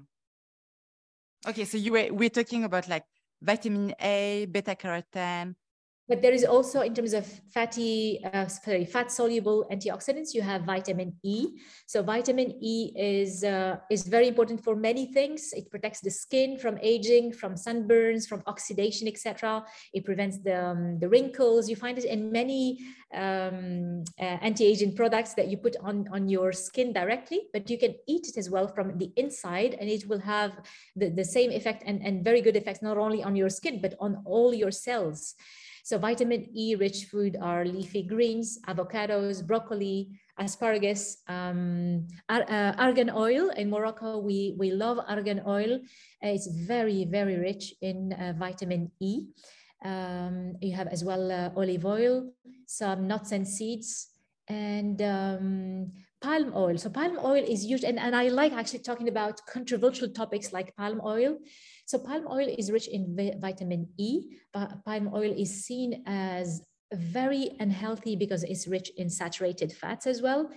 Okay, 1.49 1.65
so 1.65 1.77
you 1.77 1.91
were 1.91 2.07
we're 2.13 2.31
talking 2.31 2.63
about 2.63 2.87
like 2.87 3.03
vitamin 3.43 3.93
A, 4.01 4.47
beta 4.49 4.77
carotene, 4.77 5.57
but 6.09 6.23
there 6.23 6.33
is 6.33 6.45
also, 6.45 6.83
in 6.83 6.95
terms 6.95 7.13
of 7.13 7.27
fatty, 7.53 8.21
uh, 8.33 8.47
sorry, 8.47 8.85
fat 8.85 9.11
soluble 9.11 9.67
antioxidants, 9.73 10.35
you 10.35 10.43
have 10.43 10.63
vitamin 10.63 11.15
E. 11.25 11.59
So 11.87 12.03
vitamin 12.03 12.55
E 12.63 12.93
is 12.97 13.43
uh, 13.43 13.77
is 13.91 14.07
very 14.07 14.29
important 14.29 14.63
for 14.63 14.77
many 14.77 15.07
things. 15.13 15.53
It 15.53 15.69
protects 15.71 16.01
the 16.01 16.11
skin 16.11 16.59
from 16.59 16.79
aging, 16.81 17.33
from 17.33 17.55
sunburns, 17.55 18.29
from 18.29 18.43
oxidation, 18.47 19.09
etc. 19.09 19.65
It 19.93 20.05
prevents 20.05 20.39
the 20.39 20.67
um, 20.67 20.99
the 21.01 21.09
wrinkles. 21.09 21.69
You 21.69 21.75
find 21.75 21.99
it 21.99 22.05
in 22.05 22.31
many 22.31 22.79
um, 23.13 24.05
uh, 24.21 24.39
anti-aging 24.47 24.95
products 24.95 25.35
that 25.35 25.49
you 25.49 25.57
put 25.57 25.77
on 25.83 26.07
on 26.13 26.29
your 26.29 26.53
skin 26.53 26.93
directly, 26.93 27.49
but 27.53 27.69
you 27.69 27.79
can 27.79 27.97
eat 28.07 28.29
it 28.29 28.37
as 28.37 28.49
well 28.49 28.69
from 28.69 28.97
the 28.99 29.11
inside, 29.17 29.75
and 29.81 29.91
it 29.91 30.07
will 30.09 30.21
have 30.21 30.53
the, 30.95 31.09
the 31.11 31.25
same 31.25 31.51
effect 31.51 31.83
and, 31.85 32.01
and 32.07 32.23
very 32.23 32.41
good 32.41 32.57
effects 32.57 32.81
not 32.81 32.97
only 32.97 33.25
on 33.25 33.35
your 33.35 33.49
skin 33.49 33.81
but 33.81 33.95
on 33.99 34.23
all 34.25 34.55
your 34.55 34.71
cells. 34.71 35.35
So 35.87 35.99
vitamin 35.99 36.51
E 36.51 36.75
rich 36.75 37.07
food 37.07 37.39
are 37.39 37.65
leafy 37.65 38.03
greens, 38.03 38.59
avocados, 38.67 39.39
broccoli, 39.47 40.19
asparagus, 40.35 41.23
um, 41.31 42.09
ar 42.29 42.43
uh, 42.43 42.75
argan 42.75 43.09
oil. 43.15 43.55
In 43.55 43.71
Morocco, 43.71 44.19
we, 44.19 44.59
we 44.59 44.73
love 44.73 44.99
argan 45.07 45.47
oil. 45.47 45.79
Uh, 46.19 46.35
it's 46.35 46.51
very, 46.67 47.05
very 47.05 47.39
rich 47.39 47.73
in 47.83 48.13
uh, 48.15 48.35
vitamin 48.35 48.91
E. 48.99 49.31
Um, 49.85 50.59
you 50.61 50.75
have 50.75 50.89
as 50.89 51.05
well 51.05 51.31
uh, 51.31 51.51
olive 51.55 51.87
oil, 51.87 52.35
some 52.67 53.07
nuts 53.07 53.31
and 53.31 53.47
seeds, 53.47 54.11
and 54.49 55.01
um, 55.03 55.93
palm 56.23 56.53
oil. 56.55 56.79
So 56.79 56.91
palm 56.91 57.19
oil 57.23 57.45
is 57.47 57.65
used, 57.65 57.85
and, 57.85 57.99
and 57.99 58.15
I 58.17 58.29
like 58.29 58.53
actually 58.53 58.81
talking 58.81 59.09
about 59.09 59.41
controversial 59.47 60.09
topics 60.09 60.53
like 60.53 60.75
palm 60.77 61.01
oil. 61.05 61.39
So 61.87 61.99
palm 61.99 62.27
oil 62.31 62.49
is 62.59 62.71
rich 62.71 62.89
in 62.89 63.17
vitamin 63.41 63.89
E, 63.99 64.39
but 64.53 64.85
palm 64.85 65.11
oil 65.15 65.33
is 65.37 65.65
seen 65.65 66.03
as 66.07 66.63
very 66.93 67.51
unhealthy 67.61 68.17
because 68.17 68.45
it's 68.45 68.67
rich 68.67 68.91
in 68.97 69.11
saturated 69.11 69.73
fats 69.73 70.07
as 70.07 70.23
well. 70.23 70.51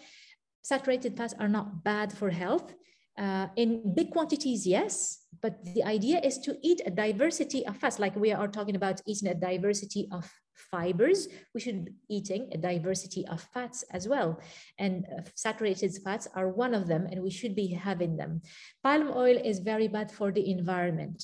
Saturated 0.62 1.18
fats 1.18 1.34
are 1.40 1.48
not 1.48 1.84
bad 1.84 2.12
for 2.12 2.30
health. 2.30 2.74
Uh, 3.18 3.48
in 3.58 3.94
big 3.96 4.12
quantities, 4.12 4.66
yes, 4.66 5.26
but 5.42 5.62
the 5.74 5.84
idea 5.84 6.20
is 6.20 6.38
to 6.38 6.58
eat 6.62 6.82
a 6.86 6.92
diversity 6.92 7.66
of 7.66 7.76
fats, 7.76 8.00
like 8.00 8.16
we 8.16 8.32
are 8.32 8.48
talking 8.48 8.76
about 8.76 9.02
eating 9.06 9.30
a 9.30 9.36
diversity 9.36 10.08
of 10.12 10.32
fibers, 10.72 11.28
we 11.54 11.62
should 11.62 11.86
be 11.86 11.92
eating 12.10 12.50
a 12.52 12.58
diversity 12.58 13.26
of 13.28 13.42
fats 13.54 13.84
as 13.92 14.08
well. 14.08 14.40
And 14.78 15.06
uh, 15.06 15.22
saturated 15.36 15.98
fats 16.04 16.28
are 16.36 16.50
one 16.50 16.74
of 16.74 16.88
them, 16.88 17.08
and 17.10 17.24
we 17.24 17.32
should 17.32 17.56
be 17.56 17.68
having 17.68 18.18
them. 18.18 18.42
Palm 18.84 19.12
oil 19.16 19.38
is 19.38 19.60
very 19.60 19.88
bad 19.88 20.12
for 20.12 20.32
the 20.32 20.50
environment 20.50 21.24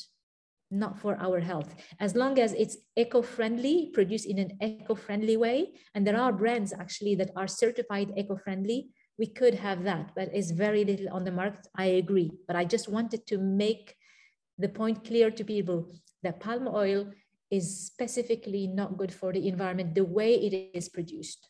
not 0.72 1.00
for 1.00 1.16
our 1.22 1.40
health 1.40 1.76
as 2.00 2.16
long 2.16 2.40
as 2.40 2.54
it's 2.54 2.78
eco-friendly 2.96 3.92
produced 3.94 4.26
in 4.26 4.40
an 4.40 4.58
eco-friendly 4.62 5.38
way 5.38 5.72
and 5.94 6.06
there 6.06 6.20
are 6.20 6.34
brands 6.34 6.74
actually 6.74 7.16
that 7.16 7.30
are 7.36 7.48
certified 7.48 8.12
eco-friendly 8.18 8.90
we 9.20 9.28
could 9.28 9.54
have 9.54 9.84
that 9.84 10.12
but 10.16 10.30
it's 10.34 10.52
very 10.52 10.84
little 10.84 11.10
on 11.10 11.24
the 11.24 11.32
market 11.32 11.68
i 11.76 11.86
agree 11.86 12.32
but 12.48 12.56
i 12.56 12.66
just 12.66 12.90
wanted 12.90 13.26
to 13.28 13.38
make 13.38 13.96
the 14.58 14.70
point 14.70 15.04
clear 15.04 15.30
to 15.30 15.44
people 15.44 15.92
that 16.24 16.40
palm 16.40 16.68
oil 16.68 17.12
is 17.52 17.86
specifically 17.86 18.68
not 18.68 18.98
good 18.98 19.14
for 19.14 19.32
the 19.32 19.48
environment 19.48 19.96
the 19.96 20.04
way 20.04 20.34
it 20.34 20.72
is 20.74 20.90
produced. 20.90 21.50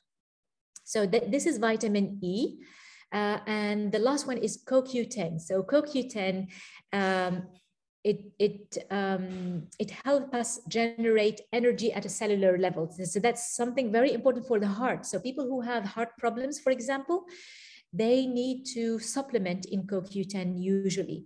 So 0.84 1.08
th 1.08 1.24
this 1.32 1.46
is 1.46 1.58
vitamin 1.58 2.20
E. 2.22 2.62
Uh, 3.12 3.40
and 3.48 3.92
the 3.92 4.00
last 4.00 4.28
one 4.28 4.38
is 4.38 4.64
CoQ10. 4.66 5.40
So 5.40 5.64
CoQ10, 5.64 6.48
um, 6.92 7.48
it, 8.04 8.20
it, 8.40 8.78
um, 8.92 9.68
it 9.80 9.92
helps 10.04 10.34
us 10.34 10.60
generate 10.68 11.42
energy 11.54 11.94
at 11.94 12.06
a 12.06 12.10
cellular 12.10 12.58
level. 12.58 12.92
So 12.92 13.20
that's 13.20 13.56
something 13.56 13.92
very 13.92 14.12
important 14.12 14.48
for 14.48 14.60
the 14.60 14.68
heart. 14.68 15.06
So 15.06 15.20
people 15.20 15.46
who 15.46 15.62
have 15.62 15.86
heart 15.86 16.10
problems, 16.18 16.60
for 16.60 16.72
example, 16.72 17.26
they 17.94 18.26
need 18.26 18.66
to 18.74 19.00
supplement 19.00 19.66
in 19.66 19.88
CoQ10 19.88 20.62
usually. 20.62 21.26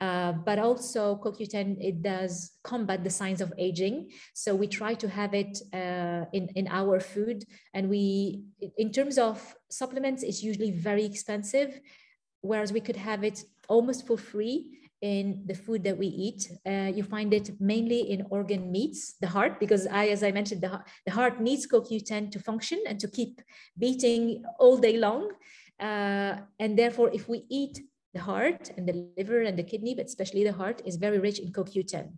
Uh, 0.00 0.32
but 0.32 0.58
also 0.58 1.16
CoQ10, 1.22 1.76
it 1.78 2.02
does 2.02 2.52
combat 2.64 3.04
the 3.04 3.10
signs 3.10 3.42
of 3.42 3.52
aging. 3.58 4.10
So 4.32 4.54
we 4.54 4.66
try 4.66 4.94
to 4.94 5.08
have 5.08 5.34
it 5.34 5.58
uh, 5.74 6.24
in, 6.32 6.48
in 6.56 6.68
our 6.68 7.00
food. 7.00 7.44
And 7.74 7.90
we, 7.90 8.44
in 8.78 8.92
terms 8.92 9.18
of 9.18 9.54
supplements, 9.70 10.22
it's 10.22 10.42
usually 10.42 10.70
very 10.70 11.04
expensive, 11.04 11.80
whereas 12.40 12.72
we 12.72 12.80
could 12.80 12.96
have 12.96 13.24
it 13.24 13.44
almost 13.68 14.06
for 14.06 14.16
free 14.16 14.78
in 15.02 15.42
the 15.46 15.54
food 15.54 15.84
that 15.84 15.98
we 15.98 16.06
eat. 16.06 16.50
Uh, 16.66 16.90
you 16.94 17.02
find 17.02 17.32
it 17.34 17.50
mainly 17.60 18.10
in 18.10 18.26
organ 18.30 18.72
meats, 18.72 19.14
the 19.20 19.26
heart, 19.26 19.60
because 19.60 19.86
I, 19.86 20.08
as 20.08 20.22
I 20.22 20.30
mentioned, 20.30 20.62
the, 20.62 20.80
the 21.04 21.12
heart 21.12 21.40
needs 21.40 21.66
CoQ10 21.66 22.30
to 22.32 22.38
function 22.38 22.80
and 22.86 22.98
to 23.00 23.08
keep 23.08 23.40
beating 23.78 24.44
all 24.58 24.78
day 24.78 24.96
long. 24.96 25.30
Uh, 25.78 26.36
and 26.58 26.78
therefore, 26.78 27.10
if 27.12 27.28
we 27.28 27.44
eat 27.48 27.80
the 28.14 28.20
heart 28.20 28.70
and 28.76 28.88
the 28.88 29.08
liver 29.16 29.42
and 29.42 29.58
the 29.58 29.62
kidney, 29.62 29.94
but 29.94 30.06
especially 30.06 30.44
the 30.44 30.52
heart, 30.52 30.82
is 30.84 30.96
very 30.96 31.18
rich 31.18 31.38
in 31.38 31.52
CoQ10. 31.52 32.12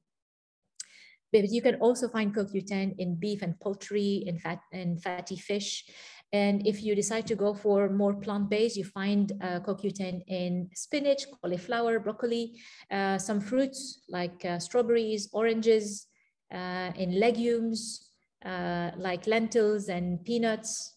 But 1.32 1.51
you 1.51 1.62
can 1.62 1.77
also 1.77 2.09
find 2.09 2.35
CoQ10 2.35 2.97
in 2.98 3.16
beef 3.16 3.43
and 3.43 3.59
poultry, 3.60 4.24
in 4.27 4.39
fat 4.39 4.60
and 4.73 5.02
fatty 5.02 5.36
fish. 5.36 5.85
And 6.32 6.66
if 6.66 6.82
you 6.82 6.94
decide 6.94 7.27
to 7.27 7.35
go 7.35 7.55
for 7.55 7.90
more 7.90 8.14
plant-based, 8.14 8.77
you 8.77 8.85
find 8.85 9.32
uh, 9.43 9.60
CoQ10 9.60 10.23
in 10.28 10.69
spinach, 10.74 11.24
cauliflower, 11.40 11.98
broccoli, 11.98 12.60
uh, 12.90 13.19
some 13.19 13.40
fruits 13.40 14.02
like 14.09 14.44
uh, 14.44 14.59
strawberries, 14.59 15.28
oranges, 15.32 16.06
uh, 16.52 16.93
in 16.97 17.19
legumes 17.19 18.10
uh, 18.44 18.90
like 18.97 19.27
lentils 19.27 19.89
and 19.89 20.24
peanuts, 20.24 20.97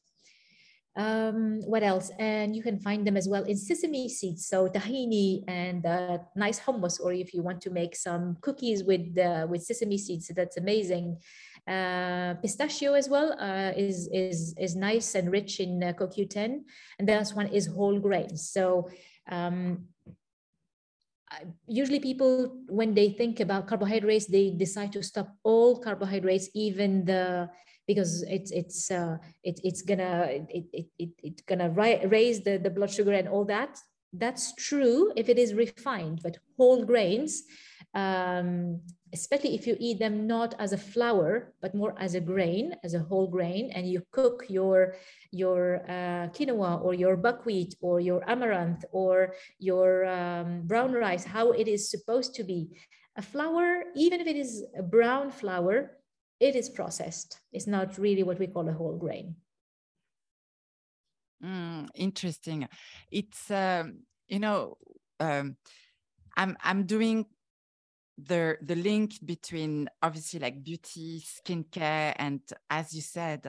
um, 0.95 1.61
what 1.65 1.83
else? 1.83 2.09
And 2.19 2.55
you 2.55 2.63
can 2.63 2.79
find 2.79 3.05
them 3.05 3.17
as 3.17 3.27
well 3.27 3.43
in 3.43 3.57
sesame 3.57 4.07
seeds, 4.07 4.47
so 4.47 4.69
tahini 4.69 5.43
and 5.47 5.85
uh, 5.85 6.19
nice 6.35 6.59
hummus, 6.59 7.01
or 7.01 7.11
if 7.11 7.33
you 7.33 7.43
want 7.43 7.59
to 7.61 7.69
make 7.69 7.95
some 7.95 8.37
cookies 8.41 8.83
with 8.83 9.17
uh, 9.17 9.45
with 9.49 9.63
sesame 9.63 9.97
seeds, 9.97 10.31
that's 10.33 10.57
amazing. 10.57 11.17
Uh, 11.67 12.35
pistachio 12.35 12.93
as 12.93 13.09
well 13.09 13.35
uh, 13.39 13.73
is 13.75 14.07
is 14.13 14.55
is 14.57 14.75
nice 14.75 15.15
and 15.15 15.31
rich 15.31 15.59
in 15.59 15.83
uh, 15.83 15.91
CoQ10, 15.93 16.63
and 16.99 17.07
the 17.07 17.13
last 17.13 17.35
one 17.35 17.47
is 17.47 17.67
whole 17.67 17.99
grains. 17.99 18.49
So. 18.49 18.89
Um, 19.27 19.89
usually 21.67 21.99
people 21.99 22.61
when 22.69 22.93
they 22.93 23.09
think 23.09 23.41
about 23.41 23.67
carbohydrates 23.67 24.27
they 24.27 24.51
decide 24.51 24.93
to 24.93 25.03
stop 25.03 25.27
all 25.43 25.81
carbohydrates 25.81 26.47
even 26.53 27.03
the 27.03 27.49
because 27.87 28.23
it's 28.23 28.51
it's 28.51 28.91
uh, 28.91 29.17
it, 29.43 29.59
it's 29.63 29.81
gonna 29.81 30.27
it, 30.49 30.87
it, 30.99 31.09
it, 31.23 31.45
gonna 31.45 31.69
raise 31.69 32.41
the, 32.41 32.57
the 32.57 32.69
blood 32.69 32.91
sugar 32.91 33.13
and 33.13 33.27
all 33.27 33.45
that. 33.45 33.79
That's 34.13 34.53
true 34.55 35.11
if 35.15 35.27
it 35.27 35.37
is 35.37 35.53
refined 35.53 36.21
but 36.23 36.37
whole 36.57 36.85
grains 36.85 37.43
um, 37.95 38.81
especially 39.13 39.55
if 39.55 39.65
you 39.65 39.77
eat 39.79 39.99
them 39.99 40.27
not 40.27 40.53
as 40.59 40.73
a 40.73 40.77
flour 40.77 41.53
but 41.61 41.73
more 41.73 41.95
as 41.97 42.13
a 42.15 42.19
grain 42.19 42.75
as 42.83 42.93
a 42.93 42.99
whole 42.99 43.27
grain 43.27 43.71
and 43.71 43.89
you 43.89 44.01
cook 44.11 44.43
your 44.49 44.95
your 45.31 45.81
uh, 45.89 46.27
quinoa 46.35 46.83
or 46.83 46.93
your 46.93 47.15
buckwheat 47.15 47.75
or 47.81 47.99
your 47.99 48.21
amaranth 48.29 48.83
or 48.91 49.33
your 49.59 50.05
um, 50.05 50.61
brown 50.67 50.91
rice 50.91 51.23
how 51.23 51.51
it 51.51 51.67
is 51.67 51.89
supposed 51.89 52.35
to 52.35 52.43
be. 52.43 52.67
A 53.17 53.21
flour 53.21 53.83
even 53.95 54.19
if 54.19 54.27
it 54.27 54.35
is 54.35 54.63
a 54.77 54.83
brown 54.83 55.31
flour 55.31 55.97
it 56.39 56.55
is 56.55 56.69
processed. 56.69 57.39
It's 57.51 57.67
not 57.67 57.97
really 57.97 58.23
what 58.23 58.39
we 58.39 58.47
call 58.47 58.67
a 58.67 58.73
whole 58.73 58.97
grain. 58.97 59.35
Mm, 61.43 61.87
interesting. 61.95 62.67
It's 63.11 63.51
um, 63.51 63.99
you 64.27 64.39
know 64.39 64.77
um, 65.19 65.57
I'm 66.37 66.57
I'm 66.63 66.85
doing 66.85 67.25
the 68.17 68.57
the 68.61 68.75
link 68.75 69.13
between 69.23 69.89
obviously 70.01 70.39
like 70.39 70.63
beauty, 70.63 71.21
skincare, 71.21 72.13
and 72.17 72.41
as 72.69 72.93
you 72.93 73.01
said, 73.01 73.45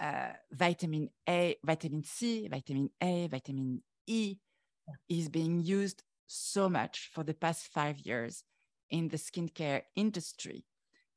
uh, 0.00 0.32
vitamin 0.52 1.10
A, 1.28 1.56
vitamin 1.64 2.02
C, 2.02 2.48
vitamin 2.48 2.90
A, 3.00 3.26
vitamin 3.28 3.82
E 4.06 4.36
is 5.08 5.28
being 5.28 5.60
used 5.60 6.02
so 6.26 6.68
much 6.68 7.10
for 7.12 7.24
the 7.24 7.34
past 7.34 7.68
five 7.72 8.00
years 8.00 8.42
in 8.90 9.08
the 9.08 9.16
skincare 9.16 9.82
industry 9.96 10.64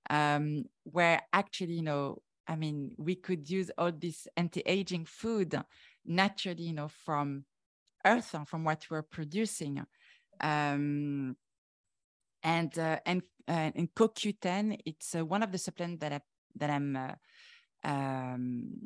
um, 0.09 0.65
where 0.83 1.21
actually, 1.33 1.73
you 1.73 1.83
know, 1.83 2.21
I 2.47 2.55
mean, 2.55 2.95
we 2.97 3.15
could 3.15 3.49
use 3.49 3.69
all 3.77 3.91
this 3.91 4.27
anti-aging 4.35 5.05
food 5.05 5.55
naturally, 6.05 6.63
you 6.63 6.73
know, 6.73 6.87
from 6.87 7.45
earth, 8.05 8.35
from 8.47 8.63
what 8.63 8.85
we're 8.89 9.03
producing. 9.03 9.85
Um, 10.41 11.35
and 12.41 12.79
uh, 12.79 12.99
and 13.05 13.21
uh, 13.47 13.71
in 13.75 13.87
CoQ10, 13.89 14.79
it's 14.85 15.15
uh, 15.15 15.25
one 15.25 15.43
of 15.43 15.51
the 15.51 15.57
supplements 15.57 16.01
that 16.01 16.13
I 16.13 16.21
that 16.55 16.69
I'm 16.69 16.95
uh, 16.95 17.15
um, 17.83 18.79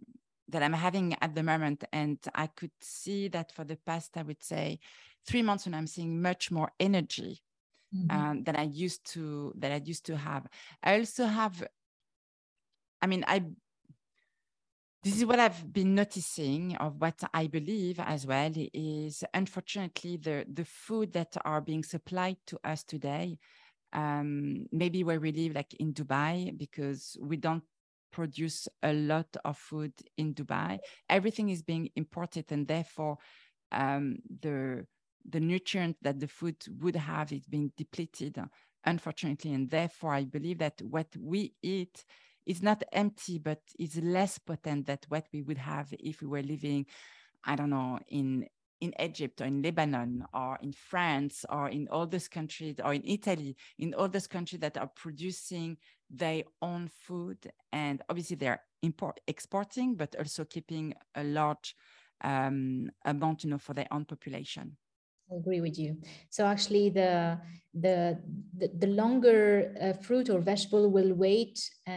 that 0.49 0.63
I'm 0.63 0.73
having 0.73 1.15
at 1.21 1.35
the 1.35 1.43
moment, 1.43 1.83
and 1.93 2.17
I 2.35 2.47
could 2.47 2.71
see 2.81 3.27
that 3.29 3.51
for 3.51 3.63
the 3.63 3.77
past, 3.85 4.17
I 4.17 4.23
would 4.23 4.43
say, 4.43 4.79
three 5.25 5.41
months 5.41 5.65
when 5.65 5.73
I'm 5.73 5.87
seeing 5.87 6.21
much 6.21 6.51
more 6.51 6.71
energy 6.79 7.41
Mhm. 7.93 8.09
um, 8.09 8.43
than 8.43 8.55
I 8.55 8.63
used 8.63 9.05
to 9.13 9.53
that 9.57 9.71
I 9.71 9.81
used 9.83 10.05
to 10.07 10.17
have. 10.17 10.47
I 10.83 10.99
also 10.99 11.25
have, 11.25 11.63
I 13.01 13.07
mean, 13.07 13.23
I 13.27 13.43
this 15.03 15.17
is 15.17 15.25
what 15.25 15.39
I've 15.39 15.71
been 15.73 15.95
noticing 15.95 16.75
of 16.77 17.01
what 17.01 17.21
I 17.33 17.47
believe 17.47 17.99
as 17.99 18.25
well 18.25 18.51
is 18.73 19.23
unfortunately 19.33 20.17
the 20.17 20.45
the 20.51 20.63
food 20.65 21.11
that 21.13 21.35
are 21.43 21.59
being 21.61 21.83
supplied 21.83 22.37
to 22.47 22.59
us 22.63 22.83
today, 22.83 23.37
um, 23.93 24.67
maybe 24.71 25.03
where 25.03 25.19
we 25.19 25.31
live 25.33 25.55
like 25.55 25.73
in 25.75 25.93
Dubai 25.93 26.57
because 26.57 27.17
we 27.21 27.37
don't 27.37 27.63
produce 28.11 28.67
a 28.83 28.93
lot 28.93 29.35
of 29.45 29.57
food 29.57 29.93
in 30.17 30.33
Dubai. 30.33 30.79
Everything 31.09 31.49
is 31.49 31.63
being 31.63 31.89
imported 31.95 32.51
and 32.51 32.67
therefore 32.67 33.17
um, 33.71 34.17
the 34.41 34.85
the 35.27 35.39
nutrient 35.39 35.97
that 36.01 36.19
the 36.19 36.27
food 36.27 36.57
would 36.79 36.95
have 36.95 37.31
is 37.31 37.45
being 37.45 37.71
depleted, 37.77 38.37
unfortunately. 38.85 39.53
And 39.53 39.69
therefore, 39.69 40.13
I 40.13 40.25
believe 40.25 40.59
that 40.59 40.81
what 40.81 41.07
we 41.17 41.53
eat 41.61 42.03
is 42.45 42.61
not 42.61 42.83
empty, 42.91 43.39
but 43.39 43.61
is 43.79 43.97
less 43.97 44.37
potent 44.37 44.87
than 44.87 44.97
what 45.07 45.27
we 45.31 45.41
would 45.41 45.57
have 45.57 45.93
if 45.99 46.21
we 46.21 46.27
were 46.27 46.41
living, 46.41 46.85
I 47.43 47.55
don't 47.55 47.69
know, 47.69 47.99
in 48.07 48.47
in 48.81 48.93
Egypt 48.99 49.39
or 49.39 49.45
in 49.45 49.61
Lebanon 49.61 50.25
or 50.33 50.59
in 50.61 50.73
France 50.73 51.45
or 51.49 51.69
in 51.69 51.87
all 51.89 52.05
those 52.05 52.27
countries 52.27 52.75
or 52.83 52.93
in 52.93 53.01
Italy, 53.05 53.55
in 53.79 53.93
all 53.93 54.09
those 54.09 54.27
countries 54.27 54.59
that 54.59 54.77
are 54.77 54.91
producing 54.93 55.77
their 56.09 56.43
own 56.61 56.89
food. 56.89 57.37
And 57.71 58.01
obviously 58.09 58.35
they're 58.35 58.61
import 58.81 59.21
exporting, 59.25 59.95
but 59.95 60.17
also 60.17 60.43
keeping 60.43 60.93
a 61.15 61.23
large 61.23 61.77
um, 62.25 62.91
amount, 63.05 63.45
you 63.45 63.51
know, 63.51 63.57
for 63.57 63.73
their 63.73 63.87
own 63.89 64.03
population. 64.03 64.75
I 65.31 65.35
agree 65.35 65.61
with 65.61 65.77
you. 65.79 65.97
So 66.29 66.45
actually, 66.45 66.89
the 66.89 67.39
the 67.73 68.19
the, 68.55 68.69
the 68.77 68.87
longer 68.87 69.73
uh, 69.81 69.93
fruit 69.93 70.29
or 70.29 70.39
vegetable 70.39 70.91
will 70.91 71.13
wait 71.13 71.59
uh, 71.87 71.91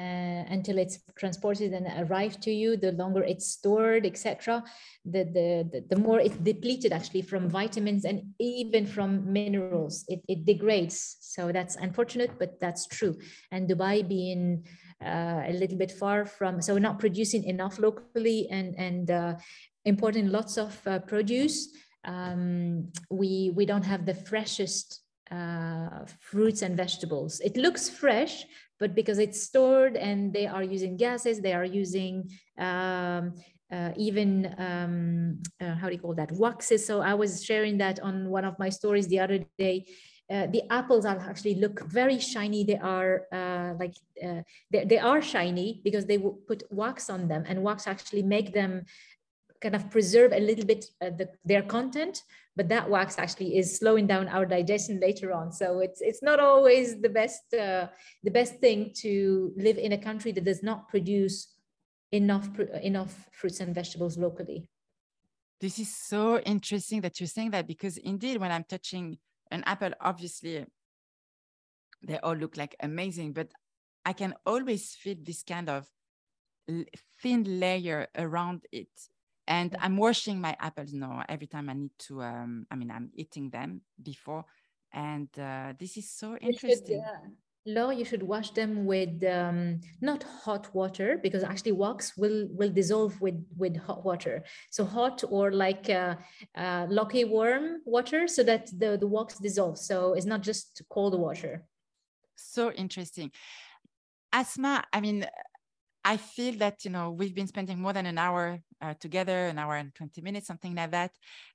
until 0.49 0.79
it's 0.79 0.99
transported 1.19 1.73
and 1.75 1.87
arrived 2.09 2.41
to 2.43 2.51
you. 2.51 2.77
The 2.77 2.93
longer 2.93 3.23
it's 3.23 3.47
stored, 3.49 4.07
etc. 4.07 4.65
The, 5.05 5.25
the 5.25 5.69
the 5.73 5.85
the 5.91 6.01
more 6.01 6.21
it's 6.21 6.37
depleted 6.37 6.93
actually 6.93 7.23
from 7.23 7.51
vitamins 7.51 8.05
and 8.05 8.23
even 8.39 8.87
from 8.87 9.31
minerals. 9.31 10.05
It 10.09 10.21
it 10.29 10.47
degrades. 10.47 11.17
So 11.21 11.53
that's 11.53 11.77
unfortunate, 11.77 12.39
but 12.39 12.59
that's 12.61 12.87
true. 12.87 13.17
And 13.51 13.69
Dubai 13.69 14.07
being 14.09 14.65
uh, 15.05 15.43
a 15.47 15.53
little 15.53 15.77
bit 15.77 15.93
far 15.93 16.25
from, 16.25 16.63
so 16.63 16.79
not 16.79 16.99
producing 16.99 17.45
enough 17.45 17.79
locally 17.79 18.49
and 18.51 18.75
and 18.79 19.11
uh, 19.11 19.35
importing 19.85 20.29
lots 20.31 20.57
of 20.57 20.81
uh, 20.87 21.01
produce 21.01 21.69
um, 22.07 22.93
we 23.11 23.53
we 23.55 23.67
don't 23.67 23.85
have 23.85 24.07
the 24.07 24.15
freshest 24.15 25.03
uh, 25.31 26.05
fruits 26.21 26.63
and 26.63 26.77
vegetables. 26.77 27.41
It 27.41 27.57
looks 27.57 27.91
fresh, 27.91 28.45
but 28.79 28.95
because 28.95 29.19
it's 29.19 29.43
stored 29.43 29.97
and 29.97 30.33
they 30.33 30.47
are 30.47 30.63
using 30.63 30.97
gases, 30.97 31.41
they 31.41 31.53
are 31.53 31.65
using 31.65 32.31
um, 32.59 33.35
uh, 33.73 33.91
even 33.97 34.55
um, 34.59 35.43
uh, 35.61 35.75
how 35.75 35.89
do 35.89 35.95
you 35.95 36.01
call 36.01 36.15
that 36.15 36.31
waxes. 36.33 36.87
So 36.87 37.01
I 37.01 37.15
was 37.15 37.45
sharing 37.45 37.79
that 37.79 37.99
on 38.01 38.31
one 38.31 38.45
of 38.45 38.59
my 38.59 38.69
stories 38.69 39.09
the 39.09 39.21
other 39.21 39.41
day. 39.59 39.87
Uh, 40.29 40.47
the 40.49 40.63
apples 40.73 41.05
are 41.05 41.19
actually 41.19 41.55
look 41.55 41.87
very 41.87 42.19
shiny. 42.19 42.65
They 42.65 42.79
are 42.79 43.27
uh, 43.33 43.75
like 43.79 43.95
uh, 44.25 44.43
they, 44.73 44.85
they 44.85 44.99
are 44.99 45.23
shiny 45.23 45.81
because 45.85 46.07
they 46.07 46.19
put 46.19 46.65
wax 46.71 47.09
on 47.11 47.29
them, 47.29 47.45
and 47.47 47.63
wax 47.63 47.87
actually 47.87 48.23
make 48.23 48.53
them 48.53 48.85
kind 49.61 49.75
of 49.75 49.91
preserve 49.91 50.33
a 50.33 50.41
little 50.41 50.65
bit 50.65 50.85
uh, 51.03 51.11
the, 51.11 51.29
their 51.45 51.63
content 51.63 52.23
but 52.57 52.71
that 52.71 52.89
wax 52.89 53.19
actually 53.19 53.59
is 53.59 53.77
slowing 53.79 54.07
down 54.07 54.29
our 54.29 54.47
digestion 54.47 54.99
later 54.99 55.33
on. 55.33 55.53
So 55.53 55.81
it's 55.81 56.01
it's 56.01 56.23
not 56.23 56.41
always 56.41 57.01
the 57.01 57.11
best 57.11 57.43
uh, 57.55 57.89
the 58.25 58.31
best 58.31 58.55
thing 58.61 58.93
to 59.03 59.53
live 59.57 59.77
in 59.77 59.93
a 59.93 59.99
country 59.99 60.33
that 60.33 60.45
does 60.45 60.63
not 60.63 60.89
produce 60.89 61.49
enough 62.13 62.49
enough 62.83 63.29
fruits 63.33 63.61
and 63.61 63.75
vegetables 63.75 64.17
locally. 64.17 64.69
This 65.61 65.79
is 65.79 65.95
so 65.95 66.39
interesting 66.41 67.03
that 67.03 67.21
you're 67.21 67.27
saying 67.27 67.51
that 67.51 67.67
because 67.67 67.97
indeed 67.97 68.39
when 68.39 68.53
i'm 68.53 68.65
touching 68.65 69.17
an 69.51 69.63
apple 69.65 69.93
obviously 70.03 70.67
they 72.07 72.19
all 72.19 72.35
look 72.37 72.59
like 72.59 72.77
amazing 72.81 73.33
but 73.33 73.49
i 74.05 74.13
can 74.13 74.35
always 74.45 74.95
feel 74.95 75.17
this 75.23 75.43
kind 75.43 75.71
of 75.71 75.89
thin 77.23 77.59
layer 77.59 78.07
around 78.19 78.67
it 78.71 78.91
and 79.49 79.77
i'm 79.81 79.97
washing 79.97 80.41
my 80.41 80.57
apples 80.61 80.93
now 80.93 81.23
every 81.29 81.47
time 81.47 81.69
i 81.69 81.73
need 81.73 81.91
to 81.99 82.23
um, 82.23 82.67
i 82.71 82.75
mean 82.75 82.91
i'm 82.91 83.11
eating 83.15 83.51
them 83.51 83.81
before 84.03 84.45
and 84.93 85.29
uh, 85.39 85.73
this 85.79 85.97
is 85.97 86.11
so 86.11 86.37
interesting 86.37 87.03
Law, 87.69 87.91
you 87.91 88.05
should 88.05 88.23
wash 88.23 88.51
them 88.51 88.87
with 88.87 89.25
um, 89.25 89.81
not 90.01 90.23
hot 90.23 90.73
water 90.73 91.19
because 91.21 91.43
actually 91.43 91.73
wax 91.73 92.17
will 92.17 92.47
will 92.53 92.71
dissolve 92.71 93.21
with 93.21 93.45
with 93.57 93.77
hot 93.77 94.05
water. 94.05 94.45
So 94.71 94.85
hot 94.85 95.25
or 95.29 95.51
like 95.51 95.91
uh, 95.91 96.15
uh, 96.57 96.87
lucky 96.89 97.25
warm 97.25 97.83
water 97.85 98.29
so 98.29 98.45
that 98.45 98.71
the 98.79 98.97
the 98.97 99.09
wax 99.09 99.39
dissolves. 99.39 99.85
So 99.85 100.13
it's 100.15 100.27
not 100.27 100.43
just 100.43 100.81
cold 100.91 101.19
water. 101.19 101.65
So 102.37 102.71
interesting, 102.71 103.33
Asmaa. 104.33 104.85
I 104.93 105.01
mean, 105.01 105.27
I 106.07 106.17
feel 106.19 106.55
that 106.59 106.85
you 106.85 106.91
know 106.93 107.11
we've 107.11 107.35
been 107.35 107.49
spending 107.49 107.81
more 107.81 107.93
than 107.93 108.07
an 108.07 108.17
hour 108.19 108.61
uh, 108.81 108.95
together, 108.95 109.47
an 109.47 109.59
hour 109.59 109.75
and 109.77 109.93
twenty 109.95 110.21
minutes, 110.23 110.47
something 110.47 110.75
like 110.75 110.93
that, 110.93 111.11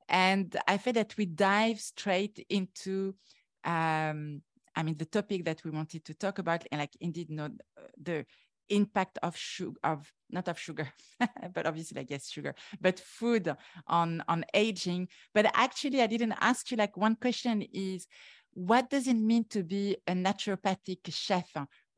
and 0.09 0.55
I 0.67 0.77
feel 0.77 0.93
that 0.93 1.15
we 1.17 1.25
dive 1.25 1.79
straight 1.79 2.45
into, 2.49 3.15
um, 3.63 4.41
I 4.75 4.83
mean, 4.83 4.97
the 4.97 5.05
topic 5.05 5.45
that 5.45 5.63
we 5.63 5.71
wanted 5.71 6.03
to 6.05 6.13
talk 6.13 6.37
about, 6.39 6.65
and 6.71 6.79
like 6.81 6.95
indeed, 6.99 7.29
you 7.29 7.37
know, 7.37 7.49
the 8.01 8.25
impact 8.69 9.17
of 9.23 9.37
sugar, 9.37 9.79
of 9.85 10.11
not 10.29 10.49
of 10.49 10.59
sugar, 10.59 10.91
but 11.55 11.65
obviously, 11.65 12.01
I 12.01 12.03
guess 12.03 12.29
sugar, 12.29 12.53
but 12.81 12.99
food 12.99 13.55
on 13.87 14.21
on 14.27 14.43
aging. 14.53 15.07
But 15.33 15.45
actually, 15.53 16.01
I 16.01 16.07
didn't 16.07 16.35
ask 16.41 16.71
you. 16.71 16.77
Like 16.77 16.97
one 16.97 17.15
question 17.15 17.61
is, 17.73 18.05
what 18.53 18.89
does 18.89 19.07
it 19.07 19.15
mean 19.15 19.45
to 19.51 19.63
be 19.63 19.95
a 20.07 20.13
naturopathic 20.13 20.99
chef? 21.09 21.49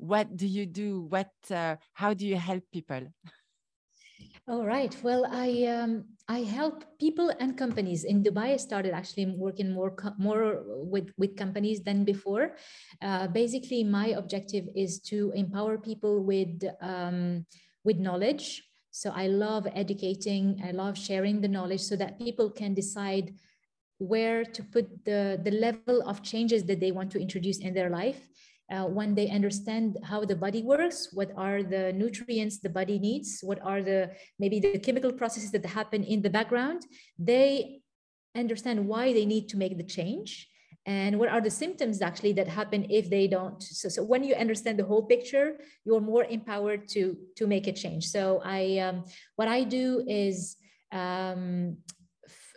What 0.03 0.35
do 0.35 0.45
you 0.47 0.65
do? 0.65 1.07
What 1.07 1.31
uh, 1.49 1.77
how 1.93 2.13
do 2.13 2.27
you 2.27 2.35
help 2.35 2.63
people? 2.71 3.07
All 4.47 4.65
right. 4.65 4.91
Well 5.01 5.25
i 5.31 5.63
um, 5.71 6.03
i 6.27 6.43
help 6.43 6.83
people 6.99 7.31
and 7.39 7.57
companies. 7.57 8.03
In 8.03 8.21
dubai 8.21 8.53
i 8.53 8.57
started 8.57 8.91
actually 8.91 9.31
working 9.39 9.71
more 9.71 9.95
more 10.19 10.59
with 10.67 11.15
with 11.17 11.37
companies 11.37 11.79
than 11.87 12.03
before. 12.03 12.59
Uh, 13.01 13.27
basically 13.27 13.83
my 13.83 14.07
objective 14.19 14.67
is 14.75 14.99
to 15.11 15.31
empower 15.35 15.77
people 15.77 16.23
with 16.23 16.59
um, 16.81 17.45
with 17.87 17.97
knowledge. 17.97 18.67
So 18.91 19.09
i 19.15 19.25
love 19.25 19.65
educating 19.73 20.61
i 20.67 20.69
love 20.69 20.93
sharing 20.97 21.41
the 21.41 21.49
knowledge 21.55 21.81
so 21.81 21.95
that 21.95 22.19
people 22.19 22.51
can 22.51 22.75
decide 22.75 23.33
where 23.97 24.43
to 24.45 24.61
put 24.75 24.85
the 25.05 25.39
the 25.41 25.55
level 25.65 26.03
of 26.05 26.21
changes 26.21 26.61
that 26.69 26.79
they 26.83 26.91
want 26.91 27.09
to 27.11 27.19
introduce 27.19 27.57
in 27.57 27.73
their 27.73 27.89
life 27.89 28.19
uh, 28.71 28.85
when 28.85 29.15
they 29.15 29.29
understand 29.29 29.97
how 30.03 30.23
the 30.25 30.35
body 30.35 30.63
works, 30.63 31.09
what 31.13 31.31
are 31.35 31.63
the 31.63 31.93
nutrients 31.93 32.59
the 32.59 32.69
body 32.69 32.99
needs, 32.99 33.39
what 33.41 33.59
are 33.61 33.81
the 33.81 34.11
maybe 34.39 34.59
the 34.59 34.79
chemical 34.79 35.11
processes 35.11 35.51
that 35.51 35.65
happen 35.65 36.03
in 36.03 36.21
the 36.21 36.29
background, 36.29 36.85
they 37.19 37.81
understand 38.35 38.87
why 38.87 39.13
they 39.13 39.25
need 39.25 39.47
to 39.49 39.57
make 39.57 39.77
the 39.77 39.83
change 39.83 40.47
and 40.85 41.17
what 41.17 41.29
are 41.29 41.39
the 41.39 41.49
symptoms 41.49 42.01
actually 42.01 42.33
that 42.33 42.47
happen 42.47 42.85
if 42.89 43.09
they 43.09 43.27
don't. 43.27 43.61
So, 43.61 43.87
so 43.89 44.03
when 44.03 44.23
you 44.23 44.35
understand 44.35 44.77
the 44.79 44.85
whole 44.85 45.03
picture 45.03 45.57
you're 45.85 46.01
more 46.01 46.25
empowered 46.25 46.87
to 46.89 47.15
to 47.37 47.47
make 47.47 47.67
a 47.67 47.73
change. 47.73 48.07
So 48.07 48.41
i 48.43 48.79
um, 48.79 49.03
what 49.35 49.47
i 49.47 49.63
do 49.63 50.03
is 50.07 50.57
um, 50.91 51.77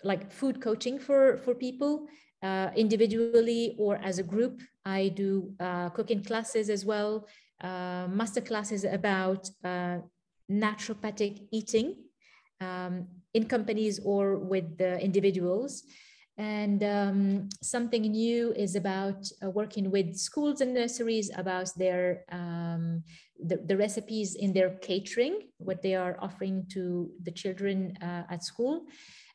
like 0.03 0.31
food 0.31 0.61
coaching 0.61 0.99
for 0.99 1.37
for 1.39 1.55
people 1.55 2.07
uh, 2.43 2.71
individually 2.77 3.75
or 3.79 3.97
as 3.97 4.19
a 4.19 4.23
group. 4.23 4.63
I 4.85 5.09
do 5.09 5.53
uh, 5.61 5.91
cooking 5.91 6.23
classes 6.23 6.71
as 6.71 6.85
well, 6.85 7.27
uh, 7.61 8.07
master 8.09 8.41
classes 8.41 8.85
about 8.85 9.49
uh, 9.65 9.99
naturopathic 10.51 11.47
eating 11.51 11.97
um, 12.61 13.07
in 13.35 13.47
companies 13.47 14.01
or 14.05 14.39
with 14.39 14.79
the 14.79 15.01
individuals. 15.01 15.83
And 16.39 16.85
um, 16.85 17.49
something 17.63 18.03
new 18.03 18.53
is 18.53 18.77
about 18.77 19.27
uh, 19.43 19.51
working 19.51 19.91
with 19.91 20.17
schools 20.17 20.61
and 20.61 20.75
nurseries 20.75 21.31
about 21.35 21.71
their 21.77 22.25
um, 22.31 23.03
the, 23.45 23.57
the, 23.57 23.77
recipes 23.77 24.35
in 24.35 24.53
their 24.53 24.71
catering, 24.81 25.43
what 25.59 25.83
they 25.83 25.95
are 25.95 26.17
offering 26.21 26.67
to 26.71 27.11
the 27.23 27.31
children 27.31 27.97
uh, 28.03 28.25
at 28.31 28.43
school. 28.45 28.87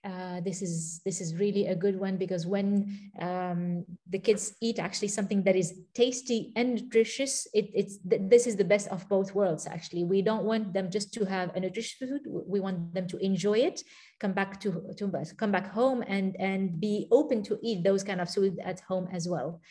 uh, 0.03 0.41
this 0.41 0.63
is 0.63 0.99
this 1.05 1.21
is 1.21 1.35
really 1.35 1.67
a 1.67 1.75
good 1.75 1.99
one 1.99 2.17
because 2.17 2.47
when 2.47 2.89
um, 3.19 3.85
the 4.09 4.17
kids 4.17 4.55
eat 4.59 4.79
actually 4.79 5.07
something 5.07 5.43
that 5.43 5.55
is 5.55 5.79
tasty 5.93 6.51
and 6.55 6.73
nutritious, 6.73 7.47
it, 7.53 7.69
it's 7.73 7.99
this 8.03 8.47
is 8.47 8.55
the 8.55 8.65
best 8.65 8.87
of 8.87 9.07
both 9.09 9.35
worlds. 9.35 9.67
Actually, 9.67 10.03
we 10.03 10.23
don't 10.23 10.43
want 10.43 10.73
them 10.73 10.89
just 10.89 11.13
to 11.13 11.25
have 11.25 11.55
a 11.55 11.59
nutritious 11.59 11.97
food. 11.99 12.21
We 12.25 12.59
want 12.59 12.93
them 12.95 13.07
to 13.09 13.17
enjoy 13.17 13.59
it, 13.59 13.83
come 14.19 14.33
back 14.33 14.59
to, 14.61 14.71
to 14.97 15.11
come 15.37 15.51
back 15.51 15.71
home, 15.71 16.03
and 16.07 16.35
and 16.39 16.79
be 16.79 17.07
open 17.11 17.43
to 17.43 17.59
eat 17.61 17.83
those 17.83 18.03
kind 18.03 18.21
of 18.21 18.29
food 18.29 18.57
at 18.63 18.79
home 18.79 19.07
as 19.13 19.29
well. 19.29 19.61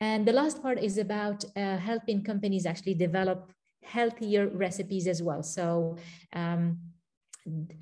And 0.00 0.26
the 0.26 0.32
last 0.32 0.60
part 0.60 0.78
is 0.78 0.98
about 0.98 1.44
uh, 1.56 1.78
helping 1.78 2.24
companies 2.24 2.66
actually 2.66 2.94
develop 2.94 3.52
healthier 3.82 4.48
recipes 4.48 5.06
as 5.06 5.22
well. 5.22 5.42
So. 5.42 5.96
Um, 6.32 6.78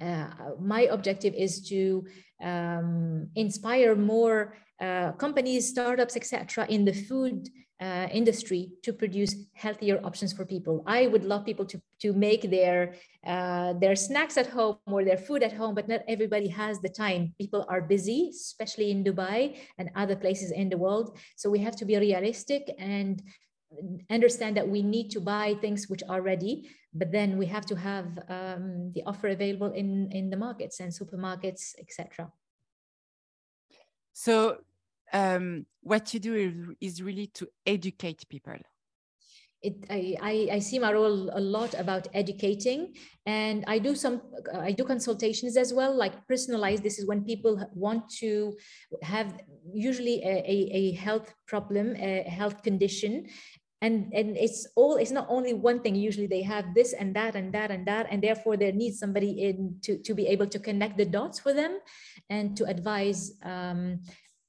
uh, 0.01 0.27
my 0.59 0.83
objective 0.91 1.35
is 1.35 1.69
to 1.69 2.03
um, 2.43 3.29
inspire 3.37 3.95
more 3.95 4.57
uh, 4.81 5.13
companies, 5.13 5.69
startups, 5.69 6.17
etc., 6.17 6.67
in 6.71 6.87
the 6.87 6.95
food 6.95 7.51
uh, 7.81 8.09
industry 8.13 8.71
to 8.83 8.93
produce 8.93 9.35
healthier 9.55 10.01
options 10.05 10.33
for 10.33 10.45
people. 10.45 10.83
I 10.87 11.07
would 11.07 11.25
love 11.25 11.45
people 11.45 11.65
to 11.67 11.81
to 12.01 12.13
make 12.13 12.51
their 12.51 12.95
uh, 13.27 13.73
their 13.75 13.97
snacks 13.97 14.37
at 14.37 14.47
home 14.47 14.77
or 14.87 15.05
their 15.05 15.17
food 15.17 15.43
at 15.43 15.53
home, 15.53 15.75
but 15.75 15.89
not 15.89 16.01
everybody 16.09 16.49
has 16.49 16.81
the 16.81 16.89
time. 16.89 17.35
People 17.39 17.65
are 17.69 17.81
busy, 17.81 18.31
especially 18.33 18.91
in 18.91 19.05
Dubai 19.05 19.57
and 19.79 19.91
other 19.97 20.17
places 20.17 20.51
in 20.51 20.69
the 20.69 20.79
world. 20.79 21.17
So 21.37 21.51
we 21.51 21.59
have 21.61 21.77
to 21.77 21.85
be 21.85 21.97
realistic 21.97 22.71
and 22.79 23.23
understand 24.11 24.57
that 24.57 24.69
we 24.69 24.83
need 24.83 25.11
to 25.11 25.21
buy 25.21 25.55
things 25.61 25.89
which 25.89 26.03
are 26.09 26.23
ready 26.23 26.69
but 26.93 27.13
then 27.13 27.39
we 27.39 27.47
have 27.47 27.65
to 27.65 27.77
have 27.77 28.19
um, 28.29 28.91
the 28.95 29.03
offer 29.07 29.29
available 29.29 29.71
in 29.73 30.11
in 30.11 30.29
the 30.31 30.37
markets 30.37 30.81
and 30.81 30.93
supermarkets 30.93 31.75
etc 31.79 32.31
so 34.13 34.59
um, 35.13 35.67
what 35.83 36.13
you 36.15 36.21
do 36.21 36.75
is 36.81 37.03
really 37.03 37.27
to 37.29 37.49
educate 37.67 38.29
people. 38.29 38.57
It, 39.63 39.85
I, 39.91 40.49
I 40.53 40.59
see 40.61 40.79
my 40.79 40.91
role 40.91 41.31
a 41.35 41.41
lot 41.41 41.75
about 41.75 42.09
educating 42.15 42.95
and 43.27 43.63
i 43.67 43.79
do 43.79 43.95
some 43.95 44.23
i 44.55 44.73
do 44.73 44.85
consultations 44.85 45.59
as 45.59 45.75
well 45.75 45.95
like 45.95 46.27
personalized. 46.27 46.83
This 46.83 46.99
is 46.99 47.07
when 47.07 47.25
people 47.25 47.63
want 47.75 48.09
to 48.21 48.57
have 49.03 49.39
usually 49.71 50.23
a, 50.25 50.35
a, 50.55 50.59
a 50.73 50.93
health 50.93 51.35
problem 51.47 51.95
a 51.97 52.23
health 52.23 52.63
condition 52.63 53.27
and 53.83 54.13
and 54.13 54.37
it's 54.37 54.67
all 54.77 54.97
it's 54.97 55.11
not 55.11 55.27
only 55.29 55.55
one 55.55 55.81
thing. 55.81 55.95
Usually 55.95 56.27
they 56.27 56.43
have 56.43 56.75
this 56.75 56.93
and 56.93 57.15
that 57.17 57.35
and 57.35 57.53
that 57.55 57.71
and 57.71 57.87
that 57.87 58.07
and 58.11 58.23
therefore 58.23 58.57
there 58.57 58.73
needs 58.73 58.99
somebody 58.99 59.43
in 59.43 59.77
to 59.83 59.97
to 59.99 60.15
be 60.15 60.27
able 60.27 60.47
to 60.47 60.59
connect 60.59 60.99
the 60.99 61.07
dots 61.07 61.41
for 61.41 61.53
them 61.53 61.81
and 62.29 62.57
to 62.57 62.65
advise 62.67 63.33
um, 63.43 64.01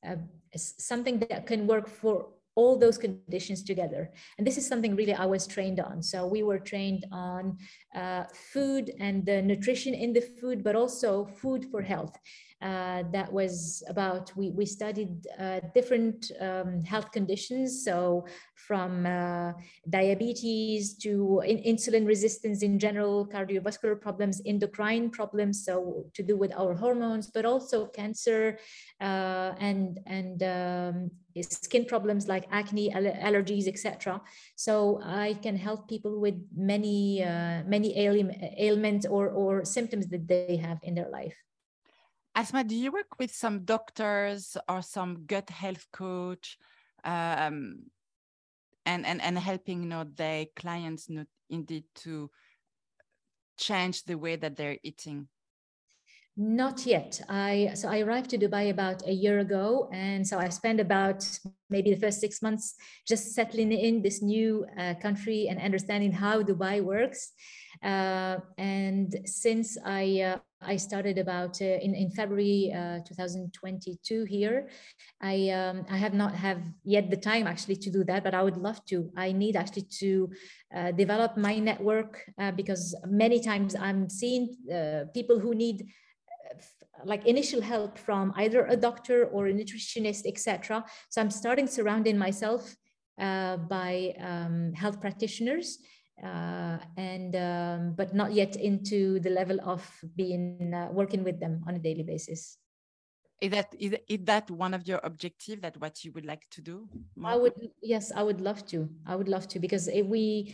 uh, 0.05 0.15
something 0.55 1.19
that 1.19 1.47
can 1.47 1.65
work 1.65 1.87
for 1.87 2.27
all 2.55 2.77
those 2.77 2.97
conditions 2.97 3.63
together. 3.63 4.11
And 4.37 4.45
this 4.45 4.57
is 4.57 4.67
something 4.67 4.95
really 4.95 5.13
i 5.13 5.25
was 5.25 5.47
trained 5.47 5.79
on. 5.79 6.03
So 6.03 6.27
we 6.27 6.43
were 6.43 6.59
trained 6.59 7.05
on 7.11 7.57
uh, 7.95 8.25
food 8.53 8.91
and 8.99 9.25
the 9.25 9.41
nutrition 9.41 9.93
in 9.93 10.11
the 10.11 10.21
food 10.21 10.63
but 10.63 10.75
also 10.75 11.25
food 11.25 11.65
for 11.71 11.81
health 11.81 12.17
uh, 12.61 13.03
that 13.11 13.31
was 13.31 13.83
about 13.87 14.31
we, 14.35 14.51
we 14.51 14.65
studied 14.65 15.27
uh, 15.39 15.59
different 15.73 16.31
um, 16.39 16.81
health 16.83 17.11
conditions. 17.11 17.83
So 17.83 18.25
from 18.67 19.05
uh, 19.05 19.53
diabetes 19.89 20.93
to 20.93 21.41
in, 21.45 21.57
insulin 21.63 22.05
resistance 22.05 22.61
in 22.61 22.77
general 22.77 23.27
cardiovascular 23.27 23.99
problems 23.99 24.41
endocrine 24.45 25.09
problems 25.09 25.65
so 25.65 26.05
to 26.13 26.21
do 26.23 26.37
with 26.37 26.51
our 26.53 26.73
hormones 26.73 27.27
but 27.33 27.45
also 27.45 27.87
cancer 27.87 28.57
uh, 29.01 29.53
and 29.59 29.99
and 30.05 30.43
um, 30.43 31.11
skin 31.41 31.85
problems 31.85 32.27
like 32.27 32.45
acne 32.51 32.91
allergies 32.91 33.67
etc 33.67 34.21
so 34.55 34.99
i 35.03 35.33
can 35.41 35.55
help 35.55 35.87
people 35.87 36.19
with 36.19 36.35
many 36.55 37.23
uh, 37.23 37.63
many 37.65 37.97
ailments 37.97 39.05
or 39.05 39.29
or 39.29 39.65
symptoms 39.65 40.07
that 40.07 40.27
they 40.27 40.55
have 40.55 40.79
in 40.83 40.93
their 40.93 41.09
life 41.09 41.35
Asmaa, 42.35 42.67
do 42.67 42.75
you 42.75 42.91
work 42.91 43.19
with 43.19 43.31
some 43.33 43.65
doctors 43.65 44.55
or 44.69 44.81
some 44.81 45.25
gut 45.25 45.49
health 45.49 45.85
coach 45.91 46.57
um, 47.03 47.83
and, 48.85 49.05
and, 49.05 49.21
and 49.21 49.37
helping 49.37 49.83
you 49.83 49.89
know, 49.89 50.05
their 50.15 50.45
clients 50.55 51.09
not 51.09 51.27
indeed 51.49 51.83
to 51.95 52.29
change 53.57 54.03
the 54.03 54.15
way 54.15 54.37
that 54.37 54.55
they're 54.55 54.77
eating? 54.83 55.27
Not 56.37 56.85
yet. 56.85 57.21
I 57.27 57.71
so 57.73 57.89
I 57.89 57.99
arrived 57.99 58.29
to 58.29 58.37
Dubai 58.37 58.69
about 58.69 59.05
a 59.05 59.11
year 59.11 59.39
ago, 59.39 59.89
and 59.91 60.25
so 60.25 60.39
I 60.39 60.47
spent 60.47 60.79
about 60.79 61.27
maybe 61.69 61.93
the 61.93 61.99
first 61.99 62.21
six 62.21 62.41
months 62.41 62.75
just 63.05 63.33
settling 63.35 63.73
in 63.73 64.01
this 64.01 64.21
new 64.21 64.65
uh, 64.79 64.93
country 65.01 65.47
and 65.49 65.59
understanding 65.59 66.13
how 66.13 66.41
Dubai 66.41 66.81
works. 66.81 67.33
Uh, 67.83 68.37
and 68.57 69.13
since 69.25 69.77
I 69.83 70.21
uh, 70.21 70.37
I 70.61 70.77
started 70.77 71.17
about 71.17 71.61
uh, 71.61 71.65
in, 71.65 71.95
in 71.95 72.11
February 72.11 72.71
uh, 72.73 72.99
2022 73.05 74.23
here. 74.23 74.69
I, 75.19 75.49
um, 75.49 75.85
I 75.89 75.97
have 75.97 76.13
not 76.13 76.35
have 76.35 76.61
yet 76.83 77.09
the 77.09 77.17
time 77.17 77.47
actually 77.47 77.77
to 77.77 77.89
do 77.89 78.03
that, 78.03 78.23
but 78.23 78.35
I 78.35 78.43
would 78.43 78.57
love 78.57 78.85
to. 78.85 79.11
I 79.17 79.31
need 79.31 79.55
actually 79.55 79.87
to 79.99 80.29
uh, 80.75 80.91
develop 80.91 81.35
my 81.35 81.57
network 81.57 82.23
because 82.55 82.95
many 83.07 83.39
times 83.39 83.75
I'm 83.75 84.07
seeing 84.07 84.55
people 85.13 85.39
who 85.39 85.55
need 85.55 85.87
like 87.05 87.25
initial 87.25 87.61
help 87.61 87.97
from 87.97 88.33
either 88.37 88.65
a 88.65 88.75
doctor 88.75 89.25
or 89.25 89.47
a 89.47 89.53
nutritionist, 89.53 90.25
etc. 90.25 90.83
So 91.09 91.21
I'm 91.21 91.31
starting 91.31 91.67
surrounding 91.67 92.17
myself 92.17 92.75
by 93.17 94.15
um, 94.19 94.73
health 94.73 94.99
practitioners 94.99 95.77
uh, 96.23 96.77
and 96.97 97.35
um, 97.35 97.93
but 97.95 98.13
not 98.13 98.33
yet 98.33 98.55
into 98.55 99.19
the 99.19 99.29
level 99.29 99.59
of 99.63 99.83
being 100.15 100.73
uh, 100.73 100.89
working 100.91 101.23
with 101.23 101.39
them 101.39 101.63
on 101.67 101.75
a 101.75 101.79
daily 101.79 102.03
basis 102.03 102.57
is 103.41 103.49
that 103.51 103.75
is, 103.79 103.95
is 104.07 104.19
that 104.23 104.49
one 104.51 104.73
of 104.73 104.87
your 104.87 104.99
objective 105.03 105.61
that 105.61 105.75
what 105.77 106.05
you 106.05 106.11
would 106.11 106.25
like 106.25 106.47
to 106.51 106.61
do 106.61 106.87
i 107.25 107.35
would 107.35 107.53
yes 107.81 108.11
i 108.15 108.21
would 108.21 108.39
love 108.39 108.65
to. 108.67 108.87
I 109.05 109.15
would 109.15 109.27
love 109.27 109.47
to 109.49 109.59
because 109.59 109.87
if 109.87 110.05
we 110.05 110.53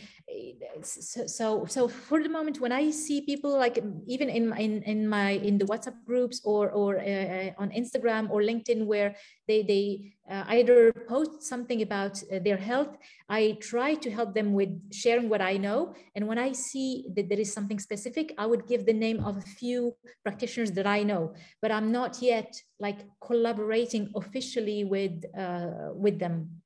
so, 0.82 1.26
so 1.26 1.66
so 1.66 1.86
for 1.86 2.22
the 2.22 2.28
moment 2.28 2.60
when 2.60 2.72
i 2.72 2.90
see 2.90 3.20
people 3.20 3.52
like 3.56 3.78
even 4.06 4.28
in 4.30 4.52
in, 4.56 4.82
in 4.82 5.08
my 5.08 5.32
in 5.32 5.58
the 5.58 5.66
whatsapp 5.66 5.96
groups 6.06 6.40
or 6.44 6.70
or 6.70 6.98
uh, 6.98 7.50
on 7.58 7.70
instagram 7.70 8.30
or 8.30 8.40
linkedin 8.40 8.86
where 8.86 9.14
they 9.48 9.62
they 9.62 10.12
uh, 10.30 10.44
either 10.48 10.92
post 11.08 11.42
something 11.42 11.82
about 11.82 12.22
uh, 12.22 12.38
their 12.38 12.58
health. 12.58 12.96
I 13.28 13.56
try 13.60 13.94
to 13.94 14.10
help 14.10 14.34
them 14.34 14.52
with 14.52 14.70
sharing 14.92 15.28
what 15.28 15.40
i 15.40 15.56
know. 15.56 15.94
And 16.14 16.28
when 16.28 16.38
i 16.38 16.52
see 16.52 17.06
that 17.16 17.28
there 17.28 17.40
is 17.40 17.52
something 17.52 17.80
specific 17.80 18.34
i 18.38 18.46
would 18.46 18.66
give 18.68 18.86
the 18.86 18.92
name 18.92 19.24
of 19.24 19.38
a 19.38 19.46
few 19.60 19.96
practitioners 20.22 20.70
that 20.72 20.86
i 20.86 21.02
know. 21.02 21.34
But 21.62 21.72
i'm 21.72 21.90
not 21.90 22.22
yet 22.22 22.52
like 22.78 23.00
collaborating 23.20 24.12
officially 24.14 24.84
with 24.84 25.24
uh, 25.36 25.90
with 25.94 26.18
them. 26.18 26.62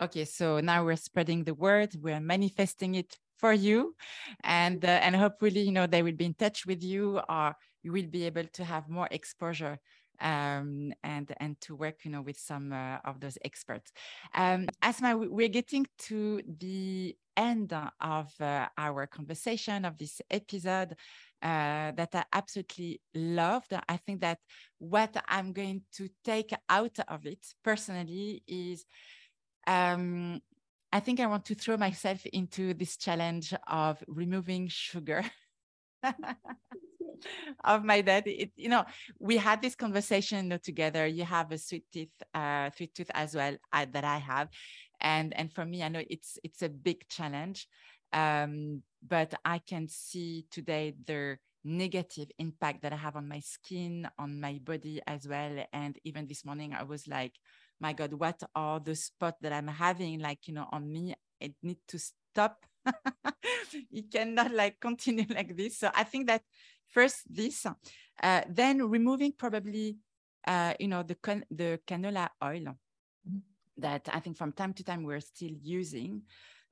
Okay 0.00 0.24
so 0.24 0.60
now 0.60 0.84
we're 0.84 1.04
spreading 1.10 1.44
the 1.44 1.54
word. 1.54 1.90
We're 2.00 2.20
manifesting 2.20 2.94
it 2.94 3.18
for 3.36 3.52
you. 3.52 3.94
And 4.44 4.84
uh, 4.84 5.00
and 5.04 5.16
hopefully 5.16 5.62
you 5.62 5.72
know 5.72 5.86
they 5.86 6.02
will 6.02 6.18
be 6.22 6.26
in 6.26 6.34
touch 6.34 6.66
with 6.66 6.82
you 6.82 7.20
or 7.28 7.56
you 7.82 7.92
will 7.92 8.06
be 8.06 8.24
able 8.24 8.44
to 8.44 8.64
have 8.64 8.88
more 8.88 9.08
exposure 9.10 9.78
um, 10.20 10.92
and 11.02 11.32
and 11.38 11.60
to 11.60 11.74
work 11.74 12.04
you 12.04 12.10
know 12.10 12.22
with 12.22 12.38
some 12.38 12.72
uh, 12.72 12.98
of 13.04 13.20
those 13.20 13.38
experts 13.44 13.92
um, 14.34 14.66
Asmaa 14.82 15.28
we're 15.28 15.48
getting 15.48 15.86
to 15.98 16.42
the 16.58 17.16
end 17.36 17.72
of 18.00 18.34
uh, 18.40 18.66
our 18.76 19.06
conversation 19.06 19.84
of 19.84 19.96
this 19.96 20.20
episode 20.30 20.96
uh, 21.40 21.92
that 21.92 22.08
I 22.12 22.24
absolutely 22.32 23.00
loved. 23.14 23.72
I 23.88 23.96
think 23.96 24.20
that 24.22 24.38
what 24.78 25.16
I'm 25.28 25.52
going 25.52 25.82
to 25.94 26.08
take 26.24 26.52
out 26.68 26.98
of 27.06 27.26
it 27.26 27.46
personally 27.62 28.42
is 28.48 28.84
um, 29.68 30.40
I 30.92 31.00
think 31.00 31.20
I 31.20 31.26
want 31.26 31.44
to 31.46 31.54
throw 31.54 31.76
myself 31.76 32.26
into 32.26 32.74
this 32.74 32.96
challenge 32.96 33.54
of 33.68 34.02
removing 34.08 34.68
sugar. 34.68 35.22
of 37.64 37.84
my 37.84 38.00
dad 38.00 38.24
it, 38.26 38.50
you 38.56 38.68
know 38.68 38.84
we 39.18 39.36
had 39.36 39.62
this 39.62 39.74
conversation 39.74 40.58
together. 40.62 41.06
You 41.06 41.24
have 41.24 41.52
a 41.52 41.58
sweet 41.58 41.84
teeth 41.92 42.10
uh 42.34 42.70
sweet 42.76 42.94
tooth 42.94 43.10
as 43.14 43.34
well 43.34 43.56
uh, 43.72 43.86
that 43.92 44.04
i 44.04 44.18
have. 44.18 44.48
And 45.00 45.36
and 45.36 45.52
for 45.52 45.64
me 45.64 45.82
i 45.82 45.88
know 45.88 46.02
it's 46.08 46.38
it's 46.42 46.62
a 46.62 46.68
big 46.68 47.08
challenge 47.08 47.68
um 48.12 48.82
but 49.06 49.34
i 49.44 49.58
can 49.58 49.86
see 49.86 50.46
today 50.50 50.94
the 51.06 51.38
negative 51.64 52.28
impact 52.38 52.82
that 52.82 52.92
i 52.92 52.96
have 52.96 53.16
on 53.16 53.28
my 53.28 53.40
skin 53.40 54.08
on 54.18 54.40
my 54.40 54.58
body 54.64 55.00
as 55.06 55.26
well. 55.28 55.64
And 55.72 55.98
even 56.04 56.26
this 56.26 56.44
morning 56.44 56.74
i 56.74 56.82
was 56.82 57.06
like 57.06 57.34
my 57.80 57.92
god 57.92 58.12
what 58.14 58.42
are 58.54 58.80
the 58.80 58.94
spots 58.94 59.38
that 59.42 59.52
i'm 59.52 59.68
having? 59.68 60.20
Like 60.20 60.48
you 60.48 60.54
know 60.54 60.66
on 60.72 60.90
me 60.90 61.14
it 61.40 61.54
need 61.62 61.78
to 61.88 61.98
stop. 61.98 62.64
It 63.92 64.10
cannot 64.10 64.52
like 64.52 64.80
continue 64.80 65.26
like 65.34 65.56
this. 65.56 65.78
So 65.78 65.90
i 65.94 66.04
think 66.04 66.26
that 66.28 66.42
first 66.88 67.22
this 67.28 67.66
Uh, 68.22 68.42
then 68.48 68.82
removing 68.90 69.32
probably, 69.32 69.96
uh, 70.46 70.74
you 70.80 70.88
know, 70.88 71.02
the 71.02 71.14
can- 71.16 71.46
the 71.50 71.80
canola 71.86 72.28
oil 72.42 72.74
that 73.76 74.08
I 74.12 74.20
think 74.20 74.36
from 74.36 74.52
time 74.52 74.72
to 74.74 74.84
time 74.84 75.04
we're 75.04 75.20
still 75.20 75.52
using, 75.62 76.22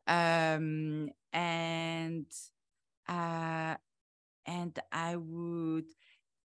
um, 0.06 1.08
and 1.32 2.26
uh, 3.08 3.74
and 4.46 4.78
I 4.92 5.16
would 5.16 5.86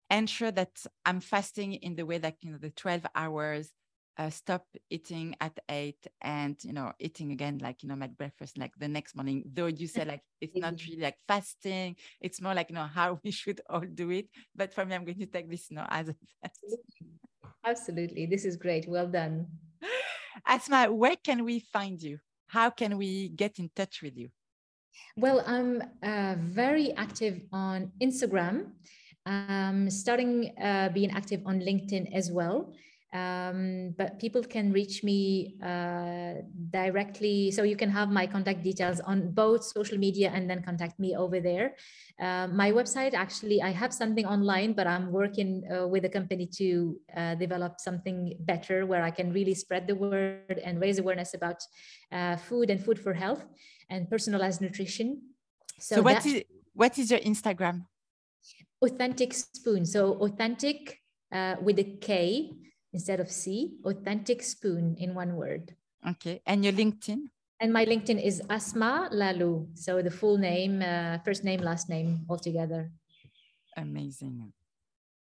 ensure 0.10 0.52
that 0.52 0.86
I'm 1.06 1.22
fasting 1.22 1.74
in 1.76 1.96
the 1.96 2.06
way 2.06 2.18
that 2.20 2.38
you 2.41 2.52
know 2.52 2.58
the 2.60 2.72
12 2.72 3.06
hours 3.16 3.72
uh, 4.20 4.30
stop 4.30 4.66
eating 4.90 5.34
at 5.40 5.58
eight 5.70 6.06
and 6.22 6.58
you 6.64 6.74
know 6.74 6.91
eating 7.00 7.32
again 7.32 7.58
like 7.64 7.82
you 7.82 7.88
know 7.88 7.98
at 8.04 8.18
breakfast 8.18 8.58
like 8.58 8.74
the 8.78 8.88
next 8.88 9.16
morning 9.16 9.44
though 9.54 9.68
you 9.68 9.88
say 9.88 10.04
like 10.04 10.22
it's 10.41 10.58
not 10.58 10.74
really 10.88 11.02
like 11.02 11.16
fasting 11.26 11.96
it's 12.20 12.41
more 12.41 12.54
like 12.54 12.70
you 12.70 12.76
know 12.76 12.90
how 12.94 13.18
we 13.24 13.32
should 13.32 13.62
all 13.70 13.80
do 13.80 14.12
it 14.12 14.28
but 14.54 14.74
for 14.74 14.86
me 14.86 14.94
i'm 14.94 15.06
going 15.06 15.18
to 15.18 15.26
take 15.26 15.50
this 15.50 15.72
you 15.72 15.78
know 15.78 15.86
as 15.90 16.10
a 16.10 16.16
fast 16.44 16.60
absolutely. 17.66 18.26
This 18.26 18.46
is 18.46 18.56
great. 18.56 18.88
Well 18.88 19.08
done. 19.08 19.48
Asmaa 20.48 20.91
where 20.91 21.16
can 21.16 21.46
we 21.46 21.60
find 21.60 22.02
you? 22.02 22.20
How 22.48 22.70
can 22.70 22.98
we 22.98 23.30
get 23.30 23.60
in 23.60 23.70
touch 23.76 24.02
with 24.02 24.18
you? 24.18 24.30
Well 25.16 25.44
i'm 25.48 25.82
uh, 26.04 26.36
very 26.40 26.91
active 26.94 27.41
on 27.54 27.91
instagram. 28.02 28.72
Um, 29.26 29.90
starting 29.90 30.56
uh, 30.58 30.90
being 30.90 31.12
active 31.12 31.41
on 31.46 31.60
linkedin 31.60 32.12
as 32.14 32.32
well 32.32 32.74
um, 33.14 33.95
but 33.98 34.19
people 34.19 34.44
can 34.44 34.72
reach 34.72 35.03
me 35.03 35.56
uh, 35.64 36.41
directly. 36.69 37.52
So 37.52 37.64
you 37.64 37.76
can 37.76 37.90
have 37.90 38.10
my 38.10 38.27
contact 38.27 38.64
details 38.64 38.99
on 38.99 39.31
both 39.31 39.64
social 39.64 39.98
media 39.98 40.31
and 40.34 40.49
then 40.49 40.61
contact 40.61 40.99
me 40.99 41.15
over 41.15 41.40
there. 41.40 41.76
Uh, 42.19 42.48
my 42.48 42.69
website 42.69 43.14
actually 43.14 43.61
i 43.61 43.69
have 43.69 43.94
something 43.94 44.26
online 44.26 44.73
but 44.73 44.86
i'm 44.86 45.10
working 45.10 45.64
uh, 45.73 45.88
with 45.88 46.03
a 46.03 46.10
company 46.10 46.45
to 46.45 46.99
uh, 47.15 47.34
develop 47.36 47.80
something 47.80 48.36
better 48.41 48.86
where 48.86 49.03
i 49.03 49.10
can 49.10 49.31
really 49.31 49.53
spread 49.53 49.88
the 49.88 49.95
word 49.95 50.60
and 50.65 50.81
raise 50.81 50.99
awareness 50.99 51.34
about 51.34 51.64
uh, 52.11 52.36
food 52.36 52.69
and 52.69 52.84
food 52.84 52.99
for 52.99 53.14
health 53.14 53.45
and 53.90 54.10
personalized 54.10 54.61
nutrition. 54.61 55.22
So, 55.80 55.95
so 55.95 56.02
what 56.02 56.26
is 56.26 56.44
what 56.73 56.98
is 56.98 57.11
your 57.11 57.19
instagram? 57.19 57.86
Authentic 58.81 59.34
spoon. 59.34 59.86
So 59.86 60.14
authentic 60.22 60.99
uh, 61.31 61.56
with 61.61 61.80
a 61.80 61.84
k 61.84 62.52
instead 62.94 63.20
of 63.20 63.30
C, 63.30 63.74
authentic 63.86 64.44
spoon 64.44 64.95
in 64.99 65.14
one 65.14 65.36
word. 65.36 65.76
Okay. 66.07 66.41
And 66.45 66.64
your 66.64 66.74
LinkedIn? 66.74 67.30
And 67.60 67.74
my 67.74 67.86
LinkedIn 67.86 68.24
is 68.24 68.41
Asmaa 68.49 69.11
Lahlou. 69.11 69.78
So 69.78 70.02
the 70.02 70.11
full 70.11 70.38
name, 70.38 70.82
uh, 70.82 71.20
first 71.20 71.44
name, 71.44 71.60
last 71.60 71.90
name 71.90 72.26
all 72.30 72.38
together. 72.38 72.91
Amazing. 73.76 74.53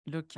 Look, 0.06 0.32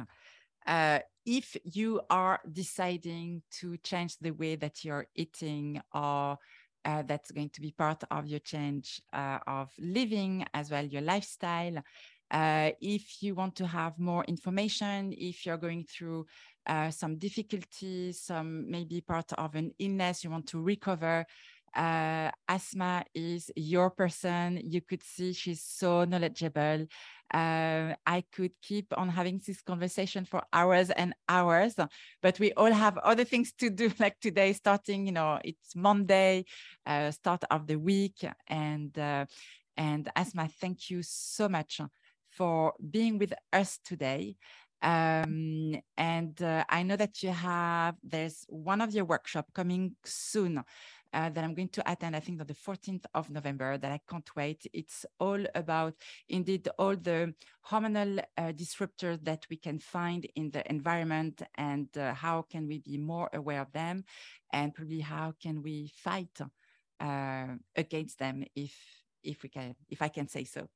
uh, 0.66 1.00
if 1.26 1.58
you 1.64 2.02
are 2.10 2.40
deciding 2.52 3.44
to 3.60 3.78
change 3.78 4.18
the 4.18 4.32
way 4.32 4.56
that 4.56 4.84
you're 4.84 5.08
eating 5.16 5.82
or 5.94 6.38
uh, 6.86 7.04
that's 7.04 7.32
going 7.32 7.50
to 7.50 7.62
be 7.62 7.72
part 7.72 8.04
of 8.10 8.26
your 8.26 8.40
change 8.40 9.02
uh, 9.14 9.40
of 9.46 9.70
living 9.78 10.46
as 10.54 10.72
well, 10.72 10.86
your 10.86 11.02
lifestyle. 11.02 11.78
Uh, 12.32 12.72
if 12.80 13.22
you 13.22 13.36
want 13.36 13.56
to 13.56 13.66
have 13.68 14.00
more 14.00 14.24
information, 14.26 15.14
if 15.18 15.46
you're 15.46 15.58
going 15.58 15.84
through 15.84 16.26
uh, 16.70 16.92
some 16.92 17.18
difficulties, 17.18 18.22
some 18.22 18.70
maybe 18.72 19.02
part 19.02 19.34
of 19.34 19.56
an 19.56 19.74
illness 19.80 20.24
you 20.24 20.30
want 20.30 20.48
to 20.50 20.62
recover. 20.62 21.26
Uh, 21.76 22.32
Asmaa 22.50 23.04
is 23.14 23.52
your 23.56 23.90
person. 23.92 24.62
You 24.64 24.82
could 24.82 25.04
see 25.04 25.34
she's 25.34 25.64
so 25.64 26.06
knowledgeable. 26.06 26.88
Uh, 27.34 27.94
I 28.08 28.24
could 28.32 28.52
keep 28.62 28.88
on 28.98 29.10
having 29.10 29.42
this 29.46 29.62
conversation 29.62 30.26
for 30.26 30.42
hours 30.54 30.90
and 30.90 31.14
hours, 31.28 31.76
but 32.22 32.40
we 32.40 32.54
all 32.54 32.72
have 32.72 32.98
other 33.00 33.24
things 33.26 33.54
to 33.60 33.70
do. 33.70 33.92
Like 34.00 34.20
today, 34.20 34.54
starting, 34.54 35.06
you 35.06 35.12
know, 35.12 35.40
it's 35.44 35.76
Monday, 35.76 36.46
uh, 36.86 37.12
start 37.12 37.44
of 37.52 37.68
the 37.68 37.76
week, 37.78 38.26
and 38.48 38.98
uh, 38.98 39.26
and 39.78 40.10
Asmaa, 40.18 40.52
thank 40.60 40.90
you 40.90 41.02
so 41.04 41.48
much 41.50 41.82
for 42.32 42.74
being 42.92 43.18
with 43.20 43.34
us 43.54 43.80
today. 43.86 44.38
Um, 44.82 45.76
and 45.98 46.42
uh, 46.42 46.64
I 46.70 46.84
know 46.84 46.96
that 46.96 47.22
you 47.22 47.32
have, 47.32 47.96
there's 48.04 48.46
one 48.48 48.82
of 48.82 48.94
your 48.94 49.06
workshop 49.06 49.48
coming 49.54 49.96
soon 50.06 50.64
uh, 51.12 51.30
that 51.30 51.44
I'm 51.44 51.54
going 51.54 51.70
to 51.70 51.92
attend, 51.92 52.16
I 52.16 52.20
think 52.20 52.40
on 52.40 52.48
the 52.48 52.54
14th 52.54 53.06
of 53.14 53.30
November, 53.30 53.78
that 53.78 53.92
I 53.92 54.00
can't 54.10 54.30
wait. 54.36 54.66
It's 54.74 55.06
all 55.20 55.44
about 55.56 55.96
indeed 56.28 56.68
all 56.78 56.96
the 56.96 57.34
hormonal 57.70 58.24
uh, 58.38 58.52
disruptors 58.54 59.24
that 59.24 59.46
we 59.50 59.58
can 59.58 59.80
find 59.80 60.28
in 60.36 60.52
the 60.52 60.70
environment 60.70 61.42
and 61.56 61.88
uh, 61.98 62.14
how 62.14 62.44
can 62.44 62.68
we 62.68 62.80
be 62.80 62.98
more 62.98 63.30
aware 63.34 63.62
of 63.62 63.72
them 63.72 64.04
and 64.54 64.74
probably 64.74 65.00
how 65.00 65.34
can 65.42 65.62
we 65.62 65.92
fight 65.96 66.40
uh, 67.00 67.48
against 67.76 68.20
them 68.20 68.44
if, 68.56 68.76
if 69.24 69.44
we 69.44 69.50
can, 69.50 69.76
if 69.90 70.02
I 70.02 70.10
can 70.10 70.28
say 70.28 70.44
so. 70.44 70.70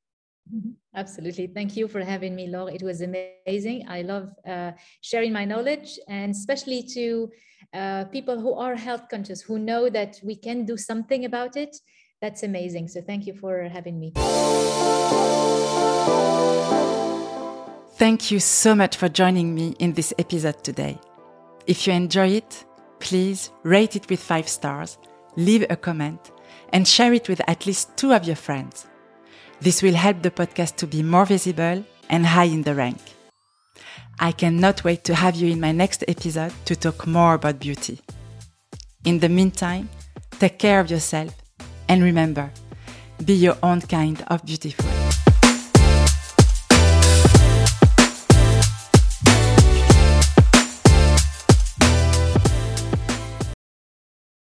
Mm-hmm. 0.52 0.72
Absolutely. 0.96 1.48
Thank 1.48 1.78
you 1.78 1.88
for 1.88 2.02
having 2.02 2.36
me, 2.36 2.48
Laure. 2.48 2.74
It 2.74 2.84
was 2.84 3.02
amazing. 3.02 3.86
I 3.88 4.02
love 4.02 4.30
uh, 4.48 4.72
sharing 5.02 5.32
my 5.32 5.46
knowledge 5.46 6.00
and 6.08 6.32
especially 6.32 6.84
to 6.94 7.32
uh, 7.74 8.06
people 8.06 8.40
who 8.40 8.54
are 8.54 8.76
health 8.76 9.08
conscious, 9.10 9.42
who 9.42 9.58
know 9.58 9.90
that 9.90 10.20
we 10.24 10.36
can 10.36 10.66
do 10.66 10.78
something 10.78 11.26
about 11.26 11.56
it. 11.56 11.76
That's 12.22 12.44
amazing. 12.44 12.88
So 12.90 13.02
thank 13.02 13.26
you 13.26 13.34
for 13.34 13.64
having 13.64 14.00
me. 14.00 14.14
Thank 17.96 18.32
you 18.32 18.40
so 18.40 18.76
much 18.76 18.98
for 18.98 19.08
joining 19.08 19.56
me 19.56 19.76
in 19.80 19.94
this 19.94 20.14
episode 20.18 20.64
today. 20.64 21.00
If 21.68 21.88
you 21.88 21.94
enjoy 21.94 22.30
it, 22.30 22.66
please 23.00 23.52
rate 23.64 23.96
it 23.96 24.10
with 24.10 24.20
five 24.20 24.48
stars, 24.50 24.98
leave 25.36 25.66
a 25.70 25.76
comment, 25.76 26.32
and 26.74 26.88
share 26.88 27.14
it 27.14 27.30
with 27.30 27.42
at 27.48 27.66
least 27.66 27.96
two 27.96 28.14
of 28.14 28.26
your 28.26 28.36
friends. 28.36 28.88
This 29.64 29.82
will 29.82 29.94
help 29.94 30.22
the 30.22 30.30
podcast 30.30 30.76
to 30.78 30.88
be 30.88 31.02
more 31.02 31.26
visible 31.26 31.86
and 32.10 32.26
high 32.26 32.52
in 32.52 32.64
the 32.64 32.76
rank. 32.76 32.98
I 34.20 34.34
cannot 34.34 34.84
wait 34.84 35.06
to 35.06 35.16
have 35.16 35.38
you 35.38 35.50
in 35.50 35.62
my 35.62 35.72
next 35.72 36.04
episode 36.06 36.52
to 36.66 36.76
talk 36.76 37.08
more 37.08 37.36
about 37.36 37.62
beauty. 37.62 38.02
In 39.06 39.20
the 39.20 39.30
meantime, 39.30 39.88
take 40.32 40.60
care 40.60 40.82
of 40.82 40.92
yourself 40.92 41.34
and 41.88 42.04
remember, 42.04 42.52
be 43.24 43.36
your 43.36 43.56
own 43.64 43.80
kind 43.80 44.22
of 44.28 44.46
beautiful. 44.46 45.03